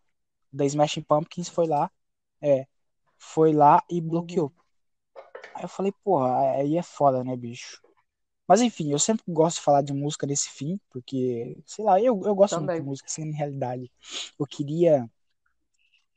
Da 0.53 0.65
Smashing 0.65 1.03
Pumpkins 1.03 1.49
foi 1.49 1.67
lá, 1.67 1.91
é, 2.41 2.67
foi 3.19 3.53
lá 3.53 3.83
e 3.91 4.01
bloqueou. 4.01 4.47
Uhum. 4.47 4.53
Aí 5.55 5.65
eu 5.65 5.69
falei, 5.69 5.93
porra, 6.05 6.53
aí 6.53 6.77
é 6.77 6.83
foda, 6.83 7.25
né, 7.25 7.37
bicho? 7.37 7.81
Mas 8.47 8.61
enfim, 8.61 8.93
eu 8.93 8.99
sempre 8.99 9.25
gosto 9.29 9.57
de 9.57 9.63
falar 9.63 9.83
de 9.83 9.93
música 9.93 10.27
nesse 10.27 10.49
fim, 10.51 10.79
porque, 10.91 11.59
sei 11.67 11.85
lá, 11.85 12.01
eu, 12.01 12.21
eu 12.25 12.35
gosto 12.35 12.61
muito 12.61 12.73
de 12.73 12.79
Também. 12.79 12.83
música, 12.83 13.09
assim, 13.09 13.25
na 13.25 13.37
realidade. 13.37 13.91
Eu 14.39 14.47
queria, 14.47 15.11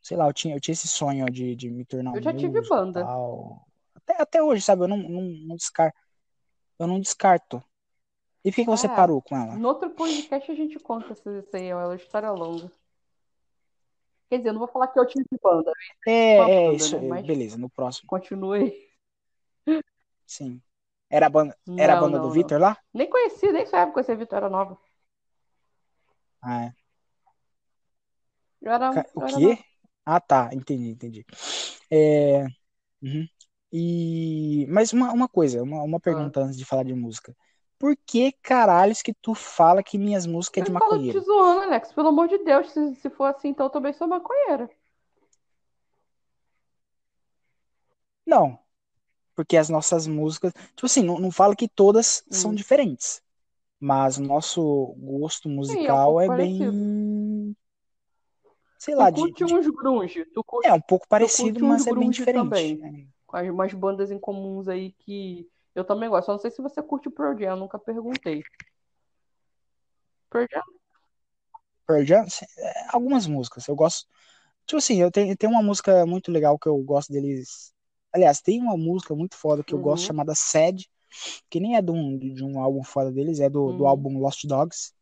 sei 0.01 0.17
lá, 0.17 0.27
eu 0.27 0.33
tinha, 0.33 0.55
eu 0.55 0.59
tinha 0.59 0.73
esse 0.73 0.87
sonho 0.87 1.25
de, 1.31 1.55
de 1.55 1.69
me 1.69 1.85
tornar 1.85 2.11
Eu 2.13 2.19
um 2.19 2.21
já 2.21 2.33
tive 2.33 2.59
músico 2.59 2.75
banda. 2.75 3.03
tal. 3.03 3.68
Até, 4.09 4.21
até 4.21 4.43
hoje, 4.43 4.61
sabe? 4.63 4.83
Eu 4.83 4.87
não, 4.87 4.97
não, 4.97 5.21
não 5.21 5.55
descarto. 5.55 5.97
Eu 6.79 6.87
não 6.87 6.99
descarto. 6.99 7.63
E 8.43 8.51
por 8.51 8.55
que 8.55 8.63
que 8.63 8.69
você 8.69 8.87
É, 8.87 8.95
parou 8.95 9.21
com 9.21 9.37
ela? 9.37 9.55
no 9.57 9.67
outro 9.67 9.89
podcast 9.91 10.51
a 10.51 10.55
gente 10.55 10.79
conta 10.79 11.13
isso 11.13 11.55
aí, 11.55 11.67
é 11.67 11.75
uma 11.75 11.95
história 11.95 12.31
longa. 12.31 12.71
Quer 14.29 14.37
dizer, 14.37 14.49
eu 14.49 14.53
não 14.53 14.59
vou 14.59 14.67
falar 14.67 14.87
que 14.87 14.99
eu 14.99 15.07
tive 15.07 15.25
banda, 15.41 15.71
uma 16.35 16.47
É, 16.47 16.65
é, 16.65 16.71
banda, 16.71 16.75
isso, 16.75 16.99
né? 17.01 17.21
Beleza, 17.23 17.57
no 17.57 17.69
próximo. 17.69 18.07
continue. 18.07 18.89
Sim. 20.25 20.61
Era 21.09 21.25
a 21.27 21.29
banda, 21.29 21.57
era 21.75 21.93
a 21.93 21.95
banda 22.01 22.19
do 22.19 22.27
não, 22.27 22.35
não. 22.35 22.35
Vitor 22.37 22.59
lá? 22.59 22.77
Nem 22.93 23.09
conheci, 23.09 23.51
nem 23.51 23.65
sabia 23.65 23.93
conhecer 23.93 24.13
a 24.13 24.15
Vitória 24.15 24.49
Nova. 24.49 24.77
Ah, 26.41 26.63
é. 26.65 26.73
Eu 28.61 28.71
era, 28.71 28.87
eu 29.15 29.21
O 29.21 29.21
era 29.27 29.39
quê? 29.39 29.39
nova. 29.39 29.63
Ah, 30.05 30.19
tá, 30.19 30.49
entendi, 30.53 30.89
entendi. 30.89 31.25
É, 31.91 32.43
uhum. 33.01 33.27
E, 33.71 34.65
mas 34.69 34.93
uma, 34.93 35.11
uma 35.13 35.27
coisa, 35.29 35.61
uma, 35.63 35.83
uma 35.83 35.99
Ah. 36.07 36.31
pergunta 36.31 36.41
antes 36.41 36.57
de 36.57 36.65
falar 36.65 36.83
de 36.83 36.93
música. 36.95 37.35
Por 37.79 37.95
que 38.05 38.31
caralhos 38.43 39.01
que 39.01 39.13
tu 39.13 39.35
fala 39.35 39.83
que 39.83 39.97
minhas 39.97 40.25
músicas 40.25 40.61
é 40.61 40.63
de 40.63 40.71
Eu 40.71 40.75
falo 40.77 41.03
te 41.07 41.19
maconheiro? 41.19 41.19
zoando, 41.19 41.61
Alex. 41.63 41.91
Pelo 41.91 42.09
amor 42.09 42.27
de 42.27 42.37
Deus, 42.39 42.69
se, 42.71 42.95
se 42.95 43.09
for 43.09 43.25
assim, 43.25 43.49
então 43.49 43.65
eu 43.65 43.69
também 43.71 43.93
sou 43.93 44.07
maconheira. 44.07 44.69
Não, 48.25 48.59
porque 49.35 49.57
as 49.57 49.69
nossas 49.69 50.07
músicas, 50.07 50.53
tipo 50.75 50.85
assim, 50.87 51.03
não, 51.03 51.19
não 51.19 51.31
falo 51.31 51.55
que 51.55 51.67
todas 51.69 52.25
são 52.31 52.53
Hum. 52.53 52.55
diferentes, 52.55 53.21
mas 53.79 54.17
o 54.17 54.23
nosso 54.23 54.95
gosto 54.99 55.49
Sim, 55.61 55.85
é 55.87 55.93
um 55.93 56.01
musical 56.01 56.21
é 56.21 56.29
bem, 56.29 57.55
sei 58.77 58.95
Tu 58.95 59.03
lá, 59.03 59.09
de, 59.09 59.31
curte 59.31 59.43
de- 59.43 59.55
uns 59.55 59.67
grunge, 59.67 60.25
tu 60.33 60.43
curte, 60.43 60.69
é 60.69 60.73
um 60.73 60.81
pouco 60.81 61.07
tu 61.17 61.27
parecido, 61.27 61.61
mas 61.61 61.87
é 61.87 61.93
bem 61.93 62.09
diferente. 62.11 62.77
também. 62.79 63.11
Com 63.29 63.37
as- 63.37 63.49
umas 63.49 63.73
bandas 63.73 64.11
em 64.11 64.19
comuns 64.19 64.67
aí 64.67 64.91
que 64.93 65.49
eu 65.75 65.85
também 65.85 66.09
gosto. 66.09 66.25
Só 66.27 66.31
não 66.33 66.39
sei 66.39 66.51
se 66.51 66.61
você 66.61 66.81
curte 66.83 67.07
o 67.09 67.11
Pearl 67.11 67.37
Jam, 67.39 67.55
nunca 67.57 67.79
perguntei. 67.79 68.43
Pearl 70.31 70.47
Jam? 70.51 70.63
Pearl 71.87 72.03
Jam, 72.05 72.25
é, 72.57 72.73
algumas 72.93 73.25
músicas, 73.27 73.67
eu 73.67 73.75
gosto, 73.75 74.07
tipo 74.65 74.77
assim, 74.77 75.01
eu 75.01 75.11
tenho, 75.11 75.35
tem 75.37 75.49
uma 75.49 75.63
música 75.63 76.05
muito 76.05 76.31
legal 76.31 76.59
que 76.59 76.67
eu 76.69 76.77
gosto 76.83 77.11
deles, 77.13 77.73
aliás, 78.13 78.41
tem 78.41 78.61
uma 78.61 78.77
música 78.77 79.15
muito 79.15 79.35
foda 79.37 79.63
que 79.63 79.73
eu 79.75 79.79
gosto 79.79 80.05
Uhum. 80.05 80.07
chamada 80.07 80.35
Sad, 80.35 80.89
que 81.49 81.59
nem 81.61 81.77
é 81.77 81.81
de 81.83 81.91
um, 81.91 82.17
de 82.19 82.43
um 82.43 82.61
álbum 82.61 82.83
foda 82.83 83.11
deles, 83.11 83.39
é 83.39 83.49
do, 83.49 83.73
do 83.73 83.85
Uhum. 83.85 83.87
álbum 83.87 84.19
Lost 84.19 84.45
Dogs, 84.47 84.93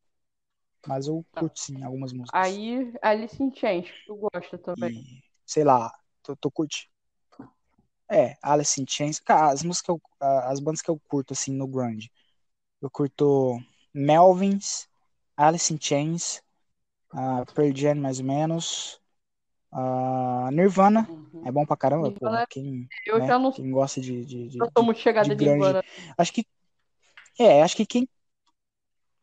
mas 0.86 1.08
eu 1.08 1.26
Tá. 1.32 1.42
curto 1.42 1.60
sim 1.60 1.84
algumas 1.84 2.14
músicas. 2.14 2.48
Aí, 2.48 2.94
Alice 3.02 3.42
in 3.44 3.52
Chains, 3.54 3.88
tu 4.06 4.16
gosta 4.16 4.58
também. 4.58 4.92
E, 4.92 5.22
sei 5.46 5.64
lá, 5.64 5.92
tô, 6.24 6.36
tô 6.38 6.52
curtindo. 6.52 6.90
É, 8.10 8.38
Alice 8.42 8.82
in 8.82 8.86
Chains. 8.88 9.20
Cara, 9.20 9.52
as 9.52 9.64
músicas, 9.64 9.96
eu- 9.96 10.02
as 10.22 10.60
bandas 10.60 10.82
que 10.82 10.90
eu 10.90 11.00
curto, 11.08 11.34
assim, 11.34 11.52
no 11.52 11.68
grunge. 11.68 12.10
Eu 12.82 12.90
curto 12.90 13.60
Melvins, 13.94 14.88
Alice 15.36 15.74
in 15.74 15.78
Chains, 15.80 16.42
uh, 17.14 17.46
Pearl 17.54 17.76
Jam, 17.76 17.96
mais 17.96 18.20
ou 18.20 18.26
menos. 18.26 19.00
ah, 19.72 20.50
Nirvana, 20.52 21.08
Uhum. 21.10 21.44
é 21.46 21.52
bom 21.52 21.66
pra 21.66 21.78
caramba, 21.78 22.08
Nirvana, 22.10 22.38
porra. 22.38 22.48
Quem, 22.50 22.88
eu 23.06 23.20
né, 23.20 23.28
já 23.28 23.38
não, 23.40 23.52
quem 23.52 23.72
gosta 23.72 24.02
de, 24.02 24.26
de, 24.26 24.48
de, 24.50 24.58
não 24.60 24.68
de, 24.76 24.84
muito 24.84 24.98
de 24.98 25.04
chegada 25.04 25.30
de 25.30 25.36
grunge. 25.36 25.60
Nirvana, 25.60 25.84
Acho 26.18 26.34
que, 26.34 26.46
é, 27.40 27.62
acho 27.64 27.76
que 27.76 27.86
quem... 27.86 28.08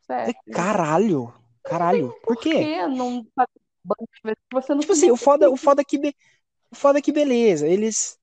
sério. 0.07 0.35
Caralho, 0.53 1.35
caralho. 1.65 2.13
Por 2.23 2.35
Por 2.35 2.43
quê? 2.43 2.53
que 2.53 2.87
não 2.89 3.27
você 4.53 4.73
não 4.75 4.81
Tipo 4.81 4.93
assim, 4.93 5.11
o 5.11 5.17
foda, 5.17 5.51
o 5.51 5.57
foda 5.57 5.85
que, 5.85 5.99
be- 5.99 6.17
o 6.71 6.77
foda 6.77 7.03
que 7.03 7.13
beleza, 7.13 7.67
eles... 7.69 8.19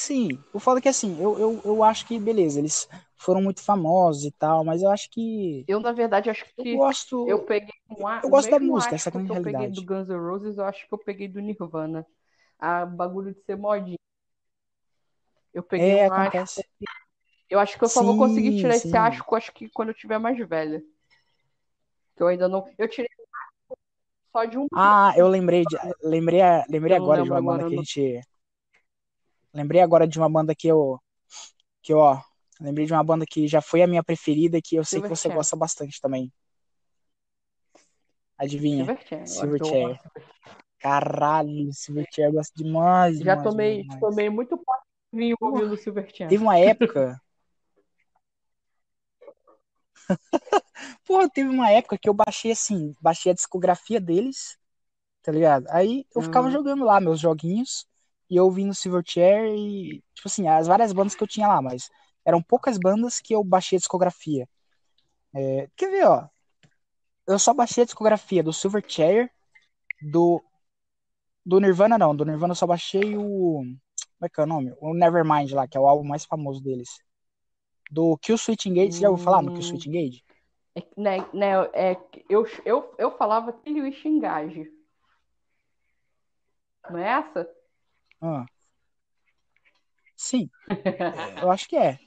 Sim, 0.00 0.44
o 0.52 0.60
foda 0.60 0.78
é 0.80 0.82
que 0.82 0.88
assim, 0.88 1.20
eu, 1.20 1.38
eu, 1.38 1.60
eu 1.64 1.82
acho 1.82 2.06
que, 2.06 2.18
beleza, 2.20 2.58
eles 2.60 2.86
foram 3.16 3.42
muito 3.42 3.60
famosos 3.62 4.24
e 4.24 4.30
tal, 4.32 4.64
mas 4.64 4.82
eu 4.82 4.90
acho 4.90 5.10
que 5.10 5.66
Eu, 5.66 5.80
na 5.80 5.92
verdade, 5.92 6.30
acho 6.30 6.44
eu 6.58 6.64
que 6.64 6.66
gosto, 6.66 7.16
eu 7.24 7.44
peguei 7.44 7.72
um 7.90 8.06
a- 8.06 8.24
eu 8.24 8.30
gosto 8.30 8.50
da 8.50 8.60
mesmo 8.60 8.60
música, 8.60 8.94
essa 8.96 9.10
que 9.10 9.18
é 9.18 9.20
a 9.20 9.22
que 9.22 9.30
eu 9.32 9.36
peguei 9.36 9.68
do 9.68 9.82
realidade. 9.82 9.82
Guns 9.82 10.08
N' 10.08 10.16
Roses, 10.18 10.56
eu 10.58 10.64
acho 10.64 10.86
que 10.88 10.94
eu 10.94 10.98
peguei 10.98 11.28
do 11.28 11.40
Nirvana. 11.40 12.06
A 12.58 12.86
bagulho 12.86 13.34
de 13.34 13.42
ser 13.42 13.56
modinha. 13.56 13.98
Eu 15.52 15.62
peguei 15.62 15.94
É, 15.94 16.04
um 16.06 16.10
asco. 16.10 16.42
acontece. 16.42 16.64
Eu 17.50 17.58
acho 17.60 17.78
que 17.78 17.84
eu 17.84 17.88
só 17.90 18.02
vou 18.04 18.16
conseguir 18.16 18.52
Sim, 18.52 18.54
tirar 18.54 18.76
esse 18.76 18.96
sim. 18.96 18.96
asco, 18.96 19.34
acho 19.36 19.52
que 19.52 19.68
quando 19.70 19.90
eu 19.90 19.94
tiver 19.94 20.18
mais 20.18 20.38
velha. 20.48 20.82
Que 22.16 22.22
eu 22.22 22.26
ainda 22.28 22.48
não. 22.48 22.64
Eu 22.78 22.88
tirei 22.88 23.08
só 24.32 24.44
de 24.44 24.56
uma 24.58 24.68
Ah, 24.72 25.12
eu 25.16 25.28
lembrei 25.28 25.64
de, 25.66 25.76
lembrei, 26.02 26.40
lembrei 26.68 26.96
eu 26.96 26.96
agora 26.96 27.22
de 27.22 27.30
uma 27.30 27.42
banda 27.42 27.64
que 27.64 27.74
a 27.74 27.78
gente, 27.78 28.20
lembrei 29.52 29.80
agora 29.80 30.06
de 30.06 30.18
uma 30.18 30.28
banda 30.30 30.54
que 30.54 30.68
eu, 30.68 31.00
que 31.82 31.92
eu, 31.92 31.98
ó, 31.98 32.20
lembrei 32.60 32.86
de 32.86 32.92
uma 32.92 33.04
banda 33.04 33.24
que 33.26 33.48
já 33.48 33.60
foi 33.62 33.82
a 33.82 33.86
minha 33.88 34.04
preferida, 34.04 34.60
que 34.62 34.76
eu 34.76 34.84
sei 34.84 35.02
que 35.02 35.08
você 35.08 35.28
gosta 35.30 35.56
bastante 35.56 36.00
também. 36.00 36.32
Adivinha? 38.38 38.90
Silverchair. 39.24 39.98
Caralho, 40.78 41.72
Silverchair 41.72 42.28
eu 42.28 42.32
gosto 42.32 42.54
demais, 42.56 43.18
Já 43.20 43.36
demais, 43.36 43.50
tomei, 43.50 43.84
demais. 43.84 44.00
tomei 44.00 44.30
muito 44.30 44.56
pote 44.56 44.82
de 45.12 45.18
vinho 45.18 45.36
ouvindo 45.40 45.76
Silverchair. 45.76 46.28
teve 46.30 46.42
uma 46.42 46.58
época, 46.58 47.20
porra, 51.06 51.28
teve 51.30 51.48
uma 51.48 51.70
época 51.70 51.98
que 51.98 52.08
eu 52.08 52.14
baixei 52.14 52.52
assim, 52.52 52.94
baixei 53.00 53.32
a 53.32 53.34
discografia 53.34 54.00
deles, 54.00 54.58
tá 55.22 55.32
ligado? 55.32 55.66
Aí 55.70 56.06
eu 56.14 56.22
ficava 56.22 56.48
Uhum. 56.48 56.52
jogando 56.52 56.84
lá 56.86 57.00
meus 57.00 57.20
joguinhos 57.20 57.87
e 58.30 58.36
eu 58.36 58.44
ouvindo 58.44 58.74
Silverchair 58.74 59.46
e, 59.54 60.02
tipo 60.14 60.26
assim, 60.28 60.48
as 60.48 60.66
várias 60.66 60.92
bandas 60.92 61.14
que 61.14 61.22
eu 61.22 61.28
tinha 61.28 61.48
lá, 61.48 61.62
mas 61.62 61.90
eram 62.24 62.42
poucas 62.42 62.78
bandas 62.78 63.20
que 63.20 63.34
eu 63.34 63.42
baixei 63.44 63.76
a 63.76 63.80
discografia. 63.80 64.48
É, 65.34 65.68
quer 65.76 65.90
ver, 65.90 66.06
ó? 66.06 66.28
Eu 67.26 67.38
só 67.38 67.54
baixei 67.54 67.82
a 67.82 67.86
discografia 67.86 68.42
do 68.42 68.52
Silverchair, 68.52 69.30
do, 70.02 70.42
do 71.44 71.60
Nirvana 71.60 71.98
não, 71.98 72.14
do 72.14 72.24
Nirvana 72.24 72.52
eu 72.52 72.56
só 72.56 72.66
baixei 72.66 73.16
o. 73.16 73.62
Como 74.18 74.26
é 74.26 74.28
que 74.28 74.40
é 74.40 74.44
o 74.44 74.46
nome? 74.46 74.74
O 74.80 74.94
Nevermind 74.94 75.52
lá, 75.52 75.68
que 75.68 75.76
é 75.76 75.80
o 75.80 75.86
álbum 75.86 76.04
mais 76.04 76.24
famoso 76.24 76.62
deles. 76.62 76.88
Do 77.90 78.16
Kill 78.18 78.38
Switch 78.38 78.66
Engage, 78.66 78.92
você 78.92 79.00
já 79.00 79.10
ouviu 79.10 79.24
falar 79.24 79.42
no 79.42 79.52
Kill 79.52 79.64
Hum, 79.64 79.68
Switch 79.68 79.86
Engage? 79.86 80.24
é, 80.74 80.82
né, 80.96 81.18
né, 81.32 81.52
é, 81.72 81.96
eu, 82.28 82.46
eu, 82.64 82.94
eu 82.98 83.16
falava 83.16 83.52
que 83.52 83.70
o 83.70 83.86
Engage. 83.86 84.70
Não 86.90 86.98
é 86.98 87.08
essa? 87.08 87.57
Ah, 88.20 88.46
sim, 90.16 90.50
é, 91.14 91.42
eu 91.44 91.50
acho 91.50 91.68
que 91.68 91.76
é. 91.76 91.98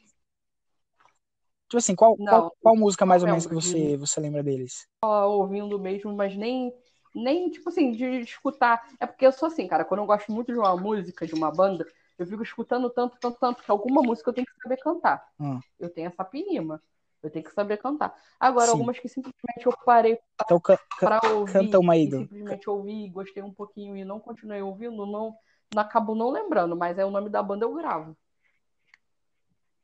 Tipo 1.70 1.78
assim, 1.78 1.96
qual, 1.96 2.18
qual, 2.18 2.44
Não, 2.44 2.52
qual 2.62 2.76
música 2.76 3.06
mais 3.06 3.24
ou 3.24 3.28
não 3.30 3.36
menos 3.36 3.46
que 3.48 3.54
você, 3.54 3.96
você 3.98 4.20
lembra 4.20 4.44
deles? 4.44 4.88
ouvindo 5.04 5.80
mesmo, 5.80 6.14
mas 6.14 6.36
nem, 6.36 6.74
nem, 7.16 7.50
tipo 7.50 7.70
assim, 7.70 7.92
de 7.92 8.06
escutar. 8.22 8.88
É 9.00 9.06
porque 9.08 9.26
eu 9.26 9.32
sou 9.32 9.48
assim, 9.48 9.68
cara, 9.68 9.86
quando 9.86 10.02
eu 10.02 10.06
gosto 10.06 10.32
muito 10.32 10.52
de 10.52 10.60
uma 10.60 10.76
música, 10.76 11.26
de 11.26 11.34
uma 11.34 11.52
banda, 11.52 11.86
eu 12.18 12.26
fico 12.26 12.44
escutando 12.44 12.90
tanto, 12.90 13.18
tanto, 13.20 13.40
tanto, 13.40 13.64
que 13.64 13.72
alguma 13.72 14.02
música 14.02 14.30
eu 14.30 14.34
tenho 14.34 14.46
que 14.48 14.62
saber 14.62 14.78
cantar. 14.78 15.26
Ah, 15.40 15.60
Eu 15.80 15.90
tenho 15.90 16.08
essa 16.08 16.24
pinima. 16.24 16.82
Eu 17.24 17.30
tenho 17.30 17.46
que 17.46 17.52
saber 17.54 17.78
cantar. 17.78 18.16
Agora, 18.40 18.66
Sim. 18.68 18.72
algumas 18.72 19.00
que 19.00 19.08
simplesmente 19.08 19.66
eu 19.66 19.74
parei 19.86 20.20
Então 20.44 20.60
ca- 20.60 20.78
ca- 20.78 21.20
pra 21.20 21.30
ouvir 21.36 21.54
canta 21.54 21.80
uma 21.80 21.94
aí, 21.94 22.10
simplesmente 22.12 22.70
ouvi, 22.70 23.10
gostei 23.10 23.44
um 23.44 23.54
pouquinho 23.54 23.96
e 23.96 24.04
não 24.04 24.20
continuei 24.20 24.62
ouvindo, 24.62 25.06
não 25.06 25.36
acabo 25.80 26.16
não 26.16 26.30
lembrando, 26.30 26.76
mas 26.76 26.98
é 26.98 27.06
o 27.06 27.12
nome 27.12 27.30
da 27.30 27.42
banda 27.42 27.66
eu 27.66 27.74
gravo. 27.74 28.18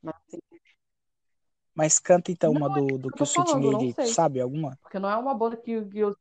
Mas, 0.02 0.16
assim, 0.28 0.40
mas 1.74 2.00
canta 2.00 2.32
então 2.32 2.54
Não, 2.54 2.62
uma 2.62 2.70
do, 2.70 2.98
do 2.98 3.12
eu 3.12 3.26
que 3.26 3.42
o 3.42 3.94
sei. 3.94 4.08
sabe? 4.08 4.42
Alguma? 4.42 4.78
porque 4.82 5.00
não 5.00 5.10
é 5.10 5.16
uma 5.16 5.34
banda 5.34 5.56
que, 5.58 5.84
que 5.86 6.00
eu, 6.00 6.16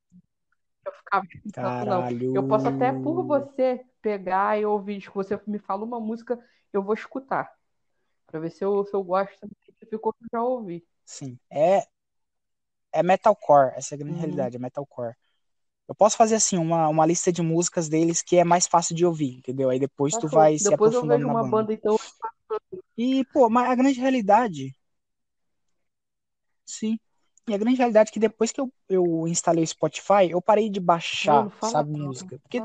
eu 0.84 0.93
ficava 0.93 1.24
escutando, 1.26 1.86
não. 1.86 2.01
Caralho. 2.01 2.34
Eu 2.34 2.43
posso 2.43 2.68
até, 2.68 2.93
por 2.93 3.24
você, 3.24 3.84
pegar 4.02 4.59
e 4.59 4.66
ouvir. 4.66 5.01
Se 5.01 5.10
você 5.10 5.40
me 5.47 5.59
fala 5.59 5.84
uma 5.84 6.01
música, 6.01 6.38
eu 6.72 6.82
vou 6.82 6.94
escutar. 6.94 7.52
Pra 8.26 8.40
ver 8.40 8.51
se 8.51 8.64
eu, 8.64 8.84
se 8.84 8.94
eu 8.94 9.02
gosto, 9.02 9.48
se 9.78 9.86
ficou 9.86 10.12
que 10.12 10.24
eu 10.24 10.28
já 10.32 10.43
ouvi. 10.43 10.84
Sim. 11.05 11.38
É, 11.51 11.86
é 12.93 13.02
metalcore, 13.02 13.72
essa 13.76 13.94
é 13.94 13.97
a 13.97 13.98
grande 13.98 14.14
Uhum. 14.14 14.20
realidade, 14.20 14.56
é 14.56 14.59
metalcore. 14.59 15.14
Eu 15.88 15.94
posso 15.94 16.16
fazer 16.16 16.34
assim, 16.36 16.56
uma, 16.58 16.88
uma 16.88 17.06
lista 17.06 17.32
de 17.32 17.42
músicas 17.42 17.88
deles 17.88 18.22
que 18.22 18.36
é 18.36 18.44
mais 18.44 18.66
fácil 18.66 18.94
de 18.94 19.06
ouvir, 19.06 19.36
entendeu? 19.38 19.70
Aí 19.70 19.78
depois 19.78 20.14
Tá 20.14 20.18
tu 20.18 20.28
vai 20.28 20.58
se 20.58 20.68
Depois 20.70 20.94
eu 20.94 21.02
aprofundando 21.02 21.08
vejo 21.08 21.26
na 21.26 21.32
uma 21.32 21.42
banda. 21.42 21.50
banda, 21.50 21.72
então. 21.72 21.96
E, 22.96 23.24
pô, 23.32 23.48
mas 23.48 23.70
a 23.70 23.74
grande 23.74 24.00
realidade. 24.00 24.74
Sim. 26.64 26.98
E 27.48 27.54
a 27.54 27.58
grande 27.58 27.78
realidade 27.78 28.10
é 28.10 28.12
que 28.12 28.18
depois 28.18 28.50
que 28.52 28.60
eu, 28.60 28.72
eu 28.88 29.26
instalei 29.28 29.62
o 29.62 29.66
Spotify, 29.66 30.30
eu 30.30 30.42
parei 30.42 30.68
de 30.68 30.80
baixar, 30.80 31.48
sabe, 31.62 31.90
música. 31.92 32.38
Porque 32.40 32.60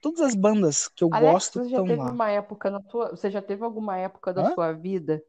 todas 0.00 0.20
as 0.22 0.34
bandas 0.34 0.88
que 0.88 1.04
eu 1.04 1.10
Alex, 1.10 1.50
gosto 1.50 1.60
estão 1.60 1.84
teve 1.84 1.94
lá. 1.96 2.10
uma 2.10 2.30
época 2.30 2.70
na 2.70 2.80
tua. 2.80 3.10
Você 3.10 3.30
já 3.30 3.42
teve 3.42 3.64
alguma 3.64 3.96
época 3.98 4.32
da 4.32 4.42
Hã? 4.42 4.44
sua 4.44 4.72
vida 4.72 5.22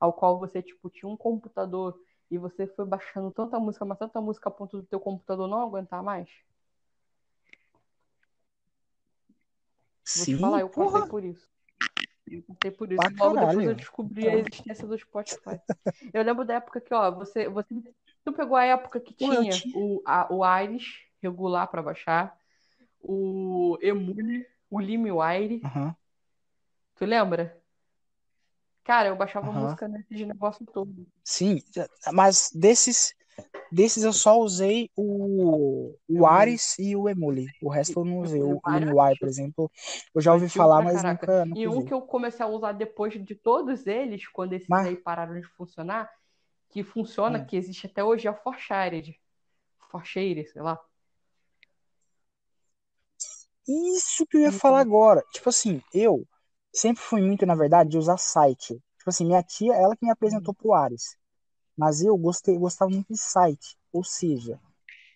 ao 0.00 0.12
qual 0.12 0.38
você, 0.40 0.62
tipo, 0.62 0.90
tinha 0.90 1.08
um 1.10 1.16
computador 1.16 1.98
e 2.30 2.38
você 2.38 2.66
foi 2.68 2.86
baixando 2.86 3.30
tanta 3.32 3.58
música, 3.60 3.84
mas 3.84 3.98
tanta 3.98 4.20
música 4.20 4.48
a 4.48 4.52
ponto 4.52 4.78
do 4.78 4.86
teu 4.86 5.00
computador 5.00 5.48
não 5.48 5.62
aguentar 5.62 6.02
mais? 6.02 6.28
Vou 10.14 10.26
te 10.26 10.36
Sim, 10.36 10.36
falar, 10.36 10.60
eu 10.60 10.70
passei 10.70 11.02
porra, 11.02 11.02
por 11.02 11.24
isso. 11.24 11.48
Eu 12.30 12.42
passei 12.42 12.70
por 12.70 12.92
isso. 12.92 13.06
pra 13.08 13.10
Logo 13.14 13.36
depois 13.36 13.66
eu 13.66 13.74
caralho. 13.74 13.76
descobri 13.76 14.28
a 14.28 14.36
existência 14.36 14.86
do 14.86 14.98
Spotify. 14.98 15.60
Eu 16.12 16.22
lembro 16.22 16.44
da 16.44 16.54
época 16.54 16.80
que, 16.80 16.94
ó, 16.94 17.10
você, 17.10 17.48
você, 17.48 17.68
tu 18.24 18.32
pegou 18.32 18.56
a 18.56 18.64
época 18.64 19.00
que 19.00 19.14
Pô, 19.18 19.26
tinha 19.28 19.44
tinha. 19.46 19.74
o, 19.74 20.02
a, 20.06 20.32
o 20.32 20.44
Aires 20.44 20.84
regular 21.22 21.68
pra 21.68 21.82
baixar, 21.82 22.38
o 23.00 23.78
Emule, 23.82 24.46
o 24.70 24.80
LimeWire, 24.80 25.62
Aham, 25.64 25.96
tu 26.96 27.06
lembra? 27.06 27.62
Cara, 28.82 29.08
eu 29.08 29.14
baixava 29.16 29.52
aham. 29.52 29.52
música 29.52 29.86
nesses 29.86 30.26
negócio 30.26 30.66
todo. 30.66 31.06
Sim, 31.24 31.60
mas 32.12 32.50
desses, 32.54 33.14
desses 33.70 34.04
eu 34.04 34.12
só 34.12 34.38
usei 34.38 34.90
o, 34.96 35.94
o. 36.08 36.26
Ares 36.26 36.78
e 36.78 36.94
o 36.96 37.08
Emule. 37.08 37.46
O 37.62 37.68
resto 37.68 38.00
eu 38.00 38.04
não 38.04 38.20
usei. 38.20 38.42
O 38.42 38.60
é 38.66 38.78
LimeWire, 38.78 39.18
por 39.18 39.28
exemplo, 39.28 39.70
eu 40.14 40.20
já 40.20 40.32
ouvi 40.32 40.48
falar, 40.48 40.82
mas 40.82 41.02
nunca, 41.02 41.44
nunca 41.44 41.60
E 41.60 41.68
um 41.68 41.84
que 41.84 41.92
eu 41.92 42.00
comecei 42.02 42.44
a 42.44 42.48
usar 42.48 42.72
depois 42.72 43.12
de 43.14 43.34
todos 43.34 43.86
eles, 43.86 44.26
quando 44.28 44.52
esses 44.52 44.68
Mas, 44.68 44.86
aí 44.86 44.96
pararam 44.96 45.40
de 45.40 45.46
funcionar, 45.48 46.10
que 46.70 46.82
funciona, 46.82 47.38
hum, 47.38 47.44
que 47.44 47.56
existe 47.56 47.86
até 47.86 48.02
hoje, 48.02 48.26
é 48.26 48.30
o 48.30 48.36
Forshared. 48.36 49.18
Forshared, 49.90 50.46
sei 50.48 50.62
lá. 50.62 50.78
isso 53.68 54.26
que 54.26 54.38
eu 54.38 54.40
ia 54.42 54.52
falar 54.52 54.80
agora. 54.80 55.22
Tipo 55.32 55.50
assim, 55.50 55.82
eu 55.92 56.26
sempre 56.72 57.02
fui 57.02 57.20
muito, 57.20 57.44
na 57.44 57.54
verdade, 57.54 57.90
de 57.90 57.98
usar 57.98 58.16
site. 58.16 58.74
Tipo 58.98 59.10
assim, 59.10 59.26
minha 59.26 59.42
tia, 59.42 59.74
ela 59.74 59.94
que 59.96 60.04
me 60.04 60.10
apresentou 60.10 60.54
pro 60.54 60.72
Ares. 60.72 61.17
Mas 61.78 62.02
eu 62.02 62.16
gostei, 62.18 62.58
gostava 62.58 62.90
muito 62.90 63.06
de 63.12 63.16
site. 63.18 63.78
Ou 63.92 64.02
seja, 64.02 64.58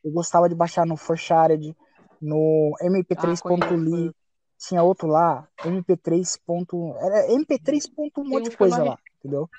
eu 0.04 0.12
gostava 0.12 0.48
de 0.48 0.54
baixar 0.54 0.86
no 0.86 0.96
Forshared, 0.96 1.76
no 2.20 2.72
Ah, 3.16 3.20
conheço, 3.20 3.42
mp3.ly, 3.42 3.90
conheço. 3.90 4.14
tinha 4.58 4.82
outro 4.82 5.08
lá, 5.08 5.48
mp3. 5.64 6.38
ponto- 6.46 6.94
Era 6.98 7.32
mp3. 7.32 7.88
ponto 7.88 8.20
um 8.20 8.28
monte 8.28 8.44
de 8.44 8.50
eu 8.52 8.56
coisa 8.56 8.84
lá, 8.84 8.98
entendeu? 9.18 9.50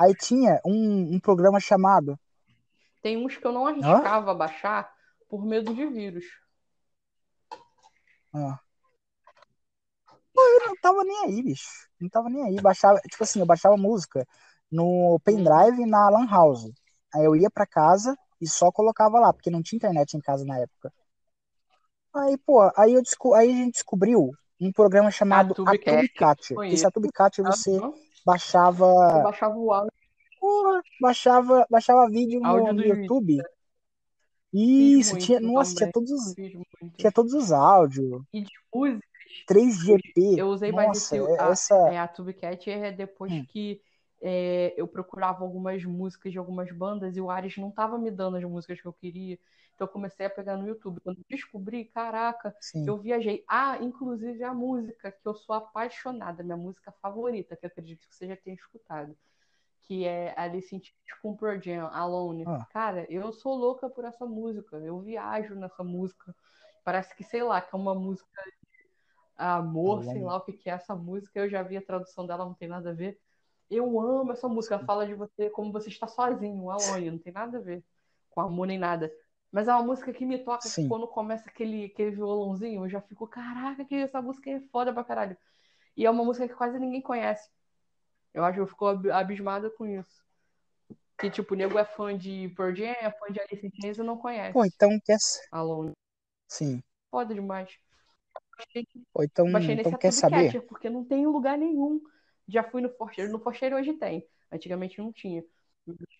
Aí 0.00 0.14
tinha 0.14 0.58
um, 0.64 1.14
um 1.14 1.20
programa 1.20 1.60
chamado. 1.60 2.18
Tem 3.02 3.18
uns 3.18 3.36
que 3.36 3.46
eu 3.46 3.52
não 3.52 3.66
Hã? 3.66 3.72
arriscava 3.72 4.34
baixar 4.34 4.90
por 5.28 5.44
medo 5.44 5.74
de 5.74 5.84
vírus. 5.86 6.24
Ah. 8.32 8.58
Eu 10.34 10.66
não 10.68 10.76
tava 10.76 11.04
nem 11.04 11.24
aí, 11.24 11.42
bicho. 11.42 11.68
Não 12.00 12.08
tava 12.08 12.28
nem 12.30 12.42
aí. 12.44 12.56
Baixava, 12.62 12.98
tipo 13.00 13.22
assim, 13.22 13.40
eu 13.40 13.46
baixava 13.46 13.76
música 13.76 14.26
no 14.76 15.12
Uhum. 15.12 15.18
pendrive 15.24 15.86
na 15.86 16.08
Lan 16.10 16.26
House. 16.26 16.70
Aí 17.14 17.24
eu 17.24 17.34
ia 17.34 17.50
pra 17.50 17.66
casa 17.66 18.16
e 18.40 18.46
só 18.46 18.70
colocava 18.70 19.18
lá, 19.18 19.32
porque 19.32 19.50
não 19.50 19.62
tinha 19.62 19.76
internet 19.78 20.14
em 20.14 20.20
casa 20.20 20.44
na 20.44 20.58
época. 20.58 20.92
Aí, 22.14 22.36
pô, 22.38 22.60
aí, 22.76 22.94
eu 22.94 23.02
desco... 23.02 23.34
aí 23.34 23.50
a 23.50 23.54
gente 23.56 23.72
descobriu 23.74 24.30
um 24.60 24.72
programa 24.72 25.08
A 25.08 25.12
chamado 25.12 25.54
Tubecat, 25.54 26.14
Atubicat. 26.24 26.74
Esse. 26.74 26.86
Atubicat 26.86 27.42
você 27.42 27.76
Aham. 27.76 27.86
Eu 27.86 27.94
baixava, 28.24 28.86
baixava 29.22 29.56
o 29.56 29.72
áudio, 29.72 29.92
porra, 30.40 30.82
baixava, 31.00 31.66
baixava 31.70 32.08
vídeo 32.08 32.40
no, 32.40 32.48
áudio 32.48 32.74
no. 32.74 32.84
YouTube. 32.84 33.42
Isso, 34.52 35.16
tinha, 35.18 35.38
muito 35.40 35.54
nossa, 35.54 35.74
tinha 35.74 35.92
todos 35.92 36.10
os, 36.10 36.34
tinha 36.96 37.12
todos 37.12 37.34
os 37.34 37.52
áudios, 37.52 38.22
E 38.32 38.40
de 38.40 38.50
músicas, 38.74 39.02
3GP. 39.46 40.38
eu 40.38 40.48
usei 40.48 40.72
mais 40.72 40.88
Nossa, 40.88 41.16
esse. 41.16 41.32
é- 41.34 41.40
A, 41.40 41.50
essa, 41.50 41.74
é, 41.92 41.98
a 41.98 42.08
Tubecat 42.08 42.70
é 42.70 42.92
depois 42.92 43.32
hum, 43.32 43.44
que 43.52 43.80
é, 44.28 44.74
eu 44.76 44.88
procurava 44.88 45.44
algumas 45.44 45.84
músicas 45.84 46.32
de 46.32 46.38
algumas 46.38 46.72
bandas 46.72 47.16
e 47.16 47.20
o 47.20 47.30
Ares 47.30 47.56
não 47.58 47.70
tava 47.70 47.96
me 47.96 48.10
dando 48.10 48.36
as 48.36 48.42
músicas 48.42 48.80
que 48.80 48.86
eu 48.86 48.92
queria. 48.92 49.38
Então 49.72 49.86
eu 49.86 49.92
comecei 49.92 50.26
a 50.26 50.30
pegar 50.30 50.56
no 50.56 50.66
YouTube. 50.66 51.00
Quando 51.00 51.18
eu 51.18 51.24
descobri, 51.30 51.84
caraca, 51.84 52.52
sim. 52.60 52.84
eu 52.88 52.98
viajei. 52.98 53.44
Ah, 53.46 53.78
inclusive 53.80 54.42
a 54.42 54.52
música 54.52 55.12
que 55.12 55.24
eu 55.24 55.32
sou 55.32 55.54
apaixonada, 55.54 56.42
minha 56.42 56.56
música 56.56 56.90
favorita, 57.00 57.54
que 57.54 57.66
acredito 57.66 58.08
que 58.08 58.16
você 58.16 58.26
já 58.26 58.36
tenha 58.36 58.56
escutado, 58.56 59.16
que 59.82 60.04
é 60.04 60.34
Alice 60.36 60.74
in 60.74 60.80
Chains 60.80 61.20
com 61.22 61.36
Pearl 61.36 61.60
Jam, 61.62 61.88
Alone. 61.92 62.42
Ah, 62.48 62.66
Cara, 62.72 63.06
eu 63.08 63.32
sou 63.32 63.54
louca 63.54 63.88
por 63.88 64.04
essa 64.04 64.26
música. 64.26 64.76
Eu 64.78 64.98
viajo 64.98 65.54
nessa 65.54 65.84
música. 65.84 66.34
Parece 66.82 67.14
que, 67.14 67.22
sei 67.22 67.44
lá, 67.44 67.60
que 67.60 67.72
é 67.72 67.78
uma 67.78 67.94
música 67.94 68.42
amor, 69.36 70.02
sei 70.02 70.22
lá 70.22 70.36
o 70.36 70.40
que 70.40 70.52
que 70.52 70.68
é 70.68 70.72
essa 70.72 70.96
música. 70.96 71.38
Eu 71.38 71.48
já 71.48 71.62
vi 71.62 71.76
a 71.76 71.82
tradução 71.82 72.26
dela, 72.26 72.44
não 72.44 72.54
tem 72.54 72.66
nada 72.66 72.90
a 72.90 72.92
ver. 72.92 73.20
Eu 73.70 74.00
amo 74.00 74.32
essa 74.32 74.48
música. 74.48 74.74
Ela 74.76 74.84
fala 74.84 75.06
de 75.06 75.14
você 75.14 75.50
como 75.50 75.72
você 75.72 75.88
está 75.88 76.06
sozinho, 76.06 76.70
alone, 76.70 77.10
não 77.10 77.18
tem 77.18 77.32
nada 77.32 77.58
a 77.58 77.60
ver 77.60 77.84
com 78.30 78.40
amor 78.40 78.66
nem 78.66 78.78
nada. 78.78 79.12
Mas 79.50 79.68
é 79.68 79.72
uma 79.72 79.82
música 79.82 80.12
que 80.12 80.26
me 80.26 80.38
toca 80.38 80.68
Sim. 80.68 80.88
quando 80.88 81.06
começa 81.08 81.48
aquele, 81.48 81.86
aquele 81.86 82.10
violãozinho, 82.10 82.84
eu 82.84 82.88
já 82.88 83.00
fico, 83.00 83.26
caraca, 83.26 83.84
que 83.84 83.94
essa 83.94 84.20
música 84.20 84.50
é 84.50 84.60
foda 84.72 84.92
pra 84.92 85.04
caralho. 85.04 85.36
E 85.96 86.04
é 86.04 86.10
uma 86.10 86.24
música 86.24 86.46
que 86.46 86.54
quase 86.54 86.78
ninguém 86.78 87.00
conhece. 87.00 87.48
Eu 88.34 88.44
acho 88.44 88.54
que 88.56 88.60
eu 88.60 88.66
fico 88.66 88.86
ab- 88.86 89.10
abismada 89.10 89.70
com 89.70 89.86
isso. 89.86 90.22
Que, 91.18 91.30
tipo, 91.30 91.54
o 91.54 91.56
nego 91.56 91.78
é 91.78 91.84
fã 91.84 92.16
de 92.16 92.52
Pearl 92.56 92.74
Jam, 92.74 92.94
é 93.00 93.10
fã 93.10 93.32
de 93.32 93.40
Alice 93.40 93.66
in 93.66 93.70
Chains 93.80 93.98
e 93.98 94.02
não 94.02 94.16
Pô, 94.16 94.22
conhece. 94.22 94.68
então 94.68 94.90
quer. 95.04 95.16
Alone. 95.50 95.92
Sim. 96.48 96.82
Foda 97.10 97.34
demais. 97.34 97.70
Pô, 99.12 99.22
então, 99.22 99.46
então 99.48 99.92
quer 99.94 100.12
saber? 100.12 100.60
Porque 100.66 100.90
não 100.90 101.04
tem 101.04 101.22
em 101.22 101.26
lugar 101.26 101.56
nenhum. 101.56 102.00
Já 102.48 102.62
fui 102.62 102.80
no 102.80 102.90
Forcheiro. 102.90 103.32
No 103.32 103.38
Forcheiro 103.38 103.76
hoje 103.76 103.92
tem. 103.94 104.26
Antigamente 104.50 104.98
não 104.98 105.12
tinha. 105.12 105.44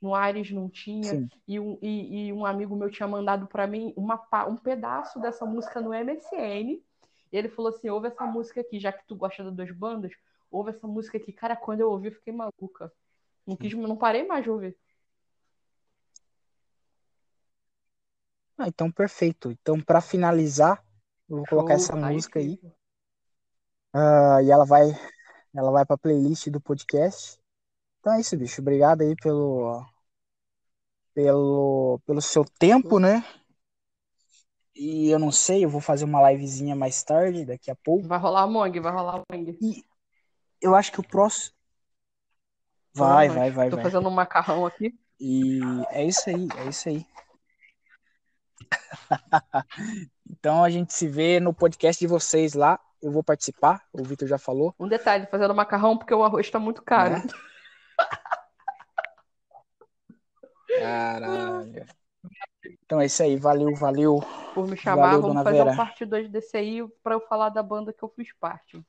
No 0.00 0.14
Ares 0.14 0.50
não 0.50 0.68
tinha. 0.68 1.28
E 1.46 1.58
um, 1.58 1.78
e, 1.82 2.28
e 2.28 2.32
um 2.32 2.44
amigo 2.44 2.76
meu 2.76 2.90
tinha 2.90 3.08
mandado 3.08 3.46
pra 3.46 3.66
mim 3.66 3.92
uma, 3.96 4.20
um 4.48 4.56
pedaço 4.56 5.20
dessa 5.20 5.44
música 5.44 5.80
no 5.80 5.92
MSN. 5.92 6.80
E 7.32 7.36
ele 7.36 7.48
falou 7.48 7.70
assim: 7.70 7.88
ouve 7.88 8.08
essa 8.08 8.24
música 8.24 8.60
aqui, 8.60 8.78
já 8.78 8.92
que 8.92 9.06
tu 9.06 9.16
gosta 9.16 9.44
das 9.44 9.54
duas 9.54 9.70
bandas, 9.72 10.12
ouve 10.50 10.70
essa 10.70 10.86
música 10.86 11.18
aqui. 11.18 11.32
Cara, 11.32 11.56
quando 11.56 11.80
eu 11.80 11.90
ouvi, 11.90 12.08
eu 12.08 12.12
fiquei 12.12 12.32
maluca. 12.32 12.92
Não, 13.46 13.56
quis, 13.56 13.72
não 13.74 13.96
parei 13.96 14.26
mais 14.26 14.42
de 14.42 14.50
ouvir. 14.50 14.76
Ah, 18.58 18.68
então 18.68 18.90
perfeito. 18.90 19.50
Então, 19.50 19.80
pra 19.80 20.00
finalizar, 20.00 20.82
eu 21.28 21.36
vou 21.36 21.46
colocar 21.46 21.74
Show, 21.74 21.84
essa 21.84 21.92
tá 21.92 22.10
música 22.10 22.38
aí. 22.38 22.58
ah, 23.92 24.42
e 24.42 24.50
ela 24.50 24.64
vai, 24.64 24.86
ela 25.56 25.70
vai 25.70 25.86
pra 25.86 25.96
playlist 25.96 26.48
do 26.48 26.60
podcast. 26.60 27.40
Então 28.00 28.12
é 28.12 28.20
isso, 28.20 28.36
bicho. 28.36 28.60
Obrigado 28.60 29.00
aí 29.00 29.16
pelo, 29.16 29.84
pelo, 31.14 31.98
pelo 32.06 32.20
seu 32.20 32.44
tempo, 32.44 32.98
né? 32.98 33.24
E 34.74 35.08
eu 35.08 35.18
não 35.18 35.32
sei, 35.32 35.64
eu 35.64 35.70
vou 35.70 35.80
fazer 35.80 36.04
uma 36.04 36.30
livezinha 36.30 36.76
mais 36.76 37.02
tarde, 37.02 37.46
daqui 37.46 37.70
a 37.70 37.74
pouco. 37.74 38.06
Vai 38.06 38.18
rolar 38.18 38.42
a 38.42 38.46
Mong, 38.46 38.78
vai 38.78 38.92
rolar 38.92 39.16
a 39.16 39.34
Mong. 39.34 39.58
E 39.60 39.82
eu 40.60 40.74
acho 40.74 40.92
que 40.92 41.00
o 41.00 41.08
próximo. 41.08 41.56
Vai, 42.92 43.28
nós. 43.28 43.36
vai, 43.36 43.50
vai, 43.50 43.70
Tô 43.70 43.76
vai. 43.76 43.84
fazendo 43.84 44.06
um 44.06 44.12
macarrão 44.12 44.66
aqui. 44.66 44.94
E 45.18 45.60
é 45.88 46.04
isso 46.04 46.28
aí, 46.28 46.46
é 46.58 46.68
isso 46.68 46.88
aí. 46.88 47.06
Então 50.28 50.62
a 50.62 50.68
gente 50.68 50.92
se 50.92 51.08
vê 51.08 51.40
no 51.40 51.54
podcast 51.54 51.98
de 51.98 52.06
vocês 52.06 52.52
lá. 52.52 52.78
Eu 53.06 53.12
vou 53.12 53.22
participar, 53.22 53.86
o 53.92 54.02
Vitor 54.02 54.26
já 54.26 54.36
falou, 54.36 54.74
Um 54.80 54.88
detalhe, 54.88 55.28
fazendo 55.28 55.54
macarrão 55.54 55.96
porque 55.96 56.12
o 56.12 56.24
arroz 56.24 56.50
tá 56.50 56.58
muito 56.58 56.82
caro. 56.82 57.14
né? 57.14 57.22
Caralho. 60.80 61.86
Então 62.84 63.00
é 63.00 63.06
isso 63.06 63.22
aí, 63.22 63.36
valeu, 63.36 63.72
valeu. 63.76 64.18
Por 64.52 64.66
me 64.66 64.76
chamar, 64.76 65.02
valeu, 65.02 65.22
vamos 65.22 65.44
fazer 65.44 65.58
Vera. 65.58 65.70
um 65.70 65.76
parte 65.76 66.04
2 66.04 66.28
desse 66.28 66.56
aí 66.56 66.84
pra 67.00 67.14
eu 67.14 67.20
falar 67.20 67.50
da 67.50 67.62
banda 67.62 67.92
que 67.92 68.02
eu 68.02 68.08
fiz 68.08 68.32
parte. 68.40 68.84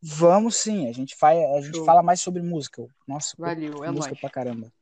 Vamos 0.00 0.56
sim, 0.56 0.88
a 0.88 0.92
gente, 0.92 1.14
faz, 1.14 1.38
a 1.38 1.60
gente 1.60 1.84
fala 1.84 2.02
mais 2.02 2.22
sobre 2.22 2.40
música. 2.40 2.86
Nossa, 3.06 3.34
valeu, 3.36 3.84
é 3.84 3.90
música 3.90 4.12
nóis. 4.12 4.20
pra 4.20 4.30
caramba. 4.30 4.72